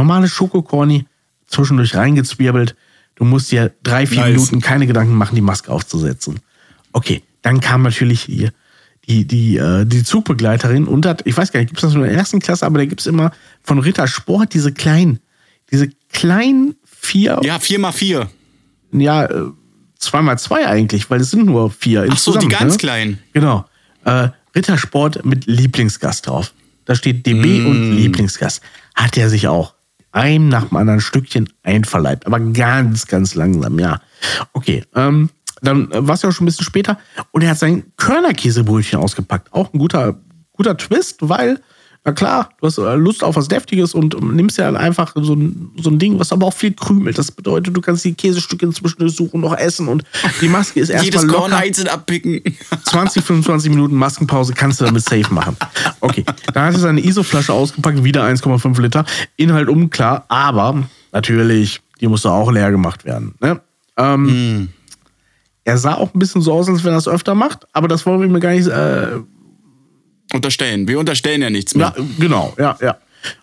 normale 0.00 0.28
Schokokorni 0.28 1.06
zwischendurch 1.46 1.94
reingezwirbelt. 1.94 2.74
Du 3.16 3.24
musst 3.24 3.52
dir 3.52 3.72
drei, 3.82 4.06
vier 4.06 4.20
Nice. 4.22 4.32
Minuten 4.32 4.60
keine 4.60 4.86
Gedanken 4.86 5.14
machen, 5.14 5.34
die 5.34 5.42
Maske 5.42 5.70
aufzusetzen. 5.70 6.40
Okay, 6.92 7.22
dann 7.42 7.60
kam 7.60 7.82
natürlich 7.82 8.24
die, 8.26 8.48
die, 9.06 9.26
die, 9.26 9.56
äh, 9.58 9.84
die 9.84 10.02
Zugbegleiterin 10.02 10.86
und 10.86 11.04
hat, 11.06 11.26
ich 11.26 11.36
weiß 11.36 11.52
gar 11.52 11.60
nicht, 11.60 11.68
gibt 11.68 11.78
es 11.78 11.82
das 11.82 11.94
nur 11.94 12.04
in 12.04 12.10
der 12.10 12.18
ersten 12.18 12.40
Klasse, 12.40 12.64
aber 12.64 12.78
da 12.78 12.86
gibt 12.86 13.00
es 13.00 13.06
immer 13.06 13.30
von 13.62 13.78
Ritter 13.78 14.06
Sport 14.06 14.54
diese 14.54 14.72
kleinen, 14.72 15.20
diese 15.70 15.88
kleinen 16.10 16.76
vier, 16.84 17.40
Ja, 17.42 17.56
4x4. 17.58 18.26
ja, 18.92 19.24
äh, 19.26 19.50
zweimal 19.98 20.38
zwei 20.38 20.66
eigentlich, 20.66 21.10
weil 21.10 21.20
es 21.20 21.30
sind 21.30 21.44
nur 21.44 21.70
vier 21.70 22.06
Ach 22.08 22.16
so, 22.16 22.36
die 22.38 22.48
ganz 22.48 22.74
ne? 22.74 22.78
kleinen. 22.78 23.18
Genau. 23.34 23.66
Äh, 24.04 24.28
Rittersport 24.54 25.24
mit 25.26 25.46
Lieblingsgast 25.46 26.26
drauf. 26.26 26.52
Da 26.84 26.94
steht 26.94 27.26
DB 27.26 27.60
Mm. 27.60 27.66
und 27.66 27.92
Lieblingsgast. 27.92 28.62
Hat 28.94 29.16
er 29.16 29.28
sich 29.30 29.48
auch 29.48 29.74
einem 30.12 30.48
nach 30.48 30.64
dem 30.66 30.76
anderen 30.76 31.00
Stückchen 31.00 31.48
einverleibt. 31.62 32.26
Aber 32.26 32.40
ganz, 32.40 33.06
ganz 33.06 33.34
langsam, 33.34 33.78
ja. 33.78 34.00
Okay, 34.52 34.84
ähm, 34.94 35.30
dann 35.62 35.88
war 35.92 36.14
es 36.14 36.22
ja 36.22 36.28
auch 36.28 36.32
schon 36.32 36.44
ein 36.44 36.46
bisschen 36.46 36.64
später. 36.64 36.98
Und 37.32 37.42
er 37.42 37.50
hat 37.50 37.58
sein 37.58 37.84
Körnerkäsebrötchen 37.96 38.98
ausgepackt. 38.98 39.52
Auch 39.52 39.72
ein 39.72 39.78
guter, 39.78 40.18
guter 40.52 40.76
Twist, 40.76 41.18
weil, 41.20 41.60
na 42.02 42.12
klar, 42.12 42.48
du 42.60 42.66
hast 42.66 42.78
äh, 42.78 42.94
Lust 42.94 43.22
auf 43.22 43.36
was 43.36 43.48
Deftiges 43.48 43.92
und 43.92 44.14
ähm, 44.14 44.34
nimmst 44.34 44.56
ja 44.56 44.72
einfach 44.72 45.12
so 45.16 45.34
ein, 45.34 45.70
so 45.76 45.90
ein 45.90 45.98
Ding, 45.98 46.18
was 46.18 46.32
aber 46.32 46.46
auch 46.46 46.54
viel 46.54 46.72
krümelt. 46.72 47.18
Das 47.18 47.30
bedeutet, 47.30 47.76
du 47.76 47.80
kannst 47.82 48.04
die 48.06 48.14
Käsestücke 48.14 48.70
zwischendurch 48.70 49.14
suchen, 49.14 49.42
noch 49.42 49.54
essen 49.54 49.86
und 49.86 50.02
die 50.40 50.48
Maske 50.48 50.80
ist 50.80 50.88
erstmal 50.88 51.04
Jedes 51.04 51.22
locker. 51.24 51.38
Korn 51.38 51.52
einzeln 51.52 51.88
abpicken. 51.88 52.40
20, 52.86 53.22
25 53.22 53.70
Minuten 53.70 53.96
Maskenpause 53.96 54.54
kannst 54.54 54.80
du 54.80 54.86
damit 54.86 55.04
safe 55.04 55.32
machen. 55.32 55.56
Okay, 56.00 56.24
dann 56.54 56.64
hat 56.64 56.74
er 56.74 56.80
seine 56.80 57.04
ISO-Flasche 57.04 57.52
ausgepackt, 57.52 58.02
wieder 58.02 58.24
1,5 58.24 58.80
Liter. 58.80 59.04
Inhalt 59.36 59.68
unklar, 59.68 60.24
aber 60.28 60.82
natürlich, 61.12 61.82
die 62.00 62.08
musste 62.08 62.30
auch 62.30 62.50
leer 62.50 62.70
gemacht 62.70 63.04
werden. 63.04 63.34
Ne? 63.40 63.60
Ähm, 63.98 64.70
Er 65.64 65.76
sah 65.76 65.94
auch 65.96 66.14
ein 66.14 66.18
bisschen 66.18 66.40
so 66.40 66.54
aus, 66.54 66.66
als 66.68 66.82
wenn 66.82 66.92
er 66.92 66.98
es 66.98 67.06
öfter 67.08 67.34
macht, 67.34 67.66
aber 67.74 67.88
das 67.88 68.06
wollen 68.06 68.22
wir 68.22 68.28
mir 68.28 68.40
gar 68.40 68.52
nicht. 68.52 68.68
Äh, 68.68 69.20
Unterstellen. 70.32 70.88
Wir 70.88 70.98
unterstellen 70.98 71.42
ja 71.42 71.50
nichts 71.50 71.74
mehr. 71.74 71.94
ja, 71.96 72.04
genau, 72.18 72.54
ja, 72.58 72.76
ja. 72.80 72.98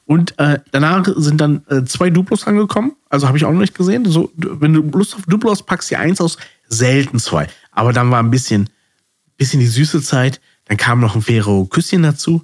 Und 0.05 0.37
äh, 0.39 0.59
danach 0.71 1.07
sind 1.17 1.39
dann 1.39 1.63
äh, 1.69 1.83
zwei 1.83 2.09
Duplos 2.09 2.47
angekommen. 2.47 2.93
Also 3.09 3.27
habe 3.27 3.37
ich 3.37 3.45
auch 3.45 3.51
noch 3.51 3.59
nicht 3.59 3.75
gesehen. 3.75 4.05
So, 4.05 4.31
wenn 4.35 4.73
du 4.73 4.81
Lust 4.81 5.15
auf 5.15 5.21
Duplo 5.27 5.51
hast, 5.51 5.63
packst 5.63 5.91
du 5.91 5.95
dir 5.95 5.99
eins 5.99 6.19
aus, 6.19 6.37
selten 6.67 7.19
zwei. 7.19 7.47
Aber 7.71 7.93
dann 7.93 8.09
war 8.09 8.21
ein 8.23 8.31
bisschen, 8.31 8.69
bisschen 9.37 9.59
die 9.59 9.67
süße 9.67 10.01
Zeit. 10.01 10.41
Dann 10.65 10.77
kam 10.77 10.99
noch 10.99 11.15
ein 11.15 11.21
Ferro 11.21 11.65
Küsschen 11.65 12.03
dazu. 12.03 12.41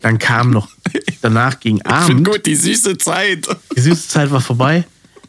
Dann 0.00 0.18
kam 0.18 0.50
noch 0.50 0.68
danach 1.20 1.60
gegen 1.60 1.82
Abend. 1.86 2.26
gut, 2.26 2.46
die 2.46 2.56
süße 2.56 2.98
Zeit. 2.98 3.46
Die 3.76 3.80
süße 3.80 4.08
Zeit 4.08 4.30
war 4.30 4.40
vorbei. 4.40 4.84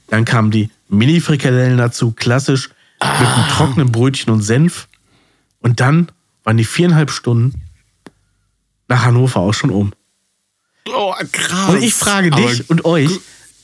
Dann 0.07 0.25
kamen 0.25 0.51
die 0.51 0.69
Mini-Frikadellen 0.89 1.77
dazu, 1.77 2.11
klassisch, 2.11 2.69
mit 2.99 3.27
einem 3.27 3.47
trockenen 3.49 3.91
Brötchen 3.91 4.33
und 4.33 4.41
Senf. 4.41 4.87
Und 5.61 5.79
dann 5.79 6.11
waren 6.43 6.57
die 6.57 6.65
viereinhalb 6.65 7.11
Stunden 7.11 7.61
nach 8.87 9.05
Hannover 9.05 9.39
auch 9.41 9.53
schon 9.53 9.69
um. 9.69 9.93
Oh, 10.87 11.13
krass. 11.31 11.69
Und 11.69 11.83
ich 11.83 11.93
frage 11.93 12.29
dich 12.31 12.61
Aber 12.61 12.69
und 12.71 12.85
euch, 12.85 13.09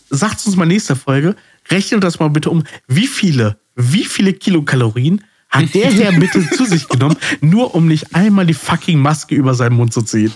sagt 0.10 0.46
uns 0.46 0.56
mal 0.56 0.66
nächste 0.66 0.96
Folge, 0.96 1.36
rechnet 1.70 2.04
das 2.04 2.20
mal 2.20 2.30
bitte 2.30 2.50
um, 2.50 2.64
wie 2.88 3.08
viele, 3.08 3.60
wie 3.76 4.06
viele 4.06 4.34
Kilokalorien 4.34 5.24
hat 5.50 5.66
der 5.74 5.92
Herr 5.92 6.12
bitte 6.14 6.48
zu 6.52 6.66
sich 6.66 6.88
genommen, 6.88 7.18
nur 7.42 7.76
um 7.76 7.88
nicht 7.88 8.16
einmal 8.16 8.46
die 8.46 8.54
fucking 8.54 9.00
Maske 9.00 9.36
über 9.36 9.54
seinen 9.54 9.76
Mund 9.76 9.94
zu 9.94 10.02
ziehen? 10.02 10.32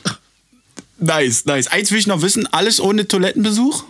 Nice, 1.00 1.46
nice. 1.46 1.68
Eins 1.68 1.92
will 1.92 2.00
ich 2.00 2.08
noch 2.08 2.22
wissen, 2.22 2.48
alles 2.52 2.80
ohne 2.80 3.08
Toilettenbesuch? 3.08 3.84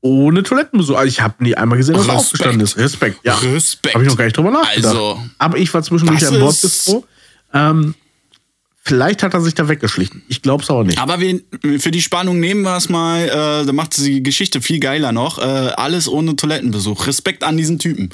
Ohne 0.00 0.42
Toilettenbesuch. 0.42 0.94
Also 0.96 1.08
ich 1.08 1.20
habe 1.20 1.42
nie 1.42 1.54
einmal 1.56 1.78
gesehen, 1.78 1.94
dass 1.94 2.06
er 2.06 2.14
Respekt. 2.14 2.24
aufgestanden 2.24 2.60
ist. 2.60 2.76
Respekt, 2.76 3.20
ja. 3.24 3.34
Respekt. 3.36 3.94
Habe 3.94 4.04
ich 4.04 4.10
noch 4.10 4.16
gar 4.16 4.24
nicht 4.26 4.36
drüber 4.36 4.50
nachgedacht. 4.50 4.94
Also, 4.94 5.20
Aber 5.38 5.58
ich 5.58 5.72
war 5.74 5.82
zwischendurch 5.82 6.20
das 6.20 6.28
am 6.28 6.34
ist- 6.36 6.40
Bordbistro. 6.40 7.04
Ähm, 7.52 7.94
vielleicht 8.86 9.24
hat 9.24 9.34
er 9.34 9.40
sich 9.40 9.54
da 9.54 9.68
weggeschlichen. 9.68 10.22
Ich 10.28 10.42
glaube 10.42 10.62
es 10.62 10.70
aber 10.70 10.84
nicht. 10.84 10.98
Aber 10.98 11.20
wir, 11.20 11.40
für 11.80 11.90
die 11.90 12.00
Spannung 12.00 12.38
nehmen 12.38 12.62
wir 12.62 12.76
es 12.76 12.88
mal, 12.88 13.24
äh, 13.24 13.66
da 13.66 13.72
macht 13.72 13.96
die 13.98 14.22
Geschichte 14.22 14.62
viel 14.62 14.78
geiler 14.78 15.10
noch. 15.10 15.38
Äh, 15.38 15.42
alles 15.42 16.08
ohne 16.08 16.36
Toilettenbesuch. 16.36 17.06
Respekt 17.06 17.42
an 17.42 17.56
diesen 17.56 17.80
Typen. 17.80 18.10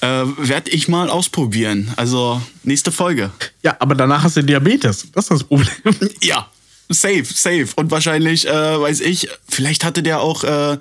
Äh, 0.00 0.06
Werde 0.38 0.70
ich 0.70 0.86
mal 0.86 1.10
ausprobieren. 1.10 1.92
Also, 1.96 2.40
nächste 2.62 2.92
Folge. 2.92 3.30
Ja, 3.62 3.76
aber 3.80 3.94
danach 3.96 4.22
hast 4.22 4.36
du 4.36 4.42
Diabetes. 4.42 5.08
Das 5.12 5.24
ist 5.24 5.30
das 5.30 5.44
Problem. 5.44 5.68
Ja, 6.22 6.46
safe, 6.88 7.24
safe. 7.24 7.68
Und 7.74 7.90
wahrscheinlich, 7.90 8.46
äh, 8.46 8.80
weiß 8.80 9.00
ich, 9.00 9.28
vielleicht 9.48 9.84
hatte 9.84 10.02
der 10.02 10.20
auch. 10.20 10.44
Äh, 10.44 10.78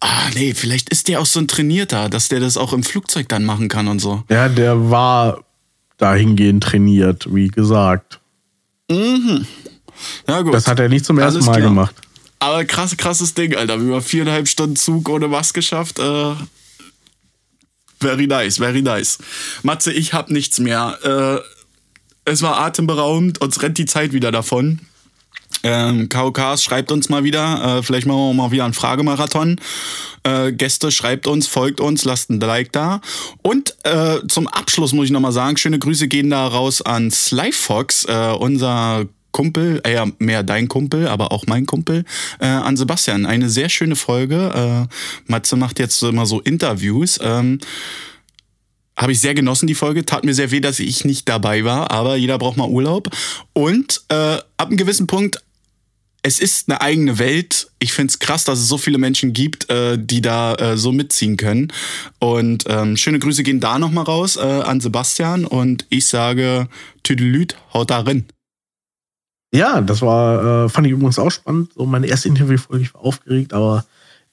Ah, 0.00 0.28
nee, 0.34 0.52
vielleicht 0.52 0.90
ist 0.90 1.08
der 1.08 1.18
auch 1.18 1.24
so 1.24 1.40
ein 1.40 1.48
Trainierter, 1.48 2.10
dass 2.10 2.28
der 2.28 2.38
das 2.38 2.58
auch 2.58 2.74
im 2.74 2.82
Flugzeug 2.82 3.26
dann 3.30 3.42
machen 3.42 3.68
kann 3.70 3.88
und 3.88 4.00
so. 4.00 4.22
Ja, 4.28 4.50
der 4.50 4.90
war 4.90 5.44
dahingehend 5.96 6.62
trainiert, 6.62 7.32
wie 7.34 7.48
gesagt. 7.48 8.20
Mhm. 8.90 9.46
Ja, 10.28 10.42
gut. 10.42 10.54
Das 10.54 10.66
hat 10.66 10.78
er 10.80 10.88
nicht 10.88 11.04
zum 11.04 11.18
ersten 11.18 11.36
Alles 11.36 11.46
Mal 11.46 11.56
klar. 11.56 11.68
gemacht. 11.68 11.94
Aber 12.38 12.64
krass, 12.64 12.96
krasses 12.96 13.34
Ding, 13.34 13.54
Alter. 13.54 13.80
Wie 13.80 13.86
man 13.86 14.02
viereinhalb 14.02 14.48
Stunden 14.48 14.76
Zug 14.76 15.08
ohne 15.08 15.28
Maske 15.28 15.62
schafft. 15.62 15.98
Äh, 15.98 16.34
very 18.00 18.26
nice, 18.26 18.58
very 18.58 18.82
nice. 18.82 19.18
Matze, 19.62 19.92
ich 19.92 20.12
hab 20.12 20.30
nichts 20.30 20.58
mehr. 20.58 20.98
Äh, 21.02 22.30
es 22.30 22.42
war 22.42 22.58
atemberaubend, 22.60 23.40
uns 23.40 23.62
rennt 23.62 23.78
die 23.78 23.86
Zeit 23.86 24.12
wieder 24.12 24.32
davon. 24.32 24.80
Ähm, 25.64 26.08
KOKs 26.08 26.62
schreibt 26.62 26.92
uns 26.92 27.08
mal 27.08 27.24
wieder. 27.24 27.78
Äh, 27.78 27.82
vielleicht 27.82 28.06
machen 28.06 28.18
wir 28.18 28.34
mal 28.34 28.50
wieder 28.52 28.64
einen 28.64 28.74
Fragemarathon. 28.74 29.60
Äh, 30.22 30.52
Gäste, 30.52 30.92
schreibt 30.92 31.26
uns, 31.26 31.48
folgt 31.48 31.80
uns, 31.80 32.04
lasst 32.04 32.30
ein 32.30 32.38
Like 32.38 32.70
da. 32.72 33.00
Und 33.42 33.74
äh, 33.82 34.18
zum 34.28 34.46
Abschluss 34.46 34.92
muss 34.92 35.06
ich 35.06 35.10
nochmal 35.10 35.32
sagen, 35.32 35.56
schöne 35.56 35.78
Grüße 35.78 36.06
gehen 36.06 36.30
da 36.30 36.46
raus 36.46 36.82
an 36.82 37.10
Slyfox, 37.10 38.04
äh, 38.04 38.34
unser 38.38 39.06
Kumpel, 39.32 39.80
äh, 39.84 40.06
mehr 40.18 40.44
dein 40.44 40.68
Kumpel, 40.68 41.08
aber 41.08 41.32
auch 41.32 41.46
mein 41.46 41.66
Kumpel, 41.66 42.04
äh, 42.38 42.46
an 42.46 42.76
Sebastian. 42.76 43.26
Eine 43.26 43.50
sehr 43.50 43.68
schöne 43.68 43.96
Folge. 43.96 44.86
Äh, 44.88 45.30
Matze 45.30 45.56
macht 45.56 45.80
jetzt 45.80 46.00
immer 46.02 46.24
so 46.24 46.40
Interviews. 46.40 47.18
Ähm, 47.20 47.58
habe 48.96 49.10
ich 49.10 49.20
sehr 49.20 49.34
genossen, 49.34 49.66
die 49.66 49.74
Folge. 49.74 50.06
Tat 50.06 50.24
mir 50.24 50.34
sehr 50.34 50.52
weh, 50.52 50.60
dass 50.60 50.78
ich 50.78 51.04
nicht 51.04 51.28
dabei 51.28 51.64
war, 51.64 51.90
aber 51.90 52.14
jeder 52.14 52.38
braucht 52.38 52.56
mal 52.56 52.68
Urlaub. 52.68 53.10
Und 53.52 54.02
äh, 54.08 54.14
ab 54.56 54.68
einem 54.68 54.76
gewissen 54.76 55.08
Punkt, 55.08 55.42
es 56.26 56.38
ist 56.40 56.70
eine 56.70 56.80
eigene 56.80 57.18
Welt. 57.18 57.70
Ich 57.78 57.92
find's 57.92 58.18
krass, 58.18 58.44
dass 58.44 58.58
es 58.58 58.66
so 58.66 58.78
viele 58.78 58.96
Menschen 58.96 59.34
gibt, 59.34 59.68
äh, 59.68 59.98
die 59.98 60.22
da 60.22 60.54
äh, 60.54 60.76
so 60.78 60.90
mitziehen 60.90 61.36
können. 61.36 61.70
Und 62.18 62.64
ähm, 62.66 62.96
schöne 62.96 63.18
Grüße 63.18 63.42
gehen 63.42 63.60
da 63.60 63.78
nochmal 63.78 64.04
raus 64.04 64.36
äh, 64.36 64.40
an 64.40 64.80
Sebastian. 64.80 65.44
Und 65.44 65.84
ich 65.90 66.06
sage, 66.06 66.68
Tüdelüt, 67.02 67.56
haut 67.74 67.90
da 67.90 68.00
rein. 68.00 68.24
Ja, 69.52 69.82
das 69.82 70.00
war, 70.00 70.64
äh, 70.64 70.68
fand 70.70 70.86
ich 70.86 70.94
übrigens 70.94 71.18
auch 71.18 71.30
spannend. 71.30 71.72
So 71.74 71.84
meine 71.84 72.06
erste 72.06 72.28
Interviewfolge, 72.28 72.82
ich 72.82 72.94
war 72.94 73.02
aufgeregt, 73.02 73.52
aber 73.52 73.84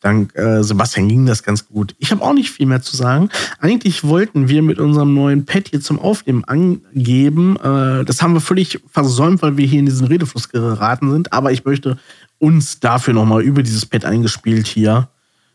dank 0.01 0.35
äh, 0.35 0.63
Sebastian 0.63 1.07
ging 1.07 1.25
das 1.25 1.43
ganz 1.43 1.67
gut. 1.67 1.95
Ich 1.99 2.11
habe 2.11 2.21
auch 2.21 2.33
nicht 2.33 2.51
viel 2.51 2.65
mehr 2.65 2.81
zu 2.81 2.97
sagen. 2.97 3.29
Eigentlich 3.59 4.03
wollten 4.03 4.49
wir 4.49 4.61
mit 4.61 4.79
unserem 4.79 5.13
neuen 5.13 5.45
Pad 5.45 5.69
hier 5.69 5.79
zum 5.79 5.99
Aufnehmen 5.99 6.43
angeben. 6.43 7.55
Äh, 7.57 8.03
das 8.03 8.21
haben 8.21 8.33
wir 8.33 8.41
völlig 8.41 8.79
versäumt, 8.91 9.41
weil 9.41 9.57
wir 9.57 9.65
hier 9.65 9.79
in 9.79 9.85
diesen 9.85 10.07
Redefluss 10.07 10.49
geraten 10.49 11.11
sind. 11.11 11.31
Aber 11.31 11.51
ich 11.51 11.63
möchte 11.63 11.97
uns 12.39 12.79
dafür 12.79 13.13
nochmal 13.13 13.43
über 13.43 13.63
dieses 13.63 13.85
Pad 13.85 14.03
eingespielt 14.03 14.67
hier 14.67 15.09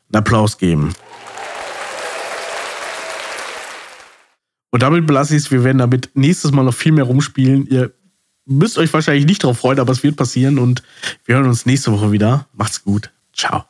einen 0.08 0.20
Applaus 0.20 0.56
geben. 0.56 0.94
Und 4.70 4.82
damit 4.82 5.06
belasse 5.06 5.34
ich 5.34 5.44
es. 5.44 5.50
Wir 5.50 5.64
werden 5.64 5.78
damit 5.78 6.10
nächstes 6.14 6.52
Mal 6.52 6.62
noch 6.62 6.74
viel 6.74 6.92
mehr 6.92 7.04
rumspielen. 7.04 7.66
Ihr 7.66 7.92
müsst 8.44 8.78
euch 8.78 8.92
wahrscheinlich 8.92 9.26
nicht 9.26 9.42
drauf 9.42 9.58
freuen, 9.58 9.80
aber 9.80 9.92
es 9.92 10.02
wird 10.02 10.16
passieren. 10.16 10.58
Und 10.58 10.82
wir 11.24 11.36
hören 11.36 11.46
uns 11.46 11.66
nächste 11.66 11.92
Woche 11.92 12.12
wieder. 12.12 12.46
Macht's 12.52 12.84
gut. 12.84 13.10
Ciao. 13.32 13.64